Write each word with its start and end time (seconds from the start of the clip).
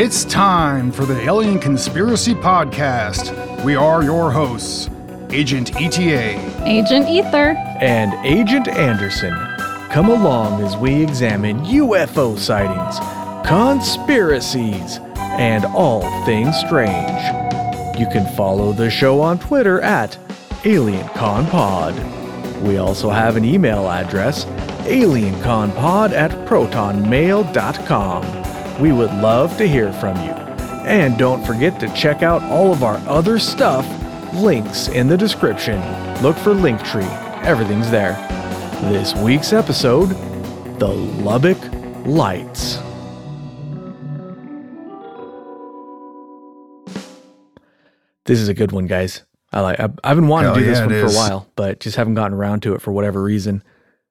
It's 0.00 0.24
time 0.24 0.90
for 0.92 1.04
the 1.04 1.20
Alien 1.20 1.58
Conspiracy 1.58 2.34
Podcast. 2.34 3.62
We 3.62 3.76
are 3.76 4.02
your 4.02 4.30
hosts, 4.30 4.88
Agent 5.28 5.78
ETA, 5.78 6.40
Agent 6.64 7.06
Ether, 7.06 7.54
and 7.82 8.14
Agent 8.24 8.66
Anderson. 8.66 9.34
Come 9.90 10.08
along 10.08 10.62
as 10.62 10.74
we 10.74 11.02
examine 11.02 11.58
UFO 11.66 12.38
sightings, 12.38 12.98
conspiracies, 13.46 15.00
and 15.16 15.66
all 15.66 16.00
things 16.24 16.56
strange. 16.56 17.22
You 17.98 18.06
can 18.10 18.24
follow 18.34 18.72
the 18.72 18.88
show 18.88 19.20
on 19.20 19.38
Twitter 19.38 19.82
at 19.82 20.16
AlienConPod. 20.62 22.62
We 22.62 22.78
also 22.78 23.10
have 23.10 23.36
an 23.36 23.44
email 23.44 23.90
address, 23.90 24.46
alienconpod 24.86 26.12
at 26.12 26.30
protonmail.com. 26.48 28.49
We 28.80 28.92
would 28.92 29.12
love 29.12 29.58
to 29.58 29.68
hear 29.68 29.92
from 29.92 30.16
you. 30.24 30.32
And 30.86 31.18
don't 31.18 31.44
forget 31.44 31.78
to 31.80 31.92
check 31.92 32.22
out 32.22 32.42
all 32.44 32.72
of 32.72 32.82
our 32.82 32.96
other 33.06 33.38
stuff. 33.38 33.86
Links 34.32 34.88
in 34.88 35.06
the 35.06 35.18
description. 35.18 35.78
Look 36.22 36.34
for 36.38 36.54
Linktree. 36.54 37.44
Everything's 37.44 37.90
there. 37.90 38.14
This 38.90 39.14
week's 39.16 39.52
episode 39.52 40.06
The 40.78 40.88
Lubbock 40.88 41.58
Lights. 42.06 42.78
This 48.24 48.40
is 48.40 48.48
a 48.48 48.54
good 48.54 48.72
one, 48.72 48.86
guys. 48.86 49.24
I 49.52 49.60
like. 49.60 49.78
I've, 49.78 49.98
I've 50.02 50.16
been 50.16 50.28
wanting 50.28 50.46
Hell 50.46 50.54
to 50.54 50.60
oh, 50.60 50.64
do 50.64 50.70
this 50.70 50.80
one 50.80 50.92
it 50.92 51.00
for 51.00 51.12
a 51.12 51.14
while, 51.14 51.46
but 51.54 51.80
just 51.80 51.96
haven't 51.96 52.14
gotten 52.14 52.34
around 52.34 52.62
to 52.62 52.72
it 52.72 52.80
for 52.80 52.92
whatever 52.92 53.22
reason. 53.22 53.62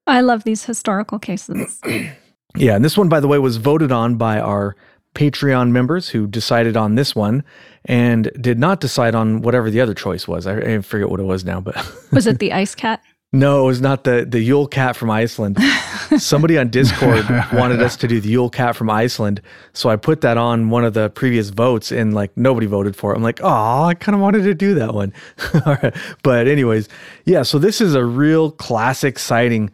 I 0.05 0.21
love 0.21 0.43
these 0.43 0.65
historical 0.65 1.17
cases. 1.17 1.81
Yeah, 2.59 2.75
and 2.75 2.83
this 2.83 2.97
one, 2.97 3.07
by 3.07 3.19
the 3.21 3.27
way, 3.27 3.39
was 3.39 3.57
voted 3.57 3.91
on 3.91 4.15
by 4.15 4.39
our 4.39 4.75
Patreon 5.15 5.71
members 5.71 6.09
who 6.09 6.27
decided 6.27 6.75
on 6.77 6.95
this 6.95 7.15
one 7.15 7.43
and 7.85 8.31
did 8.39 8.59
not 8.59 8.81
decide 8.81 9.15
on 9.15 9.41
whatever 9.41 9.71
the 9.71 9.79
other 9.81 9.93
choice 9.93 10.27
was. 10.27 10.45
I, 10.45 10.57
I 10.57 10.81
forget 10.81 11.09
what 11.09 11.19
it 11.19 11.23
was 11.23 11.45
now, 11.45 11.61
but 11.61 11.75
Was 12.11 12.27
it 12.27 12.39
the 12.39 12.51
ice 12.53 12.75
cat? 12.75 13.01
no, 13.31 13.63
it 13.63 13.65
was 13.67 13.79
not 13.79 14.03
the 14.05 14.25
the 14.27 14.39
Yule 14.39 14.67
Cat 14.67 14.95
from 14.95 15.09
Iceland. 15.11 15.57
Somebody 16.17 16.57
on 16.57 16.69
Discord 16.69 17.25
wanted 17.53 17.79
us 17.81 17.95
to 17.97 18.07
do 18.07 18.19
the 18.19 18.27
Yule 18.29 18.49
Cat 18.49 18.75
from 18.75 18.89
Iceland, 18.89 19.41
so 19.73 19.89
I 19.89 19.95
put 19.95 20.21
that 20.21 20.37
on 20.37 20.69
one 20.69 20.83
of 20.83 20.95
the 20.95 21.09
previous 21.11 21.49
votes, 21.49 21.91
and 21.91 22.13
like 22.13 22.35
nobody 22.35 22.65
voted 22.65 22.95
for 22.95 23.13
it. 23.13 23.17
I'm 23.17 23.23
like, 23.23 23.39
oh, 23.41 23.83
I 23.83 23.93
kind 23.93 24.15
of 24.15 24.21
wanted 24.21 24.43
to 24.43 24.53
do 24.55 24.73
that 24.75 24.93
one. 24.95 25.13
All 25.65 25.77
right. 25.81 25.95
But 26.23 26.47
anyways, 26.47 26.89
yeah. 27.25 27.43
So 27.43 27.59
this 27.59 27.81
is 27.81 27.93
a 27.95 28.03
real 28.03 28.51
classic 28.51 29.19
sighting, 29.19 29.69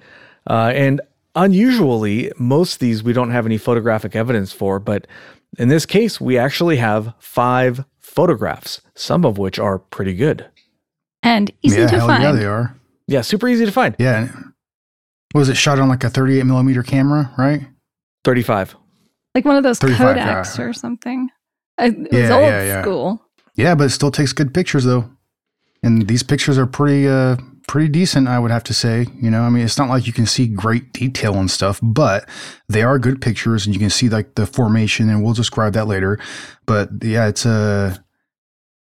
uh, 0.50 0.72
and 0.76 1.00
unusually, 1.36 2.32
most 2.38 2.74
of 2.76 2.80
these 2.80 3.04
we 3.04 3.14
don't 3.14 3.32
have 3.32 3.46
any 3.46 3.58
photographic 3.58 4.16
evidence 4.16 4.52
for, 4.52 4.80
but 4.80 5.08
in 5.58 5.68
this 5.70 5.86
case, 5.86 6.20
we 6.20 6.38
actually 6.38 6.78
have 6.78 7.14
five 7.20 7.86
photographs, 8.00 8.82
some 8.96 9.26
of 9.26 9.38
which 9.38 9.60
are 9.60 9.80
pretty 9.80 10.14
good. 10.14 10.46
And 11.24 11.52
easy 11.62 11.80
yeah, 11.82 11.88
to 11.88 11.98
hell 11.98 12.08
find. 12.08 12.24
yeah, 12.24 12.32
they 12.34 12.46
are. 12.46 12.76
Yeah, 13.08 13.22
super 13.22 13.48
easy 13.48 13.66
to 13.66 13.72
find. 13.72 13.96
Yeah. 14.00 14.28
What 15.32 15.40
was 15.42 15.50
it 15.50 15.58
shot 15.58 15.80
on 15.80 15.90
like 15.90 16.04
a 16.04 16.10
38 16.10 16.44
millimeter 16.46 16.84
camera, 16.84 17.32
right? 17.38 17.62
35. 18.24 18.76
Like 19.34 19.44
one 19.46 19.58
of 19.58 19.64
those 19.64 19.80
Kodaks 19.80 20.58
yeah. 20.58 20.64
or 20.64 20.74
something. 20.74 21.30
I- 21.78 21.88
It 21.88 21.98
was 21.98 22.08
Yeah, 22.12 22.34
old 22.36 22.44
yeah, 22.44 22.64
yeah. 22.64 22.82
school. 22.82 23.22
Yeah, 23.56 23.76
but 23.76 23.86
it 23.86 23.90
still 23.90 24.12
takes 24.12 24.34
good 24.34 24.54
pictures 24.54 24.84
though. 24.86 25.10
And 25.84 26.08
these 26.08 26.24
pictures 26.24 26.58
are 26.58 26.66
pretty 26.66 27.08
uh 27.08 27.36
pretty 27.68 27.88
decent, 27.90 28.28
I 28.28 28.40
would 28.40 28.52
have 28.52 28.64
to 28.66 28.74
say. 28.74 29.08
You 29.22 29.30
know, 29.32 29.42
I 29.44 29.50
mean 29.50 29.64
it's 29.64 29.78
not 29.78 29.90
like 29.90 30.08
you 30.08 30.14
can 30.14 30.26
see 30.26 30.48
great 30.48 30.94
detail 30.94 31.36
and 31.36 31.50
stuff, 31.50 31.80
but 31.82 32.28
they 32.70 32.84
are 32.84 33.00
good 33.00 33.22
pictures 33.22 33.66
and 33.66 33.74
you 33.76 33.80
can 33.80 33.90
see 33.90 34.10
like 34.10 34.36
the 34.36 34.46
formation 34.46 35.10
and 35.10 35.24
we'll 35.24 35.34
describe 35.34 35.74
that 35.74 35.86
later. 35.88 36.20
But 36.66 36.90
yeah, 37.02 37.28
it's 37.28 37.46
a 37.46 38.04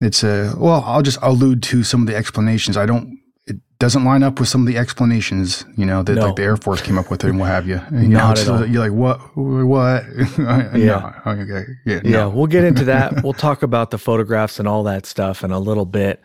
it's 0.01 0.23
a 0.25 0.55
well, 0.57 0.83
I'll 0.87 1.03
just 1.03 1.19
allude 1.23 1.63
to 1.65 1.83
some 1.85 2.01
of 2.03 2.07
the 2.07 2.17
explanations. 2.17 2.77
I 2.77 2.87
don't 2.87 3.19
it 3.47 3.57
doesn't 3.81 4.05
line 4.05 4.23
up 4.23 4.39
with 4.39 4.49
some 4.49 4.61
of 4.61 4.67
the 4.69 4.77
explanations, 4.79 5.65
you 5.77 5.85
know, 5.85 6.03
that 6.03 6.15
No. 6.15 6.27
like 6.27 6.37
the 6.37 6.43
Air 6.43 6.57
Force 6.57 6.81
came 6.83 6.99
up 6.99 7.11
with 7.11 7.25
it, 7.25 7.31
and 7.31 7.41
what 7.41 7.49
have 7.49 7.67
you. 7.67 7.81
And, 7.89 8.03
you 8.05 8.09
Not 8.11 8.39
it's 8.39 8.49
at 8.49 8.55
all. 8.55 8.67
You're 8.67 8.89
like, 8.89 8.93
what? 8.93 9.19
What? 9.37 10.05
Yeah. 10.39 10.77
yeah. 10.77 11.13
Okay. 11.27 11.65
Yeah. 11.85 12.01
Yeah, 12.05 12.11
no. 12.11 12.29
we'll 12.31 12.47
get 12.47 12.65
into 12.65 12.85
that. 12.85 13.23
we'll 13.25 13.33
talk 13.33 13.63
about 13.63 13.91
the 13.91 13.99
photographs 13.99 14.59
and 14.59 14.69
all 14.69 14.85
that 14.85 15.05
stuff 15.07 15.43
in 15.43 15.51
a 15.51 15.59
little 15.59 15.87
bit. 15.87 16.23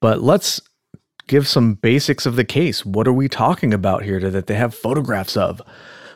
But 0.00 0.22
let's 0.22 0.60
give 1.26 1.48
some 1.48 1.74
basics 1.74 2.26
of 2.26 2.36
the 2.36 2.44
case. 2.44 2.84
What 2.84 3.08
are 3.08 3.12
we 3.12 3.28
talking 3.28 3.74
about 3.74 4.02
here 4.02 4.18
that 4.30 4.46
they 4.46 4.54
have 4.54 4.74
photographs 4.74 5.36
of? 5.36 5.60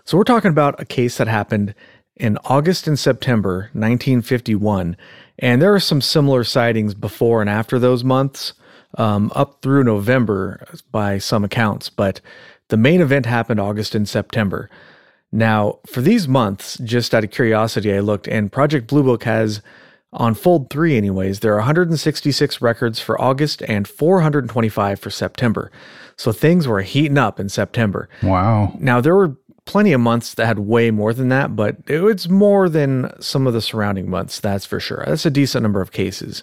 So 0.05 0.17
we're 0.17 0.25
talking 0.25 0.51
about 0.51 0.81
a 0.81 0.85
case 0.85 1.19
that 1.19 1.29
happened 1.29 1.75
in 2.17 2.39
August 2.45 2.87
and 2.87 2.99
September 2.99 3.71
1951. 3.73 4.97
And 5.39 5.63
there 5.63 5.75
are 5.75 5.81
some 5.81 6.01
similar 6.01 6.45
sightings 6.45 6.95
before 6.95 7.41
and 7.41 7.51
after 7.51 7.79
those 7.79 8.05
months, 8.05 8.53
um, 8.99 9.31
up 9.35 9.63
through 9.63 9.85
November 9.85 10.67
by 10.91 11.19
some 11.19 11.45
accounts. 11.45 11.89
But 11.89 12.21
the 12.69 12.77
main 12.77 13.01
event 13.01 13.27
happened 13.27 13.61
August 13.61 13.95
and 13.95 14.09
September. 14.09 14.69
Now, 15.33 15.79
for 15.87 16.01
these 16.01 16.27
months, 16.27 16.77
just 16.79 17.15
out 17.15 17.25
of 17.25 17.31
curiosity, 17.31 17.95
I 17.95 18.01
looked, 18.01 18.27
and 18.27 18.51
Project 18.51 18.89
Blue 18.89 19.03
Book 19.03 19.25
has, 19.25 19.63
on 20.13 20.35
Fold 20.35 20.71
3 20.71 20.97
anyways, 20.97 21.41
there 21.41 21.53
are 21.53 21.59
166 21.59 22.61
records 22.61 22.99
for 23.01 23.21
August 23.21 23.63
and 23.63 23.87
425 23.87 24.99
for 24.99 25.11
September. 25.11 25.71
So 26.17 26.33
things 26.33 26.67
were 26.67 26.83
heating 26.83 27.19
up 27.19 27.39
in 27.39 27.49
September. 27.49 28.09
Wow. 28.23 28.77
Now, 28.79 29.01
there 29.01 29.15
were 29.15 29.37
plenty 29.67 29.93
of 29.93 30.01
months 30.01 30.35
that 30.35 30.47
had 30.47 30.59
way 30.59 30.91
more 30.91 31.15
than 31.15 31.29
that, 31.29 31.55
but 31.55 31.77
it 31.87 32.01
was 32.01 32.29
more 32.29 32.69
than 32.69 33.11
some 33.21 33.47
of 33.47 33.53
the 33.53 33.61
surrounding 33.61 34.11
months, 34.11 34.41
that's 34.41 34.67
for 34.67 34.81
sure. 34.81 35.05
That's 35.07 35.27
a 35.27 35.31
decent 35.31 35.63
number 35.63 35.81
of 35.81 35.93
cases. 35.93 36.43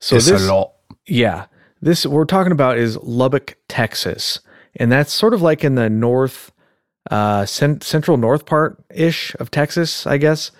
So 0.00 0.16
it's 0.16 0.26
this, 0.26 0.46
a 0.46 0.54
lot. 0.54 0.72
yeah. 1.06 1.46
This 1.80 2.04
we're 2.04 2.24
talking 2.26 2.52
about 2.52 2.78
is 2.78 2.96
Lubbock, 2.98 3.56
Texas. 3.68 4.40
And 4.76 4.92
that's 4.92 5.12
sort 5.12 5.32
of 5.32 5.40
like 5.40 5.64
in 5.64 5.74
the 5.76 5.88
north 5.88 6.52
uh 7.10 7.46
cent- 7.46 7.84
central 7.84 8.16
north 8.16 8.44
part 8.46 8.82
ish 8.90 9.34
of 9.36 9.50
Texas, 9.50 10.06
I 10.06 10.18
guess. 10.18 10.50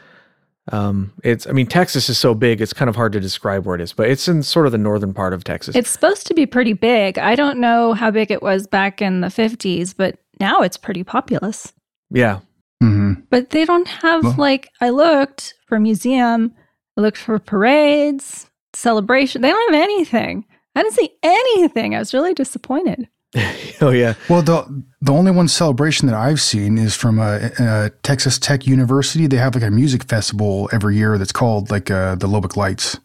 Um 0.73 1.13
it's 1.23 1.47
I 1.47 1.53
mean 1.53 1.67
Texas 1.67 2.09
is 2.09 2.19
so 2.19 2.35
big 2.35 2.61
it's 2.61 2.73
kind 2.73 2.89
of 2.89 2.97
hard 2.97 3.13
to 3.13 3.21
describe 3.21 3.65
where 3.67 3.75
it 3.77 3.81
is, 3.81 3.93
but 3.93 4.09
it's 4.11 4.27
in 4.29 4.43
sort 4.43 4.67
of 4.67 4.73
the 4.73 4.79
northern 4.79 5.15
part 5.15 5.33
of 5.33 5.45
Texas. 5.45 5.77
It's 5.77 5.91
supposed 5.91 6.27
to 6.27 6.35
be 6.35 6.47
pretty 6.47 6.73
big. 6.73 7.19
I 7.19 7.35
don't 7.37 7.59
know 7.61 7.93
how 7.95 8.11
big 8.11 8.31
it 8.31 8.43
was 8.43 8.67
back 8.67 9.01
in 9.01 9.21
the 9.21 9.29
50s, 9.29 9.95
but 9.97 10.19
now 10.41 10.61
it's 10.63 10.77
pretty 10.77 11.05
populous. 11.05 11.73
yeah. 12.11 12.41
hmm 12.83 13.15
But 13.31 13.51
they 13.51 13.65
don't 13.65 13.89
have, 13.89 14.23
Well- 14.25 14.35
like, 14.37 14.69
I 14.81 14.91
looked 14.91 15.55
for 15.69 15.79
museum, 15.81 16.53
I 16.97 17.01
looked 17.01 17.17
for 17.19 17.39
parades, 17.39 18.51
celebration. 18.75 19.43
They 19.43 19.49
don't 19.51 19.73
have 19.75 19.83
anything. 19.83 20.45
I 20.75 20.83
didn't 20.83 20.95
see 20.95 21.11
anything. 21.23 21.95
I 21.95 21.99
was 22.01 22.13
really 22.13 22.35
disappointed. 22.35 23.09
oh 23.81 23.91
yeah. 23.91 24.15
Well, 24.29 24.43
the 24.43 24.85
the 25.01 25.13
only 25.13 25.31
one 25.31 25.49
celebration 25.49 26.07
that 26.09 26.17
I've 26.17 26.41
seen 26.41 26.79
is 26.79 26.95
from 26.95 27.19
a, 27.19 27.51
uh, 27.59 27.91
Texas 28.03 28.39
Tech 28.39 28.67
University. 28.67 29.27
They 29.27 29.37
have 29.37 29.55
like 29.55 29.65
a 29.65 29.71
music 29.71 30.05
festival 30.05 30.69
every 30.73 30.97
year 30.97 31.19
that's 31.19 31.33
called 31.33 31.71
like 31.71 31.91
uh, 31.91 32.15
the 32.15 32.27
Lubbock 32.27 32.57
Lights. 32.57 32.99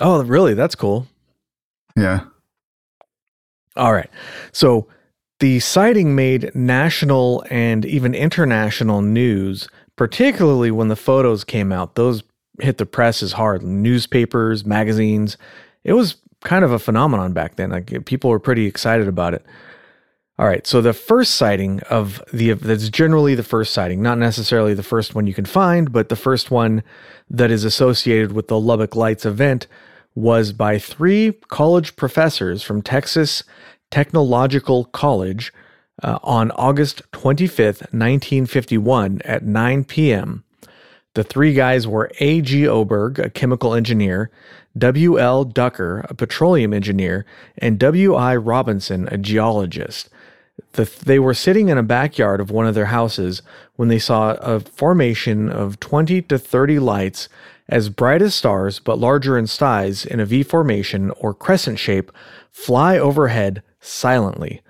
Oh, 0.00 0.22
really? 0.24 0.54
That's 0.54 0.74
cool. 0.74 1.06
Yeah. 1.96 2.20
All 3.76 3.92
right. 3.92 4.10
So 4.52 4.88
the 5.40 5.60
sighting 5.60 6.14
made 6.14 6.54
national 6.54 7.44
and 7.50 7.84
even 7.84 8.14
international 8.14 9.02
news, 9.02 9.68
particularly 9.96 10.70
when 10.70 10.88
the 10.88 10.96
photos 10.96 11.44
came 11.44 11.72
out. 11.72 11.94
Those 11.94 12.22
hit 12.60 12.78
the 12.78 12.86
press 12.86 13.22
as 13.22 13.32
hard. 13.32 13.62
Newspapers, 13.62 14.64
magazines. 14.64 15.36
It 15.82 15.92
was 15.92 16.16
kind 16.42 16.64
of 16.64 16.72
a 16.72 16.78
phenomenon 16.78 17.32
back 17.32 17.56
then. 17.56 17.70
Like 17.70 18.04
people 18.06 18.30
were 18.30 18.40
pretty 18.40 18.66
excited 18.66 19.08
about 19.08 19.34
it. 19.34 19.44
All 20.36 20.46
right. 20.46 20.66
So 20.66 20.80
the 20.80 20.92
first 20.92 21.36
sighting 21.36 21.80
of 21.82 22.22
the 22.32 22.52
that's 22.54 22.88
generally 22.88 23.36
the 23.36 23.44
first 23.44 23.72
sighting, 23.72 24.02
not 24.02 24.18
necessarily 24.18 24.74
the 24.74 24.82
first 24.82 25.14
one 25.14 25.28
you 25.28 25.34
can 25.34 25.44
find, 25.44 25.92
but 25.92 26.08
the 26.08 26.16
first 26.16 26.50
one 26.50 26.82
that 27.30 27.52
is 27.52 27.64
associated 27.64 28.32
with 28.32 28.48
the 28.48 28.58
Lubbock 28.58 28.96
Lights 28.96 29.24
event 29.24 29.68
was 30.14 30.52
by 30.52 30.78
three 30.78 31.32
college 31.48 31.94
professors 31.94 32.62
from 32.62 32.82
Texas 32.82 33.44
Technological 33.90 34.86
College 34.86 35.52
uh, 36.02 36.18
on 36.24 36.50
August 36.52 37.02
25th, 37.12 37.82
1951 37.92 39.20
at 39.24 39.44
9 39.44 39.84
p.m. 39.84 40.44
The 41.14 41.22
three 41.22 41.54
guys 41.54 41.86
were 41.86 42.10
A.G. 42.18 42.66
Oberg, 42.66 43.20
a 43.20 43.30
chemical 43.30 43.72
engineer, 43.72 44.32
W.L. 44.76 45.44
Ducker, 45.44 46.04
a 46.08 46.14
petroleum 46.14 46.72
engineer, 46.72 47.24
and 47.58 47.78
W.I. 47.78 48.34
Robinson, 48.36 49.08
a 49.12 49.16
geologist. 49.16 50.08
The, 50.74 50.90
they 51.04 51.18
were 51.18 51.34
sitting 51.34 51.68
in 51.68 51.78
a 51.78 51.82
backyard 51.82 52.40
of 52.40 52.50
one 52.50 52.66
of 52.66 52.74
their 52.74 52.86
houses 52.86 53.42
when 53.76 53.88
they 53.88 53.98
saw 53.98 54.32
a 54.34 54.60
formation 54.60 55.48
of 55.48 55.78
20 55.80 56.22
to 56.22 56.38
30 56.38 56.78
lights 56.78 57.28
as 57.68 57.88
bright 57.88 58.20
as 58.22 58.34
stars 58.34 58.78
but 58.80 58.98
larger 58.98 59.38
in 59.38 59.46
size 59.46 60.04
in 60.04 60.20
a 60.20 60.26
V 60.26 60.42
formation 60.42 61.10
or 61.12 61.32
crescent 61.32 61.78
shape 61.78 62.10
fly 62.50 62.98
overhead 62.98 63.62
silently. 63.80 64.62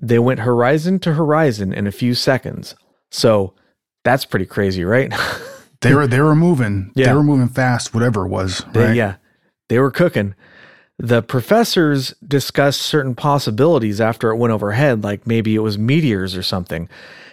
They 0.00 0.18
went 0.18 0.40
horizon 0.40 0.98
to 1.00 1.14
horizon 1.14 1.72
in 1.72 1.86
a 1.86 1.92
few 1.92 2.14
seconds. 2.14 2.74
So 3.10 3.54
that's 4.02 4.24
pretty 4.24 4.46
crazy, 4.46 4.84
right? 4.84 5.12
they 5.80 5.94
were 5.94 6.06
they 6.08 6.20
were 6.20 6.34
moving. 6.34 6.90
Yeah. 6.94 7.06
They 7.08 7.14
were 7.14 7.22
moving 7.22 7.48
fast, 7.48 7.94
whatever 7.94 8.26
it 8.26 8.28
was. 8.28 8.64
They- 8.72 8.86
Right? 8.86 8.96
yeah, 8.96 9.16
they 9.68 9.78
were 9.78 9.90
cooking. 9.92 10.34
The 10.98 11.22
professors 11.22 12.14
discussed 12.26 12.82
certain 12.82 13.14
possibilities 13.14 14.00
after 14.00 14.30
it 14.30 14.36
went 14.36 14.52
overhead, 14.52 15.02
like 15.02 15.26
maybe 15.26 15.54
it 15.54 15.60
was 15.60 15.76
meteors 15.76 16.36
or 16.36 16.42
something. 16.42 16.88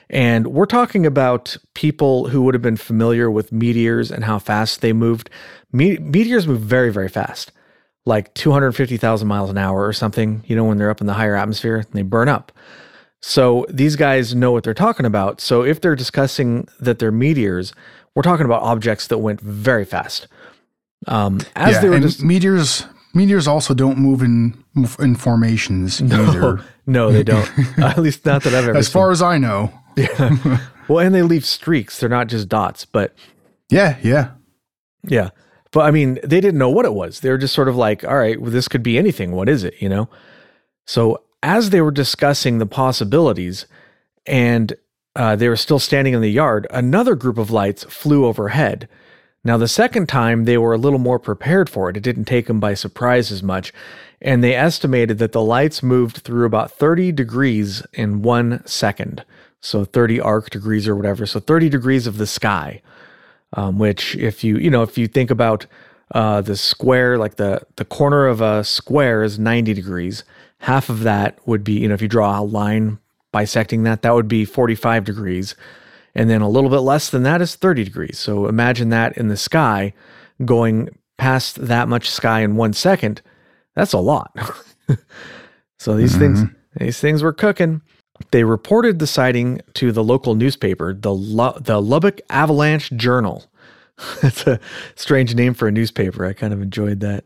And 0.09 0.47
we're 0.47 0.65
talking 0.65 1.05
about 1.05 1.55
people 1.73 2.27
who 2.27 2.41
would 2.41 2.53
have 2.53 2.61
been 2.61 2.75
familiar 2.75 3.31
with 3.31 3.51
meteors 3.51 4.11
and 4.11 4.25
how 4.25 4.39
fast 4.39 4.81
they 4.81 4.91
moved. 4.91 5.29
Me- 5.71 5.97
meteors 5.97 6.47
move 6.47 6.59
very, 6.59 6.91
very 6.91 7.07
fast, 7.07 7.53
like 8.05 8.33
250,000 8.33 9.27
miles 9.27 9.49
an 9.49 9.57
hour 9.57 9.85
or 9.85 9.93
something, 9.93 10.43
you 10.47 10.55
know, 10.55 10.65
when 10.65 10.77
they're 10.77 10.89
up 10.89 10.99
in 10.99 11.07
the 11.07 11.13
higher 11.13 11.35
atmosphere 11.35 11.77
and 11.77 11.93
they 11.93 12.01
burn 12.01 12.27
up. 12.27 12.51
So 13.21 13.65
these 13.69 13.95
guys 13.95 14.35
know 14.35 14.51
what 14.51 14.63
they're 14.63 14.73
talking 14.73 15.05
about. 15.05 15.39
So 15.39 15.63
if 15.63 15.79
they're 15.79 15.95
discussing 15.95 16.67
that 16.79 16.99
they're 16.99 17.11
meteors, 17.11 17.73
we're 18.15 18.23
talking 18.23 18.45
about 18.45 18.63
objects 18.63 19.07
that 19.07 19.19
went 19.19 19.39
very 19.39 19.85
fast. 19.85 20.27
Um, 21.07 21.39
as 21.55 21.75
yeah, 21.75 21.81
they 21.81 21.89
were 21.89 21.99
just 21.99 22.21
meteors 22.21 22.85
meteors 23.13 23.47
also 23.47 23.73
don't 23.73 23.97
move 23.97 24.21
in 24.21 24.63
in 24.99 25.15
formations 25.15 26.01
either. 26.01 26.63
no, 26.85 27.11
they 27.11 27.23
don't. 27.23 27.49
At 27.79 27.97
least 27.99 28.25
not 28.25 28.43
that 28.43 28.53
I've 28.53 28.67
ever 28.67 28.77
As 28.77 28.87
seen. 28.87 28.93
far 28.93 29.11
as 29.11 29.21
I 29.21 29.37
know. 29.37 29.71
yeah. 29.97 30.59
well, 30.87 30.99
and 31.05 31.13
they 31.13 31.21
leave 31.21 31.45
streaks. 31.45 31.99
They're 31.99 32.09
not 32.09 32.27
just 32.27 32.47
dots, 32.49 32.85
but 32.85 33.13
Yeah, 33.69 33.97
yeah. 34.01 34.31
yeah. 35.07 35.29
But 35.71 35.81
I 35.81 35.91
mean, 35.91 36.15
they 36.23 36.41
didn't 36.41 36.57
know 36.57 36.69
what 36.69 36.85
it 36.85 36.93
was. 36.93 37.19
They 37.21 37.29
were 37.29 37.37
just 37.37 37.53
sort 37.53 37.67
of 37.69 37.75
like, 37.75 38.03
all 38.03 38.17
right, 38.17 38.39
well, 38.41 38.51
this 38.51 38.67
could 38.67 38.83
be 38.83 38.97
anything. 38.97 39.31
What 39.31 39.47
is 39.49 39.63
it? 39.63 39.75
You 39.81 39.89
know? 39.89 40.09
So 40.85 41.23
as 41.43 41.69
they 41.69 41.81
were 41.81 41.91
discussing 41.91 42.57
the 42.57 42.65
possibilities 42.65 43.65
and 44.25 44.73
uh, 45.15 45.35
they 45.35 45.49
were 45.49 45.55
still 45.57 45.79
standing 45.79 46.13
in 46.13 46.21
the 46.21 46.31
yard, 46.31 46.67
another 46.71 47.15
group 47.15 47.37
of 47.37 47.51
lights 47.51 47.83
flew 47.85 48.25
overhead. 48.25 48.87
Now, 49.43 49.57
the 49.57 49.67
second 49.67 50.07
time, 50.07 50.45
they 50.45 50.57
were 50.57 50.73
a 50.73 50.77
little 50.77 50.99
more 50.99 51.19
prepared 51.19 51.69
for 51.69 51.89
it. 51.89 51.97
It 51.97 52.03
didn't 52.03 52.25
take 52.25 52.47
them 52.47 52.59
by 52.59 52.75
surprise 52.75 53.31
as 53.31 53.41
much. 53.41 53.73
And 54.21 54.43
they 54.43 54.55
estimated 54.55 55.17
that 55.17 55.31
the 55.31 55.41
lights 55.41 55.81
moved 55.81 56.17
through 56.17 56.45
about 56.45 56.71
30 56.71 57.11
degrees 57.11 57.83
in 57.93 58.21
one 58.21 58.65
second. 58.67 59.25
So 59.59 59.83
30 59.83 60.19
arc 60.19 60.51
degrees 60.51 60.87
or 60.87 60.95
whatever. 60.95 61.25
So 61.25 61.39
30 61.39 61.69
degrees 61.69 62.05
of 62.05 62.17
the 62.17 62.27
sky 62.27 62.81
um, 63.53 63.77
which 63.77 64.15
if 64.15 64.43
you 64.43 64.57
you 64.57 64.69
know 64.69 64.83
if 64.83 64.97
you 64.97 65.07
think 65.07 65.29
about 65.31 65.65
uh, 66.13 66.41
the 66.41 66.55
square 66.55 67.17
like 67.17 67.35
the 67.35 67.61
the 67.75 67.85
corner 67.85 68.27
of 68.27 68.41
a 68.41 68.63
square 68.63 69.23
is 69.23 69.39
90 69.39 69.73
degrees 69.73 70.23
half 70.59 70.89
of 70.89 71.01
that 71.01 71.37
would 71.47 71.63
be 71.63 71.73
you 71.73 71.87
know 71.87 71.93
if 71.93 72.01
you 72.01 72.07
draw 72.07 72.39
a 72.39 72.43
line 72.43 72.99
bisecting 73.31 73.83
that 73.83 74.01
that 74.01 74.13
would 74.13 74.27
be 74.27 74.45
45 74.45 75.05
degrees 75.05 75.55
and 76.15 76.29
then 76.29 76.41
a 76.41 76.49
little 76.49 76.69
bit 76.69 76.79
less 76.79 77.09
than 77.09 77.23
that 77.23 77.41
is 77.41 77.55
30 77.55 77.83
degrees 77.83 78.19
so 78.19 78.47
imagine 78.47 78.89
that 78.89 79.17
in 79.17 79.27
the 79.27 79.37
sky 79.37 79.93
going 80.45 80.89
past 81.17 81.55
that 81.67 81.87
much 81.87 82.09
sky 82.09 82.41
in 82.41 82.55
one 82.55 82.73
second 82.73 83.21
that's 83.75 83.93
a 83.93 83.99
lot 83.99 84.35
so 85.79 85.95
these 85.95 86.15
things 86.17 86.41
these 86.77 86.99
things 86.99 87.21
were 87.21 87.33
cooking 87.33 87.81
they 88.29 88.43
reported 88.43 88.99
the 88.99 89.07
sighting 89.07 89.61
to 89.73 89.91
the 89.91 90.03
local 90.03 90.35
newspaper, 90.35 90.93
the 90.93 91.11
Lu- 91.11 91.59
the 91.59 91.81
Lubbock 91.81 92.21
Avalanche 92.29 92.91
Journal. 92.91 93.45
That's 94.21 94.45
a 94.45 94.59
strange 94.95 95.33
name 95.33 95.53
for 95.53 95.67
a 95.67 95.71
newspaper. 95.71 96.25
I 96.25 96.33
kind 96.33 96.53
of 96.53 96.61
enjoyed 96.61 96.99
that. 96.99 97.25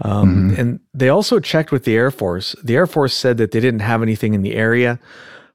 Um, 0.00 0.54
And 0.56 0.80
they 0.94 1.08
also 1.08 1.40
checked 1.40 1.72
with 1.72 1.84
the 1.84 1.96
Air 1.96 2.10
Force. 2.10 2.54
The 2.62 2.76
Air 2.76 2.86
Force 2.86 3.14
said 3.14 3.36
that 3.38 3.50
they 3.50 3.60
didn't 3.60 3.80
have 3.80 4.02
anything 4.02 4.32
in 4.32 4.42
the 4.42 4.54
area. 4.54 4.98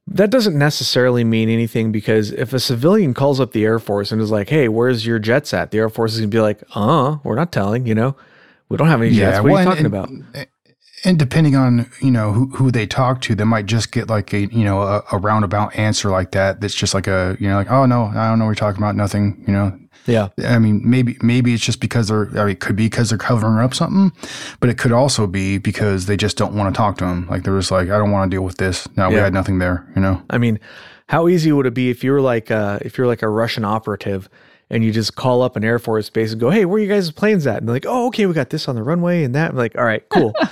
That 0.05 0.29
doesn't 0.29 0.57
necessarily 0.57 1.23
mean 1.23 1.49
anything 1.49 1.91
because 1.91 2.31
if 2.31 2.51
a 2.53 2.59
civilian 2.59 3.13
calls 3.13 3.39
up 3.39 3.53
the 3.53 3.63
Air 3.63 3.79
Force 3.79 4.11
and 4.11 4.21
is 4.21 4.31
like, 4.31 4.49
"Hey, 4.49 4.67
where's 4.67 5.05
your 5.05 5.17
jets 5.17 5.53
at?" 5.53 5.71
The 5.71 5.77
Air 5.77 5.89
Force 5.89 6.13
is 6.13 6.19
gonna 6.19 6.27
be 6.27 6.41
like, 6.41 6.61
"Uh, 6.75 7.17
we're 7.23 7.35
not 7.35 7.51
telling. 7.51 7.87
You 7.87 7.95
know, 7.95 8.15
we 8.67 8.75
don't 8.77 8.89
have 8.89 9.01
any 9.01 9.15
jets. 9.15 9.41
What 9.41 9.53
are 9.53 9.59
you 9.59 9.65
talking 9.65 9.85
and- 9.85 9.95
about?" 9.95 10.09
And 11.05 11.19
depending 11.19 11.55
on 11.55 11.89
you 12.01 12.11
know 12.11 12.31
who, 12.31 12.47
who 12.51 12.71
they 12.71 12.85
talk 12.85 13.21
to, 13.21 13.35
they 13.35 13.43
might 13.43 13.65
just 13.65 13.91
get 13.91 14.09
like 14.09 14.33
a 14.33 14.45
you 14.47 14.63
know 14.63 14.81
a, 14.81 15.03
a 15.13 15.17
roundabout 15.17 15.75
answer 15.75 16.09
like 16.09 16.31
that. 16.31 16.61
That's 16.61 16.73
just 16.75 16.93
like 16.93 17.07
a 17.07 17.35
you 17.39 17.49
know 17.49 17.55
like 17.55 17.71
oh 17.71 17.85
no 17.85 18.05
I 18.05 18.29
don't 18.29 18.39
know 18.39 18.45
what 18.45 18.51
you're 18.51 18.55
talking 18.55 18.81
about 18.81 18.95
nothing 18.95 19.43
you 19.47 19.53
know. 19.53 19.77
Yeah, 20.05 20.29
I 20.43 20.59
mean 20.59 20.81
maybe 20.83 21.17
maybe 21.21 21.53
it's 21.53 21.63
just 21.63 21.79
because 21.79 22.09
they're 22.09 22.29
I 22.37 22.43
mean, 22.45 22.49
it 22.49 22.59
could 22.59 22.75
be 22.75 22.85
because 22.85 23.09
they're 23.09 23.17
covering 23.17 23.63
up 23.63 23.73
something, 23.73 24.11
but 24.59 24.69
it 24.69 24.77
could 24.77 24.91
also 24.91 25.27
be 25.27 25.57
because 25.57 26.05
they 26.07 26.17
just 26.17 26.37
don't 26.37 26.53
want 26.55 26.73
to 26.73 26.77
talk 26.77 26.97
to 26.97 27.05
them. 27.05 27.27
Like 27.29 27.43
they're 27.43 27.57
just 27.57 27.71
like 27.71 27.89
I 27.89 27.97
don't 27.97 28.11
want 28.11 28.29
to 28.29 28.35
deal 28.35 28.43
with 28.43 28.57
this. 28.57 28.87
No, 28.97 29.09
we 29.09 29.15
had 29.15 29.33
nothing 29.33 29.59
there. 29.59 29.87
You 29.95 30.01
know. 30.01 30.21
I 30.29 30.37
mean, 30.37 30.59
how 31.07 31.27
easy 31.27 31.51
would 31.51 31.65
it 31.65 31.73
be 31.73 31.89
if 31.89 32.03
you 32.03 32.11
were 32.11 32.21
like 32.21 32.51
uh, 32.51 32.79
if 32.81 32.97
you're 32.97 33.07
like 33.07 33.21
a 33.21 33.29
Russian 33.29 33.65
operative 33.65 34.29
and 34.69 34.83
you 34.83 34.91
just 34.91 35.15
call 35.15 35.41
up 35.41 35.55
an 35.55 35.63
Air 35.63 35.77
Force 35.77 36.09
base 36.09 36.31
and 36.31 36.41
go, 36.41 36.49
"Hey, 36.49 36.65
where 36.65 36.77
are 36.77 36.83
you 36.83 36.89
guys' 36.89 37.11
planes 37.11 37.45
at?" 37.45 37.57
And 37.57 37.67
they're 37.67 37.75
like, 37.75 37.85
"Oh, 37.87 38.07
okay, 38.07 38.25
we 38.25 38.33
got 38.33 38.49
this 38.49 38.67
on 38.67 38.75
the 38.75 38.83
runway 38.83 39.23
and 39.23 39.35
that." 39.35 39.51
I'm 39.51 39.57
like, 39.57 39.77
"All 39.77 39.85
right, 39.85 40.07
cool." 40.09 40.33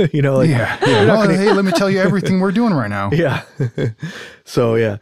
you 0.12 0.22
know, 0.22 0.36
like 0.36 0.50
Yeah. 0.50 0.78
yeah. 0.84 1.06
Well, 1.06 1.28
hey, 1.28 1.52
let 1.52 1.64
me 1.64 1.72
tell 1.72 1.90
you 1.90 2.00
everything 2.00 2.40
we're 2.40 2.52
doing 2.52 2.72
right 2.74 2.90
now. 2.90 3.10
yeah. 3.12 3.42
so 4.44 4.74
yeah, 4.74 4.96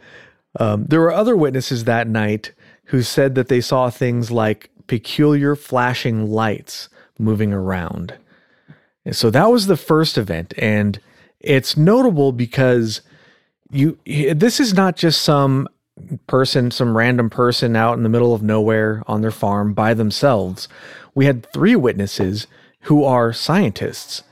um, 0.59 0.85
there 0.85 0.99
were 0.99 1.11
other 1.11 1.35
witnesses 1.35 1.85
that 1.85 2.07
night 2.07 2.53
who 2.85 3.01
said 3.01 3.35
that 3.35 3.47
they 3.47 3.61
saw 3.61 3.89
things 3.89 4.31
like 4.31 4.69
peculiar 4.87 5.55
flashing 5.55 6.29
lights 6.29 6.89
moving 7.17 7.53
around. 7.53 8.15
And 9.05 9.15
so 9.15 9.29
that 9.29 9.51
was 9.51 9.67
the 9.67 9.77
first 9.77 10.17
event, 10.17 10.53
and 10.57 10.99
it's 11.39 11.75
notable 11.75 12.31
because 12.31 13.01
you 13.69 13.97
this 14.05 14.59
is 14.59 14.73
not 14.73 14.95
just 14.95 15.21
some 15.21 15.67
person, 16.27 16.71
some 16.71 16.95
random 16.95 17.29
person 17.29 17.75
out 17.75 17.97
in 17.97 18.03
the 18.03 18.09
middle 18.09 18.33
of 18.33 18.41
nowhere 18.41 19.03
on 19.05 19.21
their 19.21 19.31
farm 19.31 19.73
by 19.73 19.93
themselves. 19.93 20.67
We 21.13 21.25
had 21.25 21.45
three 21.51 21.75
witnesses 21.75 22.47
who 22.81 23.03
are 23.03 23.33
scientists. 23.33 24.23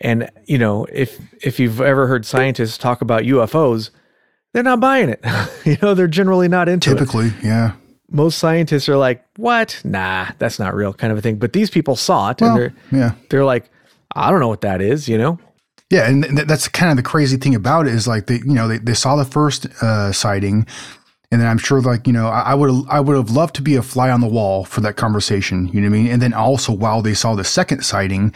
And 0.00 0.30
you 0.44 0.58
know, 0.58 0.86
if 0.92 1.18
if 1.42 1.58
you've 1.58 1.80
ever 1.80 2.06
heard 2.06 2.24
scientists 2.24 2.78
talk 2.78 3.00
about 3.00 3.22
UFOs, 3.22 3.90
they're 4.52 4.62
not 4.62 4.80
buying 4.80 5.08
it. 5.08 5.24
you 5.64 5.76
know, 5.82 5.94
they're 5.94 6.08
generally 6.08 6.48
not 6.48 6.68
into 6.68 6.90
it. 6.90 6.94
Typically, 6.94 7.32
yeah. 7.42 7.72
Most 8.10 8.38
scientists 8.38 8.88
are 8.88 8.96
like, 8.96 9.24
"What? 9.36 9.80
Nah, 9.84 10.26
that's 10.38 10.58
not 10.58 10.74
real," 10.74 10.92
kind 10.92 11.12
of 11.12 11.18
a 11.18 11.22
thing. 11.22 11.36
But 11.36 11.52
these 11.52 11.70
people 11.70 11.96
saw 11.96 12.30
it, 12.30 12.40
Well, 12.40 12.50
and 12.50 12.58
they're 12.60 12.74
yeah. 13.00 13.12
they're 13.28 13.44
like, 13.44 13.70
"I 14.14 14.30
don't 14.30 14.40
know 14.40 14.48
what 14.48 14.62
that 14.62 14.80
is," 14.82 15.08
you 15.08 15.16
know. 15.18 15.38
Yeah, 15.90 16.08
and 16.08 16.22
th- 16.24 16.46
that's 16.46 16.68
kind 16.68 16.90
of 16.90 16.96
the 16.96 17.02
crazy 17.02 17.36
thing 17.36 17.54
about 17.54 17.88
it 17.88 17.94
is 17.94 18.06
like 18.06 18.26
they, 18.26 18.36
you 18.36 18.54
know, 18.54 18.68
they, 18.68 18.78
they 18.78 18.94
saw 18.94 19.16
the 19.16 19.24
first 19.24 19.66
uh, 19.82 20.12
sighting, 20.12 20.64
and 21.32 21.40
then 21.40 21.48
I'm 21.48 21.58
sure 21.58 21.80
like 21.80 22.06
you 22.06 22.12
know 22.12 22.28
I 22.28 22.54
would 22.54 22.86
I 22.88 23.00
would 23.00 23.16
have 23.16 23.30
loved 23.30 23.54
to 23.56 23.62
be 23.62 23.74
a 23.76 23.82
fly 23.82 24.10
on 24.10 24.20
the 24.20 24.28
wall 24.28 24.64
for 24.64 24.80
that 24.82 24.96
conversation. 24.96 25.68
You 25.68 25.80
know 25.80 25.88
what 25.90 25.96
I 25.96 26.02
mean? 26.02 26.12
And 26.12 26.22
then 26.22 26.32
also 26.32 26.72
while 26.72 27.02
they 27.02 27.14
saw 27.14 27.34
the 27.34 27.44
second 27.44 27.82
sighting, 27.84 28.34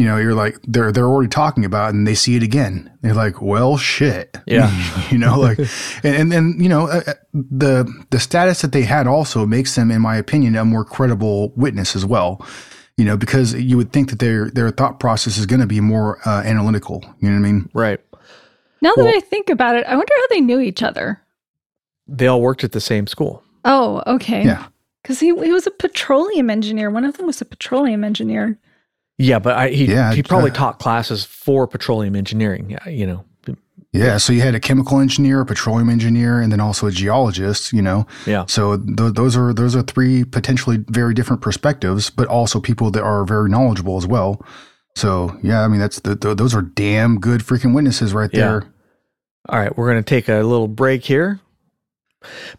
you 0.00 0.06
know, 0.06 0.16
you're 0.16 0.34
like 0.34 0.56
they're 0.66 0.90
they're 0.90 1.06
already 1.06 1.28
talking 1.28 1.62
about 1.62 1.88
it 1.88 1.94
and 1.94 2.06
they 2.06 2.14
see 2.14 2.34
it 2.34 2.42
again. 2.42 2.90
They're 3.02 3.12
like, 3.12 3.42
well, 3.42 3.76
shit. 3.76 4.38
Yeah. 4.46 4.70
you 5.10 5.18
know, 5.18 5.38
like, 5.38 5.58
and 6.02 6.16
and 6.16 6.32
then 6.32 6.56
you 6.58 6.70
know 6.70 6.88
uh, 6.88 7.02
uh, 7.06 7.14
the 7.34 7.92
the 8.08 8.18
status 8.18 8.62
that 8.62 8.72
they 8.72 8.82
had 8.82 9.06
also 9.06 9.44
makes 9.44 9.74
them, 9.74 9.90
in 9.90 10.00
my 10.00 10.16
opinion, 10.16 10.56
a 10.56 10.64
more 10.64 10.86
credible 10.86 11.52
witness 11.54 11.94
as 11.94 12.06
well. 12.06 12.40
You 12.96 13.04
know, 13.04 13.18
because 13.18 13.52
you 13.52 13.76
would 13.76 13.92
think 13.92 14.08
that 14.08 14.20
their 14.20 14.50
their 14.50 14.70
thought 14.70 15.00
process 15.00 15.36
is 15.36 15.44
going 15.44 15.60
to 15.60 15.66
be 15.66 15.80
more 15.80 16.18
uh, 16.26 16.42
analytical. 16.44 17.04
You 17.20 17.28
know 17.28 17.38
what 17.38 17.46
I 17.46 17.52
mean? 17.52 17.70
Right. 17.74 18.00
Now 18.80 18.94
that 18.96 19.06
I 19.06 19.20
think 19.20 19.50
about 19.50 19.76
it, 19.76 19.84
I 19.86 19.96
wonder 19.96 20.12
how 20.16 20.26
they 20.30 20.40
knew 20.40 20.60
each 20.60 20.82
other. 20.82 21.20
They 22.08 22.26
all 22.26 22.40
worked 22.40 22.64
at 22.64 22.72
the 22.72 22.80
same 22.80 23.06
school. 23.06 23.42
Oh, 23.66 24.02
okay. 24.06 24.44
Yeah. 24.44 24.68
Because 25.02 25.20
he, 25.20 25.26
he 25.26 25.52
was 25.52 25.66
a 25.66 25.70
petroleum 25.70 26.48
engineer. 26.48 26.90
One 26.90 27.04
of 27.04 27.18
them 27.18 27.26
was 27.26 27.42
a 27.42 27.44
petroleum 27.44 28.04
engineer. 28.04 28.58
Yeah, 29.20 29.38
but 29.38 29.56
I, 29.56 29.68
he 29.68 29.84
Yeah, 29.86 30.12
he 30.12 30.22
probably 30.22 30.50
uh, 30.50 30.54
taught 30.54 30.78
classes 30.78 31.24
for 31.24 31.66
petroleum 31.66 32.16
engineering. 32.16 32.70
yeah, 32.70 32.88
You 32.88 33.06
know. 33.06 33.24
Yeah. 33.92 34.18
So 34.18 34.32
you 34.32 34.40
had 34.40 34.54
a 34.54 34.60
chemical 34.60 35.00
engineer, 35.00 35.40
a 35.40 35.44
petroleum 35.46 35.90
engineer, 35.90 36.40
and 36.40 36.52
then 36.52 36.60
also 36.60 36.86
a 36.86 36.92
geologist. 36.92 37.72
You 37.72 37.82
know. 37.82 38.06
Yeah. 38.24 38.44
So 38.46 38.76
th- 38.78 39.14
those 39.14 39.36
are 39.36 39.52
those 39.52 39.74
are 39.74 39.82
three 39.82 40.24
potentially 40.24 40.84
very 40.88 41.12
different 41.12 41.42
perspectives, 41.42 42.08
but 42.08 42.28
also 42.28 42.60
people 42.60 42.90
that 42.92 43.02
are 43.02 43.24
very 43.24 43.50
knowledgeable 43.50 43.96
as 43.96 44.06
well. 44.06 44.40
So 44.96 45.36
yeah, 45.42 45.62
I 45.64 45.68
mean 45.68 45.80
that's 45.80 45.98
the, 46.00 46.14
th 46.14 46.36
those 46.36 46.54
are 46.54 46.62
damn 46.62 47.18
good 47.18 47.40
freaking 47.40 47.74
witnesses 47.74 48.14
right 48.14 48.30
Yeah. 48.32 48.40
there. 48.48 48.64
All 49.48 49.58
right, 49.58 49.76
we're 49.76 49.90
going 49.90 50.02
to 50.04 50.08
take 50.08 50.28
a 50.28 50.42
little 50.42 50.68
break 50.68 51.04
here. 51.04 51.40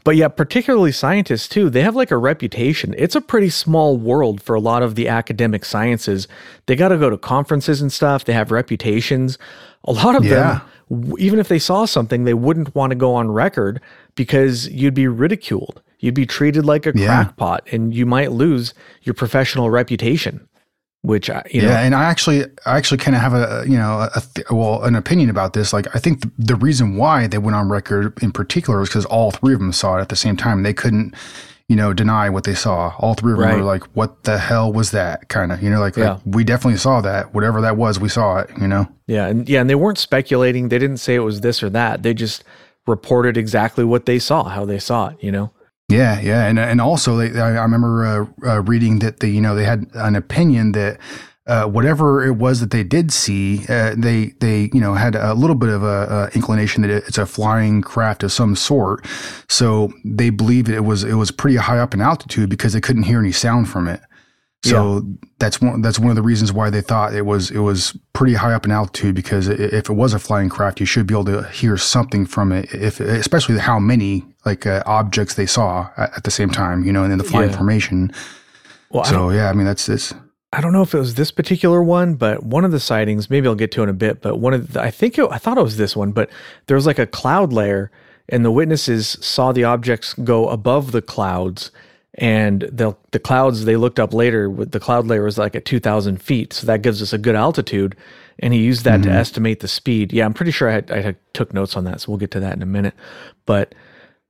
But 0.04 0.16
yeah, 0.16 0.28
particularly 0.28 0.92
scientists 0.92 1.48
too, 1.48 1.70
they 1.70 1.82
have 1.84 1.96
like 1.96 2.12
a 2.12 2.18
reputation. 2.18 2.96
It's 2.98 3.16
a 3.16 3.22
pretty 3.22 3.50
small 3.50 3.98
world 3.98 4.42
for 4.42 4.56
a 4.56 4.60
lot 4.60 4.82
of 4.82 4.96
the 4.96 5.08
academic 5.08 5.66
sciences. 5.66 6.28
They 6.66 6.76
got 6.76 6.90
to 6.90 6.98
go 6.98 7.10
to 7.10 7.18
conferences 7.18 7.82
and 7.82 7.92
stuff. 7.94 8.26
They 8.26 8.34
have 8.34 8.52
reputations. 8.52 9.38
A 9.86 9.92
lot 9.92 10.16
of 10.16 10.26
Yeah. 10.26 10.62
them, 10.90 11.14
even 11.20 11.40
if 11.40 11.48
they 11.48 11.60
saw 11.60 11.86
something, 11.86 12.24
they 12.24 12.34
wouldn't 12.34 12.74
want 12.76 12.92
to 12.92 12.96
go 12.96 13.14
on 13.14 13.32
record 13.32 13.80
because 14.16 14.68
you'd 14.70 14.94
be 14.94 15.08
ridiculed. 15.08 15.82
You'd 16.00 16.16
be 16.16 16.26
treated 16.26 16.66
like 16.66 16.86
a 16.88 16.94
Yeah. 16.96 17.06
crackpot 17.06 17.68
and 17.72 17.94
you 17.94 18.06
might 18.08 18.32
lose 18.32 18.74
your 19.04 19.14
professional 19.14 19.70
reputation, 19.70 20.48
which, 21.04 21.30
I- 21.30 21.44
you 21.52 21.62
yeah, 21.64 21.68
know, 21.70 21.74
and 21.76 21.96
I 21.96 22.04
actually, 22.06 22.44
I 22.66 22.78
actually 22.78 22.98
kind 23.00 23.16
of 23.16 23.22
have 23.22 23.34
a, 23.34 23.64
you 23.68 23.78
know, 23.78 24.08
a, 24.16 24.22
th- 24.36 24.48
well, 24.52 24.84
an 24.84 24.96
opinion 24.96 25.30
about 25.30 25.54
this. 25.54 25.74
Like, 25.74 25.88
I 25.96 26.00
think 26.00 26.22
the, 26.22 26.32
the 26.38 26.56
reason 26.56 26.96
why 26.96 27.28
they 27.28 27.38
went 27.40 27.56
on 27.56 27.70
record 27.70 28.18
in 28.22 28.32
particular 28.32 28.82
is 28.82 28.90
because 28.90 29.06
all 29.06 29.32
three 29.32 29.54
of 29.54 29.60
them 29.60 29.72
saw 29.74 29.98
it 29.98 30.02
at 30.02 30.10
the 30.10 30.16
same 30.16 30.38
time. 30.38 30.62
They 30.64 30.74
couldn't, 30.74 31.16
you 31.68 31.76
know, 31.76 31.92
deny 31.94 32.30
what 32.30 32.44
they 32.44 32.54
saw. 32.54 32.94
All 33.00 33.14
three 33.16 33.32
of 33.34 33.40
them 33.40 33.48
Right. 33.48 33.58
were 33.58 33.64
like, 33.64 33.84
"What 33.96 34.26
the 34.26 34.38
hell 34.38 34.72
was 34.72 34.92
that?" 34.92 35.30
Kind 35.30 35.52
of, 35.52 35.64
you 35.64 35.70
know, 35.70 35.80
like, 35.80 35.96
Yeah. 35.96 36.12
like 36.14 36.22
we 36.26 36.44
definitely 36.44 36.78
saw 36.78 37.02
that. 37.02 37.34
Whatever 37.34 37.62
that 37.62 37.78
was, 37.78 38.00
we 38.00 38.10
saw 38.10 38.38
it. 38.40 38.50
You 38.60 38.68
know. 38.68 38.88
Yeah, 39.08 39.28
and 39.28 39.48
yeah, 39.50 39.62
and 39.62 39.70
they 39.70 39.76
weren't 39.76 39.98
speculating. 39.98 40.70
They 40.70 40.80
didn't 40.80 40.98
say 40.98 41.16
it 41.16 41.20
was 41.20 41.42
this 41.42 41.64
or 41.64 41.70
that. 41.72 42.04
They 42.04 42.14
just 42.14 42.44
reported 42.88 43.38
exactly 43.38 43.84
what 43.86 44.06
they 44.06 44.20
saw, 44.20 44.44
how 44.50 44.66
they 44.66 44.80
saw 44.80 45.08
it. 45.10 45.18
You 45.22 45.32
know. 45.32 45.52
Yeah, 45.92 46.20
yeah, 46.22 46.46
and 46.46 46.58
and 46.58 46.80
also 46.80 47.18
they, 47.18 47.40
I, 47.40 47.62
remember 47.62 48.06
uh, 48.44 48.48
uh, 48.48 48.62
reading 48.62 49.00
that 49.00 49.20
the 49.20 49.28
you 49.30 49.42
know 49.42 49.56
they 49.56 49.66
had 49.66 49.88
an 49.94 50.16
opinion 50.16 50.72
that 50.72 51.00
uh, 51.48 51.66
whatever 51.66 52.26
it 52.26 52.38
was 52.38 52.60
that 52.62 52.72
they 52.72 52.84
did 52.84 53.12
see, 53.12 53.66
uh, 53.68 53.94
they 53.98 54.28
they 54.40 54.70
you 54.74 54.80
know 54.80 54.94
had 54.94 55.16
a 55.16 55.34
little 55.34 55.56
bit 55.56 55.70
of 55.70 55.84
a, 55.84 56.30
a 56.32 56.36
inclination 56.36 56.84
that 56.84 56.90
it's 56.90 57.18
a 57.18 57.26
flying 57.26 57.82
craft 57.82 58.24
of 58.24 58.32
some 58.32 58.56
sort. 58.56 59.06
So 59.50 59.92
they 60.06 60.30
believed 60.30 60.70
it 60.70 60.82
was 60.82 61.04
it 61.04 61.16
was 61.16 61.32
pretty 61.32 61.58
high 61.58 61.80
up 61.80 61.94
in 61.94 62.02
altitude 62.02 62.50
because 62.50 62.74
they 62.74 62.82
couldn't 62.82 63.04
hear 63.04 63.20
any 63.20 63.34
sound 63.34 63.70
from 63.70 63.88
it. 63.88 64.02
So 64.64 65.02
that's 65.40 65.60
one 65.60 65.82
that's 65.82 65.98
one 65.98 66.12
of 66.12 66.16
the 66.16 66.22
reasons 66.22 66.54
why 66.54 66.70
they 66.70 66.82
thought 66.82 67.16
it 67.16 67.26
was 67.26 67.50
it 67.50 67.60
was 67.60 67.98
pretty 68.14 68.36
high 68.36 68.54
up 68.54 68.64
in 68.64 68.72
altitude 68.72 69.16
because 69.16 69.48
if 69.48 69.90
it 69.90 69.94
was 69.94 70.14
a 70.14 70.20
flying 70.20 70.50
craft, 70.50 70.80
you 70.80 70.86
should 70.86 71.08
be 71.08 71.16
able 71.16 71.26
to 71.26 71.44
hear 71.50 71.78
something 71.78 72.28
from 72.28 72.52
it. 72.52 72.72
If 72.72 73.00
especially 73.00 73.58
how 73.58 73.80
many 73.80 74.31
like 74.46 74.66
uh, 74.66 74.84
objects 74.86 75.36
they 75.36 75.46
saw 75.46 75.90
at, 75.98 76.18
at 76.18 76.24
the 76.24 76.32
same 76.32 76.50
time, 76.50 76.84
you 76.84 76.92
know, 76.92 77.04
and 77.04 77.12
in 77.12 77.18
the 77.18 77.24
flying 77.24 77.50
Yeah. 77.50 77.58
formation. 77.58 78.12
Well, 78.90 79.04
I 79.04 79.10
So 79.10 79.30
yeah, 79.30 79.50
I 79.50 79.54
mean 79.54 79.66
that's 79.66 79.86
this. 79.86 80.14
I 80.54 80.60
don't 80.60 80.74
know 80.74 80.82
if 80.82 80.94
it 80.94 81.00
was 81.00 81.16
this 81.16 81.32
particular 81.32 81.82
one, 81.82 82.16
but 82.16 82.44
one 82.44 82.66
of 82.66 82.72
the 82.72 82.80
sightings, 82.80 83.30
maybe 83.30 83.48
I'll 83.48 83.56
get 83.56 83.72
to 83.72 83.84
in 83.84 83.90
a 83.90 83.94
bit. 83.94 84.22
But 84.22 84.38
one 84.40 84.54
of 84.54 84.74
the, 84.74 84.82
I 84.82 84.92
think 84.92 85.18
it, 85.18 85.26
I 85.32 85.38
thought 85.38 85.58
it 85.58 85.64
was 85.64 85.78
this 85.78 85.96
one, 85.96 86.12
but 86.12 86.30
there 86.68 86.76
was 86.76 86.86
like 86.86 87.00
a 87.00 87.08
cloud 87.08 87.54
layer, 87.54 87.90
and 88.28 88.44
the 88.44 88.52
witnesses 88.52 89.18
saw 89.22 89.54
the 89.54 89.64
objects 89.64 90.14
go 90.14 90.50
above 90.50 90.92
the 90.92 91.02
clouds. 91.02 91.72
And 92.16 92.64
the 92.64 92.94
the 93.12 93.20
clouds 93.20 93.64
they 93.64 93.78
looked 93.78 93.98
up 93.98 94.14
later 94.14 94.50
with 94.50 94.72
the 94.72 94.82
cloud 94.82 95.08
layer 95.08 95.24
was 95.24 95.38
like 95.38 95.56
at 95.56 95.64
two 95.64 95.80
thousand 95.80 96.22
feet, 96.22 96.52
so 96.52 96.68
that 96.68 96.82
gives 96.82 97.02
us 97.02 97.14
a 97.14 97.18
good 97.18 97.36
altitude. 97.36 97.96
And 98.40 98.54
he 98.54 98.60
used 98.60 98.84
that 98.84 99.04
to 99.04 99.10
estimate 99.10 99.62
the 99.62 99.68
speed. 99.70 100.12
Yeah, 100.12 100.26
I'm 100.26 100.34
pretty 100.34 100.52
sure 100.52 100.68
I 100.68 100.74
had, 100.74 100.92
I 100.92 101.02
had 101.02 101.16
took 101.34 101.54
notes 101.54 101.78
on 101.78 101.86
that, 101.86 102.02
so 102.02 102.12
we'll 102.12 102.18
get 102.18 102.32
to 102.32 102.40
that 102.42 102.54
in 102.56 102.62
a 102.62 102.66
minute. 102.66 102.96
But 103.46 103.74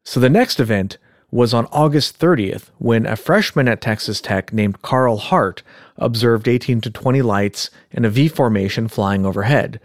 so 0.04 0.20
the 0.20 0.30
next 0.30 0.60
event 0.60 0.98
was 1.32 1.54
on 1.54 1.66
August 1.68 2.20
30th 2.20 2.70
when 2.78 3.06
a 3.06 3.16
freshman 3.16 3.68
at 3.68 3.82
Texas 3.82 4.20
Tech 4.20 4.52
named 4.52 4.82
Carl 4.82 5.18
Hart 5.18 5.64
observed 5.98 6.48
18 6.48 6.82
to 6.82 6.90
20 6.92 7.22
lights 7.22 7.70
in 7.92 8.04
a 8.04 8.10
V 8.10 8.28
formation 8.28 8.88
flying 8.88 9.26
overhead. 9.26 9.80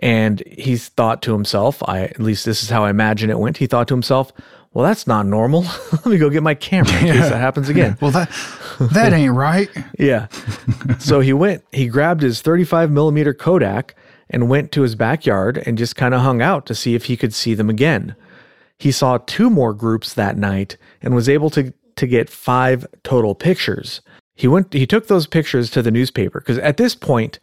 And 0.00 0.42
he 0.46 0.76
thought 0.76 1.22
to 1.22 1.32
himself, 1.32 1.82
I 1.86 2.00
at 2.00 2.18
least 2.18 2.44
this 2.44 2.62
is 2.62 2.70
how 2.70 2.84
I 2.84 2.90
imagine 2.90 3.30
it 3.30 3.38
went. 3.38 3.58
He 3.58 3.66
thought 3.66 3.86
to 3.88 3.94
himself, 3.94 4.32
well, 4.72 4.84
that's 4.84 5.06
not 5.06 5.26
normal. 5.26 5.62
Let 5.92 6.06
me 6.06 6.18
go 6.18 6.30
get 6.30 6.42
my 6.42 6.54
camera 6.54 6.92
in 6.94 7.06
case 7.06 7.28
that 7.28 7.40
happens 7.40 7.68
again. 7.68 7.98
Well, 8.00 8.12
that 8.12 8.30
that 8.92 9.12
ain't 9.12 9.34
right. 9.34 9.68
Yeah. 9.98 10.28
so 10.98 11.20
he 11.20 11.32
went, 11.32 11.64
he 11.70 11.86
grabbed 11.88 12.22
his 12.22 12.40
35 12.40 12.90
millimeter 12.90 13.34
Kodak 13.34 13.94
and 14.30 14.48
went 14.48 14.72
to 14.72 14.82
his 14.82 14.94
backyard 14.94 15.62
and 15.66 15.76
just 15.76 15.96
kind 15.96 16.14
of 16.14 16.22
hung 16.22 16.40
out 16.40 16.66
to 16.66 16.74
see 16.74 16.94
if 16.94 17.04
he 17.06 17.16
could 17.16 17.34
see 17.34 17.54
them 17.54 17.68
again. 17.68 18.14
He 18.80 18.90
saw 18.92 19.18
two 19.26 19.50
more 19.50 19.74
groups 19.74 20.14
that 20.14 20.38
night 20.38 20.78
and 21.02 21.14
was 21.14 21.28
able 21.28 21.50
to, 21.50 21.70
to 21.96 22.06
get 22.06 22.30
five 22.30 22.86
total 23.04 23.34
pictures. 23.34 24.00
He 24.34 24.48
went, 24.48 24.72
he 24.72 24.86
took 24.86 25.06
those 25.06 25.26
pictures 25.26 25.68
to 25.72 25.82
the 25.82 25.90
newspaper 25.90 26.40
because 26.40 26.56
at 26.58 26.78
this 26.78 26.94
point, 26.94 27.38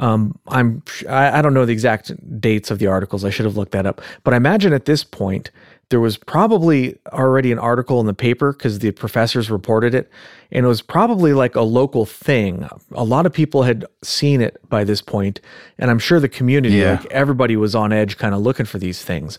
um, 0.00 0.38
I'm, 0.48 0.82
I, 1.06 1.38
I 1.38 1.42
don't 1.42 1.52
know 1.52 1.66
the 1.66 1.72
exact 1.74 2.10
dates 2.40 2.70
of 2.70 2.78
the 2.78 2.86
articles. 2.86 3.22
I 3.22 3.28
should 3.30 3.44
have 3.44 3.56
looked 3.58 3.72
that 3.72 3.84
up. 3.84 4.00
But 4.24 4.32
I 4.32 4.38
imagine 4.38 4.72
at 4.72 4.86
this 4.86 5.04
point, 5.04 5.50
there 5.90 6.00
was 6.00 6.16
probably 6.16 6.96
already 7.12 7.52
an 7.52 7.58
article 7.58 8.00
in 8.00 8.06
the 8.06 8.14
paper 8.14 8.52
because 8.54 8.78
the 8.78 8.90
professors 8.92 9.50
reported 9.50 9.94
it. 9.94 10.10
And 10.52 10.64
it 10.64 10.68
was 10.68 10.80
probably 10.80 11.34
like 11.34 11.54
a 11.54 11.60
local 11.62 12.06
thing. 12.06 12.66
A 12.92 13.04
lot 13.04 13.26
of 13.26 13.32
people 13.34 13.64
had 13.64 13.84
seen 14.02 14.40
it 14.40 14.56
by 14.70 14.84
this 14.84 15.02
point, 15.02 15.40
And 15.78 15.90
I'm 15.90 15.98
sure 15.98 16.18
the 16.18 16.28
community, 16.30 16.76
Yeah. 16.76 16.92
like 16.92 17.06
everybody 17.10 17.56
was 17.56 17.74
on 17.74 17.92
edge 17.92 18.16
kind 18.16 18.34
of 18.34 18.40
looking 18.40 18.64
for 18.66 18.78
these 18.78 19.02
things. 19.04 19.38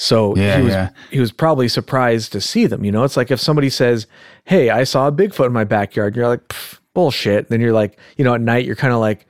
So 0.00 0.34
Yeah, 0.36 0.56
he 0.58 0.62
was 0.62 0.72
yeah. 0.72 0.90
he 1.10 1.18
was 1.20 1.32
probably 1.32 1.66
surprised 1.68 2.30
to 2.32 2.40
see 2.40 2.66
them. 2.66 2.84
You 2.84 2.92
know, 2.92 3.02
it's 3.04 3.16
like 3.16 3.30
if 3.32 3.40
somebody 3.40 3.68
says, 3.68 4.06
"Hey, 4.44 4.70
I 4.70 4.84
saw 4.84 5.08
a 5.08 5.12
Bigfoot 5.12 5.46
in 5.46 5.52
my 5.52 5.64
backyard," 5.64 6.12
and 6.14 6.16
you're 6.16 6.28
like, 6.28 6.46
"Pff, 6.48 6.78
"Bullshit." 6.94 7.48
Then 7.48 7.60
you're 7.60 7.72
like, 7.72 7.98
you 8.16 8.24
know, 8.24 8.32
at 8.34 8.40
night 8.40 8.64
you're 8.64 8.76
kind 8.76 8.92
of 8.94 9.00
like, 9.00 9.26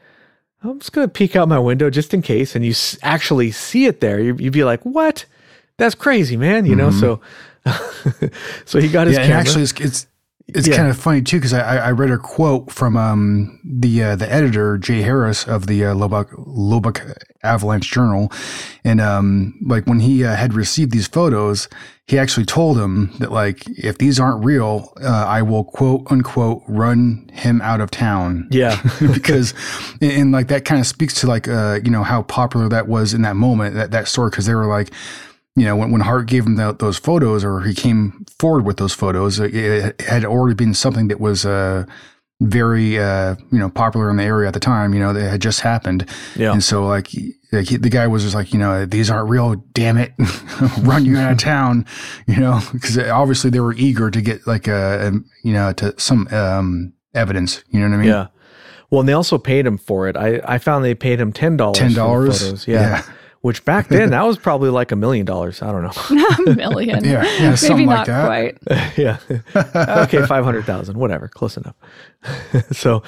"I'm 0.62 0.78
just 0.78 0.92
gonna 0.92 1.08
peek 1.08 1.34
out 1.36 1.48
my 1.48 1.58
window 1.58 1.88
just 1.88 2.12
in 2.12 2.20
case," 2.20 2.54
and 2.54 2.64
you 2.66 2.72
s- 2.72 2.98
actually 3.02 3.50
see 3.50 3.86
it 3.86 4.00
there. 4.02 4.20
You, 4.20 4.36
you'd 4.38 4.52
be 4.52 4.62
like, 4.64 4.82
"What? 4.84 5.24
That's 5.78 5.94
crazy, 5.94 6.36
man!" 6.36 6.66
You 6.66 6.76
know. 6.76 6.90
So, 6.90 7.20
so 8.66 8.78
he 8.78 8.88
got 8.88 9.06
his 9.06 9.16
Mm-hmm. 9.16 9.22
yeah, 9.22 9.26
camera. 9.26 9.30
and 9.30 9.32
actually, 9.32 9.62
it's 9.62 9.72
it's, 9.80 10.06
it's 10.48 10.66
Yeah. 10.66 10.76
kind 10.76 10.88
of 10.88 10.96
funny 10.98 11.22
too 11.22 11.36
because 11.38 11.52
I, 11.52 11.76
I 11.88 11.90
read 11.92 12.10
a 12.10 12.18
quote 12.18 12.70
from 12.72 12.96
um 12.96 13.60
the 13.64 14.02
uh, 14.02 14.16
the 14.16 14.30
editor 14.32 14.78
Jay 14.78 15.02
Harris 15.02 15.46
of 15.46 15.66
the 15.66 15.84
uh, 15.86 15.94
Lubbock 15.94 16.30
Lubbock 16.38 17.02
Avalanche 17.42 17.90
Journal, 17.90 18.32
and 18.84 19.00
um 19.00 19.54
like 19.64 19.86
when 19.86 20.00
he 20.00 20.24
uh, 20.24 20.34
had 20.36 20.54
received 20.54 20.90
these 20.92 21.06
photos, 21.06 21.68
he 22.06 22.18
actually 22.18 22.46
told 22.46 22.78
him 22.78 23.12
that 23.18 23.30
like 23.30 23.62
if 23.78 23.98
these 23.98 24.18
aren't 24.18 24.44
real, 24.44 24.92
uh, 25.02 25.24
I 25.28 25.42
will 25.42 25.64
quote 25.64 26.10
unquote 26.10 26.62
run 26.66 27.28
him 27.32 27.60
out 27.60 27.80
of 27.80 27.90
town. 27.90 28.48
yeah, 28.50 28.80
because 29.00 29.52
and, 30.00 30.12
and, 30.12 30.32
like 30.32 30.48
that 30.48 30.64
kind 30.64 30.80
of 30.80 30.86
speaks 30.86 31.20
to 31.20 31.26
like 31.26 31.46
uh 31.46 31.78
you 31.84 31.90
know 31.90 32.02
how 32.02 32.22
popular 32.22 32.68
that 32.70 32.88
was 32.88 33.12
in 33.14 33.22
that 33.22 33.36
moment 33.36 33.74
that 33.74 33.90
that 33.90 34.08
story 34.08 34.30
because 34.30 34.46
they 34.46 34.54
were 34.54 34.66
like 34.66 34.90
you 35.58 35.66
know 35.66 35.76
when, 35.76 35.90
when 35.90 36.00
hart 36.00 36.26
gave 36.26 36.46
him 36.46 36.56
tho- 36.56 36.72
those 36.72 36.98
photos 36.98 37.44
or 37.44 37.60
he 37.60 37.74
came 37.74 38.24
forward 38.38 38.64
with 38.64 38.76
those 38.76 38.92
photos 38.94 39.38
it, 39.40 39.54
it 39.54 40.00
had 40.02 40.24
already 40.24 40.54
been 40.54 40.74
something 40.74 41.08
that 41.08 41.18
was 41.20 41.44
uh 41.46 41.84
very 42.40 42.98
uh 42.98 43.34
you 43.50 43.58
know 43.58 43.68
popular 43.68 44.08
in 44.10 44.16
the 44.16 44.22
area 44.22 44.46
at 44.46 44.54
the 44.54 44.60
time 44.60 44.94
you 44.94 45.00
know 45.00 45.12
that 45.12 45.28
had 45.28 45.40
just 45.42 45.60
happened 45.60 46.08
Yeah. 46.36 46.52
and 46.52 46.62
so 46.62 46.86
like, 46.86 47.08
like 47.50 47.66
he, 47.68 47.76
the 47.76 47.88
guy 47.90 48.06
was 48.06 48.22
just 48.22 48.34
like 48.34 48.52
you 48.52 48.58
know 48.60 48.86
these 48.86 49.10
aren't 49.10 49.28
real 49.28 49.56
damn 49.72 49.96
it 49.96 50.12
run 50.82 51.04
you 51.04 51.16
out 51.18 51.32
of 51.32 51.38
town 51.38 51.84
you 52.28 52.36
know 52.36 52.60
because 52.72 52.96
obviously 52.98 53.50
they 53.50 53.58
were 53.60 53.74
eager 53.74 54.08
to 54.10 54.20
get 54.22 54.46
like 54.46 54.68
uh 54.68 54.98
um, 55.02 55.24
you 55.42 55.52
know 55.52 55.72
to 55.72 55.98
some 55.98 56.28
um 56.30 56.92
evidence 57.14 57.64
you 57.70 57.80
know 57.80 57.88
what 57.88 57.94
i 57.94 57.98
mean 57.98 58.08
yeah. 58.08 58.26
Well, 58.90 59.00
and 59.00 59.08
they 59.08 59.12
also 59.12 59.36
paid 59.36 59.66
him 59.66 59.76
for 59.76 60.08
it. 60.08 60.16
I 60.16 60.40
I 60.46 60.56
found 60.56 60.82
they 60.82 60.94
paid 60.94 61.20
him 61.20 61.30
ten 61.30 61.58
dollars. 61.58 61.78
$10? 61.78 61.94
Photos. 61.94 62.66
Yeah. 62.66 62.80
Yeah. 62.80 63.02
Which 63.40 63.64
back 63.64 63.86
then 63.88 64.10
that 64.10 64.26
was 64.26 64.36
probably 64.36 64.70
like 64.70 64.90
a 64.90 64.96
million 64.96 65.24
dollars. 65.24 65.62
I 65.62 65.70
don't 65.70 65.82
know. 65.82 66.26
a 66.52 66.56
million. 66.56 67.04
Yeah, 67.04 67.22
yeah, 67.38 67.54
something 67.54 67.86
Maybe 67.86 67.86
like 67.86 68.06
not 68.06 68.06
that. 68.08 68.26
quite. 68.26 68.96
yeah. 68.98 69.18
okay, 70.04 70.26
500,000, 70.26 70.96
whatever, 70.96 71.28
close 71.28 71.56
enough. 71.56 71.76
so 72.72 73.04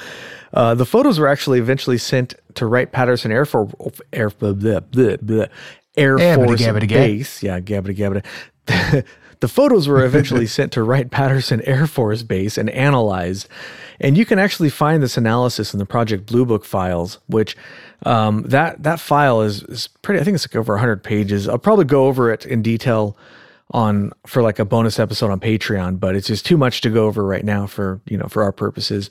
uh, 0.55 0.77
the 0.77 0.87
photos 0.87 1.19
were 1.19 1.27
actually 1.27 1.59
eventually 1.59 1.99
sent 1.99 2.35
to 2.55 2.67
Wright 2.67 2.91
Patterson 2.91 3.33
Air, 3.33 3.45
Force 3.45 3.73
Air, 4.13 4.31
blah, 4.31 4.53
blah, 4.53 4.81
blah, 4.81 5.17
blah, 5.17 5.47
Air 5.97 6.17
Gabbity, 6.17 6.47
Force 6.47 6.61
gabbity, 6.63 6.89
gab. 6.89 6.89
Base. 6.89 7.43
Yeah, 7.43 7.59
gabbity 7.59 7.97
gabbity. 7.97 9.05
the 9.41 9.49
photos 9.49 9.89
were 9.89 10.05
eventually 10.05 10.47
sent 10.47 10.71
to 10.73 10.85
Wright 10.85 11.11
Patterson 11.11 11.61
Air 11.63 11.89
Force 11.89 12.23
Base 12.23 12.57
and 12.57 12.71
analyzed. 12.71 13.49
And 14.01 14.17
you 14.17 14.25
can 14.25 14.39
actually 14.39 14.71
find 14.71 15.03
this 15.03 15.17
analysis 15.17 15.75
in 15.75 15.79
the 15.79 15.87
Project 15.87 16.27
Blue 16.27 16.47
Book 16.47 16.65
files, 16.65 17.19
which 17.27 17.57
um, 18.07 18.43
that 18.45 18.83
that 18.83 19.01
file 19.01 19.43
is, 19.43 19.63
is 19.65 19.89
pretty. 20.03 20.21
I 20.21 20.25
think 20.25 20.35
it's 20.35 20.47
like 20.47 20.57
over 20.57 20.75
100 20.75 21.03
pages. 21.03 21.49
I'll 21.49 21.59
probably 21.59 21.85
go 21.85 22.07
over 22.07 22.33
it 22.33 22.47
in 22.47 22.63
detail 22.63 23.17
on 23.73 24.13
for 24.27 24.43
like 24.43 24.59
a 24.59 24.65
bonus 24.65 24.99
episode 24.99 25.31
on 25.31 25.41
Patreon, 25.41 26.01
but 26.01 26.17
it's 26.17 26.27
just 26.27 26.47
too 26.47 26.57
much 26.57 26.81
to 26.81 26.91
go 26.91 27.07
over 27.07 27.25
right 27.25 27.45
now 27.45 27.67
for 27.67 28.01
you 28.07 28.17
know 28.17 28.27
for 28.27 28.43
our 28.43 28.53
purposes. 28.53 29.11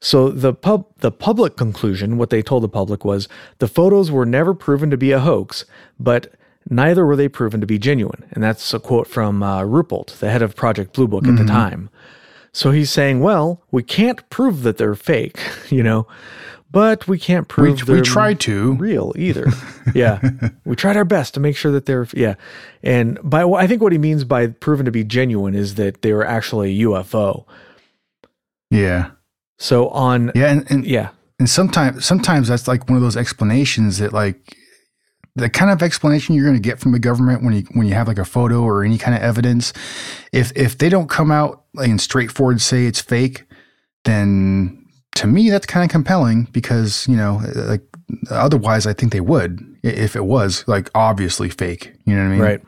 So 0.00 0.28
the 0.28 0.52
pub 0.52 0.86
the 0.98 1.10
public 1.10 1.56
conclusion, 1.56 2.18
what 2.18 2.30
they 2.30 2.42
told 2.42 2.62
the 2.62 2.68
public 2.68 3.04
was 3.04 3.28
the 3.58 3.68
photos 3.68 4.10
were 4.10 4.26
never 4.26 4.54
proven 4.54 4.90
to 4.90 4.96
be 4.96 5.10
a 5.10 5.20
hoax, 5.20 5.64
but 5.98 6.32
neither 6.70 7.04
were 7.04 7.16
they 7.16 7.28
proven 7.28 7.60
to 7.60 7.66
be 7.66 7.78
genuine. 7.78 8.24
And 8.30 8.42
that's 8.44 8.72
a 8.74 8.78
quote 8.78 9.08
from 9.08 9.42
uh, 9.42 9.62
Ruppelt, 9.62 10.18
the 10.18 10.30
head 10.30 10.42
of 10.42 10.54
Project 10.54 10.92
Blue 10.92 11.08
Book 11.08 11.26
at 11.26 11.36
the 11.36 11.44
time. 11.44 11.90
So 12.52 12.70
he's 12.70 12.90
saying, 12.90 13.20
well, 13.20 13.62
we 13.70 13.82
can't 13.82 14.28
prove 14.30 14.62
that 14.62 14.78
they're 14.78 14.94
fake, 14.94 15.38
you 15.70 15.82
know, 15.82 16.06
but 16.70 17.08
we 17.08 17.18
can't 17.18 17.48
prove 17.48 17.80
we 17.88 17.94
they're 17.94 18.02
tried 18.02 18.40
to. 18.40 18.74
real 18.74 19.12
either. 19.16 19.46
yeah. 19.94 20.20
We 20.64 20.76
tried 20.76 20.96
our 20.96 21.04
best 21.04 21.34
to 21.34 21.40
make 21.40 21.56
sure 21.56 21.72
that 21.72 21.86
they're, 21.86 22.06
yeah. 22.12 22.34
And 22.82 23.18
by, 23.22 23.44
I 23.44 23.66
think 23.66 23.80
what 23.80 23.92
he 23.92 23.98
means 23.98 24.24
by 24.24 24.48
proven 24.48 24.84
to 24.84 24.92
be 24.92 25.04
genuine 25.04 25.54
is 25.54 25.76
that 25.76 26.02
they 26.02 26.12
were 26.12 26.26
actually 26.26 26.80
a 26.80 26.84
UFO. 26.84 27.46
Yeah. 28.70 29.10
So 29.58 29.88
on, 29.88 30.30
Yeah. 30.34 30.52
And, 30.52 30.70
and, 30.70 30.86
yeah, 30.86 31.10
and 31.38 31.48
sometimes, 31.48 32.04
sometimes 32.04 32.48
that's 32.48 32.68
like 32.68 32.88
one 32.88 32.96
of 32.96 33.02
those 33.02 33.16
explanations 33.16 33.98
that 33.98 34.12
like 34.12 34.54
the 35.36 35.48
kind 35.48 35.70
of 35.70 35.82
explanation 35.82 36.34
you're 36.34 36.44
going 36.44 36.56
to 36.56 36.60
get 36.60 36.80
from 36.80 36.92
the 36.92 36.98
government 36.98 37.42
when 37.42 37.54
you, 37.54 37.62
when 37.72 37.86
you 37.86 37.94
have 37.94 38.08
like 38.08 38.18
a 38.18 38.24
photo 38.24 38.62
or 38.62 38.84
any 38.84 38.98
kind 38.98 39.16
of 39.16 39.22
evidence, 39.22 39.72
if, 40.32 40.52
if 40.54 40.76
they 40.76 40.90
don't 40.90 41.08
come 41.08 41.30
out 41.30 41.64
like, 41.74 41.88
and 41.88 42.00
straightforward 42.00 42.60
say 42.60 42.84
it's 42.84 43.00
fake, 43.00 43.44
then 44.04 44.77
to 45.18 45.26
me, 45.26 45.50
that's 45.50 45.66
kind 45.66 45.84
of 45.84 45.90
compelling 45.90 46.44
because, 46.52 47.06
you 47.08 47.16
know, 47.16 47.40
like 47.54 47.82
otherwise 48.30 48.86
I 48.86 48.92
think 48.92 49.12
they 49.12 49.20
would 49.20 49.60
if 49.82 50.16
it 50.16 50.24
was 50.24 50.64
like 50.66 50.90
obviously 50.94 51.48
fake. 51.48 51.92
You 52.04 52.14
know 52.14 52.22
what 52.22 52.28
I 52.28 52.32
mean? 52.32 52.40
right. 52.40 52.60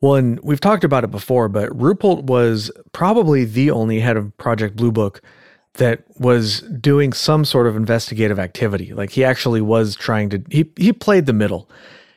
Well, 0.00 0.14
and 0.16 0.40
we've 0.42 0.60
talked 0.60 0.82
about 0.82 1.04
it 1.04 1.12
before, 1.12 1.48
but 1.48 1.68
Ruppelt 1.70 2.24
was 2.24 2.72
probably 2.92 3.44
the 3.44 3.70
only 3.70 4.00
head 4.00 4.16
of 4.16 4.36
Project 4.36 4.74
Blue 4.74 4.90
Book 4.90 5.22
that 5.74 6.02
was 6.18 6.62
doing 6.80 7.12
some 7.12 7.44
sort 7.44 7.66
of 7.68 7.76
investigative 7.76 8.38
activity. 8.38 8.92
Like 8.92 9.10
he 9.10 9.24
actually 9.24 9.60
was 9.60 9.94
trying 9.94 10.28
to 10.30 10.42
he 10.50 10.70
he 10.76 10.92
played 10.92 11.26
the 11.26 11.32
middle. 11.32 11.68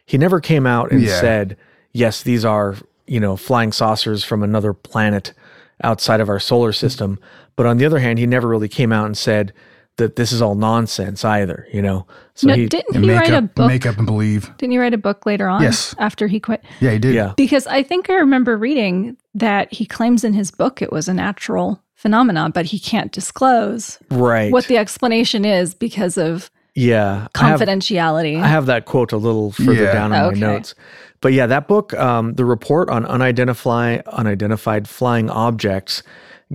He 0.05 0.17
never 0.17 0.39
came 0.39 0.65
out 0.67 0.91
and 0.91 1.01
Yeah. 1.01 1.19
said, 1.19 1.57
"Yes, 1.91 2.21
these 2.23 2.43
are, 2.43 2.75
you 3.07 3.19
know, 3.19 3.35
flying 3.35 3.71
saucers 3.71 4.23
from 4.23 4.41
another 4.43 4.73
planet 4.73 5.33
outside 5.83 6.19
of 6.21 6.29
our 6.29 6.39
solar 6.39 6.71
system." 6.73 7.19
But 7.55 7.65
on 7.65 7.77
the 7.77 7.85
other 7.85 7.99
hand, 7.99 8.19
he 8.19 8.25
never 8.27 8.47
really 8.47 8.67
came 8.67 8.91
out 8.91 9.05
and 9.05 9.17
said 9.17 9.53
that 9.97 10.17
this 10.17 10.33
is 10.33 10.41
all 10.41 10.55
nonsense 10.55 11.23
either, 11.23 11.65
you 11.71 11.81
know. 11.81 12.05
So 12.33 12.47
no, 12.47 12.53
he 12.55 12.65
didn't 12.65 12.95
he 13.01 13.07
make 13.07 13.17
write 13.17 13.29
a 13.29 13.37
up, 13.37 13.55
book? 13.55 13.67
make 13.67 13.85
up 13.85 13.97
and 13.97 14.05
believe. 14.05 14.51
Didn't 14.57 14.71
he 14.73 14.77
write 14.77 14.93
a 14.93 14.97
book 14.97 15.25
later 15.25 15.47
on? 15.47 15.61
Yes. 15.61 15.95
After 15.99 16.27
he 16.27 16.37
quit? 16.39 16.61
Yeah, 16.81 16.91
he 16.91 16.99
did. 16.99 17.15
yeah. 17.15 17.33
Because 17.37 17.65
I 17.67 17.81
think 17.81 18.09
I 18.09 18.15
remember 18.15 18.57
reading 18.57 19.15
that 19.35 19.71
he 19.73 19.85
claims 19.85 20.25
in 20.25 20.33
his 20.33 20.51
book 20.51 20.81
it 20.81 20.91
was 20.91 21.07
a 21.07 21.13
natural 21.13 21.81
phenomenon, 21.95 22.51
but 22.51 22.65
he 22.65 22.77
can't 22.77 23.13
disclose 23.13 23.97
Right. 24.11 24.51
what 24.51 24.65
the 24.65 24.77
explanation 24.77 25.45
is 25.45 25.73
because 25.73 26.17
of 26.17 26.51
yeah. 26.75 27.27
I 27.35 27.47
have- 27.47 27.61
confidentiality. 27.61 28.41
I 28.41 28.47
have 28.47 28.65
that 28.65 28.83
quote 28.83 29.13
a 29.13 29.17
little 29.17 29.53
further 29.53 29.83
Yeah. 29.83 29.93
down 29.93 30.11
in 30.11 30.19
Okay. 30.21 30.39
my 30.41 30.47
notes. 30.47 30.75
But 31.21 31.33
yeah, 31.33 31.47
that 31.47 31.67
book, 31.67 31.93
um, 31.93 32.33
the 32.33 32.45
report 32.45 32.89
on 32.89 33.05
unidentified 33.05 34.03
unidentified 34.07 34.87
flying 34.87 35.29
objects. 35.29 36.03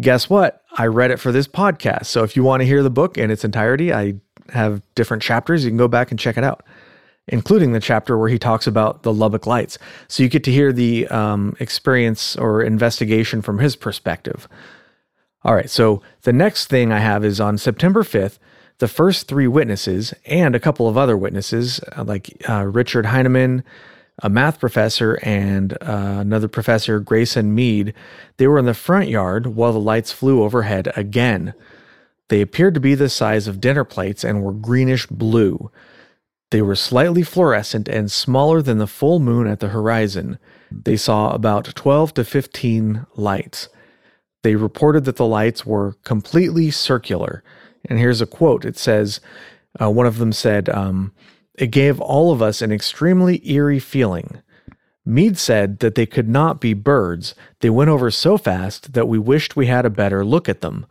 Guess 0.01 0.31
what? 0.31 0.63
I 0.79 0.87
read 0.87 1.11
it 1.11 1.19
for 1.19 1.33
this 1.33 1.49
podcast. 1.49 2.07
So 2.07 2.23
if 2.23 2.37
you 2.37 2.45
want 2.45 2.61
to 2.61 2.67
hear 2.67 2.83
the 2.83 2.91
book 2.91 3.19
in 3.19 3.31
its 3.31 3.45
entirety, 3.45 3.93
I 3.93 4.15
have 4.51 4.83
different 4.95 5.23
chapters. 5.23 5.65
You 5.65 5.71
can 5.71 5.79
go 5.79 5.89
back 5.89 6.11
and 6.11 6.21
check 6.21 6.37
it 6.37 6.45
out, 6.45 6.63
including 7.27 7.73
the 7.73 7.81
chapter 7.81 8.17
where 8.17 8.29
he 8.29 8.39
talks 8.39 8.67
about 8.67 9.03
the 9.03 9.13
Lubbock 9.13 9.47
Lights. 9.47 9.79
So 10.09 10.23
you 10.23 10.29
get 10.29 10.45
to 10.45 10.53
hear 10.53 10.73
the 10.73 11.09
um, 11.09 11.57
experience 11.59 12.37
or 12.37 12.63
investigation 12.63 13.43
from 13.43 13.59
his 13.59 13.75
perspective. 13.75 14.47
All 15.43 15.55
right. 15.55 15.71
So 15.71 16.03
the 16.23 16.33
next 16.33 16.67
thing 16.67 16.93
I 16.93 16.99
have 16.99 17.25
is 17.25 17.41
on 17.41 17.59
September 17.59 18.03
5th, 18.03 18.39
the 18.79 18.89
first 18.89 19.27
three 19.27 19.47
witnesses 19.47 20.15
and 20.27 20.55
a 20.55 20.61
couple 20.61 20.89
of 20.89 20.97
other 20.97 21.17
witnesses, 21.17 21.81
uh, 21.97 22.05
like 22.05 22.43
uh, 22.49 22.65
Richard 22.65 23.07
Heinemann, 23.07 23.65
a 24.23 24.29
math 24.29 24.61
professor, 24.61 25.15
and 25.23 25.73
uh, 25.81 26.19
another 26.21 26.49
professor, 26.49 27.01
Grayson 27.01 27.55
Mead, 27.55 27.95
they 28.37 28.47
were 28.47 28.59
in 28.59 28.67
the 28.67 28.75
front 28.75 29.09
yard 29.09 29.49
while 29.49 29.73
the 29.73 29.81
lights 29.81 30.13
flew 30.13 30.43
overhead 30.43 30.93
again. 30.97 31.55
They 32.29 32.41
appeared 32.41 32.75
to 32.75 32.81
be 32.81 32.95
the 32.95 33.09
size 33.09 33.49
of 33.49 33.61
dinner 33.61 33.85
plates 33.85 34.23
and 34.23 34.43
were 34.43 34.53
greenish 34.53 35.07
blue. 35.07 35.71
They 36.51 36.63
were 36.63 36.77
slightly 36.77 37.23
fluorescent 37.23 37.89
and 37.89 38.11
smaller 38.11 38.61
than 38.63 38.79
the 38.79 38.87
full 38.87 39.21
moon 39.21 39.47
at 39.47 39.61
the 39.61 39.69
horizon. 39.69 40.39
They 40.71 40.97
saw 40.97 41.33
about 41.33 41.75
12 41.75 42.15
to 42.15 42.25
15 42.25 43.07
lights. 43.17 43.69
They 44.43 44.55
reported 44.57 45.05
that 45.05 45.17
the 45.17 45.27
lights 45.27 45.67
were 45.67 45.95
completely 46.05 46.71
circular. 46.71 47.43
And 47.89 47.99
here's 47.99 48.21
a 48.21 48.27
quote 48.27 48.65
it 48.65 48.77
says, 48.77 49.21
uh, 49.81 49.91
one 49.91 50.07
of 50.07 50.19
them 50.19 50.33
said, 50.33 50.69
um, 50.69 51.13
It 51.61 51.71
gave 51.71 52.01
all 52.01 52.33
of 52.33 52.41
us 52.41 52.63
an 52.63 52.73
extremely 52.73 53.47
eerie 53.47 53.79
feeling. 53.79 54.41
Mead 55.05 55.37
said 55.37 55.81
that 55.81 55.95
they 55.95 56.07
could 56.07 56.27
not 56.27 56.59
be 56.59 56.73
birds. 56.73 57.35
They 57.61 57.69
went 57.69 57.91
over 57.91 58.11
so 58.11 58.39
fast 58.39 58.95
that 58.95 59.09
we 59.09 59.19
wished 59.19 59.57
we 59.57 59.67
had 59.67 59.85
a 59.85 59.91
better 59.91 60.25
look 60.25 60.49
at 60.49 60.63
them. 60.63 60.87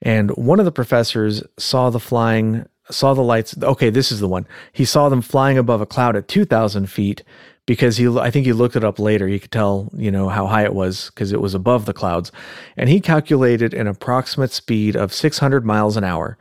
And 0.00 0.32
one 0.32 0.58
of 0.58 0.64
the 0.64 0.72
professors 0.72 1.44
saw 1.56 1.88
the 1.88 2.00
flying, 2.00 2.66
saw 2.90 3.14
the 3.14 3.22
lights. 3.22 3.54
Okay, 3.62 3.90
this 3.90 4.10
is 4.10 4.18
the 4.18 4.26
one. 4.26 4.44
He 4.72 4.84
saw 4.84 5.08
them 5.08 5.22
flying 5.22 5.56
above 5.56 5.80
a 5.80 5.86
cloud 5.86 6.16
at 6.16 6.26
2,000 6.26 6.86
feet 6.90 7.22
because 7.64 7.96
he, 7.96 8.08
I 8.08 8.32
think 8.32 8.44
he 8.44 8.52
looked 8.52 8.74
it 8.74 8.82
up 8.82 8.98
later. 8.98 9.28
He 9.28 9.38
could 9.38 9.52
tell, 9.52 9.88
you 9.94 10.10
know, 10.10 10.28
how 10.28 10.48
high 10.48 10.64
it 10.64 10.74
was 10.74 11.10
because 11.10 11.30
it 11.30 11.40
was 11.40 11.54
above 11.54 11.86
the 11.86 11.92
clouds. 11.92 12.32
And 12.76 12.88
he 12.88 12.98
calculated 12.98 13.72
an 13.72 13.86
approximate 13.86 14.50
speed 14.50 14.96
of 14.96 15.14
600 15.14 15.64
miles 15.64 15.96
an 15.96 16.02
hour. 16.02 16.36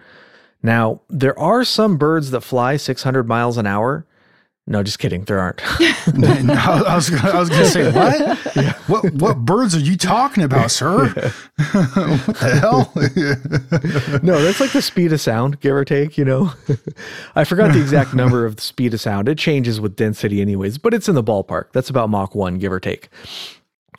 Now, 0.63 1.02
there 1.10 1.38
are 1.39 1.63
some 1.63 1.97
birds 1.97 2.32
that 2.32 2.41
fly 2.41 2.78
600 2.78 3.28
miles 3.28 3.58
an 3.58 3.65
hour. 3.67 4.06
No, 4.67 4.84
just 4.84 5.00
kidding. 5.00 5.24
There 5.24 5.39
aren't. 5.39 5.62
No, 6.13 6.54
I 6.54 6.95
was 6.95 7.13
I 7.13 7.39
was 7.39 7.50
going 7.50 7.62
to 7.62 7.67
say 7.67 7.91
what? 7.91 8.38
What 8.88 9.13
what 9.13 9.38
birds 9.39 9.76
are 9.76 9.80
you 9.80 9.95
talking 9.97 10.43
about, 10.43 10.71
sir? 10.71 11.08
what 11.71 12.38
the 12.38 12.60
hell? 12.60 12.91
no, 14.24 14.41
that's 14.41 14.60
like 14.60 14.71
the 14.71 14.82
speed 14.82 15.13
of 15.13 15.21
sound, 15.21 15.60
give 15.62 15.74
or 15.74 15.86
take, 15.86 16.17
you 16.17 16.26
know. 16.26 16.54
I 17.36 17.43
forgot 17.43 17.74
the 17.74 17.82
exact 17.82 18.13
number 18.13 18.45
of 18.45 18.58
the 18.58 18.62
speed 18.62 18.93
of 18.93 19.02
sound. 19.02 19.30
It 19.30 19.38
changes 19.38 19.80
with 19.80 19.95
density 19.95 20.41
anyways, 20.41 20.78
but 20.78 20.93
it's 20.93 21.08
in 21.08 21.15
the 21.15 21.24
ballpark. 21.24 21.71
That's 21.71 21.89
about 21.89 22.10
Mach 22.10 22.36
1, 22.36 22.58
give 22.58 22.71
or 22.71 22.80
take. 22.80 23.10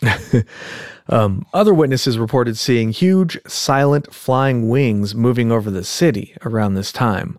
um, 1.09 1.47
other 1.53 1.75
witnesses 1.75 2.19
reported 2.19 2.57
seeing 2.59 2.91
huge, 2.91 3.39
silent 3.47 4.13
flying 4.13 4.69
wings 4.69 5.15
moving 5.15 5.53
over 5.53 5.71
the 5.71 5.85
city 5.85 6.37
around 6.45 6.75
this 6.75 6.93
time. 6.93 7.39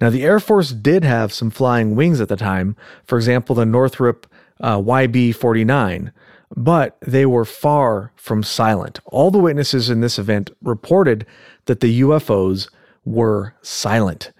Now, 0.00 0.10
the 0.10 0.22
Air 0.22 0.38
Force 0.40 0.70
did 0.70 1.04
have 1.04 1.32
some 1.32 1.50
flying 1.50 1.96
wings 1.96 2.20
at 2.20 2.28
the 2.28 2.36
time, 2.36 2.76
for 3.04 3.16
example, 3.16 3.54
the 3.54 3.66
Northrop 3.66 4.26
uh, 4.60 4.78
YB 4.78 5.34
49, 5.34 6.12
but 6.56 6.96
they 7.00 7.26
were 7.26 7.44
far 7.44 8.12
from 8.16 8.42
silent. 8.42 9.00
All 9.06 9.30
the 9.30 9.38
witnesses 9.38 9.90
in 9.90 10.00
this 10.00 10.18
event 10.18 10.50
reported 10.62 11.26
that 11.66 11.80
the 11.80 12.00
UFOs 12.00 12.68
were 13.04 13.54
silent. 13.62 14.32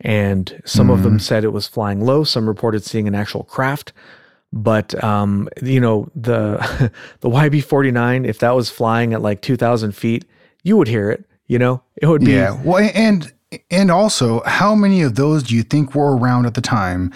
And 0.00 0.62
some 0.64 0.88
of 0.88 1.02
them 1.02 1.18
said 1.18 1.44
it 1.44 1.52
was 1.52 1.66
flying 1.66 2.00
low. 2.00 2.24
Some 2.24 2.48
reported 2.48 2.84
seeing 2.84 3.06
an 3.06 3.14
actual 3.14 3.44
craft. 3.44 3.92
But 4.52 5.02
um, 5.02 5.48
you 5.62 5.80
know 5.80 6.10
the 6.14 6.90
the 7.20 7.28
YB 7.28 7.62
forty 7.62 7.90
nine, 7.90 8.24
if 8.24 8.38
that 8.40 8.54
was 8.54 8.70
flying 8.70 9.14
at 9.14 9.22
like 9.22 9.42
two 9.42 9.56
thousand 9.56 9.92
feet, 9.92 10.24
you 10.62 10.76
would 10.76 10.88
hear 10.88 11.10
it. 11.10 11.24
You 11.46 11.58
know, 11.58 11.82
it 11.96 12.06
would 12.06 12.24
be 12.24 12.32
Yeah. 12.32 12.60
Well, 12.64 12.90
and 12.94 13.32
and 13.70 13.90
also, 13.90 14.42
how 14.46 14.74
many 14.74 15.02
of 15.02 15.16
those 15.16 15.42
do 15.42 15.54
you 15.54 15.62
think 15.62 15.94
were 15.94 16.16
around 16.16 16.46
at 16.46 16.54
the 16.54 16.60
time? 16.60 17.12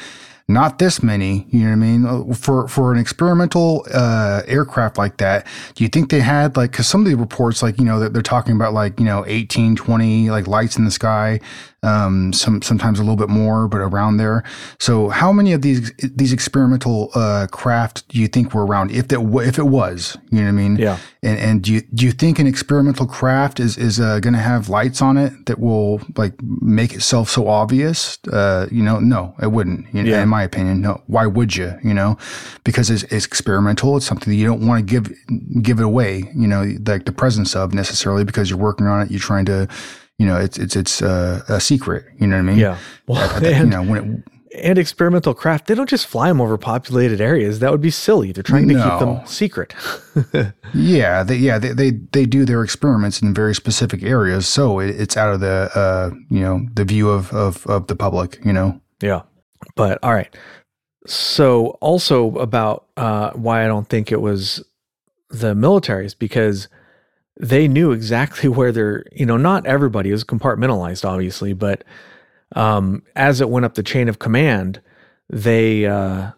Not 0.46 0.78
this 0.78 1.02
many, 1.02 1.46
you 1.48 1.60
know 1.60 1.68
what 1.68 1.72
I 1.72 1.76
mean? 1.76 2.04
Uh, 2.04 2.34
For 2.34 2.68
for 2.68 2.92
an 2.92 2.98
experimental 2.98 3.86
uh, 3.94 4.42
aircraft 4.46 4.98
like 4.98 5.16
that, 5.16 5.46
do 5.74 5.82
you 5.82 5.88
think 5.88 6.10
they 6.10 6.20
had 6.20 6.54
like 6.56 6.72
because 6.72 6.86
some 6.86 7.00
of 7.00 7.06
the 7.06 7.16
reports, 7.16 7.62
like 7.62 7.78
you 7.78 7.84
know, 7.84 7.98
that 8.00 8.12
they're 8.12 8.20
talking 8.20 8.54
about 8.54 8.74
like 8.74 8.98
you 8.98 9.06
know 9.06 9.24
18, 9.26 9.74
20 9.74 10.28
like 10.30 10.46
lights 10.46 10.76
in 10.76 10.84
the 10.84 10.90
sky, 10.90 11.40
um, 11.84 12.32
some 12.32 12.62
sometimes 12.62 12.98
a 12.98 13.02
little 13.02 13.16
bit 13.16 13.28
more, 13.28 13.68
but 13.68 13.78
around 13.78 14.16
there. 14.16 14.42
So, 14.78 15.10
how 15.10 15.32
many 15.32 15.52
of 15.52 15.62
these 15.62 15.92
these 15.98 16.32
experimental 16.32 17.10
uh, 17.14 17.46
craft 17.50 18.08
do 18.08 18.18
you 18.18 18.26
think 18.26 18.54
were 18.54 18.64
around? 18.64 18.90
If 18.90 19.08
that 19.08 19.20
if 19.20 19.58
it 19.58 19.66
was, 19.66 20.16
you 20.30 20.38
know 20.38 20.44
what 20.44 20.48
I 20.48 20.52
mean? 20.52 20.76
Yeah. 20.76 20.98
And 21.22 21.38
and 21.38 21.62
do 21.62 21.72
you 21.74 21.82
do 21.94 22.06
you 22.06 22.12
think 22.12 22.38
an 22.38 22.46
experimental 22.46 23.06
craft 23.06 23.60
is 23.60 23.76
is 23.76 24.00
uh, 24.00 24.20
going 24.20 24.34
to 24.34 24.40
have 24.40 24.68
lights 24.68 25.02
on 25.02 25.16
it 25.16 25.46
that 25.46 25.58
will 25.58 26.00
like 26.16 26.34
make 26.42 26.94
itself 26.94 27.28
so 27.28 27.48
obvious? 27.48 28.18
Uh, 28.32 28.66
you 28.70 28.82
know, 28.82 28.98
no, 28.98 29.34
it 29.40 29.52
wouldn't. 29.52 29.92
You 29.94 30.02
know, 30.02 30.10
Yeah. 30.10 30.22
In 30.22 30.28
my 30.28 30.42
opinion, 30.42 30.80
no. 30.80 31.02
Why 31.06 31.26
would 31.26 31.54
you? 31.56 31.78
You 31.82 31.94
know, 31.94 32.16
because 32.64 32.90
it's, 32.90 33.02
it's 33.04 33.26
experimental. 33.26 33.96
It's 33.96 34.06
something 34.06 34.30
that 34.30 34.36
you 34.36 34.46
don't 34.46 34.66
want 34.66 34.86
to 34.86 34.90
give 34.90 35.12
give 35.62 35.78
it 35.78 35.84
away. 35.84 36.30
You 36.34 36.48
know, 36.48 36.62
like 36.86 37.04
the 37.04 37.12
presence 37.12 37.54
of 37.54 37.74
necessarily 37.74 38.24
because 38.24 38.48
you're 38.48 38.58
working 38.58 38.86
on 38.86 39.02
it. 39.02 39.10
You're 39.10 39.20
trying 39.20 39.44
to, 39.46 39.68
you 40.18 40.26
know, 40.26 40.38
it's 40.38 40.58
it's 40.58 40.76
it's 40.76 41.02
uh, 41.02 41.42
a 41.48 41.60
secret. 41.60 42.04
You 42.18 42.26
know 42.26 42.36
what 42.36 42.42
I 42.42 42.46
mean? 42.46 42.58
yeah. 42.58 42.78
Well, 43.06 43.42
you 43.42 43.48
and, 43.48 43.70
know 43.70 43.82
when 43.82 44.24
it, 44.24 44.34
and 44.54 44.78
experimental 44.78 45.34
craft, 45.34 45.66
they 45.66 45.74
don't 45.74 45.88
just 45.88 46.06
fly 46.06 46.28
them 46.28 46.40
over 46.40 46.56
populated 46.56 47.20
areas. 47.20 47.58
That 47.58 47.72
would 47.72 47.80
be 47.80 47.90
silly. 47.90 48.32
They're 48.32 48.42
trying 48.42 48.68
to 48.68 48.74
keep 48.74 48.98
them 49.00 49.26
secret. 49.26 49.74
Yeah, 50.76 51.22
they, 51.22 51.36
yeah, 51.36 51.58
they, 51.58 51.72
they 51.72 51.90
they 51.90 52.26
do 52.26 52.44
their 52.44 52.64
experiments 52.64 53.22
in 53.22 53.32
very 53.32 53.54
specific 53.54 54.02
areas, 54.02 54.48
so 54.48 54.80
it, 54.80 54.90
it's 54.90 55.16
out 55.16 55.32
of 55.32 55.38
the 55.38 55.70
uh, 55.72 56.10
you 56.28 56.40
know 56.40 56.66
the 56.74 56.84
view 56.84 57.10
of, 57.10 57.32
of 57.32 57.64
of 57.68 57.86
the 57.86 57.94
public. 57.94 58.40
You 58.44 58.52
know, 58.52 58.80
Yeah. 59.00 59.22
But 59.76 60.00
all 60.02 60.12
right. 60.12 60.34
So 61.06 61.78
also 61.80 62.36
about 62.38 62.86
uh, 62.96 63.30
why 63.32 63.64
I 63.64 63.68
don't 63.68 63.88
think 63.88 64.10
it 64.10 64.20
was 64.20 64.64
the 65.30 65.54
military 65.54 66.06
is 66.06 66.14
because 66.14 66.68
they 67.38 67.68
knew 67.68 67.92
exactly 67.92 68.48
where 68.50 68.72
they're, 68.72 69.04
you 69.12 69.26
know, 69.26 69.36
not 69.36 69.66
everybody 69.66 70.10
was 70.12 70.24
compartmentalized, 70.24 71.04
obviously, 71.04 71.52
but 71.52 71.84
um, 72.54 73.02
as 73.16 73.40
it 73.40 73.50
went 73.50 73.66
up 73.66 73.74
the 73.74 73.82
chain 73.82 74.08
of 74.08 74.18
command, 74.18 74.80
they 75.28 75.86
uh, 75.86 76.30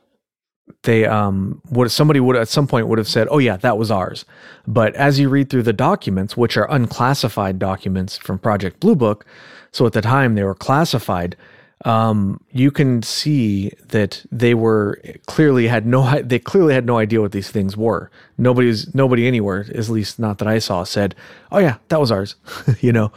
they 0.83 1.05
um 1.05 1.61
would 1.71 1.91
somebody 1.91 2.21
would 2.21 2.37
at 2.37 2.49
some 2.49 2.67
point 2.67 2.89
would 2.89 2.99
have 2.99 3.09
said, 3.09 3.29
"Oh 3.31 3.39
yeah, 3.39 3.57
that 3.59 3.77
was 3.77 3.91
ours." 3.91 4.25
But 4.67 4.95
as 4.95 5.19
you 5.19 5.29
read 5.29 5.51
through 5.51 5.65
the 5.65 5.73
documents, 5.73 6.37
which 6.37 6.57
are 6.57 6.71
unclassified 6.71 7.59
documents 7.59 8.17
from 8.17 8.39
Project 8.39 8.81
Blue 8.81 8.97
Book, 8.97 9.27
so 9.73 9.87
at 9.87 9.93
the 9.93 10.01
time 10.01 10.35
they 10.35 10.45
were 10.45 10.55
classified, 10.55 11.37
um, 11.85 12.41
you 12.53 12.71
can 12.71 13.03
see 13.03 13.71
that 13.89 14.25
they 14.33 14.55
were 14.55 15.01
clearly 15.27 15.69
had 15.69 15.87
no 15.87 16.21
they 16.23 16.39
clearly 16.39 16.75
had 16.75 16.87
no 16.87 16.99
idea 16.99 17.21
what 17.21 17.33
these 17.33 17.51
things 17.51 17.77
were. 17.77 18.11
Nobody's 18.39 18.95
nobody 18.95 19.27
anywhere, 19.27 19.67
at 19.75 19.89
least 19.89 20.19
not 20.19 20.39
that 20.39 20.49
I 20.49 20.59
saw, 20.59 20.85
said, 20.85 21.15
"Oh 21.53 21.59
yeah, 21.59 21.77
that 21.89 22.01
was 22.01 22.11
ours," 22.11 22.37
you 22.81 22.93
know. 22.93 23.13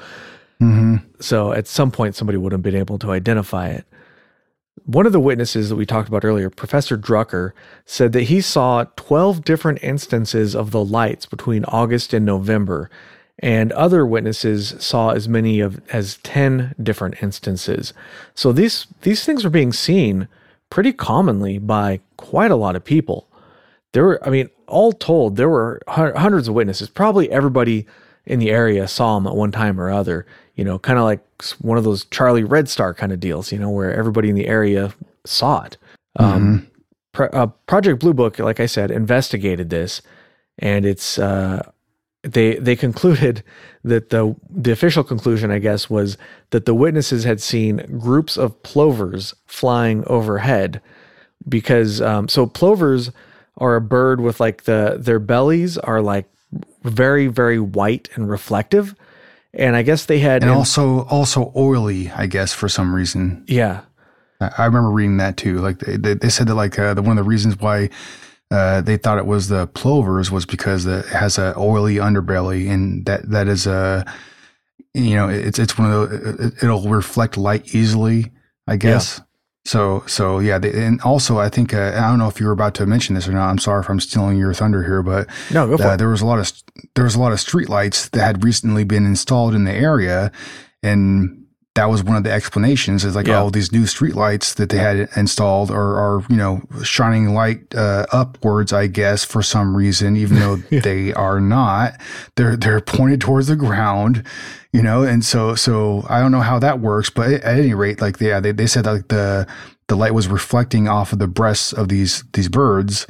So 1.20 1.52
at 1.54 1.68
some 1.68 1.92
point, 1.92 2.16
somebody 2.16 2.38
would 2.38 2.52
have 2.52 2.62
been 2.62 2.76
able 2.76 3.00
to 3.00 3.12
identify 3.12 3.70
it. 3.70 3.86
one 4.86 5.06
of 5.06 5.12
the 5.14 5.20
witnesses 5.20 5.70
that 5.70 5.76
we 5.76 5.86
talked 5.86 6.08
about 6.10 6.26
earlier, 6.26 6.50
Professor 6.50 6.98
Ducker, 6.98 7.54
said 7.86 8.12
that 8.14 8.24
he 8.24 8.42
saw 8.42 8.86
12 8.96 9.44
different 9.44 9.84
instances 9.84 10.56
of 10.56 10.72
the 10.72 10.84
lights 10.84 11.26
between 11.26 11.64
August 11.66 12.14
and 12.14 12.26
November, 12.26 12.90
and 13.40 13.72
other 13.72 14.06
witnesses 14.06 14.76
saw 14.80 15.12
as 15.12 15.28
many 15.30 15.60
of 15.60 15.82
as 15.92 16.18
10 16.24 16.76
different 16.82 17.22
instances. 17.24 17.94
So 18.36 18.52
these 18.52 18.88
these 19.02 19.26
things 19.26 19.44
were 19.44 19.50
being 19.50 19.74
seen 19.74 20.28
pretty 20.70 20.94
commonly 20.94 21.58
by 21.58 22.02
quite 22.18 22.52
a 22.52 22.56
lot 22.56 22.76
of 22.76 22.84
people. 22.84 23.28
There 23.94 24.04
were, 24.04 24.28
I 24.28 24.30
mean, 24.30 24.50
all 24.68 24.92
told, 24.92 25.36
there 25.36 25.50
were 25.50 25.82
hundreds 25.88 26.48
of 26.48 26.54
witnesses. 26.54 26.90
Probably 26.90 27.32
everybody 27.32 27.88
in 28.26 28.38
the 28.40 28.52
area 28.52 28.88
saw 28.88 29.16
them 29.16 29.26
at 29.26 29.36
one 29.36 29.52
time 29.52 29.80
or 29.82 29.90
other. 29.90 30.28
You 30.56 30.64
know, 30.64 30.78
kind 30.78 31.00
of 31.00 31.06
like 31.06 31.26
one 31.62 31.78
of 31.78 31.86
those 31.86 32.06
Charlie 32.06 32.44
Red 32.44 32.70
Star 32.70 32.94
kind 32.94 33.12
of 33.12 33.20
deals. 33.20 33.52
You 33.52 33.58
know, 33.58 33.70
where 33.70 33.94
everybody 33.94 34.30
in 34.30 34.36
the 34.36 34.48
area 34.48 34.94
saw 35.26 35.64
it. 35.64 35.78
Um, 36.18 36.68
Pro- 37.14 37.28
uh, 37.28 37.48
Project 37.66 38.00
Blue 38.00 38.14
Book, 38.14 38.38
like 38.38 38.60
I 38.60 38.66
said, 38.66 38.92
investigated 38.92 39.70
this, 39.70 40.02
and 40.60 40.86
it's 40.86 41.18
uh, 41.18 41.64
they 42.24 42.56
they 42.56 42.76
concluded 42.76 43.44
that 43.84 44.10
the 44.10 44.36
the 44.50 44.72
official 44.72 45.04
conclusion, 45.04 45.52
I 45.52 45.60
guess, 45.60 45.90
was 45.90 46.18
that 46.50 46.66
the 46.66 46.74
witnesses 46.74 47.24
had 47.24 47.42
seen 47.42 47.78
groups 48.00 48.38
of 48.38 48.62
plovers 48.64 49.34
flying 49.46 50.04
overhead 50.08 50.82
because 51.48 52.02
um, 52.02 52.28
so 52.28 52.46
plovers 52.46 53.12
are 53.58 53.76
a 53.76 53.82
bird 53.82 54.22
with 54.22 54.40
like 54.40 54.64
the 54.64 54.98
their 55.00 55.20
bellies 55.20 55.78
are 55.78 56.02
like 56.02 56.26
very 56.84 57.28
very 57.28 57.60
white 57.60 58.10
and 58.16 58.30
reflective, 58.30 58.96
and 59.54 59.76
I 59.76 59.82
guess 59.84 60.06
they 60.06 60.20
had 60.20 60.42
And 60.44 60.52
also 60.52 61.06
also 61.06 61.54
oily, 61.56 62.12
I 62.12 62.26
guess, 62.28 62.54
for 62.54 62.68
some 62.68 62.94
reason. 62.94 63.46
yeah 63.48 63.82
I 64.42 64.52
I 64.58 64.66
remember 64.66 64.92
reading 64.92 65.18
that 65.18 65.38
too. 65.38 65.60
Like 65.60 65.80
they, 65.80 65.98
they, 65.98 66.14
they 66.16 66.30
said 66.30 66.48
that 66.48 66.56
like 66.56 66.78
uh, 66.78 66.94
the 66.94 67.02
one 67.02 67.18
of 67.18 67.24
the 67.24 67.30
reasons 67.30 67.58
why 67.60 67.90
uh, 68.52 68.82
they 68.82 68.98
thought 68.98 69.18
it 69.18 69.26
was 69.26 69.48
the 69.48 69.68
plovers 69.68 70.32
was 70.32 70.46
because 70.46 70.86
it 70.86 71.06
has 71.08 71.38
a 71.38 71.54
oily 71.58 71.96
underbelly, 71.96 72.70
and 72.70 73.06
that 73.06 73.30
that 73.30 73.48
is 73.48 73.68
a 73.68 74.06
you 74.94 75.16
know 75.16 75.30
it's 75.30 75.60
it's 75.60 75.78
one 75.78 75.92
of 75.92 76.10
the 76.10 76.54
it'll 76.62 76.90
reflect 76.90 77.38
light 77.38 77.76
easily, 77.76 78.32
I 78.68 78.78
guess. 78.78 79.22
So 79.66 80.04
so 80.08 80.40
yeah, 80.40 80.58
they, 80.58 80.72
and 80.84 81.00
also 81.02 81.38
I 81.38 81.50
think 81.50 81.76
uh, 81.76 81.92
I 81.96 82.10
don't 82.10 82.18
know 82.18 82.28
if 82.28 82.40
you 82.40 82.48
were 82.48 82.52
about 82.52 82.74
to 82.76 82.88
mention 82.88 83.14
this 83.14 83.28
or 83.28 83.34
not. 83.34 83.50
I'm 83.50 83.60
sorry 83.60 83.82
if 83.82 83.90
I'm 83.90 84.00
stealing 84.00 84.38
your 84.38 84.54
thunder 84.54 84.84
here, 84.84 85.04
but 85.04 85.28
no 85.52 85.72
uh, 85.76 85.96
there 85.96 86.10
was 86.10 86.22
a 86.22 86.26
lot 86.26 86.40
of 86.40 86.52
there 86.96 87.04
was 87.04 87.14
a 87.14 87.20
lot 87.20 87.32
of 87.32 87.40
street 87.40 87.70
lights 87.70 88.10
that 88.10 88.22
had 88.22 88.44
recently 88.44 88.84
been 88.84 89.06
installed 89.06 89.54
in 89.54 89.66
the 89.66 89.74
area, 89.74 90.32
and 90.82 91.39
that 91.80 91.90
was 91.90 92.04
one 92.04 92.18
of 92.18 92.26
the 92.26 92.32
explanations. 92.32 93.06
Is 93.06 93.16
like 93.16 93.28
Yeah. 93.28 93.40
all 93.40 93.50
these 93.52 93.72
new 93.72 93.84
streetlights 93.84 94.56
that 94.56 94.70
they 94.70 94.78
had 94.80 95.08
installed 95.16 95.72
are, 95.72 95.96
are 95.98 96.24
you 96.30 96.36
know 96.36 96.62
shining 96.84 97.34
light 97.34 97.74
uh, 97.74 98.06
upwards, 98.12 98.74
I 98.74 98.88
guess, 98.88 99.24
for 99.24 99.42
some 99.42 99.78
reason, 99.78 100.18
even 100.18 100.40
though 100.40 100.56
they 100.82 101.14
are 101.14 101.40
not. 101.40 101.94
They're 102.36 102.58
they're 102.58 102.82
pointed 102.82 103.22
towards 103.22 103.48
the 103.48 103.56
ground, 103.56 104.24
you 104.74 104.82
know, 104.82 105.04
and 105.04 105.24
so 105.24 105.56
so 105.56 106.06
I 106.10 106.20
don't 106.20 106.34
know 106.34 106.42
how 106.42 106.60
that 106.60 106.82
works, 106.82 107.10
but 107.10 107.32
at 107.32 107.58
any 107.58 107.74
rate, 107.74 108.02
like 108.02 108.20
yeah, 108.20 108.42
they 108.42 108.52
they 108.52 108.68
said 108.68 108.86
like 108.86 109.08
the 109.08 109.48
the 109.88 109.96
light 109.96 110.14
was 110.14 110.28
reflecting 110.28 110.90
off 110.90 111.14
of 111.14 111.20
the 111.20 111.28
breasts 111.28 111.72
of 111.72 111.88
these 111.88 112.24
these 112.34 112.50
birds 112.50 113.08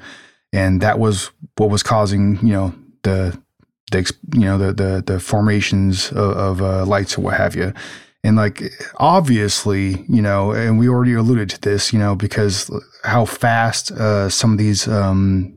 and 0.54 0.80
that 0.82 0.98
was 1.00 1.32
what 1.58 1.70
was 1.70 1.84
causing 1.84 2.38
you 2.46 2.54
know 2.54 2.74
the 3.04 3.38
the 3.92 4.02
you 4.34 4.42
know 4.48 4.58
the 4.58 4.72
the 4.74 5.04
the 5.06 5.20
formations 5.20 6.12
of, 6.12 6.32
of 6.38 6.62
uh, 6.62 6.86
lights 6.86 7.18
or 7.18 7.22
what 7.22 7.34
have 7.36 7.56
you 7.56 7.74
and 8.24 8.36
like 8.36 8.72
obviously 8.98 10.06
you 10.10 10.22
know 10.22 10.52
and 10.52 10.78
we 10.80 10.90
already 10.90 11.14
alluded 11.14 11.50
to 11.50 11.62
this 11.62 11.94
you 11.94 12.00
know 12.00 12.16
because 12.16 12.70
how 13.04 13.26
fast 13.26 13.92
uh, 13.92 14.30
some 14.30 14.52
of 14.52 14.58
these 14.58 14.88
um 14.88 15.56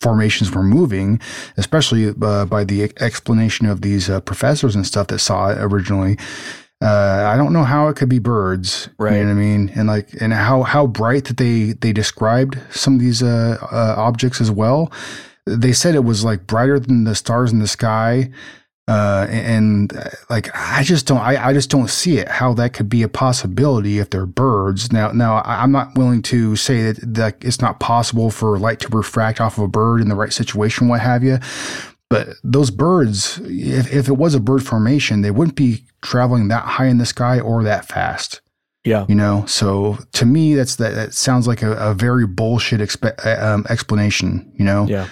formations 0.00 0.50
were 0.50 0.64
moving 0.64 1.20
especially 1.56 2.12
uh, 2.22 2.44
by 2.46 2.64
the 2.64 2.82
explanation 3.00 3.66
of 3.66 3.82
these 3.82 4.10
uh, 4.10 4.20
professors 4.20 4.74
and 4.74 4.86
stuff 4.86 5.06
that 5.06 5.20
saw 5.20 5.50
it 5.50 5.58
originally 5.60 6.16
uh, 6.82 7.30
I 7.32 7.36
don't 7.36 7.52
know 7.52 7.62
how 7.62 7.86
it 7.86 7.94
could 7.94 8.08
be 8.08 8.18
birds, 8.18 8.88
Right. 8.98 9.18
You 9.18 9.22
know 9.22 9.26
what 9.26 9.30
I 9.30 9.34
mean, 9.34 9.72
and 9.76 9.86
like, 9.86 10.20
and 10.20 10.32
how 10.32 10.64
how 10.64 10.88
bright 10.88 11.26
that 11.26 11.36
they 11.36 11.74
they 11.74 11.92
described 11.92 12.58
some 12.70 12.94
of 12.94 13.00
these 13.00 13.22
uh, 13.22 13.56
uh, 13.70 13.94
objects 13.96 14.40
as 14.40 14.50
well. 14.50 14.90
They 15.46 15.72
said 15.72 15.94
it 15.94 16.02
was 16.02 16.24
like 16.24 16.48
brighter 16.48 16.80
than 16.80 17.04
the 17.04 17.14
stars 17.14 17.52
in 17.52 17.60
the 17.60 17.68
sky, 17.68 18.32
uh, 18.88 19.26
and 19.30 19.96
uh, 19.96 20.10
like 20.28 20.48
I 20.54 20.82
just 20.82 21.06
don't, 21.06 21.20
I, 21.20 21.48
I 21.48 21.52
just 21.52 21.70
don't 21.70 21.88
see 21.88 22.18
it 22.18 22.28
how 22.28 22.52
that 22.54 22.72
could 22.72 22.88
be 22.88 23.02
a 23.02 23.08
possibility 23.08 23.98
if 23.98 24.10
they're 24.10 24.26
birds. 24.26 24.92
Now, 24.92 25.12
now 25.12 25.40
I'm 25.44 25.70
not 25.70 25.96
willing 25.96 26.20
to 26.22 26.56
say 26.56 26.90
that 26.92 27.14
that 27.14 27.36
it's 27.44 27.60
not 27.60 27.78
possible 27.78 28.30
for 28.30 28.58
light 28.58 28.80
to 28.80 28.88
refract 28.88 29.40
off 29.40 29.56
of 29.56 29.64
a 29.64 29.68
bird 29.68 30.00
in 30.00 30.08
the 30.08 30.16
right 30.16 30.32
situation, 30.32 30.88
what 30.88 31.00
have 31.00 31.22
you. 31.22 31.38
But 32.10 32.28
those 32.44 32.70
birds, 32.70 33.40
if, 33.44 33.90
if 33.90 34.08
it 34.08 34.18
was 34.18 34.34
a 34.34 34.40
bird 34.40 34.66
formation, 34.66 35.22
they 35.22 35.30
wouldn't 35.30 35.56
be 35.56 35.84
traveling 36.02 36.48
that 36.48 36.64
high 36.64 36.86
in 36.86 36.98
the 36.98 37.06
sky 37.06 37.40
or 37.40 37.62
that 37.62 37.86
fast. 37.86 38.42
yeah 38.84 39.06
You 39.08 39.14
know, 39.14 39.44
so 39.46 39.96
to 40.14 40.26
me, 40.26 40.54
that's 40.54 40.76
that. 40.76 40.94
That 40.94 41.14
sounds 41.14 41.46
like 41.46 41.62
a, 41.62 41.72
a 41.74 41.94
very 41.94 42.26
bullshit 42.26 42.80
expe- 42.80 43.24
uh, 43.24 43.46
um, 43.46 43.64
explanation. 43.70 44.52
You 44.58 44.64
know, 44.64 44.86
yeah 44.88 45.06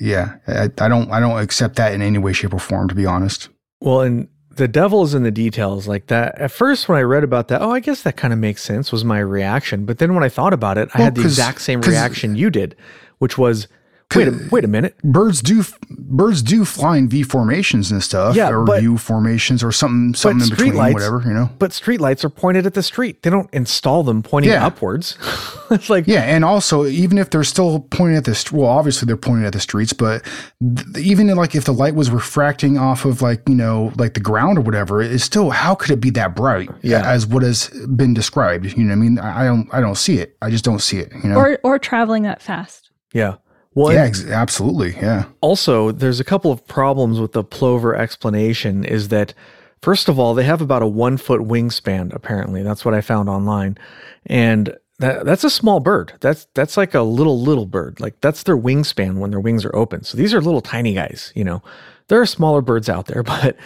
yeah. 0.00 0.36
I, 0.46 0.64
I 0.78 0.88
don't, 0.88 1.10
I 1.10 1.20
don't 1.20 1.38
accept 1.38 1.76
that 1.76 1.94
in 1.94 2.02
any 2.02 2.18
way, 2.18 2.32
shape, 2.32 2.52
or 2.52 2.58
form. 2.58 2.88
To 2.88 2.94
be 2.94 3.06
honest. 3.06 3.48
Well, 3.80 4.02
and 4.02 4.28
the 4.50 4.68
devil 4.68 5.02
is 5.04 5.14
in 5.14 5.22
the 5.22 5.30
details 5.30 5.88
like 5.88 6.08
that. 6.08 6.38
At 6.38 6.50
first, 6.50 6.88
when 6.88 6.98
I 6.98 7.02
read 7.02 7.24
about 7.24 7.48
that, 7.48 7.62
oh, 7.62 7.70
I 7.70 7.80
guess 7.80 8.02
that 8.02 8.16
kind 8.16 8.32
of 8.32 8.38
makes 8.38 8.62
sense 8.62 8.92
was 8.92 9.04
my 9.04 9.18
reaction. 9.18 9.86
But 9.86 9.98
then 9.98 10.14
when 10.14 10.24
I 10.24 10.28
thought 10.28 10.52
about 10.52 10.76
it, 10.76 10.90
I 10.92 10.98
Well, 10.98 11.04
had 11.06 11.14
the 11.14 11.22
exact 11.22 11.62
same 11.62 11.80
reaction 11.80 12.36
you 12.36 12.50
did, 12.50 12.76
which 13.18 13.38
was, 13.38 13.68
wait 14.14 14.28
a, 14.28 14.48
wait 14.50 14.64
a 14.64 14.68
minute. 14.68 14.96
Birds 15.02 15.40
do, 15.42 15.64
birds 15.88 16.42
do 16.42 16.64
fly 16.64 16.96
in 16.96 17.08
V 17.08 17.22
formations 17.22 17.90
and 17.90 18.02
stuff, 18.02 18.34
Yeah, 18.36 18.50
or 18.50 18.64
but- 18.64 18.82
U 18.82 18.98
formations, 18.98 19.62
or 19.62 19.72
something, 19.72 20.14
something 20.14 20.42
in 20.44 20.50
between, 20.50 20.72
streetlights- 20.74 20.92
whatever. 20.94 21.22
You 21.26 21.32
know. 21.34 21.50
But 21.58 21.70
streetlights 21.70 22.24
are 22.24 22.28
pointed 22.30 22.66
at 22.66 22.74
the 22.74 22.82
street. 22.82 23.22
They 23.22 23.30
don't 23.30 23.48
install 23.52 24.02
them 24.02 24.22
pointing 24.22 24.52
Yeah. 24.52 24.66
upwards. 24.66 25.16
it's 25.70 25.88
like, 25.90 26.06
Yeah, 26.06 26.22
and 26.22 26.44
also 26.44 26.86
even 26.86 27.18
if 27.18 27.30
they're 27.30 27.44
still 27.44 27.80
pointing 27.90 28.16
at 28.16 28.24
the 28.24 28.34
st- 28.34 28.52
well, 28.58 28.68
obviously 28.68 29.06
they're 29.06 29.16
pointing 29.16 29.46
at 29.46 29.52
the 29.52 29.60
streets, 29.60 29.92
but 29.92 30.24
th- 30.62 31.04
even 31.04 31.28
like 31.34 31.54
if 31.54 31.64
the 31.64 31.72
light 31.72 31.94
was 31.94 32.10
refracting 32.10 32.78
off 32.78 33.04
of 33.04 33.22
like 33.22 33.42
you 33.48 33.54
know 33.54 33.92
like 33.96 34.14
the 34.14 34.20
ground 34.20 34.58
or 34.58 34.62
whatever, 34.62 35.00
it's 35.02 35.24
still 35.24 35.50
how 35.50 35.74
could 35.74 35.90
it 35.90 36.00
be 36.00 36.10
that 36.10 36.34
bright? 36.34 36.68
Yeah. 36.82 37.08
as 37.08 37.26
what 37.26 37.42
has 37.42 37.68
been 37.96 38.14
described. 38.14 38.66
You 38.76 38.84
know, 38.84 38.88
what 38.88 38.92
I 38.92 38.96
mean, 38.96 39.18
I 39.18 39.40
I 39.42 39.44
don't, 39.44 39.68
I 39.72 39.80
don't 39.80 39.96
see 39.96 40.18
it. 40.18 40.36
I 40.42 40.50
just 40.50 40.64
don't 40.64 40.80
see 40.80 40.98
it. 40.98 41.12
You 41.22 41.30
know. 41.30 41.36
Or 41.36 41.58
or 41.62 41.78
traveling 41.78 42.24
that 42.24 42.42
fast. 42.42 42.90
yeah. 43.12 43.36
Well, 43.74 43.92
yeah, 43.92 44.04
ex- 44.04 44.26
absolutely. 44.26 44.96
Yeah. 44.96 45.26
also, 45.40 45.92
there's 45.92 46.20
a 46.20 46.24
couple 46.24 46.50
of 46.50 46.66
problems 46.66 47.20
with 47.20 47.32
the 47.32 47.44
plover 47.44 47.94
explanation 47.94 48.84
is 48.84 49.08
that, 49.08 49.32
first 49.80 50.08
of 50.08 50.18
all, 50.18 50.34
they 50.34 50.44
have 50.44 50.60
about 50.60 50.82
a 50.82 50.86
one 50.88 51.16
foot 51.16 51.42
wingspan, 51.42 52.12
apparently. 52.12 52.62
That's 52.62 52.84
what 52.84 52.94
I 52.94 53.00
found 53.00 53.28
online. 53.28 53.78
And 54.26 54.76
that, 54.98 55.24
that's 55.24 55.44
a 55.44 55.50
small 55.50 55.80
bird. 55.80 56.12
That's 56.20 56.46
that's 56.54 56.76
like 56.76 56.94
a 56.94 57.02
little 57.02 57.40
little 57.40 57.64
bird. 57.64 58.00
Like 58.00 58.20
that's 58.20 58.42
their 58.42 58.56
wingspan 58.56 59.18
when 59.18 59.30
their 59.30 59.40
wings 59.40 59.64
are 59.64 59.74
open. 59.74 60.04
So 60.04 60.16
these 60.18 60.34
are 60.34 60.40
little 60.40 60.60
tiny 60.60 60.92
guys. 60.92 61.32
You 61.34 61.44
know, 61.44 61.62
there 62.08 62.20
are 62.20 62.26
smaller 62.26 62.60
birds 62.60 62.88
out 62.88 63.06
there, 63.06 63.22
but 63.24 63.56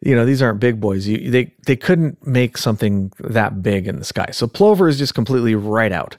you 0.00 0.14
know 0.14 0.24
these 0.24 0.40
aren't 0.42 0.60
big 0.60 0.80
boys. 0.80 1.08
You, 1.08 1.30
they 1.30 1.52
they 1.66 1.76
couldn't 1.76 2.24
make 2.24 2.56
something 2.56 3.12
that 3.18 3.62
big 3.62 3.88
in 3.88 3.98
the 3.98 4.04
sky. 4.04 4.28
So 4.30 4.46
plover 4.46 4.86
is 4.86 4.98
just 4.98 5.14
completely 5.14 5.54
right 5.56 5.92
out. 5.92 6.16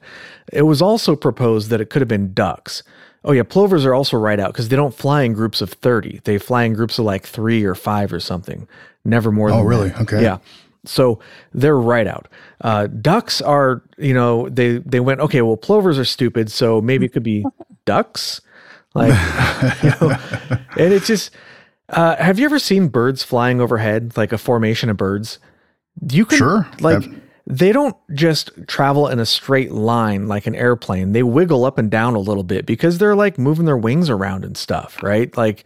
It 0.52 0.63
was 0.63 0.82
also 0.82 1.15
proposed 1.15 1.69
that 1.69 1.80
it 1.80 1.89
could 1.89 2.02
have 2.02 2.10
been 2.10 2.34
ducks. 2.34 2.84
Oh 3.28 3.34
yeah, 3.34 3.44
plovers 3.44 3.86
are 3.86 3.94
also 3.94 4.16
right 4.18 4.40
out 4.40 4.54
because 4.54 4.70
they 4.70 4.76
don't 4.78 4.94
fly 4.96 5.24
in 5.24 5.34
groups 5.34 5.62
of 5.62 5.70
thirty. 5.72 6.22
They 6.24 6.38
fly 6.38 6.63
in 6.63 6.74
groups 6.74 6.98
of 6.98 7.06
like 7.06 7.26
three 7.26 7.63
or 7.66 7.76
five 7.76 8.12
or 8.13 8.20
something. 8.22 8.68
Never 9.04 9.32
more. 9.32 9.52
Oh, 9.52 9.62
really? 9.62 9.90
that. 9.90 10.02
Okay. 10.02 10.22
Yeah. 10.24 10.38
So 10.86 11.20
they're 11.54 11.78
right 11.78 12.08
out. 12.08 12.30
Uh, 12.62 12.88
ducks 12.88 13.42
are, 13.42 13.84
you 13.98 14.13
know, 14.13 14.48
they 14.50 14.78
they 14.78 15.02
went 15.02 15.20
okay. 15.20 15.42
Well, 15.42 15.58
plovers 15.58 16.00
are 16.00 16.06
stupid, 16.06 16.50
so 16.52 16.82
maybe 16.82 17.06
it 17.06 17.12
could 17.13 17.24
be 17.24 17.46
ducks. 17.86 18.40
Like, 18.96 19.12
you 19.84 19.90
know, 20.02 20.18
and 20.78 20.94
it's 20.94 21.08
just. 21.08 21.32
Uh, 21.90 22.18
have 22.18 22.38
you 22.38 22.44
ever 22.46 22.60
seen 22.60 22.90
birds 22.90 23.24
flying 23.24 23.62
overhead, 23.62 24.18
like 24.18 24.34
a 24.34 24.38
formation 24.38 24.90
of 24.90 24.98
birds? 24.98 25.40
You 26.12 26.26
can 26.26 26.38
Sure. 26.38 26.68
like 26.82 27.04
Yep. 27.04 27.22
They 27.49 27.71
don't 27.71 27.95
just 28.13 28.51
travel 28.67 29.07
in 29.07 29.19
a 29.19 29.25
straight 29.25 29.71
line 29.71 30.27
like 30.27 30.47
an 30.47 30.55
airplane. 30.55 31.13
They 31.13 31.23
wiggle 31.23 31.63
up 31.63 31.77
and 31.77 31.89
down 31.89 32.13
a 32.13 32.19
little 32.19 32.43
bit 32.43 32.65
because 32.65 32.97
they're 32.97 33.15
like 33.15 33.38
moving 33.38 33.65
their 33.65 33.77
wings 33.77 34.10
around 34.10 34.43
and 34.43 34.57
stuff, 34.57 35.01
right? 35.01 35.36
Like 35.38 35.63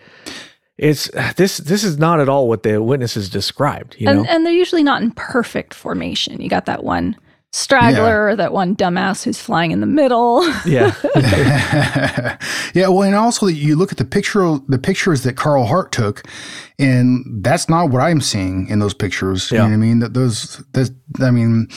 it's 0.77 1.09
this 1.37 1.57
this 1.57 1.83
is 1.83 1.97
not 1.97 2.19
at 2.19 2.29
all 2.29 2.47
what 2.47 2.61
the 2.61 2.81
witnesses 2.83 3.29
described, 3.29 3.95
you 3.97 4.05
know. 4.05 4.19
And 4.19 4.29
and 4.29 4.45
they're 4.45 4.53
usually 4.53 4.83
not 4.83 5.01
in 5.01 5.11
perfect 5.11 5.73
formation. 5.73 6.39
You 6.39 6.49
got 6.49 6.67
that 6.67 6.83
one 6.83 7.17
straggler 7.53 8.27
or 8.27 8.35
that 8.35 8.53
one 8.53 8.75
dumbass 8.75 9.23
who's 9.23 9.39
flying 9.39 9.71
in 9.71 9.81
the 9.81 9.85
middle. 9.85 10.47
yeah. 10.65 10.93
yeah, 12.73 12.87
well, 12.87 13.03
and 13.03 13.15
also 13.15 13.47
you 13.47 13.75
look 13.75 13.91
at 13.91 13.97
the 13.97 14.05
picture, 14.05 14.57
the 14.67 14.79
pictures 14.79 15.23
that 15.23 15.35
Carl 15.35 15.65
Hart 15.65 15.91
took, 15.91 16.23
and 16.81 17.43
that's 17.43 17.69
not 17.69 17.89
what 17.91 18.01
I'm 18.01 18.19
seeing 18.21 18.67
in 18.67 18.79
those 18.79 18.93
pictures. 18.93 19.51
You 19.51 19.57
Yeah. 19.57 19.63
know 19.63 19.69
what 19.69 19.73
I 19.75 19.77
mean? 19.77 19.99
That 19.99 20.13
those, 20.13 20.63
that, 20.73 20.89
I 21.21 21.29
mean, 21.31 21.67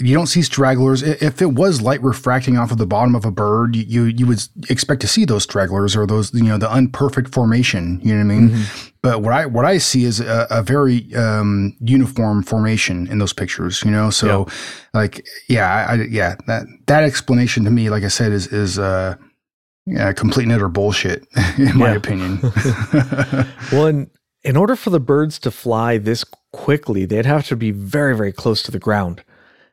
you 0.00 0.14
don't 0.14 0.26
see 0.26 0.42
stragglers. 0.42 1.02
If 1.02 1.42
it 1.42 1.52
was 1.52 1.80
light 1.82 2.02
refracting 2.02 2.56
off 2.56 2.70
of 2.72 2.78
the 2.78 2.86
bottom 2.86 3.14
of 3.14 3.24
a 3.24 3.30
bird, 3.30 3.76
you 3.76 4.04
you 4.04 4.26
would 4.26 4.40
expect 4.70 5.00
to 5.02 5.06
see 5.06 5.24
those 5.24 5.42
stragglers 5.44 5.94
or 5.94 6.06
those 6.06 6.32
you 6.34 6.44
know 6.44 6.58
the 6.58 6.68
unperfect 6.72 7.32
formation. 7.32 8.00
You 8.02 8.14
know 8.16 8.24
what 8.24 8.34
I 8.34 8.38
mean? 8.40 8.64
But 9.02 9.22
what 9.22 9.32
I 9.32 9.46
what 9.46 9.64
I 9.64 9.78
see 9.78 10.04
is 10.04 10.20
a, 10.20 10.46
a 10.50 10.62
very 10.62 11.14
um, 11.14 11.76
uniform 11.80 12.42
formation 12.42 13.06
in 13.06 13.18
those 13.18 13.32
pictures. 13.34 13.82
You 13.84 13.90
know, 13.92 14.10
so 14.10 14.46
like 14.94 15.24
yeah, 15.48 15.86
I, 15.90 15.94
yeah 16.10 16.34
that 16.46 16.66
that 16.86 17.02
explanation 17.04 17.64
to 17.64 17.70
me, 17.70 17.90
like 17.90 18.02
I 18.04 18.08
said, 18.08 18.32
is 18.32 18.46
is 18.48 18.78
uh, 18.78 19.14
yeah, 19.86 20.12
complete 20.12 20.44
and 20.44 20.52
utter 20.52 20.68
bullshit 20.68 21.24
in 21.58 21.76
my 21.78 21.90
Yeah. 21.92 21.96
opinion. 21.96 22.40
Well, 23.72 23.86
in, 23.86 24.10
in 24.48 24.56
order 24.56 24.74
for 24.74 24.88
the 24.88 24.98
birds 24.98 25.38
to 25.40 25.50
fly 25.50 25.98
this 25.98 26.24
quickly, 26.52 27.04
they'd 27.04 27.26
have 27.26 27.46
to 27.48 27.54
be 27.54 27.70
very, 27.70 28.16
very 28.16 28.32
close 28.32 28.62
to 28.62 28.70
the 28.70 28.78
ground. 28.78 29.22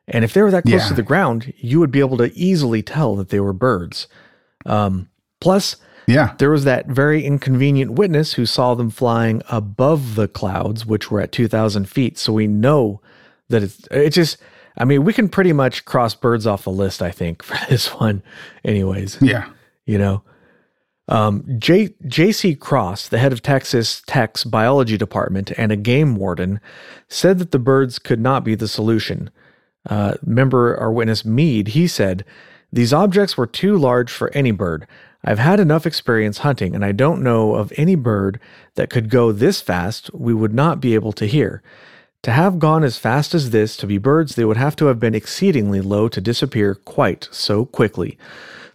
And 0.06 0.26
if 0.26 0.34
they 0.34 0.42
were 0.42 0.52
that 0.52 0.64
close 0.66 0.82
Yeah. 0.82 0.88
to 0.90 0.94
the 0.94 1.02
ground, 1.02 1.54
you 1.56 1.80
would 1.80 1.92
be 1.92 2.02
able 2.02 2.18
to 2.18 2.38
easily 2.38 2.82
tell 2.82 3.16
that 3.16 3.30
they 3.30 3.40
were 3.40 3.54
birds. 3.54 4.08
Um, 4.66 5.08
plus, 5.40 5.78
yeah, 6.08 6.34
there 6.40 6.50
was 6.52 6.66
that 6.66 6.88
very 6.88 7.24
inconvenient 7.24 7.94
witness 7.94 8.34
who 8.34 8.46
saw 8.46 8.76
them 8.76 8.90
flying 8.90 9.42
above 9.50 10.16
the 10.16 10.28
clouds, 10.28 10.86
which 10.86 11.10
were 11.10 11.22
at 11.22 11.32
2,000 11.32 11.88
feet. 11.88 12.18
So 12.20 12.34
we 12.34 12.46
know 12.46 13.00
that 13.48 13.64
it's, 13.64 13.88
it 13.92 14.10
just, 14.10 14.38
I 14.78 14.84
mean, 14.84 15.06
we 15.06 15.14
can 15.14 15.30
pretty 15.30 15.54
much 15.54 15.86
cross 15.86 16.16
birds 16.16 16.46
off 16.46 16.66
the 16.66 16.70
list, 16.70 17.02
I 17.02 17.12
think, 17.12 17.42
for 17.48 17.58
this 17.70 17.94
one, 17.94 18.24
anyways 18.66 19.20
yeah. 19.22 19.46
you 19.86 19.98
know 19.98 20.22
um, 21.08 21.44
J- 21.60 21.94
j.c 22.08 22.56
cross 22.56 23.08
the 23.08 23.20
head 23.20 23.32
of 23.32 23.42
texas 23.42 24.02
tech's 24.08 24.44
biology 24.44 24.98
department 24.98 25.52
and 25.58 25.72
a 25.72 25.78
game 25.78 26.16
warden 26.16 26.60
said 27.08 27.38
that 27.40 27.52
the 27.52 27.60
birds 27.60 28.00
could 28.00 28.20
not 28.20 28.44
be 28.44 28.56
the 28.56 28.68
solution. 28.68 29.30
Uh, 29.88 30.16
member 30.26 30.76
or 30.76 30.92
witness 30.92 31.24
mead 31.24 31.70
he 31.70 31.88
said 31.88 32.26
these 32.74 32.92
objects 32.92 33.38
were 33.38 33.46
too 33.46 33.78
large 33.78 34.12
for 34.12 34.32
any 34.32 34.52
bird. 34.52 34.88
I've 35.24 35.40
had 35.40 35.60
enough 35.60 35.86
experience 35.86 36.40
hunting 36.40 36.74
and 36.74 36.84
i 36.84 36.92
don't 36.92 37.24
know 37.24 37.56
of 37.56 37.72
any 37.78 37.96
bird 37.96 38.40
that 38.74 38.90
could 38.90 39.10
go 39.10 39.32
this 39.32 39.62
fast 39.62 40.12
we 40.14 40.34
would 40.34 40.54
not 40.54 40.82
be 40.82 40.96
able 40.96 41.14
to 41.14 41.26
hear. 41.26 41.62
To 42.26 42.32
have 42.32 42.58
gone 42.58 42.84
as 42.84 42.98
fast 42.98 43.36
as 43.36 43.52
this 43.52 43.78
to 43.78 43.86
be 43.86 44.00
birds, 44.00 44.34
they 44.34 44.46
would 44.46 44.58
have 44.58 44.76
to 44.78 44.88
have 44.88 45.00
been 45.00 45.14
exceedingly 45.14 45.80
low 45.80 46.08
to 46.08 46.20
disappear 46.20 46.74
quite 46.74 47.30
so 47.30 47.66
quickly. 47.66 48.18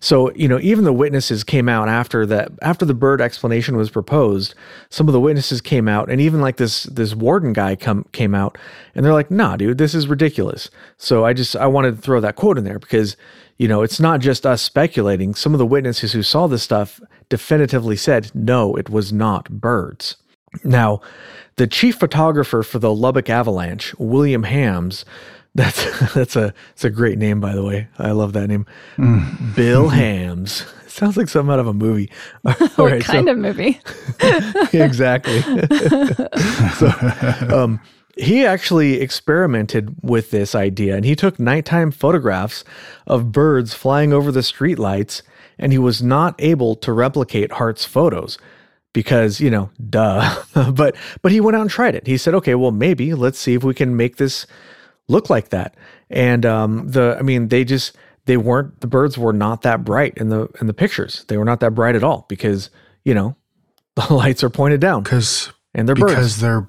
So, 0.01 0.33
you 0.33 0.49
know, 0.49 0.59
even 0.61 0.85
the 0.85 0.95
witnesses 0.95 1.45
came 1.45 1.69
out 1.69 1.89
after 1.89 2.25
that 2.27 2.53
after 2.63 2.87
the 2.87 2.95
bird 2.95 3.21
explanation 3.21 3.77
was 3.77 3.91
proposed, 3.91 4.55
some 4.89 5.09
of 5.09 5.13
the 5.13 5.21
witnesses 5.21 5.61
came 5.61 5.89
out 5.89 6.11
and 6.11 6.21
even 6.21 6.41
like 6.41 6.57
this 6.57 6.85
this 6.85 7.15
warden 7.15 7.53
guy 7.53 7.77
come 7.77 8.05
came 8.13 8.35
out 8.35 8.57
and 8.95 9.05
they're 9.05 9.13
like, 9.13 9.31
"Nah, 9.31 9.57
dude, 9.57 9.79
this 9.79 9.95
is 9.95 10.09
ridiculous." 10.09 10.71
So, 10.97 11.25
I 11.27 11.35
just 11.35 11.55
I 11.55 11.67
wanted 11.67 11.97
to 11.97 12.03
throw 12.03 12.21
that 12.21 12.37
quote 12.37 12.57
in 12.57 12.65
there 12.65 12.79
because, 12.79 13.17
you 13.59 13.69
know, 13.69 13.83
it's 13.83 14.01
not 14.01 14.21
just 14.21 14.47
us 14.47 14.63
speculating. 14.63 15.35
Some 15.35 15.53
of 15.55 15.59
the 15.59 15.67
witnesses 15.67 16.13
who 16.13 16.23
saw 16.23 16.47
this 16.47 16.63
stuff 16.63 16.99
definitively 17.29 17.97
said, 17.97 18.31
"No, 18.35 18.77
it 18.77 18.89
was 18.89 19.13
not 19.13 19.51
birds." 19.51 20.17
Now, 20.65 21.01
the 21.57 21.67
chief 21.67 21.97
photographer 21.97 22.63
for 22.63 22.79
the 22.79 22.95
Lubbock 22.95 23.29
Avalanche, 23.29 23.95
William 23.99 24.45
Hams, 24.45 25.05
that's 25.55 26.13
that's 26.15 26.37
a 26.37 26.55
it's 26.73 26.85
a 26.85 26.91
great 26.91 27.19
name 27.19 27.41
by 27.41 27.55
the 27.55 27.63
way. 27.65 27.89
I 27.99 28.13
love 28.13 28.33
that 28.35 28.49
name. 28.49 28.67
Bill 29.55 29.89
Hams. 29.89 30.65
Sounds 30.87 31.17
like 31.17 31.29
something 31.29 31.53
out 31.53 31.61
of 31.61 31.67
a 31.69 31.73
movie. 31.73 32.11
All 32.45 32.53
what 32.77 32.79
right, 32.93 33.03
so- 33.03 33.13
kind 33.13 33.29
of 33.29 33.39
movie? 33.39 33.81
exactly. 34.73 35.41
so, 36.77 36.89
um, 37.55 37.81
he 38.17 38.45
actually 38.45 39.01
experimented 39.01 39.95
with 40.03 40.31
this 40.31 40.55
idea 40.55 40.97
and 40.97 41.05
he 41.05 41.15
took 41.15 41.39
nighttime 41.39 41.91
photographs 41.91 42.65
of 43.07 43.33
birds 43.33 43.73
flying 43.73 44.13
over 44.13 44.31
the 44.33 44.41
streetlights 44.41 45.23
and 45.59 45.73
he 45.73 45.79
was 45.79 46.03
not 46.03 46.35
able 46.39 46.75
to 46.77 46.93
replicate 46.93 47.53
Hart's 47.53 47.85
photos 47.85 48.37
because, 48.93 49.41
you 49.41 49.51
know, 49.51 49.71
duh. 49.89 50.43
but 50.73 50.97
but 51.23 51.33
he 51.33 51.41
went 51.41 51.57
out 51.57 51.63
and 51.63 51.71
tried 51.71 51.95
it. 51.95 52.07
He 52.07 52.17
said, 52.17 52.35
"Okay, 52.35 52.55
well 52.57 52.73
maybe 52.73 53.15
let's 53.15 53.39
see 53.39 53.55
if 53.55 53.63
we 53.63 53.75
can 53.75 53.97
make 53.97 54.17
this 54.17 54.47
look 55.11 55.29
like 55.29 55.51
that." 55.51 55.75
And 56.09 56.47
um 56.47 56.89
the 56.89 57.17
I 57.19 57.23
mean, 57.23 57.49
they 57.49 57.65
just 57.65 57.97
they 58.27 58.37
weren't 58.37 58.81
the 58.81 58.87
birds 58.87 59.19
were 59.19 59.33
not 59.33 59.63
that 59.63 59.85
bright 59.85 60.15
in 60.17 60.29
the 60.29 60.49
in 60.61 60.67
the 60.67 60.75
pictures. 60.75 61.25
They 61.29 61.37
were 61.37 61.45
not 61.45 61.61
that 61.61 61.75
bright 61.75 61.97
at 61.97 62.05
all 62.05 62.27
because, 62.29 62.71
you 63.05 63.15
know, 63.15 63.37
the 63.97 64.13
lights 64.15 64.43
are 64.45 64.51
pointed 64.51 64.81
down 64.81 65.03
Because 65.03 65.53
and 65.75 65.89
they're 65.89 65.97
birds. 65.97 66.13
because 66.15 66.41
they're 66.41 66.69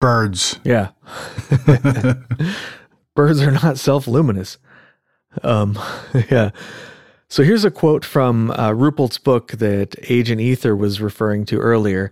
birds. 0.00 0.58
Yeah. 0.64 0.90
Birds 3.14 3.40
are 3.42 3.52
not 3.52 3.78
self 3.78 4.06
luminous. 4.08 4.58
Um, 5.42 5.78
yeah. 6.30 6.50
So 7.28 7.42
here's 7.42 7.64
a 7.64 7.70
quote 7.70 8.04
from 8.04 8.50
uh, 8.50 8.70
Ruppelt's 8.70 9.18
book 9.18 9.52
that 9.52 9.94
Agent 10.10 10.40
Ether 10.40 10.76
was 10.76 11.00
referring 11.00 11.44
to 11.46 11.58
earlier. 11.58 12.10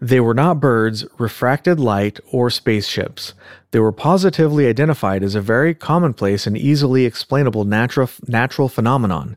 They 0.00 0.20
were 0.20 0.34
not 0.34 0.60
birds, 0.60 1.04
refracted 1.18 1.78
light, 1.78 2.18
or 2.30 2.50
spaceships. 2.50 3.34
They 3.70 3.78
were 3.78 3.92
positively 3.92 4.66
identified 4.66 5.22
as 5.22 5.34
a 5.34 5.40
very 5.40 5.74
commonplace 5.74 6.46
and 6.46 6.56
easily 6.56 7.04
explainable 7.04 7.64
natural, 7.64 8.10
natural 8.26 8.68
phenomenon. 8.68 9.36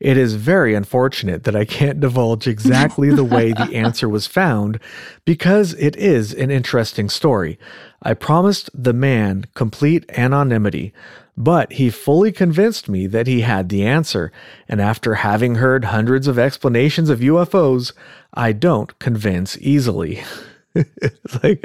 It 0.00 0.18
is 0.18 0.34
very 0.34 0.74
unfortunate 0.74 1.44
that 1.44 1.56
I 1.56 1.64
can't 1.64 2.00
divulge 2.00 2.46
exactly 2.46 3.10
the 3.10 3.24
way 3.24 3.52
the 3.52 3.70
answer 3.74 4.08
was 4.08 4.26
found 4.26 4.78
because 5.24 5.72
it 5.74 5.96
is 5.96 6.34
an 6.34 6.50
interesting 6.50 7.08
story. 7.08 7.58
I 8.02 8.14
promised 8.14 8.68
the 8.74 8.92
man 8.92 9.46
complete 9.54 10.04
anonymity, 10.10 10.92
but 11.36 11.72
he 11.72 11.90
fully 11.90 12.30
convinced 12.30 12.88
me 12.88 13.06
that 13.08 13.26
he 13.26 13.40
had 13.40 13.68
the 13.68 13.84
answer. 13.84 14.30
And 14.68 14.80
after 14.80 15.16
having 15.16 15.56
heard 15.56 15.86
hundreds 15.86 16.28
of 16.28 16.38
explanations 16.38 17.10
of 17.10 17.20
UFOs, 17.20 17.92
I 18.32 18.52
don't 18.52 18.96
convince 18.98 19.58
easily. 19.58 20.22
it's 20.74 21.42
like, 21.42 21.60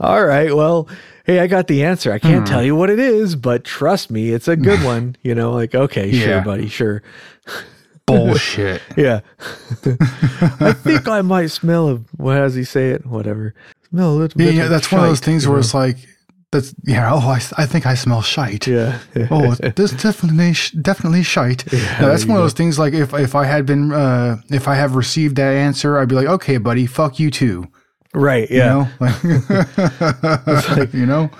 all 0.00 0.24
right, 0.24 0.54
well, 0.54 0.88
hey, 1.24 1.40
I 1.40 1.46
got 1.46 1.66
the 1.66 1.84
answer. 1.84 2.12
I 2.12 2.18
can't 2.18 2.46
hmm. 2.46 2.52
tell 2.52 2.62
you 2.62 2.76
what 2.76 2.90
it 2.90 2.98
is, 2.98 3.36
but 3.36 3.64
trust 3.64 4.10
me, 4.10 4.30
it's 4.30 4.48
a 4.48 4.56
good 4.56 4.82
one. 4.84 5.16
You 5.22 5.34
know, 5.34 5.52
like, 5.52 5.74
okay, 5.74 6.12
sure, 6.12 6.42
buddy, 6.42 6.68
sure. 6.68 7.02
Bullshit. 8.06 8.82
Yeah. 8.96 9.20
I 10.60 10.72
think 10.72 11.06
I 11.06 11.22
might 11.22 11.46
smell 11.52 11.88
a, 11.88 11.94
what 12.16 12.34
does 12.34 12.54
he 12.54 12.64
say 12.64 12.90
it? 12.90 13.06
Whatever. 13.06 13.54
Smell 13.88 14.10
a 14.10 14.14
little 14.14 14.40
yeah, 14.40 14.46
bit 14.48 14.54
yeah, 14.56 14.68
that's 14.68 14.90
one 14.90 15.02
of 15.02 15.08
those 15.08 15.20
things 15.20 15.46
where 15.46 15.56
know? 15.56 15.60
it's 15.60 15.72
like, 15.72 15.96
that's 16.52 16.74
yeah. 16.84 17.10
Oh, 17.12 17.18
I, 17.18 17.40
I 17.56 17.66
think 17.66 17.86
I 17.86 17.94
smell 17.94 18.22
shite. 18.22 18.66
yeah. 18.68 18.98
Oh, 19.30 19.54
this 19.54 19.90
definitely 19.92 20.52
definitely 20.80 21.22
shite. 21.24 21.70
Yeah, 21.72 22.00
No, 22.00 22.08
that's 22.08 22.24
one 22.24 22.34
you 22.36 22.40
of 22.40 22.44
those 22.44 22.52
things. 22.52 22.78
Like 22.78 22.94
if 22.94 23.12
if 23.14 23.34
I 23.34 23.44
had 23.44 23.66
been 23.66 23.92
uh 23.92 24.36
if 24.50 24.68
I 24.68 24.74
have 24.76 24.94
received 24.94 25.36
that 25.36 25.52
answer, 25.54 25.98
I'd 25.98 26.08
be 26.08 26.14
like, 26.14 26.28
okay, 26.28 26.58
buddy, 26.58 26.86
fuck 26.86 27.18
you 27.18 27.30
too. 27.30 27.66
Right. 28.14 28.50
You 28.50 28.58
Yeah. 28.58 28.68
know, 28.68 28.88
like, 30.76 30.92
you 30.92 31.06
know, 31.06 31.30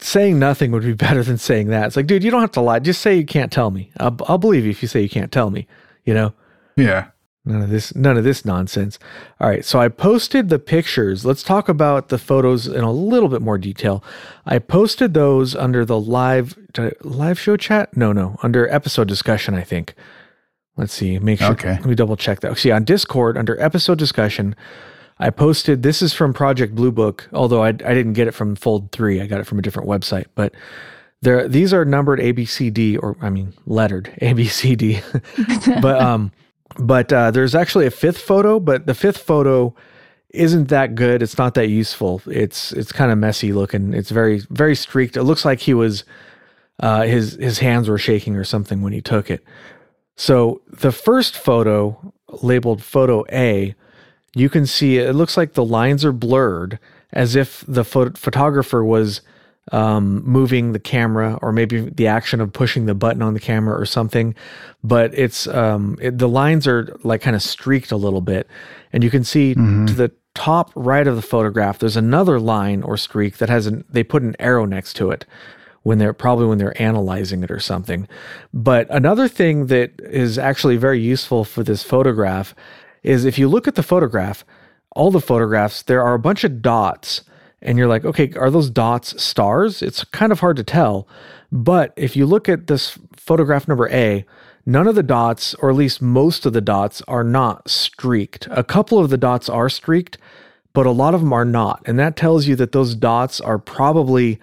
Saying 0.00 0.38
nothing 0.38 0.72
would 0.72 0.82
be 0.82 0.94
better 0.94 1.22
than 1.22 1.38
saying 1.38 1.68
that. 1.68 1.86
It's 1.88 1.96
like, 1.96 2.06
dude, 2.06 2.24
you 2.24 2.30
don't 2.30 2.40
have 2.40 2.52
to 2.52 2.60
lie. 2.62 2.78
Just 2.78 3.02
say 3.02 3.14
you 3.14 3.26
can't 3.26 3.52
tell 3.52 3.70
me. 3.70 3.90
I'll, 3.98 4.16
I'll 4.26 4.38
believe 4.38 4.64
you 4.64 4.70
if 4.70 4.80
you 4.82 4.88
say 4.88 5.00
you 5.02 5.08
can't 5.10 5.30
tell 5.30 5.50
me. 5.50 5.66
You 6.04 6.14
know, 6.14 6.32
yeah. 6.76 7.08
None 7.44 7.62
of 7.62 7.70
this, 7.70 7.94
none 7.94 8.16
of 8.16 8.24
this 8.24 8.44
nonsense. 8.44 8.98
All 9.40 9.48
right. 9.48 9.64
So 9.64 9.80
I 9.80 9.88
posted 9.88 10.48
the 10.48 10.58
pictures. 10.58 11.24
Let's 11.24 11.42
talk 11.42 11.68
about 11.68 12.08
the 12.08 12.18
photos 12.18 12.66
in 12.66 12.82
a 12.82 12.92
little 12.92 13.28
bit 13.28 13.42
more 13.42 13.58
detail. 13.58 14.04
I 14.46 14.58
posted 14.58 15.14
those 15.14 15.54
under 15.54 15.84
the 15.84 15.98
live 15.98 16.56
live 17.02 17.38
show 17.38 17.56
chat. 17.56 17.96
No, 17.96 18.12
no, 18.12 18.36
under 18.42 18.68
episode 18.68 19.08
discussion. 19.08 19.54
I 19.54 19.62
think. 19.62 19.94
Let's 20.76 20.94
see. 20.94 21.18
Make 21.18 21.38
sure. 21.38 21.52
Okay. 21.52 21.72
Let 21.72 21.84
me 21.84 21.94
double 21.94 22.16
check 22.16 22.40
that. 22.40 22.56
See 22.58 22.70
on 22.70 22.84
Discord 22.84 23.36
under 23.36 23.60
episode 23.60 23.98
discussion. 23.98 24.56
I 25.18 25.30
posted 25.30 25.82
this 25.82 26.02
is 26.02 26.12
from 26.12 26.32
Project 26.32 26.74
Blue 26.74 26.90
Book, 26.90 27.28
although 27.32 27.62
I, 27.62 27.68
I 27.68 27.72
didn't 27.72 28.14
get 28.14 28.26
it 28.26 28.32
from 28.32 28.56
Fold 28.56 28.90
3. 28.92 29.20
I 29.20 29.26
got 29.26 29.40
it 29.40 29.46
from 29.46 29.58
a 29.58 29.62
different 29.62 29.88
website. 29.88 30.26
But 30.34 30.54
there 31.20 31.46
these 31.46 31.72
are 31.72 31.84
numbered 31.84 32.18
ABCD 32.18 32.98
or 33.00 33.16
I 33.20 33.30
mean 33.30 33.54
lettered 33.66 34.12
ABCD. 34.20 35.02
but 35.82 36.00
um 36.00 36.32
but 36.78 37.12
uh, 37.12 37.30
there's 37.30 37.54
actually 37.54 37.86
a 37.86 37.90
fifth 37.90 38.18
photo, 38.18 38.60
but 38.60 38.86
the 38.86 38.94
fifth 38.94 39.18
photo 39.18 39.74
isn't 40.30 40.68
that 40.68 40.94
good. 40.94 41.22
It's 41.22 41.38
not 41.38 41.54
that 41.54 41.68
useful. 41.68 42.22
It's 42.26 42.72
it's 42.72 42.92
kind 42.92 43.10
of 43.12 43.18
messy 43.18 43.52
looking. 43.52 43.94
It's 43.94 44.10
very 44.10 44.42
very 44.50 44.74
streaked. 44.74 45.16
It 45.16 45.24
looks 45.24 45.44
like 45.44 45.60
he 45.60 45.74
was 45.74 46.04
uh, 46.80 47.02
his 47.02 47.34
his 47.34 47.58
hands 47.58 47.88
were 47.88 47.98
shaking 47.98 48.36
or 48.36 48.44
something 48.44 48.82
when 48.82 48.92
he 48.92 49.00
took 49.00 49.30
it. 49.30 49.44
So 50.16 50.62
the 50.68 50.92
first 50.92 51.36
photo 51.36 52.12
labeled 52.42 52.82
photo 52.82 53.24
A, 53.32 53.74
you 54.34 54.48
can 54.48 54.66
see 54.66 54.98
it 54.98 55.14
looks 55.14 55.36
like 55.36 55.54
the 55.54 55.64
lines 55.64 56.04
are 56.04 56.12
blurred 56.12 56.78
as 57.12 57.36
if 57.36 57.64
the 57.68 57.84
pho- 57.84 58.10
photographer 58.10 58.82
was 58.82 59.20
um, 59.70 60.22
moving 60.24 60.72
the 60.72 60.80
camera 60.80 61.38
or 61.40 61.52
maybe 61.52 61.80
the 61.90 62.08
action 62.08 62.40
of 62.40 62.52
pushing 62.52 62.86
the 62.86 62.94
button 62.94 63.22
on 63.22 63.34
the 63.34 63.40
camera 63.40 63.78
or 63.78 63.86
something. 63.86 64.34
But 64.82 65.16
it's 65.16 65.46
um, 65.46 65.96
it, 66.00 66.18
the 66.18 66.28
lines 66.28 66.66
are 66.66 66.98
like 67.04 67.20
kind 67.20 67.36
of 67.36 67.42
streaked 67.42 67.92
a 67.92 67.96
little 67.96 68.20
bit, 68.20 68.48
and 68.92 69.04
you 69.04 69.10
can 69.10 69.24
see 69.24 69.54
to 69.86 69.94
the 69.94 70.12
top 70.34 70.72
right 70.74 71.06
of 71.06 71.16
the 71.16 71.22
photograph, 71.22 71.78
there's 71.78 71.96
another 71.96 72.40
line 72.40 72.82
or 72.82 72.96
streak 72.96 73.38
that 73.38 73.48
has 73.48 73.66
an 73.66 73.84
they 73.88 74.02
put 74.02 74.22
an 74.22 74.34
arrow 74.38 74.64
next 74.64 74.94
to 74.94 75.10
it 75.10 75.24
when 75.82 75.98
they're 75.98 76.12
probably 76.12 76.46
when 76.46 76.58
they're 76.58 76.80
analyzing 76.80 77.42
it 77.42 77.50
or 77.50 77.60
something. 77.60 78.08
But 78.52 78.86
another 78.90 79.28
thing 79.28 79.66
that 79.66 79.92
is 80.00 80.38
actually 80.38 80.76
very 80.76 81.00
useful 81.00 81.44
for 81.44 81.62
this 81.62 81.82
photograph 81.82 82.54
is 83.02 83.24
if 83.24 83.38
you 83.38 83.48
look 83.48 83.66
at 83.66 83.74
the 83.74 83.82
photograph, 83.82 84.44
all 84.92 85.10
the 85.10 85.20
photographs, 85.20 85.82
there 85.82 86.02
are 86.02 86.14
a 86.14 86.18
bunch 86.18 86.44
of 86.44 86.62
dots. 86.62 87.22
And 87.62 87.78
you're 87.78 87.88
like, 87.88 88.04
okay, 88.04 88.32
are 88.34 88.50
those 88.50 88.70
dots 88.70 89.22
stars? 89.22 89.82
It's 89.82 90.04
kind 90.04 90.32
of 90.32 90.40
hard 90.40 90.56
to 90.56 90.64
tell. 90.64 91.06
But 91.50 91.92
if 91.96 92.16
you 92.16 92.26
look 92.26 92.48
at 92.48 92.66
this 92.66 92.98
photograph 93.16 93.68
number 93.68 93.88
A, 93.90 94.24
none 94.66 94.88
of 94.88 94.94
the 94.94 95.02
dots, 95.02 95.54
or 95.54 95.70
at 95.70 95.76
least 95.76 96.02
most 96.02 96.44
of 96.44 96.52
the 96.52 96.60
dots, 96.60 97.02
are 97.06 97.24
not 97.24 97.70
streaked. 97.70 98.48
A 98.50 98.64
couple 98.64 98.98
of 98.98 99.10
the 99.10 99.16
dots 99.16 99.48
are 99.48 99.68
streaked, 99.68 100.18
but 100.72 100.86
a 100.86 100.90
lot 100.90 101.14
of 101.14 101.20
them 101.20 101.32
are 101.32 101.44
not. 101.44 101.82
And 101.86 101.98
that 101.98 102.16
tells 102.16 102.46
you 102.46 102.56
that 102.56 102.72
those 102.72 102.94
dots 102.94 103.40
are 103.40 103.58
probably 103.58 104.40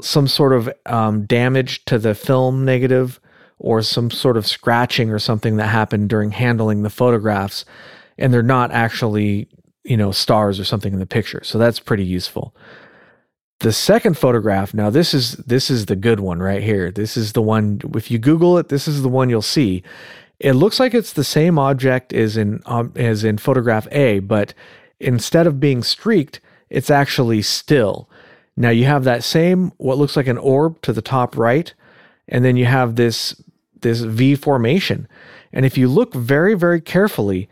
some 0.00 0.26
sort 0.26 0.52
of 0.52 0.70
um, 0.86 1.24
damage 1.26 1.84
to 1.84 1.98
the 1.98 2.14
film 2.14 2.64
negative 2.64 3.20
or 3.58 3.82
some 3.82 4.10
sort 4.10 4.36
of 4.36 4.46
scratching 4.46 5.10
or 5.10 5.18
something 5.18 5.56
that 5.56 5.68
happened 5.68 6.08
during 6.08 6.32
handling 6.32 6.82
the 6.82 6.90
photographs. 6.90 7.64
And 8.18 8.32
they're 8.32 8.42
not 8.42 8.70
actually, 8.70 9.48
you 9.84 9.96
know, 9.96 10.10
stars 10.10 10.58
or 10.58 10.64
something 10.64 10.92
in 10.92 10.98
the 10.98 11.06
picture. 11.06 11.42
So 11.44 11.58
that's 11.58 11.78
pretty 11.78 12.04
useful. 12.04 12.54
The 13.60 13.72
second 13.72 14.18
photograph, 14.18 14.74
now 14.74 14.90
this 14.90 15.14
is 15.14 15.32
this 15.36 15.70
is 15.70 15.86
the 15.86 15.96
good 15.96 16.20
one 16.20 16.40
right 16.40 16.62
here. 16.62 16.90
This 16.90 17.16
is 17.16 17.32
the 17.32 17.42
one 17.42 17.80
if 17.94 18.10
you 18.10 18.18
Google 18.18 18.58
it, 18.58 18.68
this 18.68 18.88
is 18.88 19.02
the 19.02 19.08
one 19.08 19.30
you'll 19.30 19.42
see. 19.42 19.82
It 20.40 20.54
looks 20.54 20.80
like 20.80 20.92
it's 20.92 21.12
the 21.12 21.24
same 21.24 21.58
object 21.58 22.12
as 22.12 22.36
in 22.36 22.60
um, 22.66 22.92
as 22.96 23.22
in 23.22 23.38
photograph 23.38 23.86
A, 23.92 24.18
but 24.18 24.54
instead 24.98 25.46
of 25.46 25.60
being 25.60 25.82
streaked, 25.82 26.40
it's 26.68 26.90
actually 26.90 27.42
still. 27.42 28.08
Now 28.56 28.70
you 28.70 28.84
have 28.84 29.04
that 29.04 29.22
same 29.22 29.72
what 29.76 29.98
looks 29.98 30.16
like 30.16 30.26
an 30.26 30.38
orb 30.38 30.80
to 30.82 30.92
the 30.92 31.02
top 31.02 31.36
right, 31.36 31.72
and 32.28 32.44
then 32.44 32.56
you 32.56 32.64
have 32.66 32.96
this 32.96 33.40
this 33.80 34.00
V 34.00 34.34
formation. 34.34 35.06
And 35.52 35.64
if 35.64 35.78
you 35.78 35.88
look 35.88 36.12
very 36.12 36.54
very 36.54 36.80
carefully, 36.80 37.48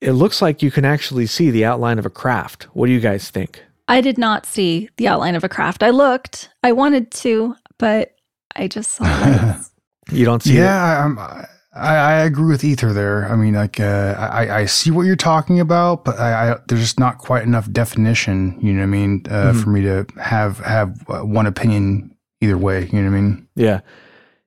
it 0.00 0.12
looks 0.12 0.40
like 0.42 0.62
you 0.62 0.70
can 0.70 0.84
actually 0.84 1.26
see 1.26 1.50
the 1.50 1.64
outline 1.64 1.98
of 1.98 2.06
a 2.06 2.10
craft. 2.10 2.64
What 2.74 2.86
do 2.86 2.92
you 2.92 3.00
guys 3.00 3.30
think? 3.30 3.62
I 3.88 4.00
did 4.00 4.18
not 4.18 4.46
see 4.46 4.88
the 4.96 5.08
outline 5.08 5.34
of 5.34 5.44
a 5.44 5.48
craft. 5.48 5.82
I 5.82 5.90
looked. 5.90 6.50
I 6.62 6.72
wanted 6.72 7.10
to, 7.12 7.56
but 7.78 8.14
I 8.56 8.68
just 8.68 8.92
saw 8.92 9.04
lights. 9.04 9.70
You 10.12 10.24
don't 10.24 10.42
see 10.42 10.52
it? 10.56 10.60
yeah, 10.60 11.04
I'm, 11.04 11.18
I, 11.18 11.46
I 11.74 12.12
agree 12.22 12.48
with 12.48 12.64
Ether 12.64 12.92
there. 12.92 13.28
I 13.30 13.36
mean, 13.36 13.54
like, 13.54 13.78
uh, 13.80 14.14
I, 14.18 14.60
I 14.60 14.64
see 14.66 14.90
what 14.90 15.02
you're 15.06 15.16
talking 15.16 15.60
about, 15.60 16.04
but 16.04 16.18
I, 16.18 16.52
I, 16.52 16.56
there's 16.68 16.80
just 16.80 16.98
not 16.98 17.18
quite 17.18 17.42
enough 17.44 17.70
definition. 17.70 18.58
You 18.60 18.72
know 18.72 18.80
what 18.80 18.84
I 18.84 18.86
mean? 18.86 19.22
Uh, 19.28 19.52
Mhm. 19.52 19.62
For 19.62 19.70
me 19.70 19.82
to 19.82 20.06
have 20.20 20.58
have 20.60 21.04
uh, 21.08 21.20
one 21.20 21.46
opinion 21.46 22.14
either 22.40 22.58
way. 22.58 22.88
You 22.92 23.02
know 23.02 23.10
what 23.10 23.16
I 23.16 23.20
mean? 23.20 23.48
Yeah. 23.54 23.80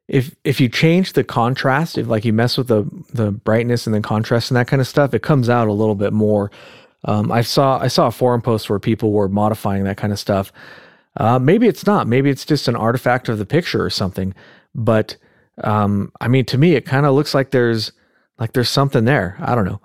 If 0.07 0.35
if 0.43 0.59
you 0.59 0.67
change 0.69 1.13
the 1.13 1.23
contrast, 1.23 1.97
if 1.97 2.07
like 2.07 2.25
you 2.25 2.33
mess 2.33 2.57
with 2.57 2.67
the 2.67 2.83
the 3.13 3.31
brightness 3.31 3.87
and 3.87 3.93
the 3.95 4.01
contrast 4.01 4.51
and 4.51 4.57
that 4.57 4.67
kind 4.67 4.81
of 4.81 4.87
stuff, 4.87 5.13
it 5.13 5.21
comes 5.21 5.49
out 5.49 5.67
a 5.67 5.73
little 5.73 5.95
bit 5.95 6.11
more. 6.13 6.51
Um, 7.05 7.31
I 7.31 7.41
saw 7.41 7.79
I 7.79 7.87
saw 7.87 8.07
a 8.07 8.11
forum 8.11 8.41
post 8.41 8.69
where 8.69 8.79
people 8.79 9.11
were 9.11 9.29
modifying 9.29 9.83
that 9.85 9.97
kind 9.97 10.11
of 10.11 10.19
stuff. 10.19 10.51
Uh, 11.15 11.39
maybe 11.39 11.67
it's 11.67 11.85
not. 11.85 12.07
Maybe 12.07 12.29
it's 12.29 12.45
just 12.45 12.67
an 12.67 12.75
artifact 12.75 13.29
of 13.29 13.37
the 13.37 13.45
picture 13.45 13.83
or 13.83 13.89
something. 13.89 14.33
But 14.75 15.15
um, 15.63 16.11
I 16.19 16.27
mean, 16.27 16.45
to 16.45 16.57
me, 16.57 16.73
it 16.75 16.85
kind 16.85 17.05
of 17.05 17.13
looks 17.13 17.33
like 17.33 17.51
there's 17.51 17.91
like 18.39 18.53
there's 18.53 18.69
something 18.69 19.05
there. 19.05 19.37
I 19.39 19.55
don't 19.55 19.65
know. 19.65 19.79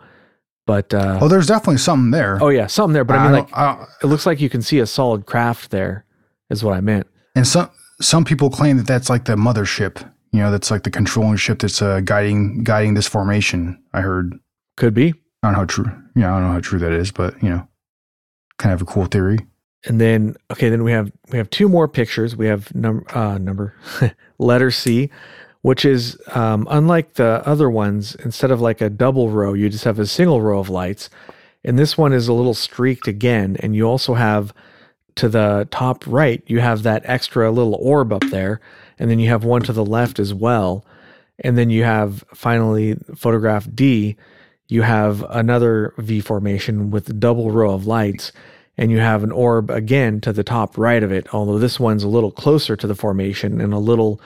But 0.67 0.93
uh, 0.93 1.19
Oh, 1.21 1.29
there's 1.29 1.47
definitely 1.47 1.79
something 1.79 2.11
there. 2.11 2.39
oh 2.43 2.49
yeah, 2.49 2.67
something 2.67 2.93
there. 2.93 3.05
But 3.05 3.19
I 3.19 3.23
mean, 3.25 3.33
like 3.33 3.57
I 3.57 3.87
it 4.03 4.07
looks 4.07 4.27
like 4.27 4.41
you 4.41 4.51
can 4.51 4.63
see 4.63 4.79
a 4.81 4.87
solid 4.87 5.27
craft 5.27 5.71
there. 5.71 6.05
Is 6.51 6.65
what 6.65 6.75
I 6.75 6.81
meant. 6.81 7.07
and 7.37 7.47
some 7.47 7.71
some 8.01 8.25
people 8.25 8.51
claim 8.51 8.77
that 8.77 8.87
that's 8.87 9.11
like 9.11 9.25
the 9.25 9.37
mothership. 9.37 10.09
You 10.33 10.41
know, 10.41 10.51
that's 10.51 10.71
like 10.71 10.83
the 10.83 10.91
controlling 10.91 11.37
ship 11.37 11.61
that's 11.61 11.81
uh, 11.81 12.01
guiding 12.01 12.63
guiding 12.63 12.95
this 12.95 13.09
formation. 13.09 13.83
I 13.93 14.03
heard. 14.03 14.39
Could 14.77 14.95
be. 14.95 15.15
I 15.43 15.49
don't 15.49 15.53
know 15.53 15.59
how 15.59 15.65
true. 15.65 16.03
Yeah, 16.15 16.35
I 16.35 16.39
don't 16.39 16.49
know 16.49 16.53
how 16.53 16.61
true 16.61 16.79
that 16.79 16.93
is, 16.93 17.11
but 17.11 17.41
you 17.43 17.49
know, 17.49 17.67
kind 18.59 18.73
of 18.73 18.83
a 18.83 18.85
cool 18.85 19.07
theory. 19.07 19.39
And 19.85 20.01
then 20.01 20.37
okay, 20.51 20.69
then 20.69 20.85
we 20.85 20.93
have 20.93 21.11
we 21.31 21.39
have 21.39 21.51
two 21.51 21.69
more 21.69 21.89
pictures. 21.89 22.37
We 22.37 22.47
have 22.47 22.75
number 22.75 23.05
uh, 23.17 23.39
number 23.39 23.75
letter 24.39 24.71
C, 24.71 25.11
which 25.63 25.85
is 25.85 26.19
um, 26.35 26.67
unlike 26.71 27.15
the 27.15 27.43
other 27.47 27.71
ones. 27.71 28.15
Instead 28.17 28.51
of 28.51 28.61
like 28.61 28.81
a 28.81 28.91
double 28.91 29.31
row, 29.31 29.55
you 29.55 29.69
just 29.69 29.85
have 29.85 29.99
a 29.99 30.07
single 30.07 30.43
row 30.43 30.59
of 30.59 30.69
lights. 30.69 31.09
And 31.65 31.79
this 31.79 31.99
one 31.99 32.13
is 32.13 32.29
a 32.29 32.33
little 32.33 32.55
streaked 32.55 33.09
again. 33.09 33.57
And 33.61 33.75
you 33.75 33.85
also 33.85 34.15
have 34.15 34.53
to 35.19 35.29
the 35.29 35.69
top 35.71 36.05
right, 36.07 36.43
you 36.47 36.61
have 36.61 36.83
that 36.83 37.03
extra 37.05 37.51
little 37.51 37.75
orb 37.75 38.13
up 38.13 38.25
there, 38.31 38.61
and 38.99 39.11
then 39.11 39.19
you 39.19 39.29
have 39.29 39.45
one 39.45 39.63
to 39.63 39.73
the 39.73 39.85
left 39.85 40.19
as 40.19 40.33
well. 40.33 40.85
And 41.41 41.57
then 41.57 41.71
you 41.71 41.85
have 41.85 42.25
finally 42.35 42.97
photograph 43.15 43.69
D. 43.73 44.17
You 44.69 44.83
have 44.83 45.25
another 45.31 45.95
V 45.99 46.21
formation 46.21 46.91
with 46.91 47.21
double 47.21 47.51
row 47.51 47.73
of 47.73 47.87
lights 47.87 48.33
and 48.79 48.93
you 48.93 48.99
have 48.99 49.25
an 49.25 49.33
orb 49.33 49.71
again 49.71 50.21
to 50.21 50.33
the 50.33 50.45
top 50.45 50.79
right 50.79 51.03
of 51.03 51.11
it, 51.11 51.35
although 51.35 51.59
this 51.59 51.81
one's 51.81 52.05
a 52.05 52.09
little 52.09 52.31
closer 52.31 52.77
to 52.77 52.87
the 52.87 52.95
formation 52.95 53.61
and 53.61 53.75
a 53.75 53.79
little 53.79 54.21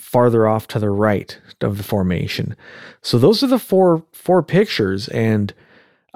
farther 0.00 0.48
off 0.48 0.66
to 0.66 0.80
the 0.80 0.90
right 0.90 1.38
of 1.60 1.76
the 1.76 1.84
formation. 1.84 2.56
So 3.02 3.18
those 3.18 3.42
are 3.44 3.46
the 3.46 3.58
four 3.58 4.04
four 4.12 4.42
pictures 4.42 5.08
and 5.08 5.54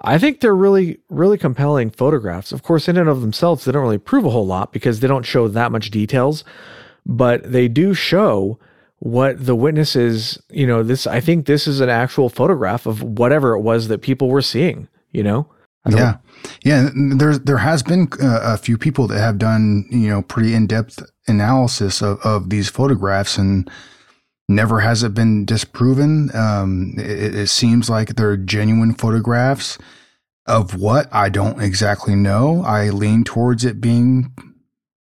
I 0.05 0.19
think 0.19 0.41
they're 0.41 0.55
really 0.55 0.99
really 1.09 1.39
compelling 1.39 1.91
photographs. 1.91 2.53
Of 2.53 2.63
course, 2.63 2.89
in 2.89 2.97
and 2.97 3.09
of 3.09 3.21
themselves 3.21 3.65
they 3.65 3.73
don't 3.73 3.83
really 3.83 3.99
prove 3.99 4.25
a 4.25 4.31
whole 4.31 4.47
lot 4.47 4.73
because 4.73 5.01
they 5.01 5.09
don't 5.09 5.27
show 5.27 5.49
that 5.49 5.73
much 5.73 5.91
details, 5.91 6.45
but 7.07 7.51
they 7.51 7.69
do 7.69 7.95
show 7.95 8.59
what 9.01 9.45
the 9.45 9.55
witnesses, 9.55 10.41
you 10.51 10.67
know, 10.67 10.83
this 10.83 11.07
I 11.07 11.21
think 11.21 11.47
this 11.47 11.67
is 11.67 11.81
an 11.81 11.89
actual 11.89 12.29
photograph 12.29 12.87
of 12.87 13.03
whatever 13.03 13.55
it 13.55 13.61
was 13.61 13.89
that 13.89 14.03
people 14.03 14.29
were 14.29 14.43
seeing, 14.43 14.89
you 15.13 15.23
know? 15.23 15.49
Yeah, 15.89 16.17
yeah. 16.65 16.91
There 17.17 17.39
there 17.39 17.59
has 17.59 17.83
been 17.83 18.09
uh, 18.21 18.41
a 18.43 18.59
few 18.59 18.77
people 18.77 19.07
that 19.07 19.21
have 19.21 19.39
done 19.39 19.87
you 19.91 20.09
know 20.09 20.23
pretty 20.23 20.55
in 20.55 20.67
depth 20.67 21.03
analysis 21.27 22.03
of, 22.03 22.19
of 22.23 22.51
these 22.51 22.69
photographs, 22.69 23.39
and 23.39 23.71
never 24.49 24.81
has 24.81 25.03
it 25.03 25.15
been 25.15 25.45
disproven. 25.45 26.31
Um, 26.35 26.95
it, 26.99 27.35
it 27.35 27.47
seems 27.49 27.91
like 27.91 28.15
they're 28.17 28.37
genuine 28.37 28.95
photographs 28.95 29.79
of 30.47 30.75
what 30.81 31.09
I 31.13 31.29
don't 31.29 31.61
exactly 31.61 32.15
know. 32.15 32.63
I 32.65 32.89
lean 32.91 33.25
towards 33.25 33.65
it 33.65 33.81
being 33.81 34.33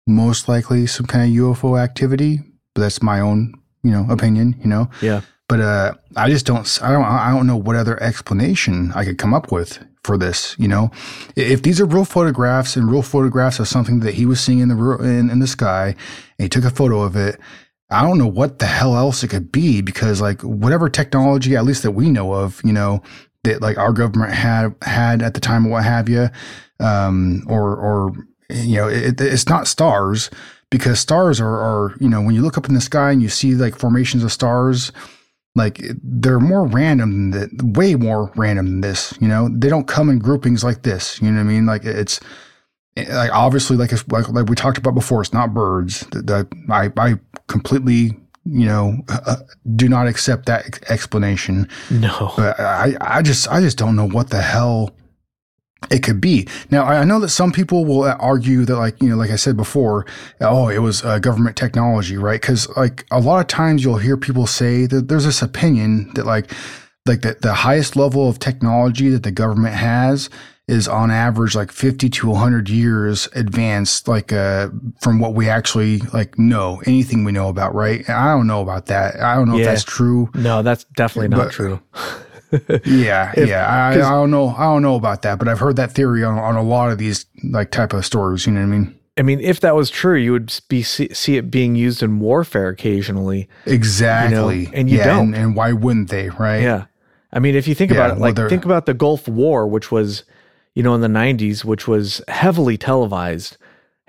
most 0.07 0.49
likely 0.49 0.87
some 0.87 1.07
kind 1.07 1.25
of 1.31 1.37
UFO 1.45 1.79
activity, 1.81 2.41
but 2.75 2.81
that's 2.83 3.03
my 3.03 3.21
own 3.21 3.55
you 3.83 3.91
know 3.91 4.07
opinion. 4.11 4.57
You 4.61 4.69
know, 4.69 4.91
Yeah. 5.03 5.21
but 5.49 5.61
uh, 5.61 5.95
I 6.17 6.31
just 6.31 6.47
don't. 6.47 6.67
I 6.83 6.91
don't. 6.93 7.05
I 7.05 7.31
don't 7.31 7.47
know 7.47 7.57
what 7.57 7.77
other 7.77 8.03
explanation 8.03 8.93
I 8.95 9.05
could 9.05 9.19
come 9.19 9.35
up 9.35 9.53
with 9.53 9.79
for 10.03 10.17
this. 10.17 10.57
You 10.59 10.69
know, 10.69 10.91
if 11.37 11.63
these 11.63 11.81
are 11.81 11.87
real 11.87 12.05
photographs 12.05 12.75
and 12.77 12.91
real 12.91 13.03
photographs 13.03 13.59
of 13.59 13.69
something 13.69 14.01
that 14.01 14.15
he 14.15 14.25
was 14.27 14.41
seeing 14.41 14.61
in 14.61 14.69
the 14.69 14.97
in, 15.03 15.29
in 15.31 15.41
the 15.41 15.47
sky, 15.47 15.89
and 16.39 16.45
he 16.45 16.49
took 16.49 16.65
a 16.65 16.71
photo 16.71 17.01
of 17.03 17.15
it. 17.17 17.39
I 17.91 18.03
don't 18.03 18.19
know 18.19 18.27
what 18.27 18.59
the 18.59 18.67
hell 18.67 18.97
else 18.97 19.23
it 19.23 19.29
could 19.29 19.53
be 19.53 19.81
because 19.81 20.21
like 20.21 20.43
whatever 20.43 20.89
technology, 20.89 21.55
at 21.55 21.65
least 21.65 21.83
that 21.85 21.93
we 21.93 22.11
know 22.11 22.33
of, 22.33 22.61
you 22.65 22.73
know, 22.73 23.03
that 23.45 23.63
like 23.63 23.79
our 23.79 23.93
government 23.93 24.33
had 24.33 24.75
had 24.83 25.23
at 25.23 25.35
the 25.35 25.41
time 25.41 25.71
what 25.71 25.85
have 25.85 26.09
you, 26.09 26.29
um, 26.81 27.45
or 27.49 27.77
or 27.77 28.13
you 28.51 28.77
know, 28.77 28.89
it, 28.89 29.21
it's 29.21 29.49
not 29.49 29.69
stars 29.69 30.31
because 30.71 30.99
stars 30.99 31.41
are 31.41 31.61
are 31.61 31.95
you 32.01 32.09
know 32.09 32.21
when 32.21 32.35
you 32.35 32.43
look 32.43 32.59
up 32.59 32.69
in 32.69 32.75
the 32.75 32.81
sky 32.81 33.13
and 33.13 33.23
you 33.23 33.29
see 33.29 33.55
like 33.55 33.79
formations 33.79 34.25
of 34.25 34.33
stars, 34.33 34.91
like 35.55 35.81
they're 36.03 36.41
more 36.41 36.67
random 36.67 37.31
than 37.31 37.31
that, 37.31 37.77
way 37.77 37.95
more 37.95 38.33
random 38.35 38.67
than 38.67 38.81
this. 38.81 39.15
You 39.21 39.29
know, 39.29 39.49
they 39.53 39.69
don't 39.69 39.87
come 39.87 40.11
in 40.11 40.19
groupings 40.19 40.65
like 40.65 40.83
this. 40.83 41.21
You 41.23 41.31
know 41.31 41.39
what 41.39 41.49
I 41.49 41.53
mean? 41.53 41.67
Like 41.67 41.85
it's 41.85 42.19
like 42.97 43.33
obviously 43.33 43.77
like 43.77 43.93
it's, 43.93 44.07
like 44.09 44.29
like 44.29 44.49
we 44.49 44.57
talked 44.57 44.79
about 44.79 44.95
before, 44.95 45.21
it's 45.21 45.33
not 45.33 45.53
birds. 45.53 46.01
That 46.13 46.49
I 46.71 46.91
I 47.01 47.19
completely 47.47 48.17
you 48.45 48.67
know 48.67 48.97
uh, 49.09 49.37
do 49.75 49.89
not 49.89 50.07
accept 50.07 50.47
that 50.47 50.91
explanation. 50.91 51.69
No. 51.91 52.33
But 52.37 52.59
I 52.59 52.97
I 53.01 53.23
just 53.23 53.49
I 53.49 53.61
just 53.61 53.77
don't 53.77 53.97
know 53.97 54.09
what 54.09 54.31
the 54.31 54.41
hell 54.41 54.95
it 55.91 56.03
could 56.03 56.21
be. 56.21 56.49
Now 56.71 56.85
I 56.85 56.99
I 56.99 57.05
know 57.05 57.21
that 57.21 57.29
some 57.29 57.53
people 57.53 57.85
will 57.85 58.05
argue 58.05 58.65
that 58.65 58.77
like 58.77 59.01
you 59.03 59.09
know 59.09 59.17
like 59.17 59.31
I 59.31 59.37
said 59.37 59.57
before, 59.57 60.07
oh 60.41 60.69
it 60.69 60.79
was 60.79 61.05
uh, 61.05 61.19
government 61.19 61.57
technology, 61.57 62.17
right? 62.17 62.41
Because 62.41 62.69
like 62.77 63.05
a 63.11 63.21
lot 63.21 63.41
of 63.41 63.47
times 63.47 63.85
you'll 63.85 63.99
hear 63.99 64.17
people 64.17 64.47
say 64.47 64.87
that 64.87 65.09
there's 65.09 65.25
this 65.25 65.43
opinion 65.43 66.13
that 66.15 66.25
like 66.25 66.51
like 67.07 67.21
the, 67.21 67.37
the 67.41 67.55
highest 67.55 67.95
level 67.95 68.29
of 68.29 68.39
technology 68.39 69.11
that 69.11 69.23
the 69.23 69.31
government 69.31 69.75
has 69.75 70.31
is 70.69 70.89
on 70.89 71.11
average 71.13 71.55
like 71.55 71.71
50 71.71 72.09
to 72.11 72.29
100 72.31 72.69
years 72.69 73.29
advanced 73.37 74.09
like 74.09 74.33
uh 74.33 74.69
from 75.01 75.21
what 75.21 75.33
we 75.35 75.49
actually 75.49 75.99
like 76.13 76.37
know 76.39 76.83
anything 76.87 77.23
we 77.23 77.31
know 77.31 77.49
about 77.49 77.73
right 77.75 78.09
i 78.11 78.27
don't 78.35 78.49
know 78.49 78.63
about 78.63 78.87
that 78.87 79.15
i 79.23 79.37
don't 79.37 79.49
know 79.49 79.59
if 79.59 79.65
that's 79.65 79.85
true 79.85 80.29
No, 80.35 80.63
that's 80.63 80.83
definitely 80.97 81.29
not 81.29 81.45
But- 81.47 81.53
true. 81.53 81.81
Yeah, 82.85 83.33
If- 83.37 83.49
yeah. 83.49 83.67
I, 83.67 83.91
I 83.95 83.97
don't 83.99 84.31
know. 84.31 84.49
I 84.51 84.63
don't 84.63 84.81
know 84.81 84.95
about 84.95 85.23
that, 85.23 85.39
but 85.41 85.49
I've 85.49 85.59
heard 85.59 85.77
that 85.77 85.93
theory 85.93 86.23
on, 86.23 86.39
on 86.39 86.55
a 86.55 86.63
lot 86.63 86.93
of 86.93 86.97
these 86.97 87.27
like 87.43 87.73
type 87.73 87.93
of 87.93 88.07
stories. 88.07 88.47
You 88.47 88.53
know 88.53 88.61
what 88.61 88.67
I 88.67 88.79
mean? 88.79 88.95
I 89.19 89.23
mean, 89.23 89.41
if 89.41 89.61
that 89.61 89.75
was 89.75 89.91
true, 89.91 90.15
you 90.17 90.31
would 90.31 90.55
be 90.69 90.83
see, 90.85 91.13
see 91.13 91.37
it 91.37 91.51
being 91.51 91.75
used 91.75 92.05
in 92.05 92.21
warfare 92.21 92.69
occasionally. 92.69 93.49
Exactly. 93.67 94.71
and 94.73 94.89
you 94.89 94.99
yeah, 94.99 95.07
don't. 95.07 95.35
And, 95.35 95.37
and 95.37 95.57
why 95.57 95.73
wouldn't 95.73 96.09
they? 96.11 96.29
Right? 96.31 96.63
Yeah. 96.63 96.85
I 97.33 97.41
mean, 97.41 97.57
if 97.57 97.67
you 97.67 97.75
think 97.75 97.91
Yeah, 97.91 97.99
about 98.07 98.17
it, 98.17 98.21
like 98.21 98.37
they're- 98.37 98.49
think 98.49 98.65
about 98.65 98.87
the 98.87 98.95
Gulf 98.95 99.27
War, 99.27 99.67
which 99.67 99.91
was, 99.91 100.23
you 100.77 100.83
know, 100.85 100.95
in 100.95 101.01
the 101.01 101.09
90s, 101.09 101.65
which 101.65 101.89
was 101.89 102.23
heavily 102.29 102.77
televised. 102.79 103.57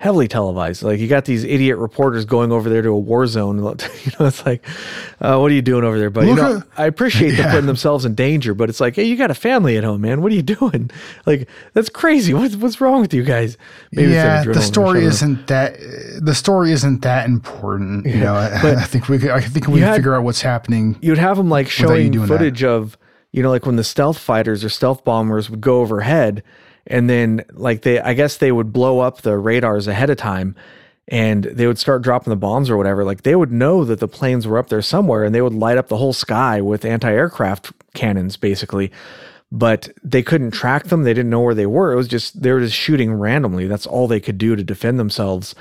Heavily 0.00 0.28
televised. 0.28 0.84
Like 0.84 1.00
you 1.00 1.08
got 1.08 1.24
these 1.24 1.42
idiot 1.42 1.76
reporters 1.76 2.24
going 2.24 2.52
over 2.52 2.70
there 2.70 2.82
to 2.82 2.90
a 2.90 2.96
war 2.98 3.26
zone. 3.26 3.56
You 4.04 4.12
know, 4.20 4.26
it's 4.26 4.46
like, 4.46 4.64
uh, 5.20 5.36
what 5.38 5.50
are 5.50 5.54
you 5.54 5.60
doing 5.62 5.82
over 5.82 5.98
there, 5.98 6.08
buddy? 6.08 6.28
You 6.28 6.36
know, 6.36 6.62
I 6.76 6.86
appreciate 6.86 7.30
them 7.32 7.38
Yeah. 7.46 7.50
putting 7.50 7.66
themselves 7.66 8.04
in 8.04 8.14
danger, 8.14 8.54
but 8.54 8.68
it's 8.68 8.80
like, 8.80 8.94
hey, 8.94 9.02
you 9.02 9.16
got 9.16 9.32
a 9.32 9.34
family 9.34 9.76
at 9.76 9.82
home, 9.82 10.02
man. 10.02 10.22
What 10.22 10.30
are 10.30 10.36
you 10.36 10.42
doing? 10.42 10.92
Like, 11.26 11.48
that's 11.74 11.88
crazy. 11.88 12.32
What's 12.32 12.54
what's 12.54 12.80
wrong 12.80 13.00
with 13.00 13.12
you 13.12 13.24
guys? 13.24 13.58
Maybe 13.90 14.12
yeah, 14.12 14.44
the 14.44 14.60
story 14.62 15.04
isn't 15.04 15.48
that. 15.48 15.76
The 16.22 16.34
story 16.34 16.70
isn't 16.72 17.02
that 17.02 17.26
important. 17.26 18.06
You 18.06 18.20
know, 18.20 18.34
I, 18.34 18.76
I 18.76 18.84
think 18.84 19.08
we. 19.08 19.18
could- 19.18 19.30
I 19.30 19.40
think 19.40 19.66
we 19.66 19.80
had- 19.80 19.96
figure 19.96 20.14
out 20.14 20.22
what's 20.22 20.42
happening. 20.42 20.96
you'd 21.02 21.18
have 21.18 21.36
them 21.38 21.50
like 21.50 21.68
showing 21.68 22.12
doing 22.12 22.28
that. 22.28 22.38
footage 22.38 22.62
of 22.62 22.96
you 23.32 23.42
know 23.42 23.50
like 23.50 23.66
when 23.66 23.76
the 23.76 23.84
stealth 23.84 24.18
fighters 24.18 24.64
or 24.64 24.68
stealth 24.68 25.04
bombers 25.04 25.50
would 25.50 25.60
go 25.60 25.80
overhead 25.80 26.42
and 26.86 27.08
then 27.08 27.44
like 27.52 27.82
they 27.82 28.00
i 28.00 28.14
guess 28.14 28.36
they 28.36 28.52
would 28.52 28.72
blow 28.72 29.00
up 29.00 29.22
the 29.22 29.36
radars 29.36 29.86
ahead 29.86 30.10
of 30.10 30.16
time 30.16 30.54
and 31.10 31.44
they 31.44 31.66
would 31.66 31.78
start 31.78 32.02
dropping 32.02 32.30
the 32.30 32.36
bombs 32.36 32.68
or 32.68 32.76
whatever 32.76 33.04
like 33.04 33.22
they 33.22 33.34
would 33.34 33.50
know 33.52 33.84
that 33.84 34.00
the 34.00 34.08
planes 34.08 34.46
were 34.46 34.58
up 34.58 34.68
there 34.68 34.82
somewhere 34.82 35.24
and 35.24 35.34
they 35.34 35.40
would 35.40 35.54
light 35.54 35.78
up 35.78 35.88
the 35.88 35.96
whole 35.96 36.12
sky 36.12 36.60
with 36.60 36.84
anti-aircraft 36.84 37.72
cannons 37.94 38.36
basically. 38.36 38.90
But 39.50 39.88
they 40.04 40.22
couldn't 40.22 40.50
track 40.50 40.84
them. 40.84 41.04
They 41.04 41.14
didn't 41.14 41.30
know 41.30 41.40
where 41.40 41.54
they 41.54 41.64
were. 41.64 41.92
It 41.92 41.96
was 41.96 42.08
just 42.08 42.42
they 42.42 42.52
were 42.52 42.60
just 42.60 42.76
shooting 42.76 43.14
randomly. 43.14 43.66
That's 43.66 43.86
all 43.86 44.06
they 44.06 44.20
could 44.20 44.36
do 44.36 44.54
to 44.54 44.62
defend 44.62 44.98
themselves. 44.98 45.54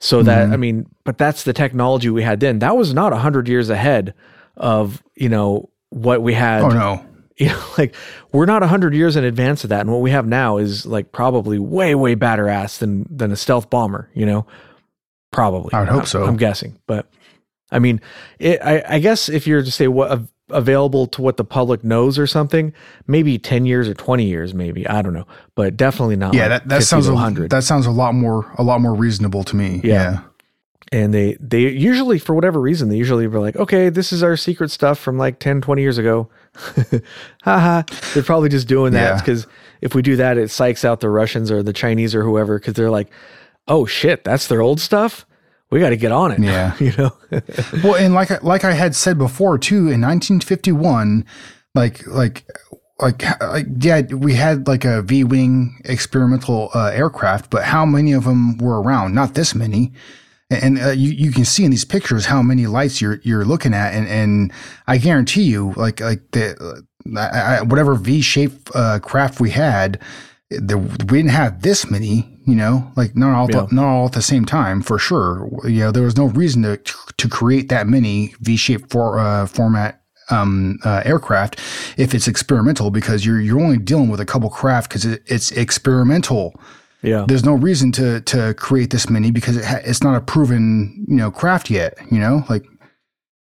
So 0.00 0.22
that 0.22 0.44
mm-hmm. 0.44 0.52
i 0.54 0.56
mean 0.56 0.86
but 1.04 1.18
that's 1.18 1.44
the 1.44 1.52
technology 1.52 2.08
we 2.08 2.22
had 2.22 2.40
then. 2.40 2.60
That 2.60 2.76
was 2.76 2.94
not 2.94 3.12
100 3.12 3.46
years 3.46 3.68
ahead 3.68 4.14
of 4.56 5.02
you 5.14 5.28
know 5.28 5.68
what 5.90 6.22
we 6.22 6.34
had 6.34 6.62
Oh 6.62 6.68
no. 6.68 7.04
you 7.38 7.46
know 7.48 7.62
like 7.78 7.94
we're 8.32 8.46
not 8.46 8.62
100 8.62 8.94
years 8.94 9.14
in 9.16 9.24
advance 9.24 9.62
of 9.64 9.70
that 9.70 9.80
and 9.82 9.90
what 9.90 10.00
we 10.00 10.10
have 10.10 10.26
now 10.26 10.56
is 10.58 10.84
like 10.86 11.12
probably 11.12 11.58
way 11.58 11.94
way 11.94 12.14
badder 12.14 12.48
ass 12.48 12.78
than 12.78 13.06
than 13.10 13.30
a 13.32 13.36
stealth 13.36 13.70
bomber 13.70 14.10
you 14.14 14.26
know 14.26 14.46
probably 15.32 15.72
I 15.72 15.80
would 15.80 15.88
hope 15.88 15.96
I'm- 15.98 16.06
so. 16.06 16.24
i'm 16.24 16.36
guessing 16.36 16.78
but 16.86 17.08
i 17.70 17.78
mean 17.78 18.00
it, 18.38 18.60
I, 18.62 18.82
I 18.88 18.98
guess 18.98 19.28
if 19.28 19.46
you're 19.46 19.62
to 19.62 19.70
say 19.70 19.86
what 19.88 20.10
av- 20.10 20.28
available 20.50 21.06
to 21.08 21.20
what 21.22 21.36
the 21.36 21.44
public 21.44 21.84
knows 21.84 22.18
or 22.18 22.26
something 22.26 22.72
maybe 23.06 23.38
10 23.38 23.66
years 23.66 23.86
or 23.88 23.94
20 23.94 24.24
years 24.24 24.54
maybe 24.54 24.86
i 24.88 25.02
don't 25.02 25.12
know 25.12 25.26
but 25.54 25.76
definitely 25.76 26.16
not 26.16 26.32
Yeah, 26.34 26.48
like 26.48 26.62
that, 26.62 26.68
that 26.70 26.74
50 26.76 26.84
sounds 26.86 27.08
a, 27.08 27.12
100 27.12 27.50
that 27.50 27.64
sounds 27.64 27.84
a 27.86 27.90
lot 27.90 28.14
more 28.14 28.50
a 28.56 28.62
lot 28.62 28.80
more 28.80 28.94
reasonable 28.94 29.44
to 29.44 29.54
me. 29.56 29.80
Yeah. 29.84 29.92
Yeah. 29.94 30.20
And 30.92 31.12
they 31.12 31.36
they 31.40 31.60
usually 31.68 32.18
for 32.18 32.34
whatever 32.34 32.60
reason 32.60 32.88
they 32.88 32.96
usually 32.96 33.26
were 33.26 33.40
like 33.40 33.56
okay 33.56 33.88
this 33.90 34.12
is 34.12 34.22
our 34.22 34.36
secret 34.36 34.70
stuff 34.70 34.98
from 34.98 35.18
like 35.18 35.38
10 35.38 35.60
20 35.60 35.82
years 35.82 35.98
ago 35.98 36.28
haha 37.42 37.82
they're 38.14 38.22
probably 38.22 38.48
just 38.48 38.68
doing 38.68 38.92
that 38.92 39.14
Yeah. 39.14 39.18
because 39.20 39.46
if 39.80 39.94
we 39.94 40.02
do 40.02 40.16
that 40.16 40.38
it 40.38 40.48
psychs 40.48 40.84
out 40.84 41.00
the 41.00 41.10
russians 41.10 41.50
or 41.50 41.62
the 41.62 41.72
chinese 41.72 42.14
or 42.14 42.22
whoever 42.24 42.58
because 42.58 42.74
they're 42.74 42.90
like 42.90 43.08
oh 43.66 43.86
shit 43.86 44.24
that's 44.24 44.46
their 44.48 44.60
old 44.62 44.80
stuff 44.80 45.24
we 45.70 45.80
got 45.80 45.90
to 45.90 45.96
get 45.96 46.12
on 46.12 46.32
it 46.32 46.38
Yeah. 46.40 46.74
you 46.80 46.92
know 46.96 47.10
Well, 47.84 47.96
and 47.96 48.14
like 48.14 48.30
I- 48.30 48.38
like 48.42 48.64
I 48.64 48.72
had 48.72 48.94
said 48.96 49.18
before 49.18 49.58
too, 49.58 49.88
in 49.90 50.00
1951, 50.00 51.26
like 51.74 52.06
like 52.06 52.44
like 53.00 53.22
like 53.42 53.66
yeah, 53.78 54.00
we 54.14 54.32
had 54.34 54.66
like 54.66 54.86
a 54.86 55.02
V 55.02 55.24
wing 55.24 55.78
experimental 55.84 56.70
uh, 56.74 56.86
aircraft, 56.86 57.50
but 57.50 57.64
how 57.64 57.84
many 57.84 58.12
of 58.12 58.24
them 58.24 58.56
were 58.56 58.80
around? 58.80 59.14
Not 59.14 59.34
this 59.34 59.54
many. 59.54 59.92
And 60.50 60.80
uh, 60.80 60.90
you 60.90 61.10
you 61.10 61.30
can 61.30 61.44
see 61.44 61.64
in 61.64 61.70
these 61.70 61.84
pictures 61.84 62.24
how 62.26 62.40
many 62.42 62.66
lights 62.66 63.02
you're 63.02 63.20
you're 63.22 63.44
looking 63.44 63.74
at, 63.74 63.92
and 63.92 64.08
and 64.08 64.52
I 64.86 64.96
guarantee 64.96 65.42
you, 65.42 65.74
like 65.76 66.00
like 66.00 66.22
the 66.30 66.84
I, 67.16 67.58
I, 67.58 67.62
whatever 67.62 67.94
V 67.94 68.22
shaped 68.22 68.70
uh, 68.74 68.98
craft 69.00 69.40
we 69.40 69.50
had, 69.50 70.00
the, 70.50 70.78
we 70.78 71.18
didn't 71.18 71.30
have 71.30 71.60
this 71.60 71.90
many. 71.90 72.34
You 72.46 72.54
know, 72.54 72.90
like 72.96 73.14
not 73.14 73.34
all 73.34 73.46
Yeah. 73.50 73.66
the, 73.68 73.74
not 73.74 73.84
all 73.84 74.06
at 74.06 74.12
the 74.12 74.22
same 74.22 74.46
time 74.46 74.80
for 74.80 74.98
sure. 74.98 75.50
You 75.64 75.80
know, 75.80 75.92
there 75.92 76.04
was 76.04 76.16
no 76.16 76.28
reason 76.28 76.62
to 76.62 76.78
to 76.78 77.28
create 77.28 77.68
that 77.68 77.86
many 77.86 78.34
V 78.40 78.56
shaped 78.56 78.90
for 78.90 79.18
uh, 79.18 79.44
format 79.46 80.00
um, 80.30 80.78
uh, 80.82 81.02
aircraft 81.04 81.58
if 81.98 82.14
it's 82.14 82.26
experimental 82.26 82.90
because 82.90 83.26
you're 83.26 83.40
you're 83.40 83.60
only 83.60 83.76
dealing 83.76 84.08
with 84.08 84.20
a 84.20 84.24
couple 84.24 84.48
craft 84.48 84.88
because 84.88 85.04
it, 85.04 85.22
it's 85.26 85.52
experimental 85.52 86.54
yeah 87.02 87.24
there's 87.28 87.44
no 87.44 87.54
reason 87.54 87.92
to 87.92 88.20
to 88.22 88.54
create 88.54 88.90
this 88.90 89.08
many 89.08 89.30
because 89.30 89.56
it 89.56 89.64
ha- 89.64 89.80
it's 89.84 90.02
not 90.02 90.16
a 90.16 90.20
proven 90.20 91.04
you 91.08 91.16
know 91.16 91.30
craft 91.30 91.70
yet 91.70 91.94
you 92.10 92.18
know 92.18 92.44
like 92.48 92.64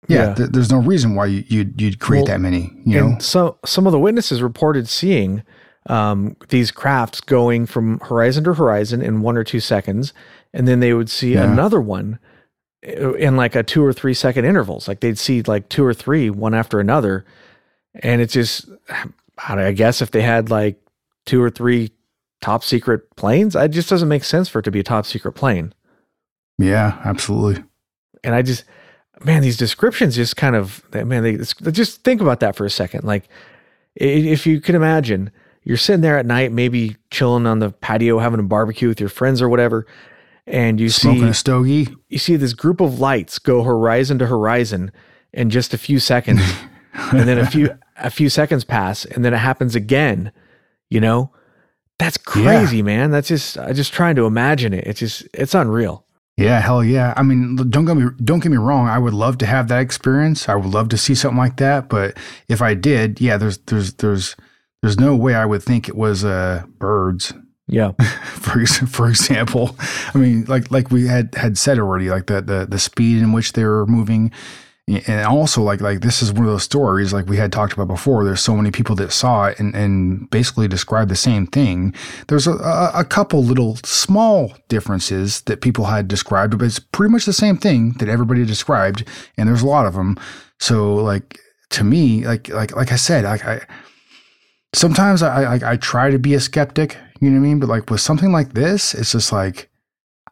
yeah, 0.07 0.27
Yeah. 0.29 0.33
th- 0.35 0.49
there's 0.51 0.71
no 0.71 0.79
reason 0.79 1.15
why 1.15 1.25
you, 1.27 1.43
you'd 1.47 1.79
you'd 1.81 1.99
create 1.99 2.21
Well, 2.21 2.27
that 2.33 2.41
many 2.41 2.71
you 2.85 2.99
know 2.99 3.17
so 3.19 3.57
some 3.65 3.85
of 3.87 3.91
the 3.91 3.99
witnesses 3.99 4.41
reported 4.41 4.87
seeing 4.87 5.43
um, 5.87 6.35
these 6.49 6.71
crafts 6.71 7.21
going 7.21 7.65
from 7.67 7.99
horizon 7.99 8.43
to 8.45 8.53
horizon 8.55 9.01
in 9.03 9.21
one 9.21 9.37
or 9.37 9.43
two 9.43 9.59
seconds, 9.59 10.13
and 10.51 10.67
then 10.67 10.79
they 10.79 10.93
would 10.95 11.11
see 11.11 11.33
Yeah. 11.35 11.43
another 11.51 11.79
one 11.79 12.17
uh, 12.87 13.13
in 13.13 13.35
like 13.37 13.55
a 13.55 13.61
two 13.61 13.83
or 13.85 13.93
three 13.93 14.15
second 14.15 14.45
intervals. 14.45 14.87
Like 14.87 15.01
they'd 15.01 15.17
see 15.19 15.43
like 15.43 15.69
two 15.69 15.85
or 15.85 15.93
three 15.93 16.31
one 16.31 16.55
after 16.55 16.79
another, 16.79 17.23
and 18.01 18.19
it's 18.19 18.33
just 18.33 18.67
I 19.47 19.71
guess 19.73 20.01
if 20.01 20.09
they 20.09 20.23
had 20.23 20.49
like 20.49 20.79
two 21.27 21.39
or 21.41 21.51
three 21.51 21.91
top 22.41 22.63
secret 22.63 23.15
planes, 23.15 23.55
it 23.55 23.69
just 23.69 23.89
doesn't 23.89 24.09
make 24.09 24.23
sense 24.23 24.47
for 24.47 24.59
it 24.59 24.63
to 24.63 24.71
be 24.71 24.79
a 24.79 24.83
top 24.83 25.05
secret 25.05 25.33
plane. 25.33 25.73
yeah 26.57 27.01
absolutely 27.03 27.63
and 28.25 28.35
I 28.35 28.41
just, 28.41 28.65
man, 29.23 29.41
these 29.41 29.55
descriptions 29.55 30.15
just 30.15 30.35
kind 30.35 30.55
of, 30.55 30.83
man, 30.93 31.23
they 31.23 31.37
just 31.37 32.03
think 32.03 32.19
about 32.19 32.39
that 32.41 32.55
for 32.55 32.65
a 32.65 32.69
second. 32.69 33.03
Like, 33.03 33.29
if 33.95 34.45
you 34.45 34.59
can 34.59 34.75
imagine, 34.75 35.31
you're 35.63 35.77
sitting 35.77 36.01
there 36.01 36.17
at 36.17 36.25
night, 36.25 36.51
maybe 36.51 36.97
chilling 37.11 37.45
on 37.45 37.59
the 37.59 37.69
patio, 37.69 38.19
having 38.19 38.39
a 38.39 38.43
barbecue 38.43 38.87
with 38.87 38.99
your 38.99 39.09
friends 39.09 39.41
or 39.41 39.47
whatever, 39.47 39.85
and 40.47 40.79
you 40.79 40.89
smoking 40.89 41.21
see 41.21 41.27
a 41.27 41.33
stogie 41.33 41.95
you 42.09 42.19
see 42.19 42.35
this 42.35 42.53
group 42.53 42.79
of 42.79 42.99
lights 42.99 43.39
go 43.39 43.63
horizon 43.63 44.19
to 44.19 44.27
horizon 44.27 44.91
in 45.33 45.49
just 45.49 45.73
a 45.73 45.77
few 45.77 45.97
seconds, 45.97 46.41
and 46.93 47.27
then 47.27 47.39
a 47.39 47.47
few 47.47 47.75
a 47.97 48.09
few 48.09 48.29
seconds 48.29 48.63
pass, 48.63 49.05
and 49.05 49.23
then 49.23 49.33
it 49.33 49.37
happens 49.37 49.75
again. 49.75 50.31
You 50.89 50.99
know, 50.99 51.31
that's 51.99 52.17
crazy, 52.17 52.81
man. 52.81 53.11
That's 53.11 53.27
just 53.27 53.57
I 53.57 53.73
just 53.73 53.93
trying 53.93 54.15
to 54.15 54.25
imagine 54.25 54.73
it. 54.73 54.85
It's 54.85 54.99
just 54.99 55.27
it's 55.33 55.53
unreal. 55.55 56.05
Yeah, 56.37 56.59
hell 56.59 56.83
yeah. 56.83 57.13
I 57.15 57.23
mean, 57.23 57.55
don't 57.69 57.85
get 57.85 57.95
me 57.95 58.07
don't 58.23 58.41
get 58.41 58.51
me 58.51 58.57
wrong. 58.57 58.87
I 58.87 58.99
would 58.99 59.13
love 59.13 59.37
to 59.39 59.45
have 59.45 59.69
that 59.69 59.79
experience. 59.81 60.49
I 60.49 60.55
would 60.55 60.73
love 60.73 60.89
to 60.89 60.97
see 60.97 61.15
something 61.15 61.37
like 61.37 61.57
that. 61.57 61.87
But 61.87 62.17
if 62.49 62.61
I 62.61 62.73
did, 62.73 63.21
yeah, 63.21 63.37
there's 63.37 63.57
there's 63.59 63.93
there's 63.93 64.35
there's 64.81 64.99
no 64.99 65.15
way 65.15 65.33
I 65.33 65.45
would 65.45 65.63
think 65.63 65.87
it 65.87 65.95
was 65.95 66.23
uh, 66.23 66.63
birds. 66.77 67.33
Yeah, 67.67 67.93
For 68.23 68.63
for 68.67 69.09
example, 69.09 69.75
I 70.13 70.19
mean, 70.19 70.45
like 70.45 70.69
like 70.69 70.91
we 70.91 71.07
had 71.07 71.33
had 71.33 71.57
said 71.57 71.79
already, 71.79 72.11
like 72.11 72.27
the 72.27 72.39
the 72.39 72.67
the 72.69 72.77
speed 72.77 73.23
in 73.23 73.31
which 73.31 73.53
they 73.53 73.63
were 73.63 73.87
moving, 73.87 74.31
and 74.87 75.25
also 75.25 75.63
like 75.63 75.81
like 75.81 76.01
this 76.01 76.21
is 76.21 76.31
one 76.31 76.45
of 76.45 76.51
those 76.51 76.63
stories 76.63 77.11
like 77.11 77.25
we 77.25 77.37
had 77.37 77.51
talked 77.51 77.73
about 77.73 77.87
before. 77.87 78.23
There's 78.23 78.41
so 78.41 78.55
many 78.55 78.69
people 78.69 78.95
that 78.97 79.11
saw 79.11 79.45
it 79.45 79.59
and 79.59 79.75
and 79.75 80.29
basically 80.29 80.67
described 80.67 81.09
the 81.09 81.15
same 81.15 81.47
thing. 81.47 81.93
There's 82.27 82.45
a, 82.45 82.53
a, 82.93 83.03
couple 83.03 83.43
little 83.43 83.77
small 83.83 84.53
differences 84.69 85.41
that 85.41 85.61
people 85.61 85.85
had 85.85 86.07
described, 86.07 86.57
but 86.57 86.65
it's 86.65 86.77
pretty 86.77 87.11
much 87.11 87.25
the 87.25 87.33
same 87.33 87.57
thing 87.57 87.93
that 87.93 88.09
everybody 88.09 88.45
described, 88.45 89.03
and 89.37 89.49
there's 89.49 89.63
a 89.63 89.67
lot 89.67 89.87
of 89.87 89.95
them. 89.95 90.19
So 90.59 90.93
like 90.93 91.39
to 91.71 91.83
me, 91.83 92.25
like 92.27 92.49
like 92.49 92.75
like 92.75 92.91
I 92.91 92.97
said, 92.97 93.23
like 93.23 93.43
I 93.43 93.65
sometimes 94.73 95.23
I, 95.23 95.55
I 95.55 95.71
I 95.71 95.77
try 95.77 96.11
to 96.11 96.19
be 96.19 96.35
a 96.35 96.39
skeptic, 96.39 96.95
you 97.21 97.31
know 97.31 97.39
what 97.39 97.45
I 97.45 97.47
mean? 97.47 97.59
But 97.59 97.69
like 97.69 97.89
with 97.89 98.01
something 98.01 98.31
like 98.31 98.53
this, 98.53 98.93
it's 98.93 99.13
just 99.13 99.31
like 99.31 99.67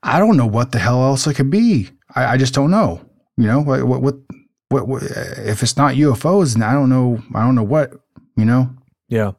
I 0.03 0.19
don't 0.19 0.37
know 0.37 0.45
what 0.45 0.73
the 0.73 0.79
hell 0.79 1.01
else 1.01 1.25
it 1.25 1.33
could 1.33 1.49
be. 1.49 1.89
I, 2.15 2.33
I 2.33 2.37
just 2.37 2.53
don't 2.53 2.69
know. 2.69 3.01
You 3.35 3.47
know, 3.47 3.61
what 3.61 3.87
what 3.87 4.15
what, 4.73 4.87
what 4.87 5.03
if 5.03 5.63
it's 5.63 5.77
not 5.77 5.95
UFOs? 5.95 6.55
And 6.55 6.63
I 6.63 6.73
don't 6.73 6.89
know. 6.89 7.23
I 7.33 7.41
don't 7.41 7.55
know 7.55 7.63
what. 7.63 7.93
You 8.35 8.45
know. 8.45 8.69
Yeah. 9.07 9.31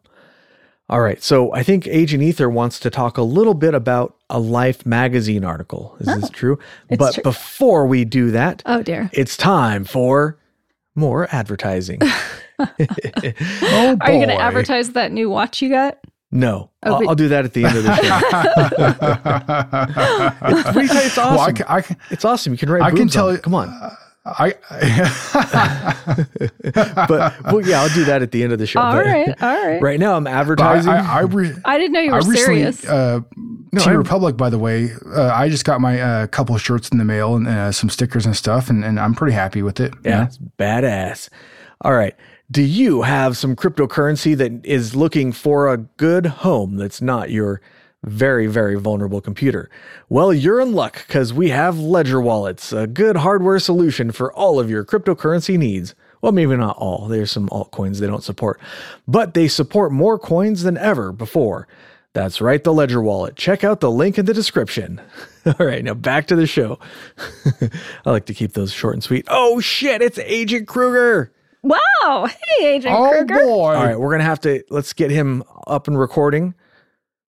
All 0.89 1.01
right. 1.01 1.23
So 1.23 1.53
I 1.53 1.63
think 1.63 1.87
Agent 1.89 2.23
Ether 2.23 2.49
wants 2.49 2.79
to 2.81 2.91
talk 2.91 3.19
a 3.19 3.23
little 3.23 3.55
bit 3.55 3.75
about 3.75 4.17
a 4.31 4.39
Life 4.39 4.87
magazine 4.87 5.45
article. 5.45 5.97
Is 6.01 6.07
this 6.07 6.25
oh, 6.27 6.33
true? 6.33 6.59
but 6.97 7.15
true. 7.15 7.23
before 7.23 7.87
we 7.87 8.05
do 8.05 8.31
that, 8.33 8.63
Oh 8.67 8.83
dear. 8.83 9.11
it's 9.13 9.37
time 9.37 9.85
for 9.85 10.39
more 10.95 11.29
advertising. 11.33 12.01
Oh 12.59 12.67
boy. 13.97 14.05
Are 14.05 14.13
you 14.13 14.19
going 14.25 14.29
to 14.29 14.41
advertise 14.41 14.93
that 14.93 15.11
new 15.11 15.29
watch 15.29 15.61
you 15.61 15.69
got? 15.71 15.99
no, 16.31 16.71
Oh, 16.85 16.93
I'll, 16.95 16.99
but- 17.01 17.09
I'll 17.09 17.15
do 17.17 17.27
that 17.29 17.45
at 17.45 17.53
the 17.53 17.65
end 17.65 17.77
of 17.79 17.83
the 17.85 17.97
show. 17.97 18.03
it's, 20.59 20.71
pretty 20.73 20.89
tight. 20.89 21.07
It's 21.07 21.17
Well, 21.17 21.29
I 21.29 21.37
awesome. 21.43 21.55
can, 21.57 21.67
I 21.69 21.81
can, 21.81 21.97
it's 22.11 22.25
awesome. 22.25 22.53
You 22.53 22.59
can 22.59 22.71
write 22.71 22.83
I 22.83 22.91
can 22.93 23.09
tell 23.09 23.33
you. 23.33 23.39
Come 23.39 23.55
on. 23.55 23.69
Uh, 23.71 23.95
I, 24.27 24.55
but 27.09 27.43
well, 27.53 27.61
yeah, 27.67 27.83
I'll 27.83 27.89
do 27.95 28.05
that 28.07 28.21
at 28.23 28.31
the 28.33 28.43
end 28.43 28.53
of 28.53 28.59
the 28.59 28.67
show. 28.67 28.81
All 28.81 28.93
but 28.93 29.05
right, 29.05 29.43
all 29.43 29.67
right. 29.67 29.83
right 29.83 30.01
now 30.01 30.15
I'm 30.17 30.27
advertising. 30.27 30.91
I, 30.93 31.19
I, 31.19 31.21
re- 31.23 31.53
I 31.65 31.79
didn't 31.79 31.93
know 31.93 32.01
you 32.01 32.11
I 32.13 32.15
were 32.21 32.29
recently, 32.31 32.61
serious. 32.73 32.85
uh, 32.87 33.21
No, 33.73 33.83
T 33.83 33.91
I'm- 33.91 33.99
Republic, 33.99 34.37
by 34.37 34.49
the 34.51 34.59
way, 34.59 34.91
uh, 35.15 35.31
I 35.35 35.49
just 35.49 35.65
got 35.65 35.81
my 35.81 36.01
uh, 36.01 36.27
couple 36.29 36.57
shirts 36.59 36.89
in 36.89 36.99
the 36.99 37.05
mail 37.05 37.35
and 37.37 37.47
uh, 37.47 37.73
some 37.73 37.91
stickers 37.91 38.25
and 38.27 38.35
stuff, 38.37 38.71
and, 38.71 38.85
and 38.85 38.99
I'm 38.99 39.15
pretty 39.15 39.35
happy 39.35 39.63
with 39.63 39.79
it. 39.81 39.93
you 39.95 40.01
Yeah, 40.11 40.19
know? 40.21 40.25
it's 40.25 40.39
badass. 40.59 41.29
All 41.83 41.93
right. 41.95 42.15
Do 42.51 42.63
you 42.63 43.03
have 43.03 43.37
some 43.37 43.57
cryptocurrency 43.57 44.37
that 44.37 44.65
is 44.65 44.95
looking 44.95 45.33
for 45.33 45.73
a 45.73 45.79
good 45.79 46.27
home 46.27 46.77
that's 46.77 47.01
not 47.03 47.31
your 47.31 47.61
very, 48.05 48.47
very 48.47 48.75
vulnerable 48.79 49.21
computer? 49.21 49.69
Well, 50.09 50.33
you're 50.33 50.61
in 50.61 50.73
luck 50.73 51.05
because 51.07 51.33
we 51.33 51.51
have 51.51 51.79
Ledger 51.79 52.21
Wallets, 52.21 52.73
a 52.73 52.87
good 52.87 53.17
hardware 53.17 53.59
solution 53.59 54.13
for 54.13 54.33
all 54.33 54.61
of 54.61 54.71
your 54.71 54.85
cryptocurrency 54.85 55.59
needs. 55.59 55.95
Well, 56.21 56.33
maybe 56.33 56.57
not 56.57 56.77
all. 56.79 57.07
There's 57.09 57.31
some 57.31 57.49
altcoins 57.51 57.99
they 58.01 58.07
don't 58.07 58.23
support, 58.25 58.61
but 59.07 59.35
they 59.35 59.49
support 59.49 59.93
more 59.93 60.19
coins 60.19 60.63
than 60.63 60.77
ever 60.79 61.13
before. 61.13 61.69
That's 62.15 62.41
right, 62.41 62.63
the 62.63 62.73
Ledger 62.73 63.03
Wallet. 63.03 63.35
Check 63.37 63.65
out 63.65 63.81
the 63.81 63.91
link 63.91 64.19
in 64.19 64.25
the 64.25 64.33
description. 64.33 65.01
All 65.47 65.67
right, 65.67 65.83
now 65.85 65.95
back 65.95 66.29
to 66.29 66.37
the 66.37 66.47
show. 66.47 66.79
I 68.07 68.11
like 68.11 68.27
to 68.27 68.35
keep 68.35 68.53
those 68.53 68.73
short 68.73 68.95
and 68.95 69.03
sweet. 69.03 69.27
Oh 69.29 69.61
shit, 69.61 70.01
it's 70.01 70.19
Agent 70.21 70.69
Kruger. 70.69 71.33
wow. 71.63 72.29
Hey, 72.59 72.75
Agent 72.77 72.95
Oh 72.97 73.11
Kruger. 73.11 73.35
boy! 73.35 73.75
All 73.75 73.85
right, 73.85 73.99
we're 73.99 74.13
gonna 74.13 74.23
have 74.25 74.41
to 74.43 74.63
let's 74.71 74.93
get 74.93 75.11
him 75.11 75.43
up 75.67 75.89
and 75.89 75.99
recording. 75.99 76.55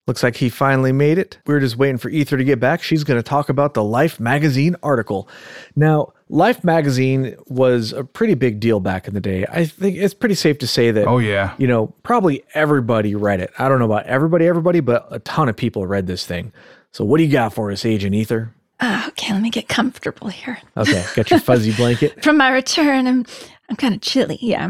Looks 0.07 0.21
like 0.21 0.35
he 0.35 0.49
finally 0.49 0.91
made 0.91 1.17
it. 1.17 1.39
We 1.47 1.55
are 1.55 1.59
just 1.59 1.77
waiting 1.77 1.97
for 1.97 2.09
Ether 2.09 2.37
to 2.37 2.43
get 2.43 2.59
back. 2.59 2.83
She's 2.83 3.03
going 3.03 3.17
to 3.17 3.23
talk 3.23 3.49
about 3.49 3.73
the 3.73 3.83
Life 3.83 4.19
magazine 4.19 4.75
article. 4.83 5.27
Now, 5.75 6.13
Life 6.29 6.63
magazine 6.63 7.35
was 7.47 7.91
a 7.91 8.03
pretty 8.03 8.35
big 8.35 8.59
deal 8.59 8.79
back 8.79 9.07
in 9.07 9.15
the 9.15 9.19
day. 9.19 9.47
I 9.51 9.65
think 9.65 9.97
it's 9.97 10.13
pretty 10.13 10.35
safe 10.35 10.59
to 10.59 10.67
say 10.67 10.91
that 10.91 11.07
Oh 11.07 11.17
yeah. 11.17 11.55
you 11.57 11.65
know, 11.65 11.87
probably 12.03 12.43
everybody 12.53 13.15
read 13.15 13.39
it. 13.39 13.51
I 13.57 13.67
don't 13.67 13.79
know 13.79 13.85
about 13.85 14.05
everybody, 14.05 14.45
everybody, 14.47 14.79
but 14.79 15.07
a 15.09 15.17
ton 15.19 15.49
of 15.49 15.55
people 15.57 15.87
read 15.87 16.05
this 16.05 16.23
thing. 16.25 16.51
So, 16.91 17.03
what 17.03 17.17
do 17.17 17.23
you 17.23 17.31
got 17.31 17.53
for 17.53 17.71
us, 17.71 17.83
Agent 17.83 18.13
Ether? 18.15 18.53
Ah, 18.79 19.07
okay, 19.09 19.33
let 19.33 19.41
me 19.41 19.49
get 19.49 19.67
comfortable 19.67 20.27
here. 20.27 20.59
Okay, 20.77 21.03
got 21.15 21.31
your 21.31 21.39
fuzzy 21.39 21.73
blanket. 21.75 22.23
From 22.23 22.37
my 22.37 22.49
return, 22.51 23.07
I'm 23.07 23.25
I'm 23.69 23.75
kind 23.75 23.93
of 23.95 24.01
chilly. 24.01 24.37
Yeah. 24.41 24.69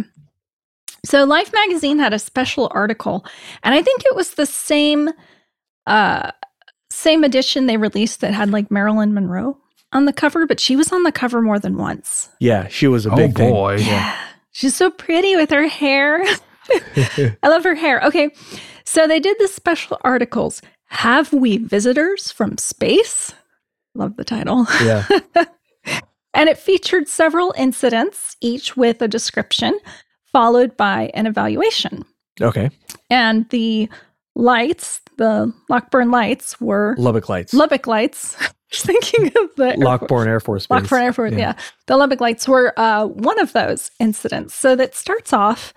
So 1.05 1.23
Life 1.23 1.51
magazine 1.53 1.99
had 1.99 2.13
a 2.13 2.19
special 2.19 2.69
article, 2.73 3.25
and 3.63 3.73
I 3.75 3.81
think 3.81 4.01
it 4.05 4.15
was 4.15 4.31
the 4.31 4.45
same 4.45 5.09
uh 5.87 6.31
same 6.89 7.23
edition 7.23 7.65
they 7.67 7.77
released 7.77 8.21
that 8.21 8.33
had 8.33 8.49
like 8.51 8.71
Marilyn 8.71 9.13
Monroe 9.13 9.57
on 9.91 10.05
the 10.05 10.13
cover, 10.13 10.45
but 10.47 10.59
she 10.59 10.75
was 10.75 10.91
on 10.91 11.03
the 11.03 11.11
cover 11.11 11.41
more 11.41 11.59
than 11.59 11.77
once. 11.77 12.29
Yeah, 12.39 12.67
she 12.67 12.87
was 12.87 13.05
a 13.05 13.11
Oh 13.11 13.15
big 13.15 13.35
thing. 13.35 13.51
boy. 13.51 13.77
Yeah. 13.77 14.15
She's 14.51 14.75
so 14.75 14.89
pretty 14.89 15.35
with 15.35 15.49
her 15.51 15.67
hair. 15.67 16.23
I 16.69 17.35
love 17.47 17.63
her 17.65 17.75
hair. 17.75 18.01
Okay. 18.03 18.29
So 18.85 19.07
they 19.07 19.19
did 19.19 19.37
the 19.39 19.47
special 19.47 19.97
articles. 20.01 20.61
Have 20.87 21.33
we 21.33 21.57
visitors 21.57 22.31
from 22.31 22.57
space? 22.57 23.33
Love 23.93 24.15
the 24.15 24.23
title. 24.23 24.65
Yeah. 24.83 25.05
And 26.37 26.49
it 26.49 26.57
featured 26.57 27.07
several 27.07 27.53
incidents, 27.57 28.35
each 28.41 28.75
with 28.75 29.01
a 29.01 29.07
description, 29.07 29.79
followed 30.35 30.75
by 30.75 31.09
an 31.13 31.27
evaluation. 31.27 32.03
Okay. 32.41 32.69
And 33.09 33.47
the 33.51 33.87
lights, 34.35 34.99
the 35.15 35.53
Lockbourne 35.71 36.11
lights, 36.11 36.59
were 36.59 36.93
Lubbock 36.97 37.29
Lights. 37.29 37.53
Lubbock 37.53 37.87
lights. 37.87 38.35
Thinking 38.73 39.27
of 39.27 39.55
the 39.55 39.75
Lockbourne 39.77 40.27
Air 40.27 40.41
Force 40.41 40.67
Base. 40.67 40.81
Lockford 40.81 41.01
Air 41.01 41.13
Force, 41.13 41.33
yeah. 41.35 41.53
The 41.85 41.95
Lubbock 41.95 42.19
Lights 42.19 42.49
were 42.49 42.77
uh, 42.77 43.05
one 43.05 43.39
of 43.39 43.53
those 43.53 43.91
incidents. 43.97 44.53
So 44.53 44.75
that 44.75 44.93
starts 44.93 45.31
off 45.31 45.73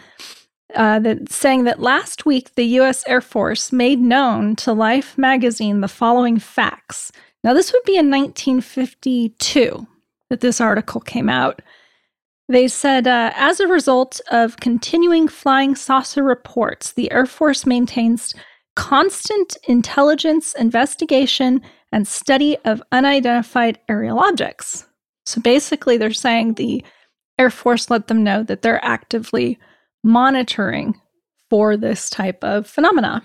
uh, 0.75 0.99
that 0.99 1.31
saying 1.31 1.63
that 1.63 1.79
last 1.79 2.27
week 2.27 2.57
the 2.57 2.65
U.S. 2.65 3.05
Air 3.07 3.21
Force 3.21 3.71
made 3.71 4.01
known 4.01 4.57
to 4.57 4.73
Life 4.73 5.17
magazine 5.17 5.83
the 5.83 5.87
following 5.87 6.41
facts. 6.41 7.13
Now, 7.45 7.55
this 7.55 7.73
would 7.73 7.85
be 7.85 7.97
in 7.97 8.11
1952 8.11 9.87
that 10.31 10.41
this 10.41 10.61
article 10.61 11.01
came 11.01 11.29
out. 11.29 11.63
They 12.49 12.69
said, 12.69 13.07
uh, 13.07 13.33
as 13.35 13.61
a 13.61 13.69
result 13.69 14.21
of 14.31 14.57
continuing 14.57 15.29
flying 15.29 15.75
saucer 15.75 16.23
reports, 16.23 16.93
the 16.93 17.11
Air 17.13 17.27
Force 17.27 17.67
maintains 17.67 18.35
constant 18.75 19.57
intelligence 19.65 20.55
investigation 20.55 21.61
and 21.93 22.09
study 22.09 22.57
of 22.65 22.83
unidentified 22.93 23.79
aerial 23.89 24.19
objects. 24.19 24.87
So 25.27 25.41
basically, 25.41 25.99
they're 25.99 26.13
saying 26.13 26.55
the 26.55 26.83
Air 27.39 27.51
Force 27.51 27.91
let 27.91 28.07
them 28.07 28.25
know 28.25 28.43
that 28.45 28.63
they're 28.63 28.85
actively 28.85 29.59
monitoring 30.03 30.99
for 31.51 31.77
this 31.77 32.09
type 32.09 32.43
of 32.43 32.67
phenomena. 32.67 33.23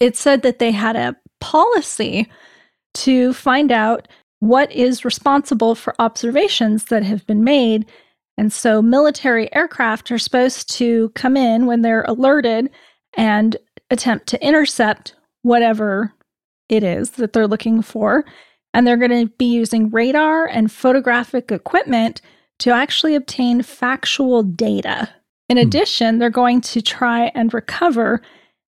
It 0.00 0.16
said 0.16 0.42
that 0.42 0.58
they 0.58 0.72
had 0.72 0.96
a 0.96 1.16
policy 1.40 2.28
to 2.94 3.34
find 3.34 3.70
out 3.70 4.08
what 4.40 4.70
is 4.72 5.04
responsible 5.04 5.74
for 5.74 5.94
observations 5.98 6.86
that 6.86 7.02
have 7.02 7.26
been 7.26 7.44
made. 7.44 7.86
And 8.38 8.52
so 8.52 8.82
military 8.82 9.52
aircraft 9.54 10.10
are 10.10 10.18
supposed 10.18 10.70
to 10.76 11.08
come 11.10 11.36
in 11.36 11.66
when 11.66 11.82
they're 11.82 12.02
alerted 12.02 12.70
and 13.16 13.56
attempt 13.90 14.26
to 14.28 14.46
intercept 14.46 15.14
whatever 15.42 16.12
it 16.68 16.82
is 16.82 17.12
that 17.12 17.32
they're 17.32 17.46
looking 17.46 17.80
for. 17.82 18.24
And 18.74 18.86
they're 18.86 18.98
going 18.98 19.26
to 19.26 19.32
be 19.38 19.46
using 19.46 19.88
radar 19.90 20.46
and 20.46 20.70
photographic 20.70 21.50
equipment 21.50 22.20
to 22.58 22.72
actually 22.72 23.14
obtain 23.14 23.62
factual 23.62 24.42
data. 24.42 25.08
In 25.48 25.56
Hmm. 25.56 25.62
addition, 25.66 26.18
they're 26.18 26.28
going 26.28 26.60
to 26.62 26.82
try 26.82 27.30
and 27.34 27.54
recover 27.54 28.20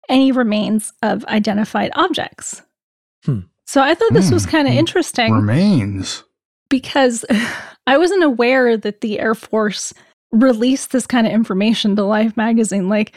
any 0.08 0.30
remains 0.30 0.92
of 1.02 1.24
identified 1.24 1.90
objects. 1.96 2.62
Hmm. 3.24 3.40
So 3.66 3.82
I 3.82 3.94
thought 3.94 4.12
this 4.12 4.30
was 4.30 4.44
Hmm. 4.44 4.50
kind 4.50 4.68
of 4.68 4.74
Hmm. 4.74 4.78
interesting 4.78 5.32
Remains. 5.32 6.22
Because 6.68 7.24
I 7.86 7.98
wasn't 7.98 8.24
aware 8.24 8.76
that 8.76 9.00
the 9.00 9.18
Air 9.20 9.34
Force 9.34 9.92
released 10.32 10.92
this 10.92 11.06
kind 11.06 11.26
of 11.26 11.32
information 11.32 11.96
to 11.96 12.04
Life 12.04 12.36
magazine. 12.36 12.88
Like 12.88 13.12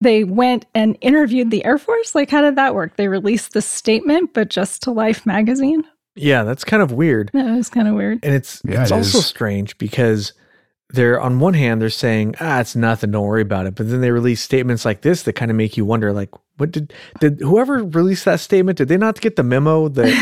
they 0.00 0.24
went 0.24 0.66
and 0.74 0.96
interviewed 1.00 1.50
the 1.50 1.64
Air 1.64 1.78
Force. 1.78 2.14
Like, 2.14 2.30
how 2.30 2.40
did 2.42 2.56
that 2.56 2.74
work? 2.74 2.96
They 2.96 3.08
released 3.08 3.52
this 3.52 3.66
statement, 3.66 4.32
but 4.34 4.48
just 4.50 4.82
to 4.82 4.90
Life 4.92 5.24
magazine? 5.26 5.84
Yeah, 6.14 6.44
that's 6.44 6.64
kind 6.64 6.82
of 6.82 6.92
weird. 6.92 7.30
That 7.32 7.56
was 7.56 7.70
kind 7.70 7.88
of 7.88 7.94
weird. 7.94 8.20
And 8.22 8.34
it's 8.34 8.60
Yeah, 8.64 8.82
it's 8.82 8.90
it 8.90 8.94
also 8.94 9.18
is. 9.18 9.26
strange 9.26 9.78
because 9.78 10.32
they're 10.92 11.20
on 11.20 11.38
one 11.40 11.54
hand 11.54 11.80
they're 11.80 11.90
saying 11.90 12.34
ah 12.40 12.60
it's 12.60 12.76
nothing 12.76 13.10
don't 13.10 13.26
worry 13.26 13.42
about 13.42 13.66
it 13.66 13.74
but 13.74 13.88
then 13.88 14.00
they 14.00 14.10
release 14.10 14.40
statements 14.42 14.84
like 14.84 15.02
this 15.02 15.22
that 15.24 15.32
kind 15.34 15.50
of 15.50 15.56
make 15.56 15.76
you 15.76 15.84
wonder 15.84 16.12
like 16.12 16.30
what 16.58 16.70
did 16.70 16.92
did 17.20 17.40
whoever 17.40 17.82
released 17.84 18.24
that 18.24 18.40
statement 18.40 18.78
did 18.78 18.88
they 18.88 18.96
not 18.96 19.20
get 19.20 19.36
the 19.36 19.42
memo 19.42 19.88
that 19.88 20.12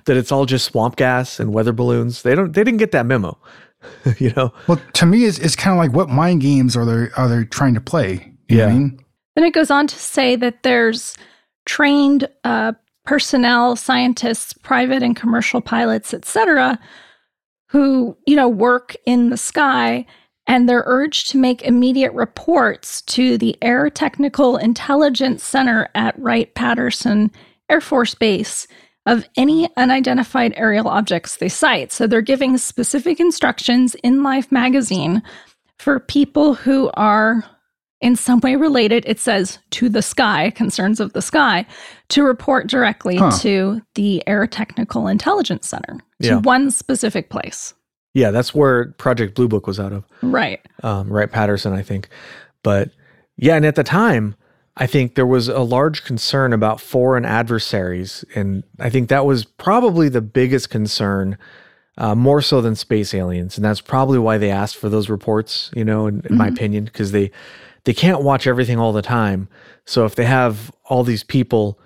that 0.06 0.16
it's 0.16 0.32
all 0.32 0.46
just 0.46 0.64
swamp 0.66 0.96
gas 0.96 1.38
and 1.40 1.52
weather 1.52 1.72
balloons 1.72 2.22
they 2.22 2.34
don't 2.34 2.52
they 2.54 2.64
didn't 2.64 2.78
get 2.78 2.92
that 2.92 3.06
memo 3.06 3.36
you 4.18 4.30
know 4.36 4.52
Well, 4.66 4.78
to 4.94 5.06
me, 5.06 5.24
it's, 5.24 5.38
it's 5.38 5.56
kind 5.56 5.72
of 5.72 5.78
like 5.78 5.92
what 5.96 6.10
mind 6.10 6.42
games 6.42 6.76
are 6.76 6.84
they 6.84 7.10
are 7.16 7.28
they 7.28 7.44
trying 7.44 7.72
to 7.74 7.80
play? 7.80 8.30
You 8.48 8.58
know 8.58 8.64
what 8.64 8.70
I 8.70 8.72
Yeah. 8.74 8.78
mean? 8.78 9.04
Then 9.36 9.44
it 9.44 9.54
goes 9.54 9.70
on 9.70 9.86
to 9.86 9.96
say 9.96 10.36
that 10.36 10.64
there's 10.64 11.16
trained 11.64 12.28
uh, 12.44 12.72
personnel, 13.06 13.76
scientists, 13.76 14.52
private 14.52 15.02
and 15.02 15.16
commercial 15.16 15.62
pilots, 15.62 16.12
etc., 16.12 16.78
who 17.70 18.16
you 18.26 18.36
know 18.36 18.48
work 18.48 18.96
in 19.06 19.30
the 19.30 19.36
sky, 19.36 20.04
and 20.46 20.68
they're 20.68 20.84
urged 20.86 21.30
to 21.30 21.38
make 21.38 21.62
immediate 21.62 22.12
reports 22.12 23.02
to 23.02 23.38
the 23.38 23.56
Air 23.62 23.88
Technical 23.88 24.56
Intelligence 24.56 25.44
Center 25.44 25.88
at 25.94 26.18
Wright 26.18 26.52
Patterson 26.54 27.30
Air 27.68 27.80
Force 27.80 28.14
Base 28.14 28.66
of 29.06 29.24
any 29.36 29.68
unidentified 29.76 30.52
aerial 30.56 30.88
objects 30.88 31.36
they 31.36 31.48
sight. 31.48 31.92
So 31.92 32.06
they're 32.06 32.20
giving 32.20 32.58
specific 32.58 33.20
instructions 33.20 33.94
in 34.02 34.22
Life 34.22 34.50
magazine 34.52 35.22
for 35.78 36.00
people 36.00 36.54
who 36.54 36.90
are 36.94 37.44
in 38.00 38.16
some 38.16 38.40
way 38.40 38.56
related, 38.56 39.04
it 39.06 39.18
says 39.18 39.58
to 39.70 39.88
the 39.88 40.02
sky, 40.02 40.50
concerns 40.50 41.00
of 41.00 41.12
the 41.12 41.20
sky, 41.22 41.66
to 42.08 42.22
report 42.24 42.66
directly 42.66 43.16
Huh. 43.16 43.30
to 43.40 43.82
the 43.94 44.26
Air 44.26 44.46
Technical 44.46 45.06
Intelligence 45.06 45.68
Center 45.68 45.94
to 46.22 46.28
Yeah. 46.28 46.36
one 46.38 46.70
specific 46.70 47.30
place. 47.30 47.74
yeah 48.12 48.32
that's 48.32 48.52
where 48.52 48.86
project 48.98 49.36
blue 49.36 49.46
book 49.46 49.68
was 49.68 49.78
out 49.78 49.92
of 49.92 50.02
Right. 50.20 50.60
um, 50.82 51.08
Wright 51.08 51.30
Patterson, 51.30 51.72
I 51.72 51.82
think. 51.82 52.08
But 52.64 52.90
yeah, 53.36 53.54
and 53.54 53.64
at 53.64 53.76
the 53.76 53.84
time, 53.84 54.34
I 54.76 54.86
think 54.86 55.14
there 55.14 55.26
was 55.26 55.46
a 55.48 55.60
large 55.60 56.02
concern 56.04 56.52
about 56.52 56.80
foreign 56.80 57.24
adversaries, 57.24 58.24
and 58.34 58.64
I 58.80 58.90
think 58.90 59.10
that 59.10 59.26
was 59.26 59.44
probably 59.44 60.08
the 60.08 60.20
biggest 60.20 60.70
concern, 60.70 61.38
uh, 61.98 62.14
more 62.16 62.40
so 62.42 62.60
than 62.60 62.74
space 62.74 63.14
aliens, 63.14 63.56
and 63.56 63.64
that's 63.64 63.80
probably 63.80 64.18
why 64.18 64.38
they 64.38 64.50
asked 64.50 64.76
for 64.76 64.88
those 64.88 65.08
reports. 65.08 65.70
You 65.76 65.84
know, 65.84 66.06
in, 66.08 66.22
in 66.28 66.36
my 66.36 66.48
opinion, 66.48 66.84
because 66.86 67.12
they 67.12 67.30
they 67.84 67.94
can't 67.94 68.22
watch 68.22 68.46
everything 68.46 68.78
all 68.78 68.92
the 68.92 69.02
time. 69.02 69.48
So 69.84 70.04
if 70.04 70.14
they 70.14 70.24
have 70.24 70.70
all 70.84 71.04
these 71.04 71.24
people 71.24 71.78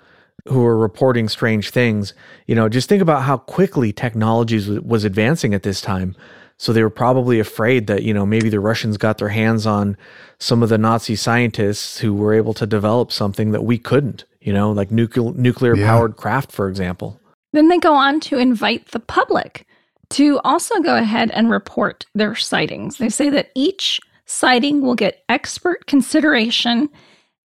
who 0.47 0.63
are 0.65 0.77
reporting 0.77 1.27
strange 1.27 1.71
things, 1.71 2.13
you 2.45 2.55
know, 2.55 2.69
just 2.69 2.87
think 2.87 3.01
about 3.01 3.23
how 3.23 3.37
quickly 3.37 3.91
technology 3.91 4.57
was- 4.57 4.81
was 4.81 5.03
advancing 5.03 5.53
at 5.53 5.63
this 5.63 5.81
time. 5.81 6.15
So 6.57 6.71
they 6.71 6.83
were 6.83 6.89
probably 6.89 7.39
afraid 7.39 7.87
that, 7.87 8.03
you 8.03 8.13
know, 8.13 8.25
maybe 8.25 8.49
the 8.49 8.59
Russians 8.59 8.97
got 8.97 9.17
their 9.17 9.29
hands 9.29 9.65
on 9.65 9.97
some 10.39 10.63
of 10.63 10.69
the 10.69 10.77
Nazi 10.77 11.15
scientists 11.15 11.99
who 11.99 12.13
were 12.13 12.33
able 12.33 12.53
to 12.53 12.65
develop 12.65 13.11
something 13.11 13.51
that 13.51 13.63
we 13.63 13.77
couldn't, 13.77 14.25
you 14.39 14.53
know, 14.53 14.71
like 14.71 14.91
nuclear 14.91 15.33
nuclear 15.33 15.75
powered 15.75 16.15
craft, 16.15 16.51
for 16.51 16.69
example. 16.69 17.19
Then 17.51 17.67
they 17.67 17.79
go 17.79 17.93
on 17.93 18.19
to 18.21 18.37
invite 18.37 18.91
the 18.91 18.99
public 18.99 19.65
to 20.11 20.39
also 20.43 20.79
go 20.81 20.95
ahead 20.95 21.31
and 21.31 21.49
report 21.49 22.05
their 22.13 22.35
sightings. 22.35 22.97
They 22.97 23.09
say 23.09 23.29
that 23.29 23.49
each 23.55 23.99
sighting 24.25 24.81
will 24.81 24.95
get 24.95 25.23
expert 25.29 25.87
consideration 25.87 26.89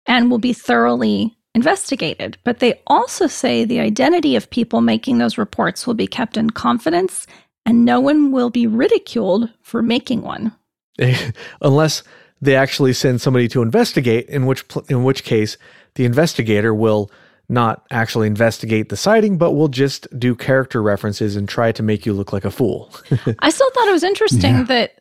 and 0.06 0.30
will 0.30 0.38
be 0.38 0.52
thoroughly 0.52 1.36
investigated. 1.54 2.38
But 2.44 2.60
they 2.60 2.80
also 2.86 3.26
say 3.26 3.64
the 3.64 3.80
identity 3.80 4.36
of 4.36 4.50
people 4.50 4.80
making 4.80 5.18
those 5.18 5.38
reports 5.38 5.86
will 5.86 5.94
be 5.94 6.06
kept 6.06 6.36
in 6.36 6.50
confidence 6.50 7.26
and 7.66 7.84
no 7.84 8.00
one 8.00 8.32
will 8.32 8.50
be 8.50 8.66
ridiculed 8.66 9.50
for 9.62 9.82
making 9.82 10.22
one. 10.22 10.52
Unless 11.62 12.02
they 12.40 12.56
actually 12.56 12.92
send 12.92 13.20
somebody 13.20 13.48
to 13.48 13.62
investigate, 13.62 14.28
in 14.28 14.46
which 14.46 14.64
in 14.88 15.04
which 15.04 15.24
case 15.24 15.58
the 15.94 16.04
investigator 16.04 16.74
will 16.74 17.10
not 17.48 17.84
actually 17.90 18.28
investigate 18.28 18.88
the 18.88 18.96
sighting, 18.96 19.36
but 19.36 19.52
will 19.52 19.68
just 19.68 20.06
do 20.18 20.34
character 20.34 20.82
references 20.82 21.36
and 21.36 21.48
try 21.48 21.72
to 21.72 21.82
make 21.82 22.06
you 22.06 22.12
look 22.12 22.32
like 22.32 22.44
a 22.44 22.50
fool. 22.50 22.92
I 23.40 23.50
still 23.50 23.70
thought 23.70 23.88
it 23.88 23.92
was 23.92 24.04
interesting 24.04 24.54
yeah. 24.58 24.62
that 24.64 25.00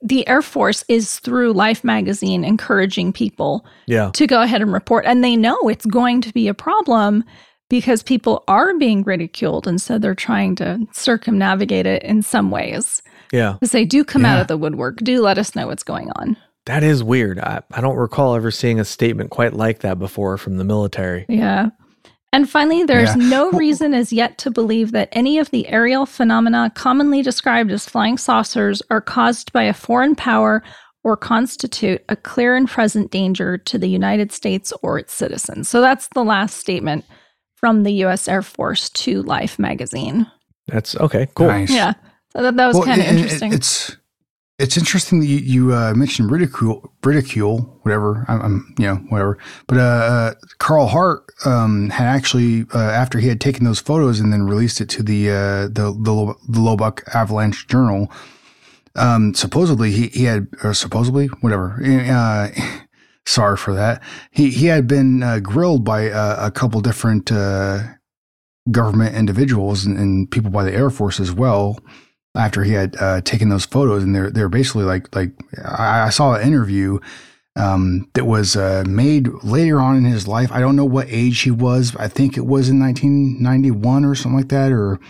the 0.00 0.26
Air 0.28 0.42
Force 0.42 0.84
is 0.88 1.18
through 1.18 1.52
Life 1.52 1.82
magazine 1.82 2.44
encouraging 2.44 3.12
people 3.12 3.66
yeah. 3.86 4.10
to 4.12 4.26
go 4.26 4.42
ahead 4.42 4.62
and 4.62 4.72
report. 4.72 5.04
And 5.06 5.24
they 5.24 5.36
know 5.36 5.56
it's 5.68 5.86
going 5.86 6.20
to 6.22 6.32
be 6.32 6.48
a 6.48 6.54
problem 6.54 7.24
because 7.68 8.02
people 8.02 8.44
are 8.48 8.76
being 8.78 9.02
ridiculed. 9.02 9.66
And 9.66 9.80
so 9.80 9.98
they're 9.98 10.14
trying 10.14 10.54
to 10.56 10.86
circumnavigate 10.92 11.86
it 11.86 12.02
in 12.02 12.22
some 12.22 12.50
ways. 12.50 13.02
Yeah. 13.32 13.54
Because 13.54 13.72
they 13.72 13.84
do 13.84 14.04
come 14.04 14.22
yeah. 14.22 14.34
out 14.34 14.40
of 14.40 14.46
the 14.46 14.56
woodwork. 14.56 14.98
Do 14.98 15.20
let 15.20 15.38
us 15.38 15.54
know 15.54 15.66
what's 15.66 15.82
going 15.82 16.10
on. 16.12 16.36
That 16.66 16.82
is 16.82 17.02
weird. 17.02 17.38
I, 17.40 17.62
I 17.72 17.80
don't 17.80 17.96
recall 17.96 18.34
ever 18.34 18.50
seeing 18.50 18.78
a 18.78 18.84
statement 18.84 19.30
quite 19.30 19.54
like 19.54 19.80
that 19.80 19.98
before 19.98 20.36
from 20.36 20.58
the 20.58 20.64
military. 20.64 21.26
Yeah. 21.28 21.70
And 22.32 22.48
finally, 22.48 22.84
there's 22.84 23.16
yeah. 23.16 23.28
no 23.28 23.50
reason 23.52 23.94
as 23.94 24.12
yet 24.12 24.38
to 24.38 24.50
believe 24.50 24.92
that 24.92 25.08
any 25.12 25.38
of 25.38 25.50
the 25.50 25.66
aerial 25.68 26.06
phenomena 26.06 26.70
commonly 26.74 27.22
described 27.22 27.70
as 27.70 27.88
flying 27.88 28.18
saucers 28.18 28.82
are 28.90 29.00
caused 29.00 29.52
by 29.52 29.62
a 29.64 29.74
foreign 29.74 30.14
power 30.14 30.62
or 31.04 31.16
constitute 31.16 32.02
a 32.08 32.16
clear 32.16 32.54
and 32.54 32.68
present 32.68 33.10
danger 33.10 33.56
to 33.56 33.78
the 33.78 33.88
United 33.88 34.32
States 34.32 34.72
or 34.82 34.98
its 34.98 35.14
citizens. 35.14 35.68
So 35.68 35.80
that's 35.80 36.08
the 36.08 36.24
last 36.24 36.58
statement 36.58 37.04
from 37.56 37.82
the 37.82 37.92
U.S. 37.94 38.28
Air 38.28 38.42
Force 38.42 38.90
to 38.90 39.22
Life 39.22 39.58
magazine. 39.58 40.30
That's 40.66 40.96
okay, 40.96 41.28
cool. 41.34 41.48
Nice. 41.48 41.70
Yeah. 41.70 41.94
So 42.32 42.42
that, 42.42 42.56
that 42.56 42.66
was 42.66 42.76
well, 42.76 42.84
kind 42.84 43.00
of 43.00 43.06
interesting. 43.06 43.52
It's 43.52 43.96
it's 44.58 44.76
interesting 44.76 45.20
that 45.20 45.26
you, 45.26 45.36
you 45.38 45.74
uh, 45.74 45.94
mentioned 45.94 46.30
ridicule, 46.30 46.92
ridicule, 47.04 47.78
whatever. 47.82 48.24
I'm, 48.26 48.40
I'm, 48.42 48.74
you 48.76 48.86
know, 48.86 48.96
whatever. 49.08 49.38
But 49.68 49.78
uh, 49.78 49.80
uh, 49.80 50.34
Carl 50.58 50.88
Hart 50.88 51.30
um, 51.44 51.90
had 51.90 52.06
actually, 52.06 52.66
uh, 52.74 52.78
after 52.78 53.20
he 53.20 53.28
had 53.28 53.40
taken 53.40 53.64
those 53.64 53.78
photos 53.78 54.18
and 54.18 54.32
then 54.32 54.42
released 54.42 54.80
it 54.80 54.88
to 54.90 55.02
the 55.02 55.30
uh, 55.30 55.62
the 55.68 55.96
the, 56.00 56.34
the 56.48 57.02
Avalanche 57.14 57.68
Journal, 57.68 58.10
um, 58.96 59.32
supposedly 59.32 59.92
he, 59.92 60.08
he 60.08 60.24
had, 60.24 60.48
or 60.64 60.74
supposedly, 60.74 61.26
whatever. 61.40 61.80
Uh, 61.84 62.48
sorry 63.26 63.56
for 63.56 63.74
that. 63.74 64.02
He 64.32 64.50
he 64.50 64.66
had 64.66 64.88
been 64.88 65.40
grilled 65.40 65.84
by 65.84 66.02
a 66.02 66.50
couple 66.50 66.80
different 66.80 67.30
government 68.70 69.14
individuals 69.14 69.86
and, 69.86 69.96
and 69.96 70.30
people 70.30 70.50
by 70.50 70.64
the 70.64 70.74
Air 70.74 70.90
Force 70.90 71.20
as 71.20 71.32
well 71.32 71.78
after 72.38 72.62
he 72.62 72.72
had 72.72 72.96
uh, 73.00 73.20
taken 73.22 73.48
those 73.48 73.66
photos, 73.66 74.02
and 74.02 74.14
they're 74.14 74.30
they're 74.30 74.48
basically 74.48 74.84
like 74.84 75.14
like 75.14 75.32
I, 75.64 76.08
saw 76.10 76.34
an 76.34 76.46
interview 76.46 77.00
um, 77.56 78.08
that 78.14 78.24
was 78.24 78.56
uh, 78.56 78.84
made 78.86 79.28
later 79.42 79.80
on 79.80 79.96
in 79.96 80.04
his 80.04 80.28
life. 80.28 80.50
I 80.52 80.60
don't 80.60 80.76
know 80.76 80.84
what 80.84 81.08
age 81.10 81.40
he 81.40 81.50
was. 81.50 81.94
I 81.96 82.08
think 82.08 82.36
it 82.36 82.46
was 82.46 82.68
in 82.68 82.78
1991 82.78 84.04
or 84.04 84.14
something 84.14 84.38
like 84.38 84.48
that, 84.50 84.72
or 84.72 85.00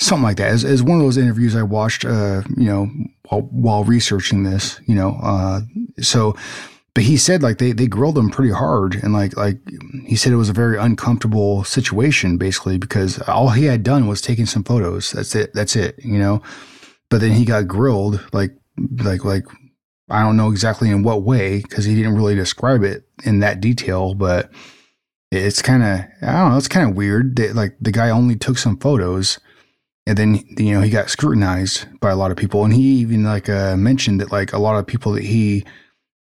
something 0.00 0.24
like 0.24 0.36
that. 0.36 0.50
As, 0.50 0.64
as 0.64 0.82
one 0.82 0.98
of 0.98 1.04
those 1.04 1.16
interviews 1.16 1.56
I 1.56 1.62
watched, 1.62 2.04
uh, 2.04 2.42
you 2.56 2.66
know, 2.66 2.90
while, 3.28 3.42
while 3.42 3.84
researching 3.84 4.44
this, 4.44 4.80
you 4.86 4.94
know, 4.94 5.18
uh, 5.22 5.60
so 6.00 6.36
but 6.98 7.04
he 7.04 7.16
said 7.16 7.44
like 7.44 7.58
they 7.58 7.70
they 7.70 7.86
grilled 7.86 8.18
him 8.18 8.28
pretty 8.28 8.50
hard 8.50 8.96
and 8.96 9.12
like 9.12 9.36
like 9.36 9.56
he 10.04 10.16
said 10.16 10.32
it 10.32 10.36
was 10.36 10.48
a 10.48 10.52
very 10.52 10.76
uncomfortable 10.76 11.62
situation 11.62 12.36
basically 12.38 12.76
because 12.76 13.20
all 13.28 13.50
he 13.50 13.66
had 13.66 13.84
done 13.84 14.08
was 14.08 14.20
taking 14.20 14.46
some 14.46 14.64
photos. 14.64 15.12
That's 15.12 15.36
it. 15.36 15.54
That's 15.54 15.76
it 15.76 15.94
you 16.04 16.18
know? 16.18 16.42
But 17.08 17.20
then 17.20 17.30
he 17.30 17.44
got 17.44 17.68
grilled 17.68 18.26
like 18.32 18.50
like 18.96 19.24
like 19.24 19.44
I 20.10 20.22
don't 20.22 20.36
know 20.36 20.50
exactly 20.50 20.90
in 20.90 21.04
what 21.04 21.22
way 21.22 21.62
because 21.62 21.84
he 21.84 21.94
didn't 21.94 22.16
really 22.16 22.34
describe 22.34 22.82
it 22.82 23.04
in 23.22 23.38
that 23.38 23.60
detail 23.60 24.14
but 24.14 24.50
it's 25.30 25.62
kind 25.62 25.84
of 25.84 26.00
I 26.20 26.32
don't 26.32 26.50
know 26.50 26.58
it's 26.58 26.66
kind 26.66 26.90
of 26.90 26.96
weird 26.96 27.36
that 27.36 27.54
like 27.54 27.76
the 27.80 27.92
guy 27.92 28.10
only 28.10 28.34
took 28.34 28.58
some 28.58 28.76
photos 28.76 29.38
and 30.04 30.18
then 30.18 30.42
you 30.58 30.72
know 30.72 30.80
he 30.80 30.90
got 30.90 31.10
scrutinized 31.10 31.86
by 32.00 32.10
a 32.10 32.16
lot 32.16 32.30
of 32.30 32.38
people. 32.38 32.64
And 32.64 32.72
he 32.72 32.80
even 32.80 33.24
like 33.24 33.50
uh, 33.50 33.76
mentioned 33.76 34.22
that 34.22 34.32
like 34.32 34.54
a 34.54 34.58
lot 34.58 34.78
of 34.78 34.86
people 34.86 35.12
that 35.12 35.22
he 35.22 35.66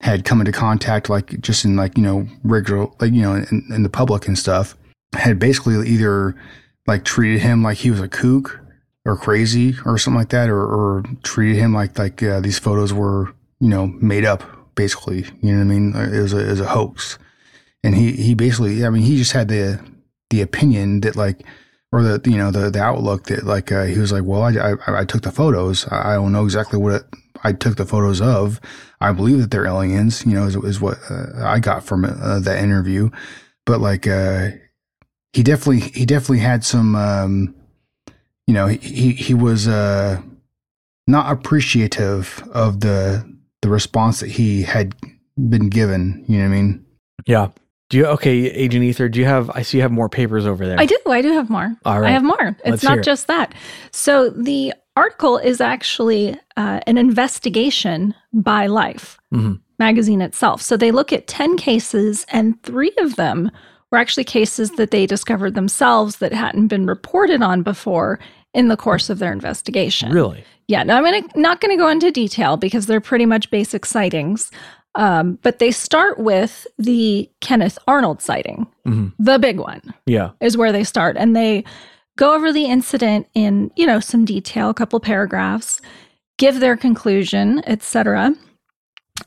had 0.00 0.24
come 0.24 0.40
into 0.40 0.52
contact, 0.52 1.08
like 1.08 1.40
just 1.40 1.64
in 1.64 1.76
like, 1.76 1.96
you 1.96 2.02
know, 2.02 2.26
regular, 2.44 2.86
like, 3.00 3.12
you 3.12 3.22
know, 3.22 3.34
in, 3.34 3.64
in 3.70 3.82
the 3.82 3.88
public 3.88 4.28
and 4.28 4.38
stuff, 4.38 4.76
had 5.14 5.38
basically 5.38 5.88
either 5.88 6.34
like 6.86 7.04
treated 7.04 7.40
him 7.40 7.62
like 7.62 7.78
he 7.78 7.90
was 7.90 8.00
a 8.00 8.08
kook 8.08 8.60
or 9.04 9.16
crazy 9.16 9.74
or 9.84 9.96
something 9.96 10.18
like 10.18 10.28
that, 10.30 10.50
or, 10.50 10.60
or 10.60 11.02
treated 11.22 11.56
him 11.56 11.72
like, 11.72 11.98
like 11.98 12.22
uh, 12.22 12.40
these 12.40 12.58
photos 12.58 12.92
were, 12.92 13.32
you 13.60 13.68
know, 13.68 13.86
made 13.86 14.24
up 14.24 14.42
basically, 14.74 15.24
you 15.40 15.52
know 15.52 15.58
what 15.58 15.72
I 15.72 15.78
mean? 15.78 15.94
It 16.14 16.20
was 16.20 16.34
a, 16.34 16.46
it 16.46 16.50
was 16.50 16.60
a 16.60 16.68
hoax. 16.68 17.18
And 17.82 17.94
he, 17.94 18.12
he 18.12 18.34
basically, 18.34 18.84
I 18.84 18.90
mean, 18.90 19.02
he 19.02 19.16
just 19.16 19.32
had 19.32 19.48
the, 19.48 19.80
the 20.30 20.42
opinion 20.42 21.00
that 21.00 21.16
like, 21.16 21.42
or 21.92 22.02
the, 22.02 22.30
you 22.30 22.36
know, 22.36 22.50
the, 22.50 22.68
the 22.68 22.82
outlook 22.82 23.24
that 23.24 23.44
like, 23.44 23.72
uh, 23.72 23.84
he 23.84 23.98
was 23.98 24.12
like, 24.12 24.24
well, 24.24 24.42
I, 24.42 24.52
I, 24.52 25.00
I 25.00 25.04
took 25.04 25.22
the 25.22 25.32
photos. 25.32 25.86
I 25.90 26.14
don't 26.14 26.32
know 26.32 26.44
exactly 26.44 26.78
what 26.78 26.94
it, 26.94 27.04
I 27.46 27.52
took 27.52 27.76
the 27.76 27.86
photos 27.86 28.20
of. 28.20 28.60
I 29.00 29.12
believe 29.12 29.38
that 29.38 29.50
they're 29.50 29.66
aliens, 29.66 30.24
you 30.26 30.34
know, 30.34 30.46
is, 30.46 30.56
is 30.56 30.80
what 30.80 30.98
uh, 31.10 31.46
I 31.46 31.60
got 31.60 31.84
from 31.84 32.04
uh, 32.04 32.40
that 32.40 32.62
interview. 32.62 33.10
But 33.64 33.80
like, 33.80 34.06
uh, 34.06 34.50
he 35.32 35.42
definitely, 35.42 35.80
he 35.80 36.06
definitely 36.06 36.40
had 36.40 36.64
some, 36.64 36.96
um, 36.96 37.54
you 38.46 38.54
know, 38.54 38.66
he, 38.66 39.12
he 39.12 39.34
was, 39.34 39.68
uh, 39.68 40.20
not 41.06 41.30
appreciative 41.30 42.42
of 42.52 42.80
the, 42.80 43.24
the 43.62 43.68
response 43.68 44.20
that 44.20 44.30
he 44.30 44.62
had 44.62 44.94
been 45.36 45.68
given. 45.68 46.24
You 46.26 46.38
know 46.38 46.48
what 46.48 46.56
I 46.56 46.62
mean? 46.62 46.86
Yeah. 47.26 47.48
Do 47.88 47.98
you 47.98 48.06
okay, 48.06 48.46
Agent 48.50 48.82
Ether? 48.84 49.08
Do 49.08 49.20
you 49.20 49.26
have? 49.26 49.50
I 49.50 49.62
see 49.62 49.78
you 49.78 49.82
have 49.82 49.92
more 49.92 50.08
papers 50.08 50.44
over 50.44 50.66
there. 50.66 50.78
I 50.78 50.86
do. 50.86 50.98
I 51.06 51.22
do 51.22 51.32
have 51.32 51.48
more. 51.48 51.74
All 51.84 52.00
right, 52.00 52.08
I 52.08 52.12
have 52.12 52.24
more. 52.24 52.56
It's 52.64 52.82
Let's 52.82 52.82
not 52.82 53.02
just 53.02 53.28
that. 53.28 53.54
So 53.92 54.30
the 54.30 54.74
article 54.96 55.38
is 55.38 55.60
actually 55.60 56.36
uh, 56.56 56.80
an 56.86 56.98
investigation 56.98 58.14
by 58.32 58.66
Life 58.66 59.18
mm-hmm. 59.32 59.54
magazine 59.78 60.20
itself. 60.20 60.62
So 60.62 60.76
they 60.76 60.90
look 60.90 61.12
at 61.12 61.28
10 61.28 61.56
cases, 61.58 62.26
and 62.30 62.60
three 62.62 62.92
of 62.98 63.16
them 63.16 63.50
were 63.92 63.98
actually 63.98 64.24
cases 64.24 64.72
that 64.72 64.90
they 64.90 65.06
discovered 65.06 65.54
themselves 65.54 66.16
that 66.16 66.32
hadn't 66.32 66.68
been 66.68 66.86
reported 66.86 67.42
on 67.42 67.62
before 67.62 68.18
in 68.54 68.68
the 68.68 68.76
course 68.76 69.10
of 69.10 69.18
their 69.18 69.32
investigation. 69.32 70.10
Really? 70.10 70.42
Yeah. 70.66 70.82
Now, 70.82 70.96
I'm 70.96 71.04
gonna, 71.04 71.22
not 71.36 71.60
going 71.60 71.76
to 71.76 71.80
go 71.80 71.88
into 71.88 72.10
detail 72.10 72.56
because 72.56 72.86
they're 72.86 73.00
pretty 73.00 73.26
much 73.26 73.50
basic 73.50 73.84
sightings. 73.86 74.50
Um, 74.96 75.38
but 75.42 75.58
they 75.58 75.70
start 75.70 76.18
with 76.18 76.66
the 76.78 77.30
Kenneth 77.40 77.78
Arnold 77.86 78.22
sighting, 78.22 78.66
mm-hmm. 78.86 79.08
the 79.22 79.38
big 79.38 79.58
one. 79.58 79.82
Yeah. 80.06 80.30
Is 80.40 80.56
where 80.56 80.72
they 80.72 80.84
start. 80.84 81.16
And 81.18 81.36
they 81.36 81.64
go 82.16 82.34
over 82.34 82.52
the 82.52 82.64
incident 82.64 83.28
in, 83.34 83.70
you 83.76 83.86
know, 83.86 84.00
some 84.00 84.24
detail, 84.24 84.70
a 84.70 84.74
couple 84.74 84.98
paragraphs, 84.98 85.80
give 86.38 86.60
their 86.60 86.76
conclusion, 86.76 87.62
etc. 87.66 88.34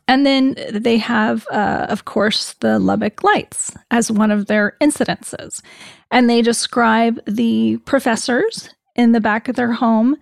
And 0.07 0.25
then 0.25 0.55
they 0.71 0.97
have, 0.97 1.45
uh, 1.51 1.85
of 1.89 2.05
course, 2.05 2.53
the 2.53 2.79
Lubbock 2.79 3.23
Lights 3.23 3.75
as 3.91 4.11
one 4.11 4.31
of 4.31 4.47
their 4.47 4.75
incidences. 4.81 5.61
And 6.11 6.29
they 6.29 6.41
describe 6.41 7.19
the 7.25 7.77
professors 7.85 8.69
in 8.95 9.11
the 9.11 9.21
back 9.21 9.47
of 9.47 9.55
their 9.55 9.71
home 9.71 10.17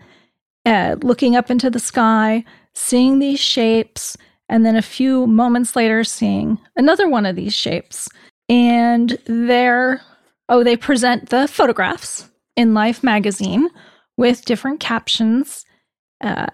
uh, 0.65 0.97
looking 1.01 1.37
up 1.37 1.49
into 1.49 1.69
the 1.69 1.79
sky, 1.79 2.43
seeing 2.73 3.19
these 3.19 3.39
shapes, 3.39 4.17
and 4.49 4.65
then 4.65 4.75
a 4.75 4.81
few 4.81 5.27
moments 5.27 5.75
later, 5.75 6.03
seeing 6.03 6.59
another 6.75 7.09
one 7.09 7.25
of 7.25 7.35
these 7.35 7.53
shapes. 7.53 8.07
And 8.49 9.17
they're, 9.25 10.01
oh, 10.47 10.63
they 10.63 10.77
present 10.77 11.29
the 11.29 11.47
photographs 11.47 12.29
in 12.55 12.73
Life 12.73 13.03
magazine 13.03 13.69
with 14.15 14.45
different 14.45 14.79
captions. 14.79 15.65
Uh, 16.21 16.47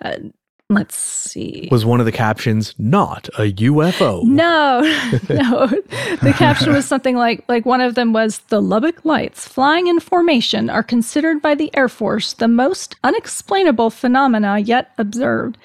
Let's 0.69 0.95
see. 0.95 1.67
Was 1.71 1.85
one 1.85 1.99
of 1.99 2.05
the 2.05 2.11
captions 2.11 2.73
not 2.79 3.27
a 3.37 3.51
UFO? 3.51 4.23
No, 4.23 4.79
no. 5.29 5.67
The 5.67 6.33
caption 6.35 6.73
was 6.73 6.85
something 6.87 7.15
like 7.15 7.43
like 7.47 7.65
one 7.65 7.81
of 7.81 7.95
them 7.95 8.13
was 8.13 8.39
the 8.47 8.61
Lubbock 8.61 9.03
lights 9.05 9.47
flying 9.47 9.87
in 9.87 9.99
formation 9.99 10.69
are 10.69 10.81
considered 10.81 11.41
by 11.41 11.53
the 11.53 11.69
Air 11.75 11.89
Force 11.89 12.33
the 12.33 12.47
most 12.47 12.95
unexplainable 13.03 13.89
phenomena 13.89 14.57
yet 14.57 14.91
observed. 14.97 15.57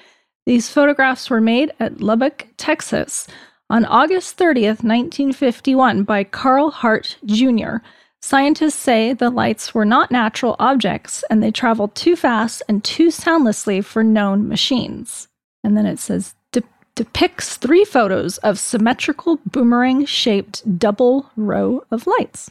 These 0.49 0.67
photographs 0.67 1.29
were 1.29 1.41
made 1.41 1.73
at 1.79 2.01
Lubbock, 2.01 2.47
Texas 2.57 3.27
on 3.69 3.85
August 3.85 4.35
30th, 4.35 4.83
1951 4.83 6.01
by 6.01 6.23
Carl 6.23 6.71
Hart 6.71 7.17
Jr. 7.23 7.83
Scientists 8.19 8.73
say 8.73 9.13
the 9.13 9.29
lights 9.29 9.75
were 9.75 9.85
not 9.85 10.09
natural 10.09 10.55
objects 10.57 11.23
and 11.29 11.43
they 11.43 11.51
traveled 11.51 11.93
too 11.93 12.15
fast 12.15 12.63
and 12.67 12.83
too 12.83 13.11
soundlessly 13.11 13.79
for 13.79 14.03
known 14.03 14.47
machines. 14.47 15.27
And 15.63 15.77
then 15.77 15.85
it 15.85 15.99
says 15.99 16.33
de- 16.51 16.63
depicts 16.95 17.55
three 17.57 17.85
photos 17.85 18.39
of 18.39 18.57
symmetrical 18.57 19.39
boomerang 19.45 20.05
shaped 20.05 20.79
double 20.79 21.29
row 21.35 21.83
of 21.91 22.07
lights. 22.07 22.49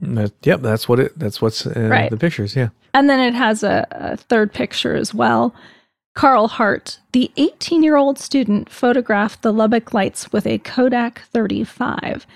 That- 0.00 0.34
yep, 0.44 0.60
that's 0.60 0.88
what 0.88 1.00
it. 1.00 1.18
That's 1.18 1.42
what's 1.42 1.66
uh, 1.66 1.88
Right. 1.90 2.10
the 2.10 2.16
pictures. 2.16 2.54
Yeah. 2.54 2.68
And 2.94 3.10
then 3.10 3.18
it 3.18 3.34
has 3.34 3.64
a, 3.64 3.88
a 3.90 4.16
third 4.16 4.52
picture 4.52 4.94
as 4.94 5.12
well. 5.12 5.52
Carl 6.18 6.48
Hart, 6.48 6.98
the 7.12 7.30
18 7.36 7.84
year 7.84 7.94
old 7.94 8.18
student, 8.18 8.68
photographed 8.68 9.42
the 9.42 9.52
Lubbock 9.52 9.94
lights 9.94 10.32
with 10.32 10.48
a 10.48 10.58
Kodak 10.58 11.20
35. 11.32 12.26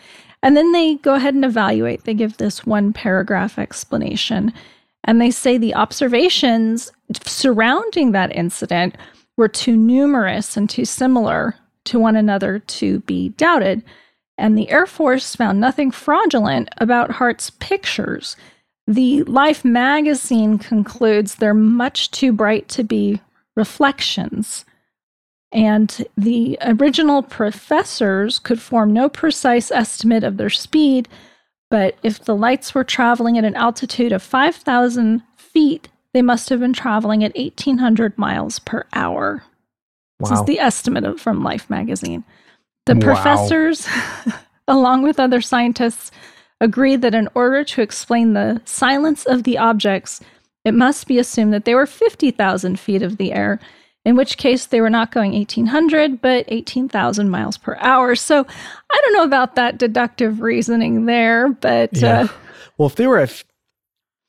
And 0.41 0.57
then 0.57 0.71
they 0.71 0.95
go 0.95 1.15
ahead 1.15 1.35
and 1.35 1.45
evaluate. 1.45 2.05
They 2.05 2.15
give 2.15 2.37
this 2.37 2.65
one 2.65 2.93
paragraph 2.93 3.59
explanation. 3.59 4.53
And 5.03 5.21
they 5.21 5.33
say 5.33 5.59
the 5.59 5.75
observations 5.75 6.93
surrounding 7.25 8.13
that 8.13 8.31
incident 8.37 8.97
were 9.37 9.49
too 9.49 9.77
numerous 9.77 10.57
and 10.57 10.71
too 10.71 10.85
similar 10.85 11.57
to 11.87 11.99
one 11.99 12.15
another 12.15 12.61
to 12.61 13.01
be 13.01 13.31
doubted. 13.31 13.83
And 14.39 14.57
the 14.57 14.71
Air 14.71 14.87
Force 14.87 15.35
found 15.35 15.59
nothing 15.59 15.91
fraudulent 15.91 16.69
about 16.77 17.11
Hart's 17.11 17.51
pictures. 17.51 18.37
The 18.87 19.25
Life 19.25 19.65
magazine 19.65 20.57
concludes 20.59 21.35
they're 21.35 21.53
much 21.53 22.13
too 22.13 22.33
bright 22.33 22.69
to 22.69 22.85
be 22.85 23.21
reflections. 23.57 24.65
And 25.53 26.05
the 26.17 26.57
original 26.63 27.23
professors 27.23 28.39
could 28.39 28.61
form 28.61 28.93
no 28.93 29.09
precise 29.09 29.71
estimate 29.71 30.25
of 30.25 30.39
their 30.39 30.51
speed, 30.51 31.09
but 31.71 31.97
if 32.03 32.25
the 32.25 32.35
lights 32.37 32.75
were 32.75 32.85
traveling 32.85 33.37
at 33.37 33.45
an 33.45 33.55
altitude 33.55 34.13
of 34.13 34.23
5,000 34.23 35.23
feet, 35.37 35.89
they 36.15 36.23
must 36.23 36.49
have 36.49 36.61
been 36.61 36.73
traveling 36.73 37.23
at 37.25 37.37
1,800 37.37 38.17
miles 38.19 38.59
per 38.59 38.87
hour. 38.95 39.43
Wow. 40.21 40.31
This 40.31 40.41
is 40.41 40.47
the 40.47 40.59
estimate 40.61 41.05
of, 41.05 41.21
from 41.21 41.43
Life 41.43 41.69
magazine. 41.69 42.25
The 42.87 42.95
Wow. 42.95 43.01
professors, 43.01 43.89
along 44.69 45.03
with 45.03 45.21
other 45.21 45.41
scientists, 45.41 46.11
agreed 46.61 47.03
that 47.03 47.15
in 47.15 47.29
order 47.35 47.65
to 47.65 47.83
explain 47.83 48.33
the 48.33 48.61
silence 48.65 49.25
of 49.25 49.43
the 49.43 49.59
objects, 49.59 50.21
it 50.65 50.75
must 50.75 51.07
be 51.07 51.19
assumed 51.19 51.53
that 51.53 51.65
they 51.65 51.75
were 51.75 51.87
50,000 51.87 52.79
feet 52.79 53.03
of 53.03 53.17
the 53.17 53.33
air, 53.33 53.59
in 54.05 54.17
which 54.17 54.37
case 54.37 54.67
they 54.67 54.81
were 54.81 54.91
not 54.91 55.11
going 55.13 55.33
1800, 55.33 56.21
but 56.21 56.45
18,000 56.49 57.29
miles 57.31 57.57
per 57.59 57.77
hour. 57.81 58.15
So 58.15 58.41
I 58.91 59.01
don't 59.05 59.13
know 59.15 59.25
about 59.25 59.55
that 59.57 59.79
deductive 59.79 60.41
reasoning 60.41 61.07
there, 61.07 61.49
but 61.49 61.97
Yeah. 61.97 62.23
uh, 62.23 62.29
Well, 62.79 62.87
if 62.89 62.95
they 62.97 63.07
were 63.07 63.19
at 63.19 63.43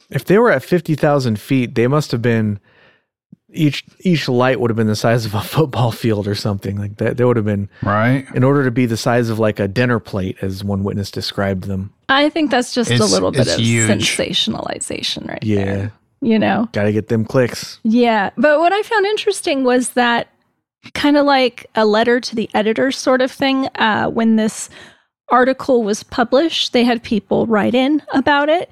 if 0.10 0.26
they 0.26 0.38
were 0.38 0.52
at 0.52 0.62
fifty 0.64 0.94
thousand 0.96 1.40
feet, 1.40 1.74
they 1.76 1.88
must 1.88 2.12
have 2.12 2.22
been 2.22 2.60
each 3.52 3.84
each 4.02 4.28
light 4.28 4.60
would 4.60 4.70
have 4.70 4.76
been 4.78 4.88
the 4.88 4.96
size 4.96 5.26
of 5.26 5.34
a 5.34 5.42
football 5.56 5.92
field 5.92 6.28
or 6.28 6.36
something 6.36 6.78
like 6.78 6.98
that. 6.98 7.18
They 7.18 7.24
would 7.24 7.38
have 7.38 7.46
been 7.46 7.70
Right. 7.82 8.26
in 8.36 8.44
order 8.44 8.64
to 8.66 8.70
be 8.72 8.86
the 8.86 8.98
size 8.98 9.30
of 9.30 9.40
like 9.40 9.60
a 9.60 9.68
dinner 9.68 10.00
plate, 10.00 10.38
as 10.42 10.64
one 10.64 10.84
witness 10.84 11.10
described 11.10 11.64
them. 11.64 11.94
I 12.10 12.30
think 12.30 12.52
that's 12.52 12.74
just 12.74 12.92
a 12.92 13.06
little 13.06 13.32
bit 13.32 13.48
of 13.48 13.60
huge. 13.60 13.90
sensationalization 13.90 15.28
right 15.28 15.44
Yeah, 15.44 15.66
there. 15.66 15.92
You 16.24 16.40
know? 16.40 16.70
got 16.72 16.84
to 16.84 16.92
get 16.94 17.10
them 17.10 17.26
clicks. 17.26 17.80
Yeah. 17.84 18.30
But 18.38 18.60
what 18.60 18.72
I 18.72 18.82
found 18.84 19.06
interesting 19.06 19.64
was 19.64 19.90
that 19.92 20.28
kind 20.94 21.18
of 21.18 21.26
like 21.26 21.66
a 21.76 21.86
letter 21.86 22.20
to 22.20 22.36
the 22.36 22.50
editor 22.54 22.92
sort 22.92 23.22
of 23.22 23.32
thing. 23.32 23.68
Uh, 23.76 24.08
when 24.08 24.36
this 24.36 24.70
article 25.30 25.84
was 25.84 26.04
published, 26.04 26.74
they 26.74 26.84
had 26.84 27.02
people 27.04 27.46
write 27.48 27.74
in 27.76 28.02
about 28.14 28.50
it. 28.50 28.70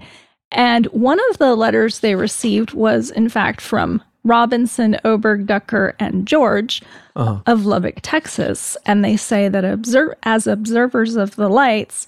And 0.51 0.85
one 0.87 1.19
of 1.29 1.37
the 1.37 1.55
letters 1.55 1.99
they 1.99 2.15
received 2.15 2.73
was, 2.73 3.09
in 3.09 3.29
fact, 3.29 3.61
from 3.61 4.01
Robinson, 4.23 4.97
Oberg, 5.05 5.47
Ducker, 5.47 5.95
and 5.99 6.27
George 6.27 6.81
Uh-huh. 7.15 7.39
of 7.47 7.65
Lubbock, 7.65 7.99
Texas. 8.01 8.77
And 8.85 9.03
they 9.03 9.17
say 9.17 9.49
that 9.49 9.65
observe, 9.65 10.13
as 10.23 10.45
observers 10.47 11.15
of 11.15 11.35
the 11.37 11.49
lights, 11.49 12.05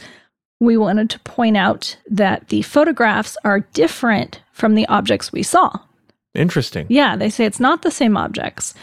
we 0.60 0.78
wanted 0.78 1.10
to 1.10 1.20
point 1.22 1.58
out 1.58 1.98
that 2.10 2.50
the 2.50 2.62
photographs 2.62 3.36
are 3.44 3.62
different 3.74 4.42
from 4.54 4.76
the 4.76 4.88
objects 4.88 5.34
we 5.34 5.44
saw. 5.44 5.78
Interesting. 6.34 6.88
Yeah, 6.90 7.18
they 7.18 7.30
say 7.30 7.46
it's 7.46 7.60
not 7.60 7.82
the 7.82 7.92
same 7.92 8.16
objects. 8.16 8.74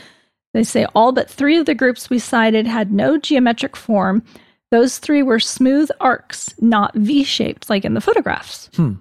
They 0.53 0.65
say 0.65 0.87
all 0.95 1.13
but 1.13 1.31
three 1.31 1.57
of 1.57 1.67
the 1.67 1.75
groups 1.75 2.11
we 2.11 2.19
sighted 2.19 2.67
had 2.67 2.93
no 2.93 3.17
geometric 3.19 3.77
form. 3.77 4.23
Those 4.71 4.99
three 4.99 5.23
were 5.23 5.41
smooth 5.41 5.91
arcs, 6.01 6.55
not 6.61 6.95
V 6.95 7.25
shaped 7.25 7.71
like 7.71 7.85
in 7.85 7.95
the 7.95 8.01
photographs. 8.01 8.69
Hmm. 8.75 8.95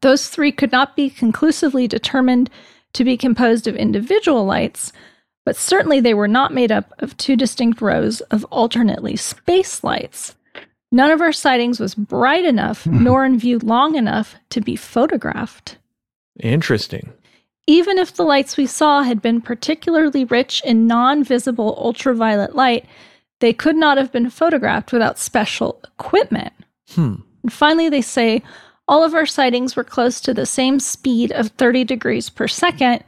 Those 0.00 0.28
three 0.28 0.52
could 0.52 0.72
not 0.72 0.96
be 0.96 1.10
conclusively 1.10 1.86
determined 1.86 2.50
to 2.94 3.04
be 3.04 3.16
composed 3.16 3.66
of 3.66 3.76
individual 3.76 4.44
lights, 4.44 4.92
but 5.44 5.56
certainly 5.56 6.00
they 6.00 6.14
were 6.14 6.28
not 6.28 6.54
made 6.54 6.72
up 6.72 6.92
of 6.98 7.16
two 7.16 7.36
distinct 7.36 7.80
rows 7.80 8.20
of 8.22 8.44
alternately 8.46 9.16
spaced 9.16 9.84
lights. 9.84 10.34
None 10.94 11.10
of 11.10 11.20
our 11.20 11.32
sightings 11.32 11.80
was 11.80 11.96
bright 11.96 12.44
enough 12.44 12.84
Hmm. 12.84 13.02
nor 13.02 13.24
in 13.24 13.36
view 13.36 13.58
long 13.58 13.96
enough 13.96 14.36
to 14.50 14.60
be 14.60 14.76
photographed. 14.76 15.76
Interesting. 16.40 17.12
Even 17.66 17.98
if 17.98 18.14
the 18.14 18.22
lights 18.22 18.56
we 18.56 18.66
saw 18.66 19.02
had 19.02 19.20
been 19.20 19.40
particularly 19.40 20.24
rich 20.24 20.62
in 20.64 20.86
non 20.86 21.24
visible 21.24 21.76
ultraviolet 21.80 22.54
light, 22.54 22.84
they 23.40 23.52
could 23.52 23.74
not 23.74 23.98
have 23.98 24.12
been 24.12 24.30
photographed 24.30 24.92
without 24.92 25.18
special 25.18 25.80
equipment. 25.82 26.52
Hmm. 26.94 27.16
And 27.42 27.52
finally, 27.52 27.88
they 27.88 28.00
say 28.02 28.44
all 28.86 29.02
of 29.02 29.14
our 29.14 29.26
sightings 29.26 29.74
were 29.74 29.82
close 29.82 30.20
to 30.20 30.32
the 30.32 30.46
same 30.46 30.78
speed 30.78 31.32
of 31.32 31.48
30 31.48 31.82
degrees 31.82 32.30
per 32.30 32.46
second, 32.46 33.02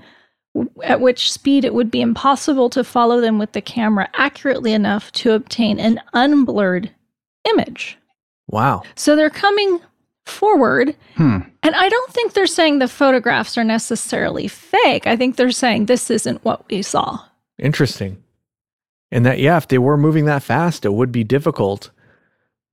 at 0.82 1.00
which 1.00 1.30
speed 1.30 1.64
it 1.64 1.74
would 1.74 1.92
be 1.92 2.00
impossible 2.00 2.68
to 2.70 2.82
follow 2.82 3.20
them 3.20 3.38
with 3.38 3.52
the 3.52 3.60
camera 3.60 4.08
accurately 4.14 4.72
enough 4.72 5.12
to 5.12 5.32
obtain 5.34 5.78
an 5.78 6.00
unblurred 6.14 6.90
image. 7.54 7.98
Wow. 8.48 8.82
So 8.94 9.16
they're 9.16 9.30
coming 9.30 9.80
forward 10.24 10.96
Hmm. 11.14 11.38
and 11.62 11.74
I 11.74 11.88
don't 11.88 12.12
think 12.12 12.32
they're 12.32 12.46
saying 12.48 12.80
the 12.80 12.88
photographs 12.88 13.56
are 13.56 13.62
necessarily 13.64 14.48
fake. 14.48 15.06
I 15.06 15.14
think 15.16 15.36
they're 15.36 15.52
saying 15.52 15.86
this 15.86 16.10
isn't 16.10 16.44
what 16.44 16.68
we 16.68 16.82
saw. 16.82 17.20
Interesting. 17.60 18.22
And 19.12 19.24
that 19.24 19.38
yeah, 19.38 19.56
if 19.56 19.68
they 19.68 19.78
were 19.78 19.96
moving 19.96 20.24
that 20.24 20.42
fast, 20.42 20.84
it 20.84 20.92
would 20.92 21.12
be 21.12 21.22
difficult 21.22 21.90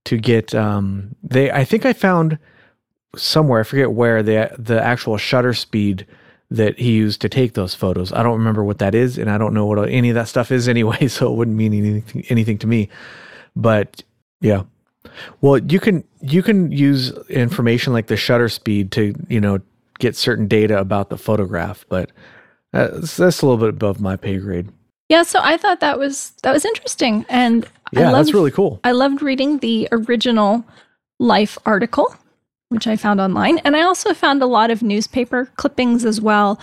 to 0.06 0.18
get 0.18 0.54
um 0.56 1.16
they 1.22 1.52
I 1.52 1.64
think 1.64 1.86
I 1.86 1.94
found 1.94 2.40
somewhere, 3.16 3.60
I 3.60 3.64
forget 3.64 3.92
where 3.92 4.24
the 4.24 4.50
the 4.58 4.84
actual 4.84 5.18
shutter 5.18 5.54
speed 5.54 6.08
that 6.50 6.80
he 6.80 6.92
used 6.94 7.22
to 7.22 7.30
take 7.30 7.54
those 7.54 7.76
photos. 7.76 8.12
I 8.12 8.24
don't 8.24 8.38
remember 8.40 8.64
what 8.64 8.80
that 8.80 8.96
is 8.96 9.18
and 9.20 9.30
I 9.30 9.38
don't 9.38 9.54
know 9.54 9.66
what 9.68 9.90
any 9.90 10.10
of 10.10 10.16
that 10.16 10.28
stuff 10.28 10.52
is 10.52 10.68
anyway, 10.68 11.08
so 11.08 11.32
it 11.32 11.36
wouldn't 11.36 11.56
mean 11.58 11.74
anything 11.74 12.26
anything 12.30 12.58
to 12.60 12.68
me. 12.68 12.90
But 13.56 14.04
yeah. 14.44 14.64
Well, 15.42 15.58
you 15.58 15.80
can 15.80 16.04
you 16.22 16.44
can 16.44 16.72
use 16.72 17.12
information 17.30 17.94
like 17.94 18.08
the 18.08 18.18
shutter 18.18 18.50
speed 18.50 18.92
to, 18.94 19.16
you 19.28 19.42
know, 19.42 19.60
get 20.00 20.16
certain 20.16 20.48
data 20.48 20.80
about 20.80 21.10
the 21.10 21.18
photograph, 21.18 21.86
but 21.90 22.12
that's, 22.72 23.18
that's 23.18 23.42
a 23.42 23.46
little 23.46 23.60
bit 23.60 23.70
above 23.70 24.00
my 24.00 24.16
pay 24.16 24.38
grade. 24.38 24.70
Yeah, 25.10 25.24
so 25.24 25.40
I 25.42 25.58
thought 25.58 25.80
that 25.82 26.00
was 26.00 26.32
that 26.44 26.54
was 26.54 26.66
interesting, 26.66 27.26
and 27.30 27.66
I 27.96 28.02
Yeah, 28.02 28.12
loved, 28.12 28.28
that's 28.28 28.34
really 28.34 28.52
cool. 28.52 28.80
I 28.84 28.92
loved 28.92 29.22
reading 29.22 29.60
the 29.60 29.88
original 29.92 30.64
Life 31.20 31.58
article, 31.66 32.16
which 32.70 32.88
I 32.88 32.96
found 32.96 33.22
online, 33.22 33.60
and 33.60 33.76
I 33.76 33.84
also 33.84 34.14
found 34.14 34.42
a 34.42 34.48
lot 34.48 34.72
of 34.72 34.82
newspaper 34.82 35.46
clippings 35.58 36.06
as 36.06 36.20
well 36.20 36.60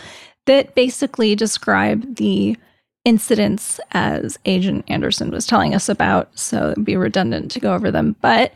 that 0.46 0.74
basically 0.74 1.36
describe 1.36 2.16
the 2.16 2.56
incidents 3.04 3.80
as 3.92 4.38
Agent 4.44 4.84
Anderson 4.88 5.30
was 5.30 5.46
telling 5.46 5.74
us 5.74 5.88
about. 5.88 6.36
So 6.38 6.70
it'd 6.70 6.84
be 6.84 6.96
redundant 6.96 7.50
to 7.52 7.60
go 7.60 7.74
over 7.74 7.90
them, 7.90 8.16
but 8.20 8.52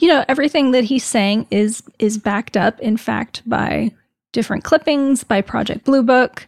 you 0.00 0.08
know 0.08 0.24
everything 0.28 0.70
that 0.70 0.84
he's 0.84 1.04
saying 1.04 1.46
is 1.50 1.82
is 1.98 2.18
backed 2.18 2.56
up, 2.56 2.80
in 2.80 2.96
fact, 2.96 3.42
by 3.46 3.92
different 4.32 4.64
clippings, 4.64 5.24
by 5.24 5.40
Project 5.40 5.84
Blue 5.84 6.02
Book, 6.02 6.46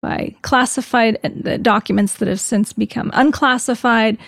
by 0.00 0.34
classified 0.42 1.18
and 1.22 1.42
the 1.42 1.58
documents 1.58 2.14
that 2.14 2.28
have 2.28 2.40
since 2.40 2.72
become 2.72 3.10
unclassified, 3.14 4.18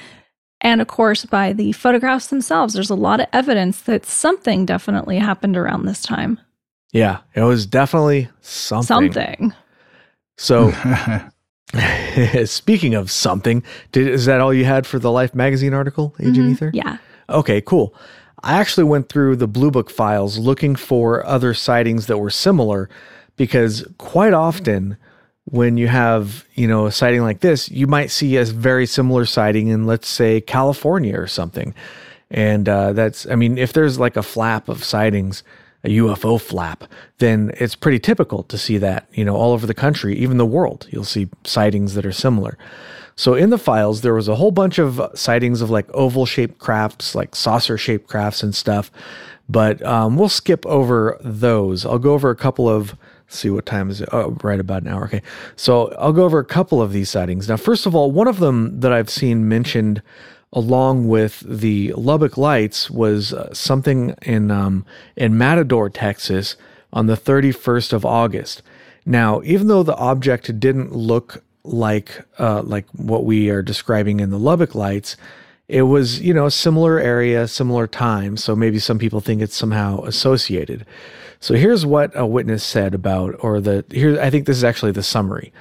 and 0.60 0.80
of 0.80 0.88
course 0.88 1.24
by 1.24 1.52
the 1.52 1.72
photographs 1.72 2.28
themselves. 2.28 2.74
There's 2.74 2.90
a 2.90 2.96
lot 2.96 3.20
of 3.20 3.26
evidence 3.32 3.82
that 3.82 4.06
something 4.06 4.66
definitely 4.66 5.18
happened 5.18 5.56
around 5.56 5.84
this 5.84 6.02
time. 6.02 6.40
Yeah, 6.92 7.20
it 7.34 7.42
was 7.42 7.66
definitely 7.66 8.28
something. 8.40 9.12
Something. 9.12 9.52
So 10.36 10.72
Speaking 12.44 12.94
of 12.94 13.10
something, 13.10 13.62
did, 13.92 14.08
is 14.08 14.26
that 14.26 14.40
all 14.40 14.52
you 14.52 14.64
had 14.64 14.86
for 14.86 14.98
the 14.98 15.10
Life 15.10 15.34
magazine 15.34 15.74
article, 15.74 16.14
Agent 16.20 16.50
Ether? 16.52 16.70
Yeah. 16.72 16.98
Okay, 17.28 17.60
cool. 17.60 17.94
I 18.42 18.60
actually 18.60 18.84
went 18.84 19.08
through 19.08 19.36
the 19.36 19.48
Blue 19.48 19.70
Book 19.70 19.90
files 19.90 20.38
looking 20.38 20.76
for 20.76 21.24
other 21.26 21.54
sightings 21.54 22.06
that 22.06 22.18
were 22.18 22.30
similar 22.30 22.90
because 23.36 23.86
quite 23.98 24.34
often 24.34 24.96
when 25.46 25.76
you 25.76 25.88
have, 25.88 26.46
you 26.54 26.66
know, 26.66 26.86
a 26.86 26.92
sighting 26.92 27.22
like 27.22 27.40
this, 27.40 27.70
you 27.70 27.86
might 27.86 28.10
see 28.10 28.36
a 28.36 28.44
very 28.44 28.86
similar 28.86 29.24
sighting 29.24 29.68
in 29.68 29.86
let's 29.86 30.08
say 30.08 30.40
California 30.40 31.18
or 31.18 31.26
something. 31.26 31.74
And 32.30 32.68
uh, 32.68 32.92
that's 32.92 33.26
I 33.26 33.34
mean, 33.34 33.58
if 33.58 33.72
there's 33.72 33.98
like 33.98 34.16
a 34.16 34.22
flap 34.22 34.68
of 34.68 34.84
sightings, 34.84 35.42
a 35.84 35.88
UFO 35.88 36.40
flap, 36.40 36.84
then 37.18 37.52
it's 37.58 37.74
pretty 37.74 37.98
typical 37.98 38.42
to 38.44 38.56
see 38.58 38.78
that, 38.78 39.06
you 39.12 39.24
know, 39.24 39.36
all 39.36 39.52
over 39.52 39.66
the 39.66 39.74
country, 39.74 40.16
even 40.16 40.38
the 40.38 40.46
world. 40.46 40.86
You'll 40.90 41.04
see 41.04 41.28
sightings 41.44 41.94
that 41.94 42.06
are 42.06 42.12
similar. 42.12 42.56
So 43.16 43.34
in 43.34 43.50
the 43.50 43.58
files, 43.58 44.00
there 44.00 44.14
was 44.14 44.26
a 44.26 44.34
whole 44.34 44.50
bunch 44.50 44.78
of 44.78 45.00
sightings 45.14 45.60
of 45.60 45.70
like 45.70 45.86
oval 45.94 46.26
shaped 46.26 46.58
crafts, 46.58 47.14
like 47.14 47.36
saucer 47.36 47.78
shaped 47.78 48.08
crafts 48.08 48.42
and 48.42 48.54
stuff. 48.54 48.90
But 49.48 49.84
um, 49.84 50.16
we'll 50.16 50.28
skip 50.30 50.64
over 50.66 51.18
those. 51.22 51.84
I'll 51.84 51.98
go 51.98 52.14
over 52.14 52.30
a 52.30 52.36
couple 52.36 52.68
of. 52.68 52.96
See 53.26 53.50
what 53.50 53.66
time 53.66 53.90
is 53.90 54.00
it? 54.00 54.08
Oh, 54.12 54.36
right 54.42 54.60
about 54.60 54.82
an 54.82 54.88
hour. 54.88 55.04
Okay. 55.04 55.22
So 55.56 55.88
I'll 55.98 56.12
go 56.12 56.24
over 56.24 56.38
a 56.38 56.44
couple 56.44 56.80
of 56.80 56.92
these 56.92 57.10
sightings. 57.10 57.48
Now, 57.48 57.56
first 57.56 57.86
of 57.86 57.94
all, 57.94 58.10
one 58.10 58.28
of 58.28 58.38
them 58.38 58.80
that 58.80 58.92
I've 58.92 59.10
seen 59.10 59.48
mentioned 59.48 60.02
along 60.54 61.08
with 61.08 61.40
the 61.40 61.92
Lubbock 61.94 62.38
Lights 62.38 62.88
was 62.88 63.34
uh, 63.34 63.52
something 63.52 64.14
in 64.22 64.50
um, 64.50 64.86
in 65.16 65.36
Matador, 65.36 65.90
Texas, 65.90 66.56
on 66.92 67.06
the 67.06 67.16
31st 67.16 67.92
of 67.92 68.06
August. 68.06 68.62
Now, 69.04 69.42
even 69.44 69.66
though 69.66 69.82
the 69.82 69.96
object 69.96 70.58
didn't 70.58 70.94
look 70.94 71.42
like 71.64 72.24
uh, 72.38 72.62
like 72.62 72.86
what 72.92 73.24
we 73.24 73.50
are 73.50 73.62
describing 73.62 74.20
in 74.20 74.30
the 74.30 74.38
Lubbock 74.38 74.74
Lights, 74.74 75.16
it 75.68 75.82
was 75.82 76.20
you 76.20 76.32
know 76.32 76.48
similar 76.48 76.98
area, 76.98 77.48
similar 77.48 77.86
time. 77.86 78.36
So 78.36 78.54
maybe 78.54 78.78
some 78.78 78.98
people 78.98 79.20
think 79.20 79.42
it's 79.42 79.56
somehow 79.56 80.02
associated. 80.04 80.86
So 81.40 81.54
here's 81.54 81.84
what 81.84 82.12
a 82.14 82.24
witness 82.24 82.64
said 82.64 82.94
about, 82.94 83.34
or 83.40 83.60
the 83.60 83.84
here 83.90 84.18
I 84.20 84.30
think 84.30 84.46
this 84.46 84.56
is 84.56 84.64
actually 84.64 84.92
the 84.92 85.02
summary. 85.02 85.52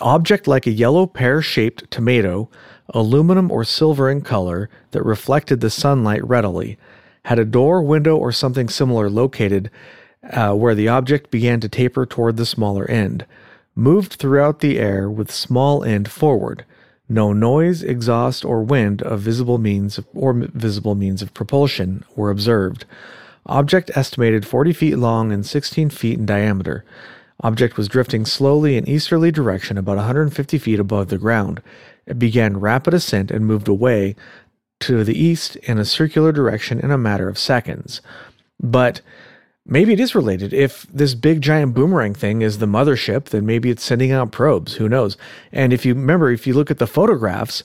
Object 0.00 0.48
like 0.48 0.66
a 0.66 0.72
yellow 0.72 1.06
pear-shaped 1.06 1.88
tomato 1.90 2.50
aluminum 2.90 3.50
or 3.50 3.64
silver 3.64 4.10
in 4.10 4.20
color 4.20 4.68
that 4.90 5.04
reflected 5.04 5.60
the 5.60 5.70
sunlight 5.70 6.24
readily, 6.26 6.78
had 7.24 7.38
a 7.38 7.44
door, 7.44 7.82
window, 7.82 8.16
or 8.16 8.32
something 8.32 8.68
similar 8.68 9.08
located 9.08 9.70
uh, 10.30 10.52
where 10.54 10.74
the 10.74 10.88
object 10.88 11.30
began 11.30 11.60
to 11.60 11.68
taper 11.68 12.06
toward 12.06 12.36
the 12.36 12.46
smaller 12.46 12.88
end, 12.90 13.26
moved 13.74 14.14
throughout 14.14 14.60
the 14.60 14.78
air 14.78 15.10
with 15.10 15.30
small 15.30 15.82
end 15.84 16.10
forward. 16.10 16.64
No 17.08 17.32
noise, 17.32 17.82
exhaust, 17.82 18.44
or 18.44 18.62
wind 18.62 19.02
of 19.02 19.20
visible 19.20 19.58
means 19.58 19.98
of, 19.98 20.06
or 20.14 20.32
visible 20.32 20.94
means 20.94 21.22
of 21.22 21.34
propulsion 21.34 22.04
were 22.16 22.30
observed. 22.30 22.84
Object 23.46 23.90
estimated 23.96 24.46
40 24.46 24.72
feet 24.72 24.96
long 24.96 25.32
and 25.32 25.44
16 25.44 25.90
feet 25.90 26.18
in 26.18 26.26
diameter. 26.26 26.84
Object 27.42 27.76
was 27.76 27.88
drifting 27.88 28.24
slowly 28.24 28.76
in 28.76 28.88
easterly 28.88 29.32
direction 29.32 29.76
about 29.76 29.96
150 29.96 30.58
feet 30.58 30.78
above 30.78 31.08
the 31.08 31.18
ground. 31.18 31.60
It 32.06 32.18
began 32.18 32.60
rapid 32.60 32.94
ascent 32.94 33.30
and 33.30 33.46
moved 33.46 33.68
away 33.68 34.14
to 34.80 35.04
the 35.04 35.18
east 35.18 35.56
in 35.56 35.78
a 35.78 35.84
circular 35.84 36.32
direction 36.32 36.80
in 36.80 36.90
a 36.90 36.98
matter 36.98 37.28
of 37.28 37.38
seconds. 37.38 38.00
But 38.60 39.00
maybe 39.66 39.92
it 39.92 40.00
is 40.00 40.14
related. 40.14 40.52
If 40.52 40.86
this 40.92 41.14
big 41.14 41.40
giant 41.40 41.74
boomerang 41.74 42.14
thing 42.14 42.42
is 42.42 42.58
the 42.58 42.66
mothership, 42.66 43.26
then 43.26 43.46
maybe 43.46 43.70
it's 43.70 43.84
sending 43.84 44.12
out 44.12 44.32
probes. 44.32 44.74
Who 44.74 44.88
knows? 44.88 45.16
And 45.52 45.72
if 45.72 45.84
you 45.84 45.94
remember, 45.94 46.30
if 46.30 46.46
you 46.46 46.54
look 46.54 46.70
at 46.70 46.78
the 46.78 46.86
photographs, 46.86 47.62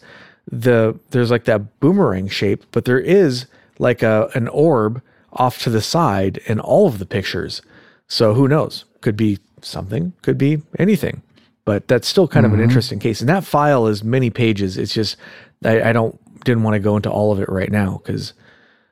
the 0.50 0.98
there's 1.10 1.32
like 1.32 1.46
that 1.46 1.80
boomerang 1.80 2.30
shape, 2.30 2.66
but 2.72 2.86
there 2.86 3.00
is 3.00 3.48
like 3.80 4.02
a 4.02 4.30
an 4.34 4.48
orb 4.48 5.02
off 5.34 5.62
to 5.64 5.70
the 5.70 5.82
side 5.82 6.38
in 6.46 6.60
all 6.60 6.88
of 6.88 7.00
the 7.00 7.06
pictures. 7.06 7.62
So 8.08 8.34
who 8.34 8.48
knows? 8.48 8.86
Could 9.02 9.18
be 9.18 9.40
something, 9.62 10.14
could 10.22 10.38
be 10.38 10.62
anything 10.80 11.22
but 11.68 11.86
that's 11.89 12.08
still 12.08 12.30
kind 12.30 12.45
mm-hmm. 12.45 12.53
of 12.53 12.60
an 12.60 12.64
mm-hmm. 12.64 12.70
interesting 12.70 12.97
case. 12.97 13.20
And 13.20 13.28
that 13.28 13.43
file 13.43 13.88
is 13.88 14.01
many 14.01 14.30
pages. 14.30 14.78
It's 14.78 14.93
just 14.93 15.18
I, 15.66 15.89
I 15.89 15.91
don't 15.91 16.18
didn't 16.45 16.64
want 16.64 16.76
to 16.76 16.80
go 16.80 16.95
into 16.95 17.12
all 17.12 17.34
of 17.34 17.41
it 17.41 17.49
right 17.49 17.70
now 17.70 18.01
because 18.01 18.32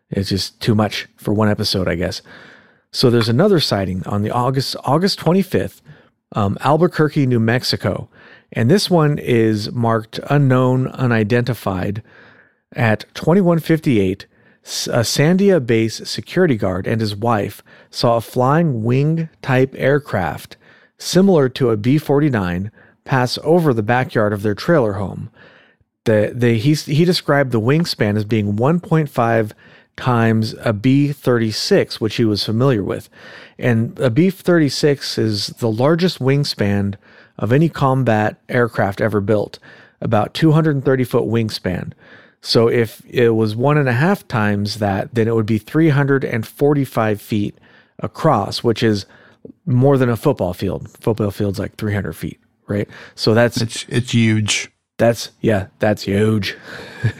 it's 0.09 0.27
just 0.27 0.59
too 0.59 0.75
much 0.75 1.07
for 1.15 1.33
one 1.33 1.49
episode, 1.49 1.87
I 1.87 1.95
guess. 1.95 2.21
So 2.91 3.09
there's 3.09 3.29
another 3.29 3.61
sighting 3.61 4.05
on 4.05 4.23
the 4.23 4.31
August 4.31 4.75
August 4.83 5.17
25th, 5.19 5.79
um, 6.33 6.57
Albuquerque, 6.59 7.25
New 7.25 7.39
Mexico, 7.39 8.09
and 8.51 8.69
this 8.69 8.89
one 8.89 9.19
is 9.19 9.71
marked 9.71 10.19
unknown, 10.29 10.87
unidentified 10.89 12.03
at 12.73 13.05
2158. 13.13 14.25
A 14.87 15.05
Sandia 15.05 15.63
base 15.63 16.01
security 16.09 16.55
guard 16.55 16.87
and 16.87 16.99
his 16.99 17.15
wife 17.15 17.61
saw 17.91 18.17
a 18.17 18.21
flying 18.21 18.83
wing 18.83 19.29
type 19.43 19.75
aircraft 19.77 20.57
similar 20.97 21.49
to 21.49 21.69
a 21.69 21.77
B 21.77 21.97
49, 21.97 22.71
pass 23.03 23.37
over 23.43 23.73
the 23.73 23.83
backyard 23.83 24.33
of 24.33 24.41
their 24.41 24.55
trailer 24.55 24.93
home. 24.93 25.29
The, 26.05 26.31
the, 26.33 26.57
he, 26.57 26.73
he 26.73 27.05
described 27.05 27.51
the 27.51 27.61
wingspan 27.61 28.15
as 28.15 28.25
being 28.25 28.55
1.5 28.55 29.51
times 29.97 30.55
a 30.59 30.73
B 30.73 31.11
36, 31.11 32.01
which 32.01 32.15
he 32.15 32.25
was 32.25 32.43
familiar 32.43 32.83
with. 32.83 33.09
And 33.57 33.97
a 33.99 34.09
B 34.09 34.29
36 34.29 35.17
is 35.17 35.47
the 35.47 35.71
largest 35.71 36.19
wingspan 36.19 36.95
of 37.37 37.51
any 37.51 37.69
combat 37.69 38.41
aircraft 38.49 39.01
ever 39.01 39.21
built, 39.21 39.59
about 40.01 40.33
230 40.33 41.03
foot 41.03 41.23
wingspan. 41.23 41.93
So 42.41 42.67
if 42.67 43.03
it 43.09 43.31
was 43.31 43.55
one 43.55 43.77
and 43.77 43.89
a 43.89 43.93
half 43.93 44.27
times 44.27 44.79
that, 44.79 45.13
then 45.15 45.27
it 45.27 45.35
would 45.35 45.45
be 45.45 45.57
345 45.57 47.21
feet 47.21 47.57
across, 47.99 48.63
which 48.63 48.83
is 48.83 49.05
more 49.65 49.97
than 49.97 50.09
a 50.09 50.17
football 50.17 50.53
field. 50.53 50.89
Football 50.99 51.31
field's 51.31 51.59
like 51.59 51.75
300 51.75 52.13
feet, 52.13 52.39
right? 52.67 52.87
So 53.15 53.33
that's 53.33 53.61
it's 53.61 53.85
it's 53.89 54.11
huge. 54.11 54.71
That's 54.97 55.31
yeah, 55.41 55.67
that's 55.79 56.03
huge. 56.03 56.55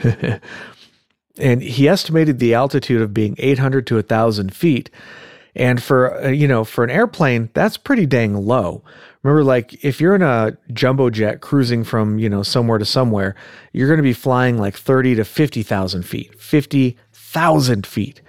and 1.38 1.62
he 1.62 1.88
estimated 1.88 2.40
the 2.40 2.54
altitude 2.54 3.02
of 3.02 3.14
being 3.14 3.36
800 3.38 3.86
to 3.88 3.96
1,000 3.96 4.54
feet. 4.56 4.90
And 5.56 5.82
for 5.82 6.26
uh, 6.26 6.30
you 6.30 6.48
know, 6.48 6.64
for 6.64 6.84
an 6.84 6.90
airplane, 6.90 7.50
that's 7.54 7.78
pretty 7.78 8.06
dang 8.06 8.36
low. 8.36 8.84
Remember, 9.26 9.44
like 9.44 9.84
if 9.84 10.00
you're 10.00 10.14
in 10.14 10.22
a 10.22 10.56
jumbo 10.72 11.10
jet 11.10 11.42
cruising 11.42 11.84
from 11.84 12.20
you 12.20 12.30
know 12.30 12.44
somewhere 12.44 12.78
to 12.78 12.86
somewhere, 12.86 13.34
you're 13.74 13.88
going 13.88 13.98
to 13.98 14.04
be 14.04 14.14
flying 14.14 14.60
like 14.60 14.78
30 14.78 15.16
to 15.16 15.26
50,000 15.26 16.04
feet, 16.04 16.40
50,000 16.40 17.88
feet. 17.88 18.22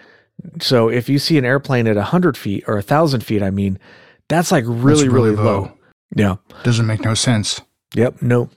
So 0.59 0.89
if 0.89 1.11
you 1.11 1.19
see 1.19 1.37
an 1.37 1.45
airplane 1.45 1.87
at 1.87 1.97
100 1.97 2.39
feet 2.39 2.65
or 2.67 2.77
1,000 2.77 3.21
feet, 3.21 3.43
I 3.43 3.51
mean, 3.51 3.79
that's 4.31 4.51
like 4.51 4.65
really, 4.67 5.03
that's 5.03 5.13
really, 5.13 5.31
really 5.33 5.37
low. 5.37 5.45
low. 5.45 5.73
Yeah. 6.17 6.37
Doesn't 6.63 6.87
make 6.87 7.05
no 7.05 7.13
sense. 7.13 7.61
Yep. 7.95 8.23
No, 8.23 8.49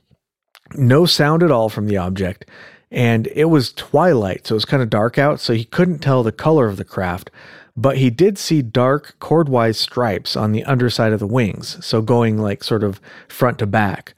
no 0.75 1.05
sound 1.05 1.43
at 1.43 1.51
all 1.51 1.67
from 1.67 1.87
the 1.87 1.97
object. 1.97 2.49
And 2.91 3.27
it 3.27 3.45
was 3.45 3.73
twilight, 3.73 4.47
so 4.47 4.53
it 4.53 4.57
was 4.57 4.65
kind 4.65 4.81
of 4.81 4.89
dark 4.89 5.17
out, 5.17 5.39
so 5.39 5.53
he 5.53 5.65
couldn't 5.65 5.99
tell 5.99 6.23
the 6.23 6.31
color 6.31 6.67
of 6.67 6.77
the 6.77 6.83
craft. 6.83 7.29
But 7.77 7.97
he 7.97 8.09
did 8.09 8.37
see 8.37 8.61
dark 8.61 9.15
chordwise 9.19 9.75
stripes 9.75 10.35
on 10.35 10.51
the 10.51 10.63
underside 10.63 11.13
of 11.13 11.19
the 11.19 11.27
wings, 11.27 11.83
so 11.85 12.01
going 12.01 12.37
like 12.37 12.63
sort 12.63 12.83
of 12.83 12.99
front 13.27 13.59
to 13.59 13.67
back. 13.67 14.15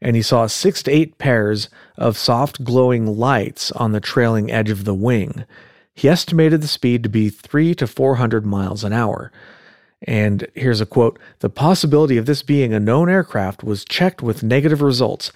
And 0.00 0.16
he 0.16 0.22
saw 0.22 0.46
six 0.46 0.82
to 0.84 0.90
eight 0.90 1.18
pairs 1.18 1.68
of 1.96 2.16
soft 2.16 2.64
glowing 2.64 3.06
lights 3.18 3.70
on 3.72 3.92
the 3.92 4.00
trailing 4.00 4.50
edge 4.50 4.70
of 4.70 4.84
the 4.84 4.94
wing. 4.94 5.44
He 5.94 6.08
estimated 6.08 6.62
the 6.62 6.68
speed 6.68 7.02
to 7.02 7.08
be 7.08 7.28
3 7.28 7.74
to 7.76 7.86
400 7.86 8.46
miles 8.46 8.82
an 8.82 8.92
hour. 8.92 9.30
And 10.02 10.46
here's 10.54 10.80
a 10.80 10.86
quote 10.86 11.18
The 11.40 11.50
possibility 11.50 12.16
of 12.16 12.26
this 12.26 12.42
being 12.42 12.72
a 12.72 12.80
known 12.80 13.08
aircraft 13.08 13.62
was 13.62 13.84
checked 13.84 14.22
with 14.22 14.42
negative 14.42 14.82
results. 14.82 15.32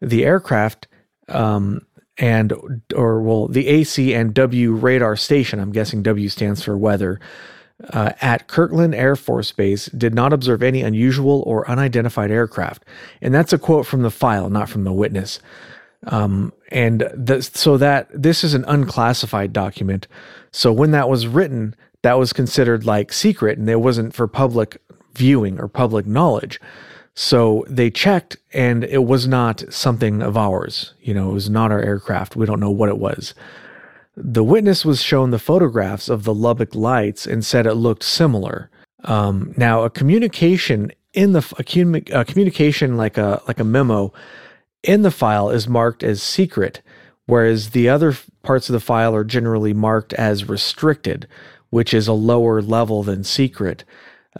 The 0.00 0.24
aircraft, 0.24 0.88
um, 1.28 1.82
and, 2.18 2.82
or 2.94 3.22
well, 3.22 3.48
the 3.48 3.68
AC 3.68 4.14
and 4.14 4.34
W 4.34 4.72
radar 4.72 5.16
station, 5.16 5.60
I'm 5.60 5.72
guessing 5.72 6.02
W 6.02 6.28
stands 6.28 6.62
for 6.62 6.76
weather, 6.76 7.20
uh, 7.90 8.12
at 8.20 8.48
Kirtland 8.48 8.94
Air 8.94 9.14
Force 9.14 9.52
Base 9.52 9.86
did 9.86 10.14
not 10.14 10.32
observe 10.32 10.62
any 10.62 10.82
unusual 10.82 11.42
or 11.46 11.68
unidentified 11.70 12.30
aircraft. 12.30 12.84
And 13.22 13.32
that's 13.32 13.52
a 13.52 13.58
quote 13.58 13.86
from 13.86 14.02
the 14.02 14.10
file, 14.10 14.50
not 14.50 14.68
from 14.68 14.84
the 14.84 14.92
witness. 14.92 15.38
Um, 16.06 16.52
and 16.70 17.08
the, 17.14 17.42
so 17.42 17.76
that 17.76 18.08
this 18.12 18.42
is 18.42 18.54
an 18.54 18.64
unclassified 18.66 19.52
document. 19.52 20.08
So 20.52 20.72
when 20.72 20.90
that 20.92 21.08
was 21.08 21.26
written, 21.26 21.74
that 22.02 22.18
was 22.18 22.32
considered 22.32 22.84
like 22.84 23.12
secret 23.12 23.58
and 23.58 23.68
it 23.68 23.80
wasn't 23.80 24.14
for 24.14 24.26
public 24.26 24.80
viewing 25.14 25.60
or 25.60 25.68
public 25.68 26.06
knowledge. 26.06 26.60
So 27.20 27.64
they 27.68 27.90
checked 27.90 28.36
and 28.52 28.84
it 28.84 29.02
was 29.02 29.26
not 29.26 29.64
something 29.70 30.22
of 30.22 30.36
ours. 30.36 30.94
You 31.00 31.14
know, 31.14 31.30
it 31.30 31.32
was 31.32 31.50
not 31.50 31.72
our 31.72 31.80
aircraft. 31.82 32.36
We 32.36 32.46
don't 32.46 32.60
know 32.60 32.70
what 32.70 32.88
it 32.88 32.98
was. 32.98 33.34
The 34.16 34.44
witness 34.44 34.84
was 34.84 35.02
shown 35.02 35.32
the 35.32 35.40
photographs 35.40 36.08
of 36.08 36.22
the 36.22 36.32
Lubbock 36.32 36.76
lights 36.76 37.26
and 37.26 37.44
said 37.44 37.66
it 37.66 37.74
looked 37.74 38.04
similar. 38.04 38.70
Um, 39.02 39.52
now, 39.56 39.82
a 39.82 39.90
communication 39.90 40.92
in 41.12 41.32
the 41.32 41.44
a, 41.58 42.20
a 42.20 42.24
communication 42.24 42.96
like 42.96 43.18
a 43.18 43.42
like 43.48 43.58
a 43.58 43.64
memo 43.64 44.12
in 44.84 45.02
the 45.02 45.10
file 45.10 45.50
is 45.50 45.66
marked 45.66 46.04
as 46.04 46.22
secret, 46.22 46.82
whereas 47.26 47.70
the 47.70 47.88
other 47.88 48.14
parts 48.44 48.68
of 48.68 48.74
the 48.74 48.80
file 48.80 49.12
are 49.12 49.24
generally 49.24 49.74
marked 49.74 50.12
as 50.12 50.48
restricted, 50.48 51.26
which 51.70 51.92
is 51.92 52.06
a 52.06 52.12
lower 52.12 52.62
level 52.62 53.02
than 53.02 53.24
secret. 53.24 53.82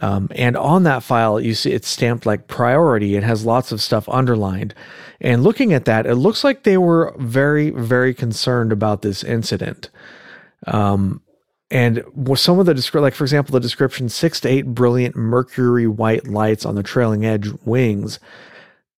Um, 0.01 0.29
and 0.35 0.55
on 0.55 0.83
that 0.83 1.03
file, 1.03 1.39
you 1.39 1.53
see 1.53 1.71
it's 1.71 1.87
stamped 1.87 2.25
like 2.25 2.47
priority. 2.47 3.15
It 3.15 3.23
has 3.23 3.45
lots 3.45 3.71
of 3.71 3.81
stuff 3.81 4.07
underlined. 4.09 4.73
And 5.19 5.43
looking 5.43 5.73
at 5.73 5.85
that, 5.85 6.05
it 6.05 6.15
looks 6.15 6.43
like 6.43 6.63
they 6.63 6.77
were 6.77 7.13
very, 7.17 7.71
very 7.71 8.13
concerned 8.13 8.71
about 8.71 9.01
this 9.01 9.23
incident. 9.23 9.89
Um, 10.67 11.21
and 11.71 12.03
some 12.35 12.59
of 12.59 12.65
the 12.65 12.73
description, 12.73 13.03
like 13.03 13.13
for 13.13 13.23
example, 13.23 13.53
the 13.53 13.59
description 13.59 14.09
six 14.09 14.39
to 14.41 14.49
eight 14.49 14.67
brilliant 14.67 15.15
mercury 15.15 15.87
white 15.87 16.27
lights 16.27 16.65
on 16.65 16.75
the 16.75 16.83
trailing 16.83 17.25
edge 17.25 17.49
wings. 17.63 18.19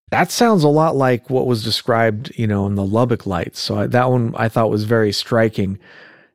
That 0.10 0.32
sounds 0.32 0.64
a 0.64 0.70
lot 0.70 0.96
like 0.96 1.30
what 1.30 1.48
was 1.48 1.64
described, 1.64 2.34
you 2.38 2.48
know, 2.48 2.68
in 2.68 2.76
the 2.76 2.86
Lubbock 2.86 3.26
lights. 3.26 3.60
So 3.60 3.80
I, 3.80 3.88
that 3.88 4.10
one 4.10 4.34
I 4.38 4.50
thought 4.50 4.70
was 4.70 4.84
very 4.84 5.12
striking 5.12 5.80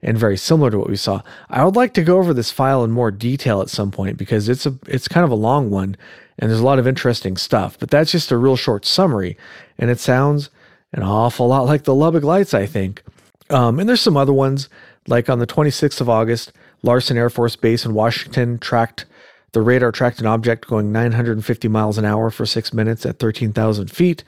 and 0.06 0.16
very 0.16 0.36
similar 0.36 0.70
to 0.70 0.78
what 0.78 0.88
we 0.88 0.96
saw. 0.96 1.20
I 1.50 1.64
would 1.64 1.76
like 1.76 1.92
to 1.94 2.04
go 2.04 2.18
over 2.18 2.32
this 2.32 2.52
file 2.52 2.84
in 2.84 2.92
more 2.92 3.10
detail 3.10 3.60
at 3.60 3.68
some 3.68 3.90
point 3.90 4.16
because 4.16 4.48
it's 4.48 4.64
a 4.64 4.74
it's 4.86 5.08
kind 5.08 5.24
of 5.24 5.30
a 5.30 5.34
long 5.34 5.68
one 5.68 5.96
and 6.38 6.50
there's 6.50 6.60
a 6.60 6.64
lot 6.64 6.78
of 6.78 6.86
interesting 6.86 7.36
stuff. 7.36 7.78
But 7.78 7.90
that's 7.90 8.12
just 8.12 8.30
a 8.30 8.36
real 8.36 8.56
short 8.56 8.86
summary, 8.86 9.36
and 9.78 9.90
it 9.90 9.98
sounds 9.98 10.48
an 10.92 11.02
awful 11.02 11.48
lot 11.48 11.66
like 11.66 11.84
the 11.84 11.94
Lubbock 11.94 12.24
Lights, 12.24 12.54
I 12.54 12.66
think. 12.66 13.02
Um, 13.50 13.78
and 13.78 13.88
there's 13.88 14.00
some 14.00 14.16
other 14.16 14.32
ones 14.32 14.68
like 15.08 15.28
on 15.28 15.38
the 15.38 15.46
26th 15.46 16.00
of 16.00 16.08
August, 16.08 16.52
Larson 16.82 17.16
Air 17.16 17.30
Force 17.30 17.56
Base 17.56 17.84
in 17.84 17.94
Washington 17.94 18.58
tracked 18.58 19.06
the 19.52 19.62
radar 19.62 19.90
tracked 19.90 20.20
an 20.20 20.26
object 20.26 20.66
going 20.66 20.92
950 20.92 21.68
miles 21.68 21.96
an 21.96 22.04
hour 22.04 22.30
for 22.30 22.44
six 22.44 22.74
minutes 22.74 23.06
at 23.06 23.18
13,000 23.18 23.90
feet. 23.90 24.22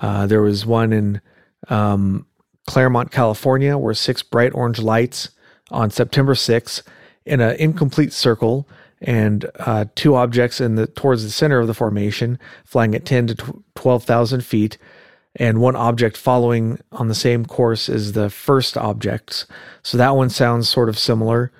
Uh, 0.00 0.26
there 0.26 0.40
was 0.40 0.64
one 0.64 0.92
in 0.92 1.20
um, 1.68 2.24
Claremont, 2.66 3.10
California, 3.10 3.76
where 3.76 3.94
six 3.94 4.22
bright 4.22 4.54
orange 4.54 4.78
lights 4.78 5.30
on 5.70 5.90
September 5.90 6.34
6th 6.34 6.82
in 7.24 7.40
an 7.40 7.56
incomplete 7.56 8.12
circle 8.12 8.68
and 9.00 9.50
uh, 9.60 9.84
two 9.94 10.14
objects 10.14 10.60
in 10.60 10.76
the 10.76 10.86
towards 10.86 11.22
the 11.22 11.30
center 11.30 11.60
of 11.60 11.66
the 11.66 11.74
formation, 11.74 12.38
flying 12.64 12.94
at 12.94 13.04
10 13.04 13.28
to 13.28 13.62
12,000 13.74 14.42
feet, 14.42 14.78
and 15.36 15.60
one 15.60 15.76
object 15.76 16.16
following 16.16 16.80
on 16.92 17.08
the 17.08 17.14
same 17.14 17.44
course 17.44 17.88
as 17.88 18.12
the 18.12 18.30
first 18.30 18.78
objects. 18.78 19.46
So 19.82 19.98
that 19.98 20.16
one 20.16 20.30
sounds 20.30 20.68
sort 20.68 20.88
of 20.88 20.98
similar. 20.98 21.52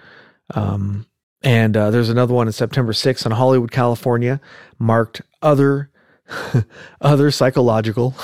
Um, 0.55 1.07
and 1.43 1.77
uh, 1.77 1.91
there's 1.91 2.09
another 2.09 2.33
one 2.33 2.47
in 2.47 2.53
September 2.53 2.93
6th 2.93 3.27
in 3.27 3.33
Hollywood, 3.33 3.71
California, 3.71 4.41
marked 4.79 5.21
other 5.43 5.91
other 7.01 7.31
psychological, 7.31 8.15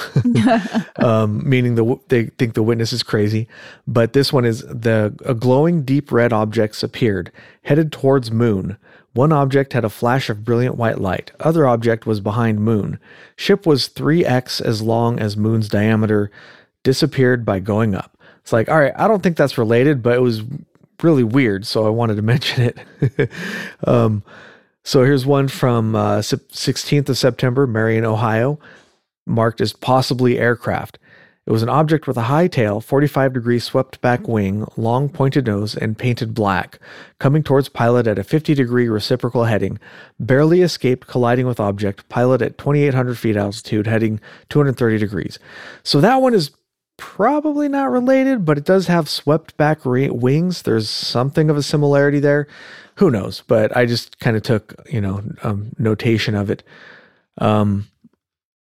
um, 0.97 1.49
meaning 1.49 1.75
the 1.75 1.99
they 2.09 2.27
think 2.27 2.55
the 2.55 2.63
witness 2.63 2.93
is 2.93 3.03
crazy. 3.03 3.49
But 3.87 4.13
this 4.13 4.33
one 4.33 4.45
is 4.45 4.61
the 4.63 5.15
a 5.25 5.35
glowing 5.35 5.83
deep 5.83 6.11
red 6.11 6.33
objects 6.33 6.83
appeared, 6.83 7.31
headed 7.63 7.93
towards 7.93 8.31
moon. 8.31 8.77
One 9.13 9.33
object 9.33 9.73
had 9.73 9.85
a 9.85 9.91
flash 9.91 10.31
of 10.31 10.45
brilliant 10.45 10.77
white 10.77 10.99
light. 10.99 11.33
Other 11.41 11.67
object 11.67 12.07
was 12.07 12.21
behind 12.21 12.61
moon. 12.61 13.01
Ship 13.35 13.67
was 13.67 13.89
3x 13.89 14.61
as 14.61 14.81
long 14.83 15.19
as 15.19 15.37
moon's 15.37 15.69
diameter. 15.69 16.31
Disappeared 16.85 17.45
by 17.45 17.59
going 17.59 17.95
up. 17.95 18.17
It's 18.41 18.53
like, 18.53 18.71
all 18.71 18.79
right, 18.79 18.93
I 18.97 19.07
don't 19.09 19.23
think 19.23 19.37
that's 19.37 19.59
related, 19.59 20.03
but 20.03 20.15
it 20.15 20.23
was 20.23 20.43
really 21.03 21.25
weird, 21.25 21.67
so 21.67 21.87
I 21.87 21.91
wanted 21.91 22.17
to 22.17 22.23
mention 22.35 22.73
it. 22.73 23.31
um, 23.85 24.23
so 24.85 25.05
here's 25.05 25.27
one 25.27 25.49
from 25.49 25.95
uh, 25.95 26.19
16th 26.19 27.09
of 27.09 27.19
September, 27.19 27.67
Marion, 27.67 28.05
Ohio, 28.05 28.59
marked 29.27 29.61
as 29.61 29.73
possibly 29.73 30.39
aircraft. 30.39 30.99
It 31.47 31.53
was 31.53 31.63
an 31.63 31.69
object 31.69 32.07
with 32.07 32.17
a 32.17 32.23
high 32.23 32.47
tail, 32.47 32.81
45 32.81 33.33
degree 33.33 33.59
swept 33.59 34.01
back 34.01 34.29
wing, 34.29 34.67
long 34.77 35.09
pointed 35.09 35.47
nose, 35.47 35.75
and 35.75 35.99
painted 35.99 36.35
black, 36.35 36.79
coming 37.19 37.43
towards 37.43 37.69
pilot 37.69 38.07
at 38.07 38.19
a 38.19 38.25
50 38.25 38.55
degree 38.55 38.89
reciprocal 38.89 39.45
heading, 39.45 39.79
barely 40.21 40.63
escaped 40.63 41.09
colliding 41.09 41.47
with 41.47 41.59
object, 41.59 42.09
pilot 42.09 42.41
at 42.41 42.59
2,800 42.59 43.19
feet 43.19 43.37
altitude, 43.37 43.87
heading 43.87 44.21
230 44.51 44.99
degrees. 44.99 45.39
So 45.83 46.01
that 46.01 46.17
one 46.23 46.35
is 46.35 46.53
probably 46.99 47.67
not 47.67 47.91
related, 47.91 48.45
but 48.45 48.59
it 48.59 48.65
does 48.65 48.87
have 48.87 49.09
swept 49.09 49.57
back 49.57 49.85
re- 49.87 50.11
wings. 50.11 50.63
There's 50.63 50.89
something 50.89 51.49
of 51.49 51.57
a 51.57 51.63
similarity 51.63 52.21
there. 52.21 52.47
Who 53.01 53.11
knows? 53.11 53.43
But 53.47 53.75
I 53.75 53.87
just 53.87 54.19
kind 54.19 54.37
of 54.37 54.43
took, 54.43 54.75
you 54.91 55.01
know, 55.01 55.23
um, 55.43 55.73
notation 55.79 56.35
of 56.35 56.51
it. 56.51 56.63
Um, 57.39 57.89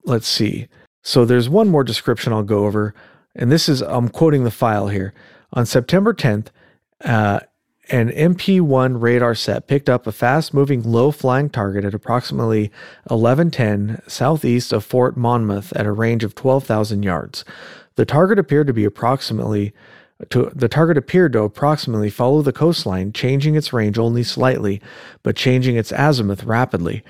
let's 0.06 0.28
see. 0.28 0.68
So 1.02 1.26
there's 1.26 1.50
one 1.50 1.68
more 1.68 1.84
description 1.84 2.32
I'll 2.32 2.44
go 2.44 2.68
over, 2.68 2.94
and 3.34 3.52
this 3.52 3.68
is 3.68 3.82
I'm 3.82 4.08
quoting 4.08 4.44
the 4.44 4.52
file 4.52 4.90
here. 4.90 5.16
On 5.54 5.66
September 5.66 6.14
10th, 6.14 6.50
uh, 7.04 7.40
an 7.90 8.12
MP1 8.12 9.02
radar 9.02 9.34
set 9.34 9.66
picked 9.66 9.90
up 9.90 10.06
a 10.06 10.12
fast 10.12 10.54
moving, 10.54 10.84
low 10.84 11.10
flying 11.10 11.50
target 11.50 11.84
at 11.84 11.96
approximately 11.96 12.72
1110 13.08 14.04
southeast 14.06 14.72
of 14.72 14.86
Fort 14.86 15.18
Monmouth 15.18 15.74
at 15.74 15.88
a 15.88 15.92
range 15.92 16.24
of 16.24 16.36
12,000 16.36 17.02
yards. 17.02 17.44
The 17.96 18.06
target 18.06 18.38
appeared 18.38 18.68
to 18.68 18.74
be 18.74 18.86
approximately 18.86 19.74
to, 20.30 20.52
the 20.54 20.68
target 20.68 20.98
appeared 20.98 21.34
to 21.34 21.44
approximately 21.44 22.10
follow 22.10 22.42
the 22.42 22.52
coastline, 22.52 23.14
changing 23.14 23.56
its 23.56 23.72
range 23.72 23.98
only 23.98 24.24
slightly, 24.24 24.82
but 25.24 25.36
changing 25.36 25.78
its 25.78 25.94
azimuth 25.94 26.44
rapidly. 26.44 27.04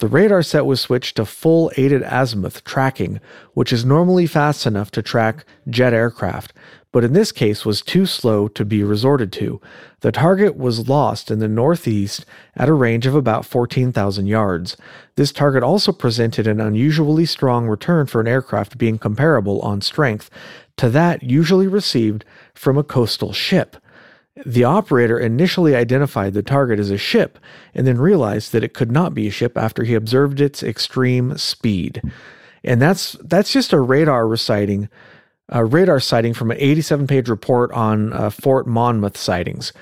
The 0.00 0.08
radar 0.08 0.42
set 0.44 0.64
was 0.64 0.80
switched 0.80 1.16
to 1.16 1.24
full 1.24 1.72
aided 1.76 2.02
azimuth 2.04 2.62
tracking, 2.62 3.20
which 3.54 3.72
is 3.72 3.84
normally 3.84 4.26
fast 4.26 4.64
enough 4.64 4.92
to 4.92 5.02
track 5.02 5.44
jet 5.68 5.92
aircraft, 5.92 6.52
but 6.92 7.02
in 7.02 7.14
this 7.14 7.32
case 7.32 7.64
was 7.64 7.82
too 7.82 8.06
slow 8.06 8.46
to 8.46 8.64
be 8.64 8.84
resorted 8.84 9.32
to. 9.32 9.60
The 10.00 10.12
target 10.12 10.56
was 10.56 10.88
lost 10.88 11.32
in 11.32 11.40
the 11.40 11.48
northeast 11.48 12.24
at 12.56 12.68
a 12.68 12.74
range 12.74 13.06
of 13.06 13.16
about 13.16 13.44
14,000 13.44 14.26
yards. 14.26 14.76
This 15.16 15.32
target 15.32 15.64
also 15.64 15.90
presented 15.90 16.46
an 16.46 16.60
unusually 16.60 17.26
strong 17.26 17.66
return 17.66 18.06
for 18.06 18.20
an 18.20 18.28
aircraft 18.28 18.78
being 18.78 18.98
comparable 18.98 19.60
on 19.62 19.80
strength 19.80 20.30
to 20.78 20.88
that 20.90 21.24
usually 21.24 21.66
received 21.66 22.24
from 22.58 22.76
a 22.76 22.82
coastal 22.82 23.32
ship. 23.32 23.76
The 24.44 24.64
operator 24.64 25.18
initially 25.18 25.74
identified 25.74 26.34
the 26.34 26.42
target 26.42 26.78
as 26.78 26.90
a 26.90 26.98
ship 26.98 27.38
and 27.74 27.86
then 27.86 27.98
realized 27.98 28.52
that 28.52 28.62
it 28.64 28.74
could 28.74 28.92
not 28.92 29.14
be 29.14 29.26
a 29.26 29.32
ship 29.32 29.56
after 29.56 29.84
he 29.84 29.94
observed 29.94 30.40
its 30.40 30.62
extreme 30.62 31.36
speed. 31.38 32.02
And 32.64 32.82
that's 32.82 33.12
that's 33.24 33.52
just 33.52 33.72
a 33.72 33.80
radar 33.80 34.26
reciting, 34.28 34.88
a 35.48 35.64
radar 35.64 36.00
sighting 36.00 36.34
from 36.34 36.50
an 36.50 36.58
87-page 36.58 37.28
report 37.28 37.72
on 37.72 38.12
uh, 38.12 38.30
Fort 38.30 38.66
Monmouth 38.66 39.16
sightings. 39.16 39.72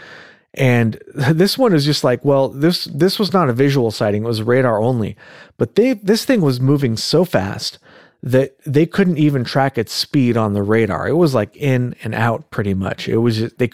And 0.54 1.02
this 1.14 1.58
one 1.58 1.74
is 1.74 1.84
just 1.84 2.04
like, 2.04 2.24
well, 2.24 2.48
this 2.48 2.84
this 2.84 3.18
was 3.18 3.32
not 3.32 3.48
a 3.48 3.54
visual 3.54 3.90
sighting; 3.90 4.24
it 4.24 4.26
was 4.26 4.42
radar 4.42 4.80
only. 4.80 5.16
But 5.56 5.74
they 5.74 5.94
this 5.94 6.24
thing 6.24 6.40
was 6.40 6.60
moving 6.60 6.96
so 6.96 7.24
fast 7.24 7.78
that 8.22 8.56
they 8.64 8.86
couldn't 8.86 9.18
even 9.18 9.44
track 9.44 9.78
its 9.78 9.92
speed 9.92 10.36
on 10.36 10.52
the 10.52 10.62
radar. 10.62 11.08
It 11.08 11.14
was 11.14 11.34
like 11.34 11.56
in 11.56 11.94
and 12.02 12.14
out 12.14 12.50
pretty 12.50 12.74
much. 12.74 13.08
It 13.08 13.18
was 13.18 13.36
just, 13.38 13.58
they 13.58 13.70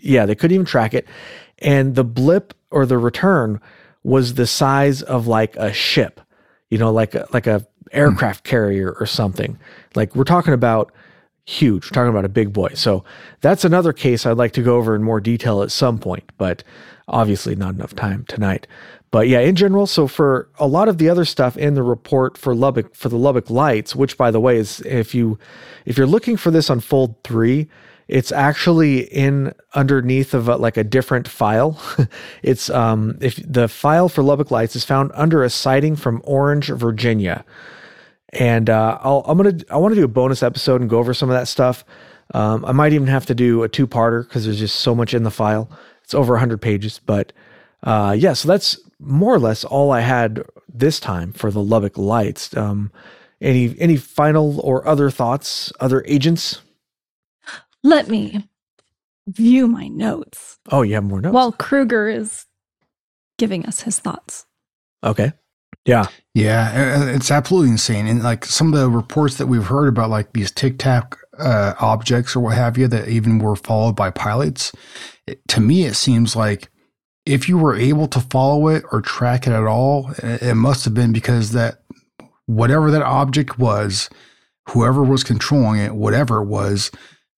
yeah, 0.00 0.26
they 0.26 0.34
couldn't 0.34 0.54
even 0.54 0.66
track 0.66 0.94
it. 0.94 1.06
And 1.58 1.94
the 1.94 2.04
blip 2.04 2.54
or 2.70 2.86
the 2.86 2.98
return 2.98 3.60
was 4.02 4.34
the 4.34 4.46
size 4.46 5.02
of 5.02 5.26
like 5.26 5.56
a 5.56 5.72
ship, 5.72 6.20
you 6.70 6.78
know, 6.78 6.92
like 6.92 7.14
a, 7.14 7.26
like 7.32 7.46
a 7.46 7.66
aircraft 7.92 8.44
carrier 8.44 8.96
or 8.98 9.06
something. 9.06 9.58
Like 9.94 10.14
we're 10.14 10.24
talking 10.24 10.54
about 10.54 10.92
huge. 11.44 11.86
We're 11.86 11.94
talking 11.94 12.10
about 12.10 12.24
a 12.24 12.30
big 12.30 12.52
boy. 12.52 12.70
So 12.74 13.04
that's 13.40 13.64
another 13.64 13.92
case 13.92 14.26
I'd 14.26 14.36
like 14.36 14.52
to 14.52 14.62
go 14.62 14.76
over 14.76 14.94
in 14.94 15.02
more 15.02 15.20
detail 15.20 15.62
at 15.62 15.72
some 15.72 15.98
point, 15.98 16.30
but 16.36 16.62
obviously 17.08 17.56
not 17.56 17.74
enough 17.74 17.94
time 17.94 18.24
tonight. 18.28 18.66
But 19.10 19.28
yeah, 19.28 19.40
in 19.40 19.56
general, 19.56 19.86
so 19.86 20.06
for 20.06 20.50
a 20.58 20.66
lot 20.66 20.88
of 20.88 20.98
the 20.98 21.08
other 21.08 21.24
stuff 21.24 21.56
in 21.56 21.74
the 21.74 21.82
report 21.82 22.36
for 22.36 22.54
Lubbock 22.54 22.94
for 22.94 23.08
the 23.08 23.16
Lubbock 23.16 23.48
Lights, 23.48 23.96
which 23.96 24.18
by 24.18 24.30
the 24.30 24.40
way 24.40 24.56
is 24.58 24.80
if 24.80 25.14
you 25.14 25.38
if 25.86 25.96
you're 25.96 26.06
looking 26.06 26.36
for 26.36 26.50
this 26.50 26.68
on 26.68 26.80
Fold 26.80 27.14
3, 27.24 27.66
it's 28.08 28.32
actually 28.32 29.00
in 29.00 29.54
underneath 29.74 30.34
of 30.34 30.48
a, 30.48 30.56
like 30.56 30.76
a 30.76 30.84
different 30.84 31.26
file. 31.26 31.80
it's 32.42 32.68
um, 32.68 33.16
if 33.20 33.40
the 33.46 33.68
file 33.68 34.10
for 34.10 34.22
Lubbock 34.22 34.50
Lights 34.50 34.76
is 34.76 34.84
found 34.84 35.10
under 35.14 35.42
a 35.42 35.48
sighting 35.48 35.96
from 35.96 36.20
Orange, 36.24 36.68
Virginia, 36.68 37.46
and 38.34 38.68
uh, 38.68 38.98
i 39.02 39.30
am 39.30 39.38
gonna 39.38 39.58
I 39.70 39.78
want 39.78 39.92
to 39.92 40.00
do 40.00 40.04
a 40.04 40.08
bonus 40.08 40.42
episode 40.42 40.82
and 40.82 40.90
go 40.90 40.98
over 40.98 41.14
some 41.14 41.30
of 41.30 41.34
that 41.34 41.48
stuff. 41.48 41.84
Um, 42.34 42.62
I 42.66 42.72
might 42.72 42.92
even 42.92 43.06
have 43.08 43.24
to 43.26 43.34
do 43.34 43.62
a 43.62 43.70
two-parter 43.70 44.22
because 44.22 44.44
there's 44.44 44.58
just 44.58 44.80
so 44.80 44.94
much 44.94 45.14
in 45.14 45.22
the 45.22 45.30
file. 45.30 45.70
It's 46.04 46.12
over 46.12 46.34
100 46.34 46.60
pages, 46.60 47.00
but 47.06 47.32
uh, 47.84 48.14
yeah, 48.18 48.34
so 48.34 48.48
that's 48.48 48.78
more 49.00 49.34
or 49.34 49.38
less 49.38 49.64
all 49.64 49.90
I 49.90 50.00
had 50.00 50.42
this 50.68 51.00
time 51.00 51.32
for 51.32 51.50
the 51.50 51.62
Lubbock 51.62 51.96
Lights. 51.96 52.56
Um, 52.56 52.90
any 53.40 53.76
any 53.78 53.96
final 53.96 54.60
or 54.60 54.86
other 54.86 55.10
thoughts, 55.10 55.72
other 55.80 56.04
agents? 56.06 56.60
Let 57.84 58.08
me 58.08 58.48
view 59.28 59.68
my 59.68 59.88
notes. 59.88 60.58
Oh, 60.70 60.82
you 60.82 60.94
have 60.94 61.04
more 61.04 61.20
notes? 61.20 61.34
While 61.34 61.52
Kruger 61.52 62.08
is 62.08 62.46
giving 63.38 63.64
us 63.66 63.82
his 63.82 64.00
thoughts. 64.00 64.46
Okay. 65.04 65.32
Yeah. 65.84 66.06
Yeah, 66.34 67.00
uh, 67.00 67.06
it's 67.06 67.30
absolutely 67.30 67.70
insane. 67.70 68.06
And 68.06 68.22
like 68.22 68.44
some 68.44 68.72
of 68.74 68.78
the 68.78 68.90
reports 68.90 69.36
that 69.36 69.46
we've 69.46 69.66
heard 69.66 69.88
about, 69.88 70.10
like 70.10 70.32
these 70.32 70.50
Tic 70.50 70.78
Tac 70.78 71.16
uh, 71.38 71.74
objects 71.80 72.36
or 72.36 72.40
what 72.40 72.54
have 72.54 72.76
you, 72.76 72.88
that 72.88 73.08
even 73.08 73.38
were 73.38 73.56
followed 73.56 73.96
by 73.96 74.10
pilots. 74.10 74.72
It, 75.26 75.40
to 75.48 75.60
me, 75.60 75.84
it 75.84 75.94
seems 75.94 76.36
like 76.36 76.68
if 77.28 77.48
you 77.48 77.58
were 77.58 77.76
able 77.76 78.08
to 78.08 78.20
follow 78.20 78.68
it 78.68 78.84
or 78.90 79.02
track 79.02 79.46
it 79.46 79.52
at 79.52 79.64
all, 79.64 80.10
it, 80.22 80.54
must 80.54 80.84
have 80.84 80.94
been 80.94 81.12
because 81.12 81.52
that 81.52 81.82
whatever 82.46 82.90
that 82.90 83.02
object 83.02 83.58
was, 83.58 84.08
whoever 84.70 85.02
was 85.02 85.22
controlling 85.22 85.78
it, 85.78 85.94
whatever 85.94 86.42
it 86.42 86.46
was, 86.46 86.90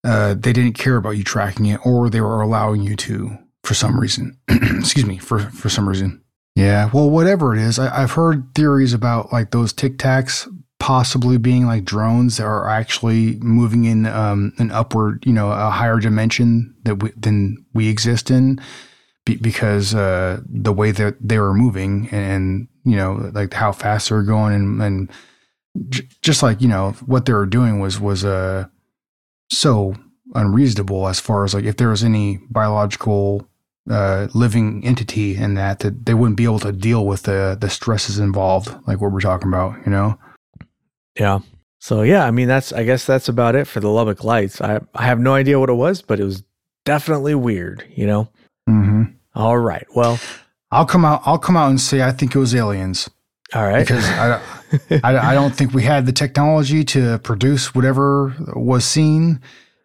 uh, 0.04 0.34
they 0.34 0.52
didn't 0.52 0.78
care 0.78 0.96
about 0.96 1.10
you 1.10 1.24
tracking 1.24 1.66
it, 1.66 1.80
or 1.84 2.08
they 2.08 2.20
were 2.20 2.40
allowing 2.40 2.82
you 2.82 2.94
to 2.96 3.36
for 3.64 3.74
some 3.74 3.98
reason. 3.98 4.38
Excuse 4.48 5.04
me, 5.04 5.18
for 5.18 5.40
for 5.40 5.68
some 5.68 5.88
reason. 5.88 6.22
Yeah, 6.54 6.90
well, 6.92 7.10
whatever 7.10 7.54
it 7.54 7.60
is, 7.60 7.78
I, 7.78 8.00
have 8.00 8.12
heard 8.12 8.54
theories 8.54 8.92
about 8.92 9.32
like 9.32 9.50
those 9.50 9.72
Tic 9.72 9.98
Tacs 9.98 10.48
possibly 10.78 11.36
being 11.36 11.66
like 11.66 11.84
drones 11.84 12.38
that 12.38 12.44
are 12.44 12.68
actually 12.68 13.36
moving 13.40 13.84
in 13.84 14.06
um, 14.06 14.52
an 14.58 14.70
upward, 14.70 15.22
you 15.26 15.32
know, 15.32 15.50
a 15.50 15.70
higher 15.70 15.98
dimension 15.98 16.74
that 16.84 17.02
we, 17.02 17.10
than 17.16 17.64
we 17.74 17.88
exist 17.88 18.30
in, 18.30 18.58
be, 19.24 19.36
because 19.36 19.94
uh, 19.94 20.40
the 20.48 20.72
way 20.72 20.90
that 20.92 21.16
they 21.20 21.38
were 21.38 21.54
moving 21.54 22.08
and, 22.10 22.32
and, 22.32 22.68
you 22.84 22.96
know, 22.96 23.30
like 23.34 23.52
how 23.54 23.72
fast 23.72 24.08
they 24.08 24.14
were 24.14 24.22
going 24.22 24.54
and, 24.54 24.82
and 24.82 25.10
j- 25.88 26.08
just 26.22 26.42
like 26.42 26.60
you 26.60 26.68
know 26.68 26.92
what 27.06 27.26
they 27.26 27.32
were 27.32 27.46
doing 27.46 27.80
was 27.80 28.00
was 28.00 28.24
uh 28.24 28.64
so 29.50 29.94
unreasonable 30.34 31.08
as 31.08 31.20
far 31.20 31.44
as 31.44 31.54
like 31.54 31.64
if 31.64 31.76
there 31.76 31.88
was 31.88 32.04
any 32.04 32.38
biological 32.50 33.46
uh, 33.90 34.28
living 34.34 34.84
entity 34.84 35.34
in 35.34 35.54
that 35.54 35.80
that 35.80 36.06
they 36.06 36.14
wouldn't 36.14 36.36
be 36.36 36.44
able 36.44 36.60
to 36.60 36.70
deal 36.70 37.06
with 37.06 37.22
the 37.22 37.56
the 37.60 37.68
stresses 37.68 38.18
involved, 38.18 38.68
like 38.86 39.00
what 39.00 39.10
we're 39.10 39.20
talking 39.20 39.48
about. 39.48 39.74
You 39.84 39.90
know. 39.90 40.18
Yeah. 41.18 41.40
So 41.80 42.02
yeah, 42.02 42.24
I 42.24 42.30
mean 42.30 42.46
that's 42.46 42.72
I 42.72 42.84
guess 42.84 43.04
that's 43.04 43.28
about 43.28 43.56
it 43.56 43.66
for 43.66 43.80
the 43.80 43.88
Lubbock 43.88 44.22
Lights. 44.22 44.60
I 44.60 44.80
I 44.94 45.06
have 45.06 45.18
no 45.18 45.34
idea 45.34 45.58
what 45.58 45.70
it 45.70 45.74
was, 45.74 46.02
but 46.02 46.20
it 46.20 46.24
was 46.24 46.44
definitely 46.84 47.34
weird. 47.34 47.84
You 47.94 48.06
know. 48.06 48.28
Mm-hmm. 48.68 49.02
All 49.34 49.58
right. 49.58 49.86
Well, 49.94 50.18
I'll 50.70 50.86
come 50.86 51.04
out. 51.04 51.22
I'll 51.24 51.38
come 51.38 51.56
out 51.56 51.70
and 51.70 51.80
say 51.80 52.02
I 52.02 52.12
think 52.12 52.34
it 52.34 52.38
was 52.38 52.54
aliens. 52.54 53.08
All 53.54 53.64
right. 53.64 53.80
Because 53.80 54.04
I, 54.04 54.40
I, 55.02 55.30
I 55.30 55.34
don't 55.34 55.54
think 55.54 55.72
we 55.72 55.82
had 55.82 56.06
the 56.06 56.12
technology 56.12 56.84
to 56.84 57.18
produce 57.18 57.74
whatever 57.74 58.34
was 58.54 58.84
seen 58.84 59.40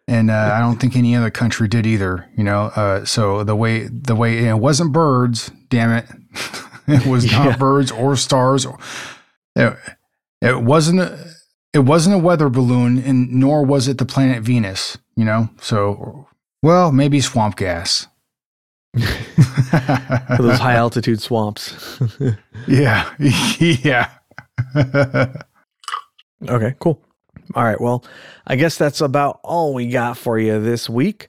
and 0.08 0.30
uh, 0.30 0.52
I 0.54 0.60
don't 0.60 0.80
think 0.80 0.96
any 0.96 1.16
other 1.16 1.30
country 1.30 1.68
did 1.68 1.86
either. 1.86 2.28
You 2.36 2.44
know, 2.44 2.66
uh, 2.76 3.04
so 3.04 3.44
the 3.44 3.56
way 3.56 3.88
the 3.88 4.14
way 4.14 4.46
it 4.46 4.58
wasn't 4.58 4.92
birds, 4.92 5.50
damn 5.68 5.92
it, 5.92 6.06
it 6.86 7.06
was 7.06 7.30
not 7.30 7.46
yeah. 7.46 7.56
birds 7.56 7.90
or 7.90 8.16
stars. 8.16 8.66
It, 9.54 9.76
it 10.40 10.62
wasn't 10.62 11.00
a, 11.00 11.30
it 11.72 11.80
wasn't 11.80 12.14
a 12.14 12.18
weather 12.18 12.48
balloon, 12.48 12.98
and 12.98 13.32
nor 13.32 13.64
was 13.64 13.88
it 13.88 13.98
the 13.98 14.04
planet 14.04 14.42
Venus. 14.42 14.96
You 15.16 15.24
know, 15.24 15.48
so 15.60 16.28
well 16.62 16.92
maybe 16.92 17.20
swamp 17.20 17.56
gas. 17.56 18.06
Those 20.38 20.58
high 20.58 20.74
altitude 20.74 21.20
swamps. 21.20 22.00
yeah, 22.66 23.12
yeah. 23.18 24.10
okay, 26.48 26.74
cool. 26.78 27.02
All 27.54 27.64
right. 27.64 27.80
Well, 27.80 28.04
I 28.46 28.56
guess 28.56 28.76
that's 28.76 29.00
about 29.00 29.40
all 29.42 29.74
we 29.74 29.88
got 29.88 30.18
for 30.18 30.38
you 30.38 30.60
this 30.60 30.88
week. 30.88 31.28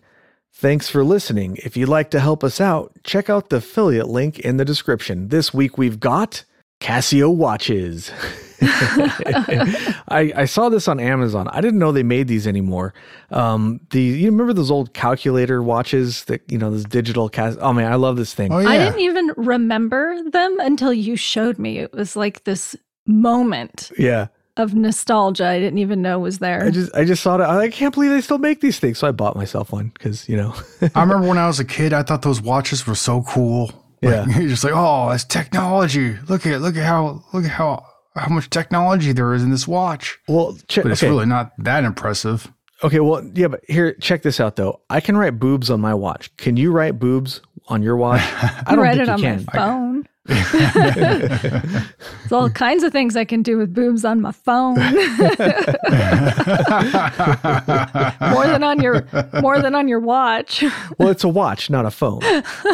Thanks 0.53 0.89
for 0.89 1.03
listening. 1.03 1.57
If 1.63 1.77
you'd 1.77 1.89
like 1.89 2.09
to 2.11 2.19
help 2.19 2.43
us 2.43 2.59
out, 2.59 2.91
check 3.03 3.29
out 3.29 3.49
the 3.49 3.57
affiliate 3.57 4.07
link 4.07 4.39
in 4.39 4.57
the 4.57 4.65
description. 4.65 5.27
This 5.27 5.53
week 5.53 5.77
we've 5.77 5.99
got 5.99 6.45
Casio 6.81 7.33
watches. 7.33 8.11
I, 8.61 10.33
I 10.35 10.45
saw 10.45 10.69
this 10.69 10.87
on 10.87 10.99
Amazon. 10.99 11.47
I 11.49 11.61
didn't 11.61 11.79
know 11.79 11.91
they 11.91 12.03
made 12.03 12.27
these 12.27 12.47
anymore. 12.47 12.93
Um, 13.31 13.79
the 13.91 14.01
you 14.01 14.29
remember 14.29 14.53
those 14.53 14.71
old 14.71 14.93
calculator 14.93 15.61
watches 15.61 16.25
that 16.25 16.41
you 16.51 16.57
know 16.57 16.71
those 16.71 16.85
digital 16.85 17.29
cas? 17.29 17.57
Oh 17.61 17.73
man, 17.73 17.91
I 17.91 17.95
love 17.95 18.17
this 18.17 18.33
thing. 18.33 18.51
Oh, 18.51 18.59
yeah. 18.59 18.69
I 18.69 18.77
didn't 18.77 19.01
even 19.01 19.31
remember 19.37 20.17
them 20.31 20.57
until 20.59 20.93
you 20.93 21.15
showed 21.15 21.59
me. 21.59 21.79
It 21.79 21.93
was 21.93 22.15
like 22.15 22.43
this 22.43 22.75
moment. 23.05 23.91
Yeah 23.97 24.27
of 24.57 24.73
nostalgia 24.73 25.47
I 25.47 25.59
didn't 25.59 25.77
even 25.79 26.01
know 26.01 26.19
was 26.19 26.39
there. 26.39 26.65
I 26.65 26.71
just 26.71 26.93
I 26.95 27.05
just 27.05 27.23
saw 27.23 27.35
it. 27.35 27.41
I 27.41 27.69
can't 27.69 27.93
believe 27.93 28.11
they 28.11 28.21
still 28.21 28.39
make 28.39 28.59
these 28.59 28.79
things. 28.79 28.97
So 28.97 29.07
I 29.07 29.11
bought 29.11 29.35
myself 29.35 29.71
one 29.71 29.89
because 29.89 30.27
you 30.27 30.35
know. 30.35 30.55
I 30.95 31.01
remember 31.01 31.27
when 31.27 31.37
I 31.37 31.47
was 31.47 31.59
a 31.59 31.65
kid, 31.65 31.93
I 31.93 32.03
thought 32.03 32.23
those 32.23 32.41
watches 32.41 32.85
were 32.85 32.95
so 32.95 33.23
cool. 33.23 33.67
Like, 34.01 34.27
yeah, 34.27 34.27
you're 34.39 34.49
just 34.49 34.63
like, 34.63 34.73
oh, 34.75 35.09
it's 35.11 35.23
technology. 35.23 36.17
Look 36.27 36.45
at 36.45 36.61
look 36.61 36.75
at 36.75 36.85
how 36.85 37.23
look 37.33 37.45
at 37.45 37.51
how 37.51 37.85
how 38.17 38.33
much 38.33 38.49
technology 38.49 39.11
there 39.11 39.33
is 39.33 39.43
in 39.43 39.51
this 39.51 39.67
watch. 39.67 40.19
Well, 40.27 40.57
check, 40.67 40.83
but 40.83 40.91
it's 40.91 41.03
okay. 41.03 41.09
really 41.09 41.25
not 41.25 41.51
that 41.59 41.83
impressive. 41.83 42.51
Okay, 42.83 42.99
well, 42.99 43.27
yeah, 43.33 43.47
but 43.47 43.61
here, 43.67 43.93
check 43.95 44.21
this 44.21 44.39
out 44.39 44.55
though. 44.55 44.81
I 44.89 44.99
can 44.99 45.17
write 45.17 45.39
boobs 45.39 45.69
on 45.69 45.81
my 45.81 45.93
watch. 45.93 46.35
Can 46.37 46.57
you 46.57 46.71
write 46.71 46.99
boobs 46.99 47.41
on 47.67 47.81
your 47.81 47.97
watch? 47.97 48.21
I 48.23 48.63
don't 48.69 48.79
write 48.79 48.99
it 48.99 49.09
on 49.09 49.19
can. 49.19 49.45
my 49.47 49.53
phone. 49.53 50.07
There's 50.27 52.31
all 52.31 52.49
kinds 52.49 52.83
of 52.83 52.91
things 52.91 53.15
I 53.15 53.25
can 53.25 53.41
do 53.41 53.57
with 53.57 53.73
boobs 53.73 54.03
on 54.03 54.21
my 54.21 54.31
phone. 54.31 54.75
more 54.75 54.91
than 58.47 58.63
on 58.63 58.81
your 58.81 59.07
more 59.41 59.61
than 59.61 59.75
on 59.75 59.87
your 59.87 59.99
watch. 59.99 60.63
well, 60.97 61.09
it's 61.09 61.23
a 61.23 61.29
watch, 61.29 61.69
not 61.69 61.85
a 61.85 61.91
phone. 61.91 62.21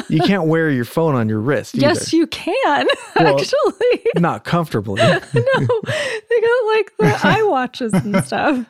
You 0.09 0.21
can't 0.21 0.47
wear 0.47 0.69
your 0.69 0.85
phone 0.85 1.15
on 1.15 1.29
your 1.29 1.39
wrist. 1.39 1.75
Yes, 1.75 2.13
you 2.13 2.27
can. 2.27 2.87
Well, 3.15 3.39
actually, 3.39 4.05
not 4.17 4.43
comfortably. 4.43 4.99
no, 5.01 5.13
they 5.13 6.41
got 6.41 6.65
like 6.65 6.91
the 6.97 7.15
iWatches 7.21 7.93
and 7.93 8.25
stuff. 8.25 8.65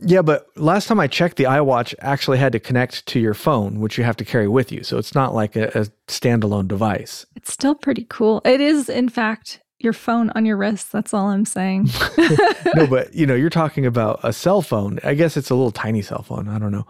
Yeah, 0.00 0.22
but 0.22 0.48
last 0.56 0.86
time 0.88 1.00
I 1.00 1.06
checked, 1.06 1.36
the 1.36 1.44
iWatch 1.44 1.94
actually 2.00 2.38
had 2.38 2.52
to 2.52 2.60
connect 2.60 3.06
to 3.06 3.20
your 3.20 3.34
phone, 3.34 3.80
which 3.80 3.96
you 3.96 4.04
have 4.04 4.16
to 4.16 4.24
carry 4.24 4.48
with 4.48 4.72
you. 4.72 4.82
So 4.82 4.98
it's 4.98 5.14
not 5.14 5.34
like 5.34 5.56
a, 5.56 5.68
a 5.68 5.86
standalone 6.08 6.68
device. 6.68 7.26
It's 7.36 7.52
still 7.52 7.74
pretty 7.74 8.06
cool. 8.08 8.42
It 8.44 8.60
is, 8.60 8.88
in 8.88 9.08
fact, 9.08 9.60
your 9.78 9.92
phone 9.92 10.30
on 10.30 10.44
your 10.44 10.56
wrist. 10.56 10.90
That's 10.90 11.14
all 11.14 11.28
I'm 11.28 11.44
saying. 11.44 11.88
no, 12.74 12.86
but 12.86 13.14
you 13.14 13.26
know, 13.26 13.34
you're 13.34 13.50
talking 13.50 13.86
about 13.86 14.18
a 14.22 14.32
cell 14.32 14.62
phone. 14.62 14.98
I 15.04 15.14
guess 15.14 15.36
it's 15.36 15.50
a 15.50 15.54
little 15.54 15.70
tiny 15.70 16.02
cell 16.02 16.22
phone. 16.22 16.48
I 16.48 16.58
don't 16.58 16.72
know. 16.72 16.86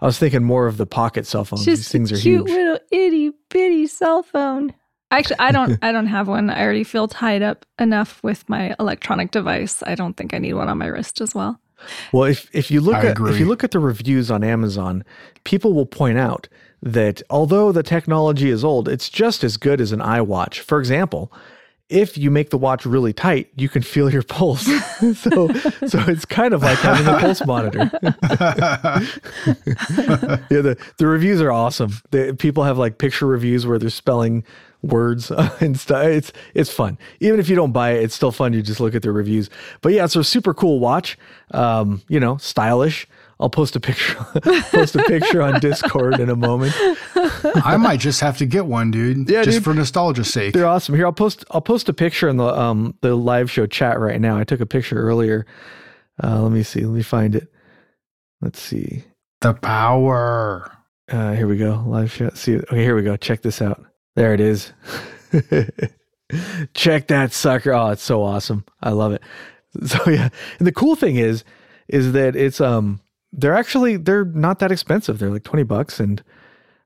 I 0.00 0.06
was 0.06 0.18
thinking 0.18 0.42
more 0.42 0.66
of 0.66 0.78
the 0.78 0.86
pocket 0.86 1.26
cell 1.26 1.44
phones. 1.44 1.64
Just 1.64 1.82
These 1.82 1.88
things 1.92 2.12
are 2.12 2.16
cute 2.16 2.48
huge. 2.48 2.56
little 2.56 2.78
itty 2.90 3.32
bitty 3.50 3.86
cell 3.86 4.22
phone. 4.22 4.74
Actually, 5.10 5.38
I 5.38 5.52
don't. 5.52 5.78
I 5.82 5.92
don't 5.92 6.06
have 6.06 6.26
one. 6.28 6.50
I 6.50 6.62
already 6.62 6.84
feel 6.84 7.06
tied 7.06 7.42
up 7.42 7.64
enough 7.78 8.22
with 8.22 8.48
my 8.48 8.74
electronic 8.80 9.30
device. 9.30 9.82
I 9.86 9.94
don't 9.94 10.16
think 10.16 10.34
I 10.34 10.38
need 10.38 10.54
one 10.54 10.68
on 10.68 10.78
my 10.78 10.86
wrist 10.86 11.20
as 11.20 11.34
well. 11.34 11.60
Well, 12.12 12.24
if 12.24 12.54
if 12.54 12.70
you 12.70 12.80
look 12.80 12.96
I 12.96 13.06
at 13.06 13.12
agree. 13.12 13.32
if 13.32 13.38
you 13.38 13.46
look 13.46 13.64
at 13.64 13.70
the 13.70 13.78
reviews 13.78 14.30
on 14.30 14.44
Amazon, 14.44 15.04
people 15.44 15.72
will 15.72 15.86
point 15.86 16.18
out 16.18 16.48
that 16.82 17.22
although 17.30 17.72
the 17.72 17.82
technology 17.82 18.50
is 18.50 18.64
old, 18.64 18.88
it's 18.88 19.08
just 19.08 19.42
as 19.42 19.56
good 19.56 19.80
as 19.80 19.92
an 19.92 20.00
iWatch. 20.00 20.60
For 20.60 20.78
example, 20.78 21.32
if 21.88 22.18
you 22.18 22.30
make 22.30 22.50
the 22.50 22.58
watch 22.58 22.84
really 22.84 23.12
tight, 23.12 23.48
you 23.56 23.68
can 23.68 23.82
feel 23.82 24.12
your 24.12 24.22
pulse. 24.22 24.66
so, 24.98 25.48
so 25.86 25.98
it's 26.06 26.24
kind 26.24 26.54
of 26.54 26.62
like 26.62 26.78
having 26.78 27.06
a 27.06 27.18
pulse 27.18 27.44
monitor. 27.46 27.90
yeah, 28.02 28.10
the, 30.60 30.76
the 30.98 31.06
reviews 31.06 31.40
are 31.40 31.50
awesome. 31.50 31.92
The, 32.10 32.36
people 32.38 32.64
have 32.64 32.78
like 32.78 32.98
picture 32.98 33.26
reviews 33.26 33.66
where 33.66 33.78
they're 33.78 33.90
spelling 33.90 34.44
words 34.82 35.30
and 35.60 35.78
stuff. 35.78 36.04
It's 36.04 36.32
it's 36.54 36.72
fun. 36.72 36.98
Even 37.20 37.40
if 37.40 37.48
you 37.48 37.56
don't 37.56 37.72
buy 37.72 37.92
it, 37.92 38.04
it's 38.04 38.14
still 38.14 38.32
fun. 38.32 38.52
You 38.52 38.62
just 38.62 38.80
look 38.80 38.94
at 38.94 39.02
the 39.02 39.12
reviews. 39.12 39.50
But 39.80 39.92
yeah, 39.92 40.04
it's 40.04 40.16
a 40.16 40.24
super 40.24 40.54
cool 40.54 40.80
watch. 40.80 41.18
Um, 41.52 42.02
you 42.08 42.20
know, 42.20 42.36
stylish. 42.38 43.06
I'll 43.40 43.50
post 43.50 43.76
a 43.76 43.80
picture 43.80 44.14
post 44.42 44.96
a 44.96 45.04
picture 45.04 45.42
on 45.42 45.60
Discord 45.60 46.18
in 46.18 46.28
a 46.28 46.34
moment. 46.34 46.74
I 47.14 47.76
might 47.76 48.00
just 48.00 48.20
have 48.20 48.36
to 48.38 48.46
get 48.46 48.66
one, 48.66 48.90
dude. 48.90 49.30
Yeah, 49.30 49.44
just 49.44 49.58
dude, 49.58 49.64
for 49.64 49.74
nostalgia's 49.74 50.32
sake. 50.32 50.54
They're 50.54 50.66
awesome. 50.66 50.96
Here, 50.96 51.06
I'll 51.06 51.12
post 51.12 51.44
I'll 51.52 51.60
post 51.60 51.88
a 51.88 51.92
picture 51.92 52.28
in 52.28 52.36
the 52.36 52.46
um 52.46 52.96
the 53.00 53.14
live 53.14 53.48
show 53.48 53.66
chat 53.66 54.00
right 54.00 54.20
now. 54.20 54.36
I 54.36 54.44
took 54.44 54.60
a 54.60 54.66
picture 54.66 55.00
earlier. 55.00 55.46
Uh, 56.22 56.42
let 56.42 56.50
me 56.50 56.64
see. 56.64 56.80
Let 56.80 56.94
me 56.94 57.02
find 57.02 57.36
it. 57.36 57.48
Let's 58.40 58.60
see. 58.60 59.04
The 59.40 59.54
power. 59.54 60.72
Uh, 61.08 61.32
here 61.32 61.46
we 61.46 61.56
go. 61.56 61.84
Live 61.86 62.12
show. 62.12 62.30
See. 62.30 62.56
Okay, 62.56 62.82
here 62.82 62.96
we 62.96 63.02
go. 63.02 63.16
Check 63.16 63.42
this 63.42 63.62
out. 63.62 63.84
There 64.18 64.34
it 64.34 64.40
is. 64.40 64.72
Check 66.74 67.06
that 67.06 67.32
sucker. 67.32 67.72
Oh, 67.72 67.90
it's 67.90 68.02
so 68.02 68.24
awesome. 68.24 68.64
I 68.82 68.90
love 68.90 69.12
it. 69.12 69.22
So 69.86 70.10
yeah. 70.10 70.30
And 70.58 70.66
the 70.66 70.72
cool 70.72 70.96
thing 70.96 71.16
is, 71.16 71.44
is 71.88 72.12
that 72.12 72.34
it's 72.34 72.60
um 72.60 73.00
they're 73.32 73.54
actually 73.54 73.96
they're 73.96 74.24
not 74.24 74.58
that 74.58 74.72
expensive. 74.72 75.18
They're 75.18 75.30
like 75.30 75.44
20 75.44 75.62
bucks 75.64 76.00
and 76.00 76.20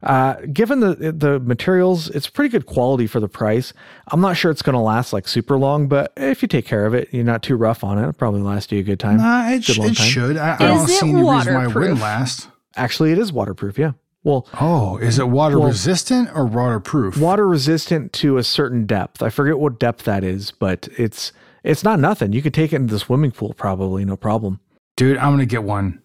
uh, 0.02 0.34
given 0.52 0.80
the 0.80 1.12
the 1.12 1.38
materials, 1.38 2.10
it's 2.10 2.28
pretty 2.28 2.48
good 2.50 2.66
quality 2.66 3.06
for 3.06 3.20
the 3.20 3.28
price. 3.28 3.72
I'm 4.08 4.20
not 4.20 4.36
sure 4.36 4.50
it's 4.50 4.60
going 4.60 4.74
to 4.74 4.80
last 4.80 5.12
like 5.12 5.28
super 5.28 5.56
long, 5.56 5.86
but 5.86 6.12
if 6.16 6.42
you 6.42 6.48
take 6.48 6.66
care 6.66 6.84
of 6.86 6.92
it, 6.92 7.08
you're 7.12 7.24
not 7.24 7.42
too 7.44 7.54
rough 7.56 7.84
on 7.84 7.98
it. 7.98 8.02
It'll 8.02 8.12
probably 8.12 8.42
last 8.42 8.72
you 8.72 8.80
a 8.80 8.82
good 8.82 8.98
time. 9.00 9.18
Nah, 9.18 9.48
it, 9.50 9.62
sh- 9.64 9.78
it 9.78 9.96
should. 9.96 10.36
I, 10.36 10.56
I 10.56 10.66
don't 10.66 10.88
see 10.88 11.08
any 11.08 11.22
reason 11.22 11.54
why 11.54 11.64
it 11.66 11.74
wouldn't 11.74 12.00
last. 12.00 12.48
Actually, 12.74 13.12
it 13.12 13.18
is 13.18 13.32
waterproof. 13.32 13.78
Yeah. 13.78 13.92
Well, 14.24 14.46
Oh, 14.60 14.98
is 14.98 15.18
it 15.18 15.28
water 15.28 15.58
Well- 15.58 15.68
resistant 15.68 16.30
or 16.34 16.46
waterproof? 16.46 17.16
water 17.18 17.46
resistant 17.48 18.12
to 18.14 18.36
a 18.38 18.44
certain 18.44 18.86
depth. 18.86 19.22
I 19.22 19.30
forget 19.30 19.58
what 19.58 19.80
depth 19.80 20.04
that 20.04 20.22
is, 20.24 20.50
but 20.52 20.88
it's 20.96 21.32
it's 21.64 21.84
not 21.84 21.98
nothing. 22.00 22.32
You 22.32 22.42
could 22.42 22.54
take 22.54 22.72
it 22.72 22.76
into 22.76 22.92
the 22.94 22.98
swimming 23.00 23.30
pool 23.32 23.54
probably, 23.56 24.04
no 24.04 24.16
problem. 24.16 24.60
Dude, 24.96 25.16
I'm 25.18 25.32
gonna 25.32 25.46
get 25.46 25.62
one. 25.64 26.00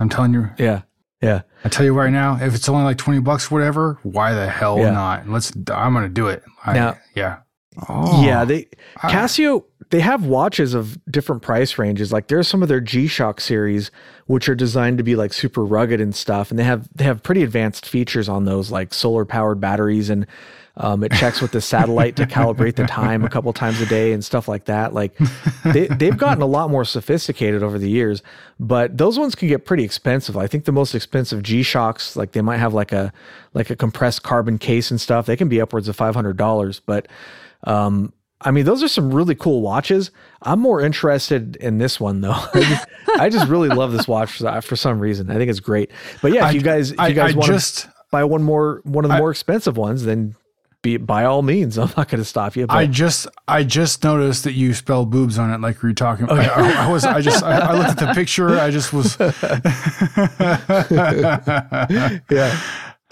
I'm 0.00 0.08
telling 0.08 0.32
you. 0.34 0.50
Yeah. 0.58 0.82
Yeah. 1.22 1.42
I 1.64 1.68
tell 1.68 1.84
you 1.86 1.94
right 1.94 2.10
now, 2.10 2.36
if 2.40 2.54
it's 2.54 2.68
only 2.68 2.84
like 2.84 2.96
twenty 2.98 3.20
bucks, 3.20 3.50
whatever, 3.50 3.98
why 4.02 4.32
the 4.34 4.48
hell 4.48 4.78
Yeah. 4.78 4.90
not? 4.90 5.28
Let's. 5.28 5.52
I'm 5.72 5.92
gonna 5.94 6.08
do 6.08 6.28
it. 6.28 6.42
I, 6.64 6.72
Now- 6.74 6.98
yeah. 7.14 7.36
Oh, 7.88 8.22
Yeah, 8.22 8.44
they 8.44 8.66
I- 9.02 9.10
Casio 9.12 9.64
they 9.92 10.00
have 10.00 10.24
watches 10.24 10.72
of 10.72 10.98
different 11.04 11.42
price 11.42 11.76
ranges. 11.76 12.12
Like 12.12 12.28
there's 12.28 12.48
some 12.48 12.62
of 12.62 12.70
their 12.70 12.80
G-Shock 12.80 13.42
series 13.42 13.90
which 14.24 14.48
are 14.48 14.54
designed 14.54 14.96
to 14.96 15.04
be 15.04 15.16
like 15.16 15.34
super 15.34 15.62
rugged 15.62 16.00
and 16.00 16.14
stuff 16.14 16.50
and 16.50 16.58
they 16.58 16.64
have 16.64 16.88
they 16.94 17.04
have 17.04 17.22
pretty 17.22 17.42
advanced 17.42 17.86
features 17.86 18.26
on 18.26 18.46
those 18.46 18.70
like 18.70 18.94
solar 18.94 19.26
powered 19.26 19.60
batteries 19.60 20.08
and 20.08 20.26
um, 20.78 21.04
it 21.04 21.12
checks 21.12 21.42
with 21.42 21.52
the 21.52 21.60
satellite 21.60 22.16
to 22.16 22.24
calibrate 22.24 22.76
the 22.76 22.86
time 22.86 23.22
a 23.22 23.28
couple 23.28 23.52
times 23.52 23.82
a 23.82 23.86
day 23.86 24.14
and 24.14 24.24
stuff 24.24 24.48
like 24.48 24.64
that. 24.64 24.94
Like 24.94 25.14
they, 25.64 25.88
they've 25.88 26.16
gotten 26.16 26.42
a 26.42 26.46
lot 26.46 26.70
more 26.70 26.86
sophisticated 26.86 27.62
over 27.62 27.78
the 27.78 27.90
years, 27.90 28.22
but 28.58 28.96
those 28.96 29.18
ones 29.18 29.34
can 29.34 29.48
get 29.48 29.66
pretty 29.66 29.84
expensive. 29.84 30.38
I 30.38 30.46
think 30.46 30.64
the 30.64 30.72
most 30.72 30.94
expensive 30.94 31.42
G 31.42 31.62
Shocks, 31.62 32.16
like 32.16 32.32
they 32.32 32.40
might 32.40 32.56
have 32.56 32.72
like 32.72 32.92
a 32.92 33.12
like 33.52 33.68
a 33.68 33.76
compressed 33.76 34.22
carbon 34.22 34.56
case 34.56 34.90
and 34.90 34.98
stuff. 34.98 35.26
They 35.26 35.36
can 35.36 35.50
be 35.50 35.60
upwards 35.60 35.88
of 35.88 35.96
five 35.96 36.14
hundred 36.14 36.38
dollars. 36.38 36.80
But 36.80 37.08
um, 37.64 38.14
I 38.44 38.50
mean, 38.50 38.64
those 38.64 38.82
are 38.82 38.88
some 38.88 39.12
really 39.12 39.34
cool 39.34 39.60
watches. 39.60 40.10
I'm 40.42 40.60
more 40.60 40.80
interested 40.80 41.56
in 41.56 41.78
this 41.78 42.00
one 42.00 42.20
though. 42.20 42.32
I 43.18 43.28
just, 43.30 43.48
really 43.48 43.68
love 43.68 43.92
this 43.92 44.08
watch 44.08 44.30
for, 44.30 44.76
some 44.76 45.00
reason. 45.00 45.30
I 45.30 45.34
think 45.34 45.50
it's 45.50 45.60
great. 45.60 45.90
But 46.20 46.32
yeah, 46.32 46.40
if 46.40 46.44
I- 46.46 46.50
you 46.52 46.62
guys 46.62 46.92
if 46.92 47.08
you 47.08 47.14
guys 47.14 47.34
I 47.34 47.38
want 47.38 47.60
to 47.60 47.92
buy 48.10 48.24
one 48.24 48.42
more 48.42 48.80
one 48.84 49.04
of 49.04 49.10
the 49.10 49.18
more 49.18 49.30
expensive 49.30 49.76
ones, 49.76 50.04
then 50.04 50.34
be 50.82 50.96
by 50.96 51.24
all 51.24 51.42
means. 51.42 51.78
I'm 51.78 51.92
not 51.96 52.08
going 52.08 52.20
to 52.20 52.24
stop 52.24 52.56
you. 52.56 52.66
But 52.66 52.76
I 52.76 52.86
just 52.86 53.26
I 53.48 53.64
just 53.64 54.04
noticed 54.04 54.44
that 54.44 54.52
you 54.52 54.74
spelled 54.74 55.10
boobs 55.10 55.38
on 55.38 55.52
it 55.52 55.60
like 55.60 55.82
you 55.82 55.88
were 55.88 55.94
talking. 55.94 56.28
I, 56.28 56.44
I, 56.44 56.86
I 56.86 56.92
was 56.92 57.04
I 57.04 57.20
just 57.20 57.42
I, 57.42 57.58
I 57.58 57.72
looked 57.72 58.02
at 58.02 58.08
the 58.08 58.14
picture. 58.14 58.58
I 58.58 58.70
just 58.70 58.92
was 58.92 59.16
yeah. 62.30 62.60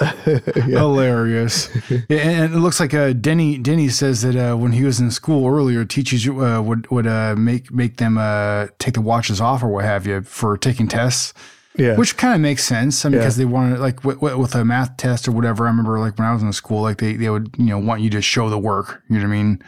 hilarious. 0.54 1.68
Yeah, 2.08 2.18
and, 2.18 2.54
it 2.54 2.58
looks 2.58 2.80
like 2.80 2.94
uh, 2.94 3.12
Denny 3.12 3.58
Denny 3.58 3.88
says 3.88 4.22
that 4.22 4.36
uh, 4.36 4.56
when 4.56 4.72
he 4.72 4.84
was 4.84 5.00
in 5.00 5.10
school 5.10 5.46
earlier, 5.48 5.84
teachers 5.84 6.26
uh, 6.28 6.62
would 6.64 6.90
would 6.90 7.06
uh, 7.06 7.34
make 7.36 7.72
make 7.72 7.96
them 7.98 8.16
uh, 8.18 8.68
take 8.78 8.94
the 8.94 9.00
watches 9.00 9.40
off 9.40 9.62
or 9.62 9.68
what 9.68 9.84
have 9.84 10.06
you 10.06 10.22
for 10.22 10.56
taking 10.56 10.88
tests. 10.88 11.34
Yeah. 11.76 11.96
Which 11.96 12.16
kind 12.16 12.34
of 12.34 12.40
makes 12.40 12.64
sense. 12.64 13.04
I 13.04 13.08
mean, 13.08 13.14
Yeah. 13.14 13.20
because 13.20 13.36
they 13.36 13.44
wanted 13.44 13.78
like 13.78 13.96
w- 14.02 14.18
w- 14.18 14.38
with 14.38 14.54
a 14.56 14.64
math 14.64 14.96
test 14.96 15.28
or 15.28 15.32
whatever. 15.32 15.64
I 15.66 15.70
remember 15.70 15.98
like 16.00 16.18
when 16.18 16.26
I 16.26 16.32
was 16.34 16.42
in 16.42 16.52
school, 16.52 16.82
like 16.82 16.98
they, 16.98 17.14
they 17.14 17.30
would 17.30 17.54
you 17.58 17.66
know 17.66 17.78
want 17.78 18.00
you 18.02 18.10
to 18.10 18.20
show 18.22 18.50
the 18.50 18.58
work. 18.58 19.02
You 19.08 19.16
know 19.18 19.22
what 19.24 19.34
I 19.34 19.36
mean? 19.36 19.62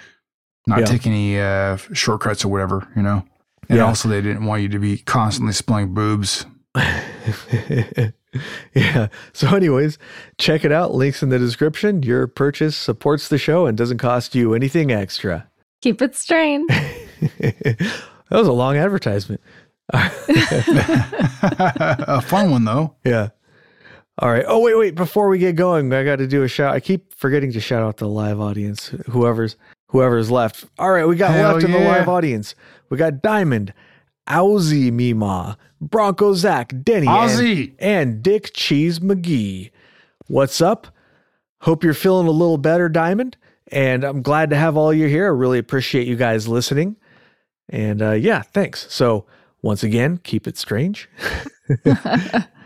Not 0.66 0.80
Yeah. 0.80 0.86
take 0.86 1.06
any 1.06 1.38
uh, 1.40 1.76
shortcuts 1.92 2.44
or 2.44 2.48
whatever. 2.48 2.88
You 2.96 3.02
know. 3.02 3.24
And 3.68 3.78
Yeah. 3.78 3.84
also, 3.86 4.08
they 4.08 4.20
didn't 4.20 4.44
want 4.46 4.62
you 4.62 4.68
to 4.70 4.78
be 4.78 4.98
constantly 4.98 5.52
spelling 5.52 5.94
boobs. 5.94 6.44
yeah. 8.74 9.08
So, 9.32 9.54
anyways, 9.54 9.98
check 10.38 10.64
it 10.64 10.72
out. 10.72 10.94
Links 10.94 11.22
in 11.22 11.28
the 11.28 11.38
description. 11.38 12.02
Your 12.02 12.26
purchase 12.26 12.76
supports 12.76 13.28
the 13.28 13.38
show 13.38 13.66
and 13.66 13.76
doesn't 13.76 13.98
cost 13.98 14.34
you 14.34 14.54
anything 14.54 14.90
extra. 14.90 15.48
Keep 15.80 16.02
it 16.02 16.14
strained. 16.14 16.68
that 17.38 17.92
was 18.30 18.48
a 18.48 18.52
long 18.52 18.76
advertisement. 18.76 19.40
a 19.92 20.10
fun 22.22 22.50
one 22.50 22.64
though. 22.64 22.94
Yeah. 23.04 23.28
All 24.18 24.30
right. 24.30 24.44
Oh, 24.46 24.60
wait, 24.60 24.78
wait. 24.78 24.94
Before 24.94 25.28
we 25.28 25.38
get 25.38 25.56
going, 25.56 25.92
I 25.92 26.04
got 26.04 26.16
to 26.16 26.26
do 26.26 26.42
a 26.42 26.48
shout. 26.48 26.74
I 26.74 26.80
keep 26.80 27.14
forgetting 27.14 27.52
to 27.52 27.60
shout 27.60 27.82
out 27.82 27.96
the 27.96 28.08
live 28.08 28.40
audience, 28.40 28.88
whoever's 29.10 29.56
whoever's 29.88 30.30
left. 30.30 30.64
All 30.78 30.90
right, 30.90 31.06
we 31.06 31.16
got 31.16 31.32
Hell 31.32 31.52
left 31.52 31.64
in 31.64 31.72
the 31.72 31.78
live 31.78 32.08
audience. 32.08 32.54
We 32.88 32.96
got 32.96 33.22
Diamond, 33.22 33.72
Owzy 34.28 34.92
Mima, 34.92 35.56
Bronco 35.80 36.34
Zach, 36.34 36.72
Denny, 36.82 37.06
and, 37.06 37.30
Ozzy. 37.30 37.74
and 37.78 38.22
Dick 38.22 38.52
Cheese 38.54 39.00
McGee. 39.00 39.70
What's 40.26 40.60
up? 40.60 40.88
Hope 41.60 41.84
you're 41.84 41.94
feeling 41.94 42.26
a 42.26 42.32
little 42.32 42.58
better, 42.58 42.88
Diamond. 42.88 43.36
And 43.68 44.04
I'm 44.04 44.22
glad 44.22 44.50
to 44.50 44.56
have 44.56 44.76
all 44.76 44.92
you 44.92 45.06
here. 45.06 45.26
I 45.26 45.28
really 45.28 45.58
appreciate 45.58 46.06
you 46.06 46.16
guys 46.16 46.46
listening. 46.46 46.96
And 47.68 48.02
uh, 48.02 48.12
yeah, 48.12 48.42
thanks. 48.42 48.92
So 48.92 49.26
once 49.62 49.82
again, 49.82 50.18
keep 50.18 50.46
it 50.46 50.58
strange. 50.58 51.08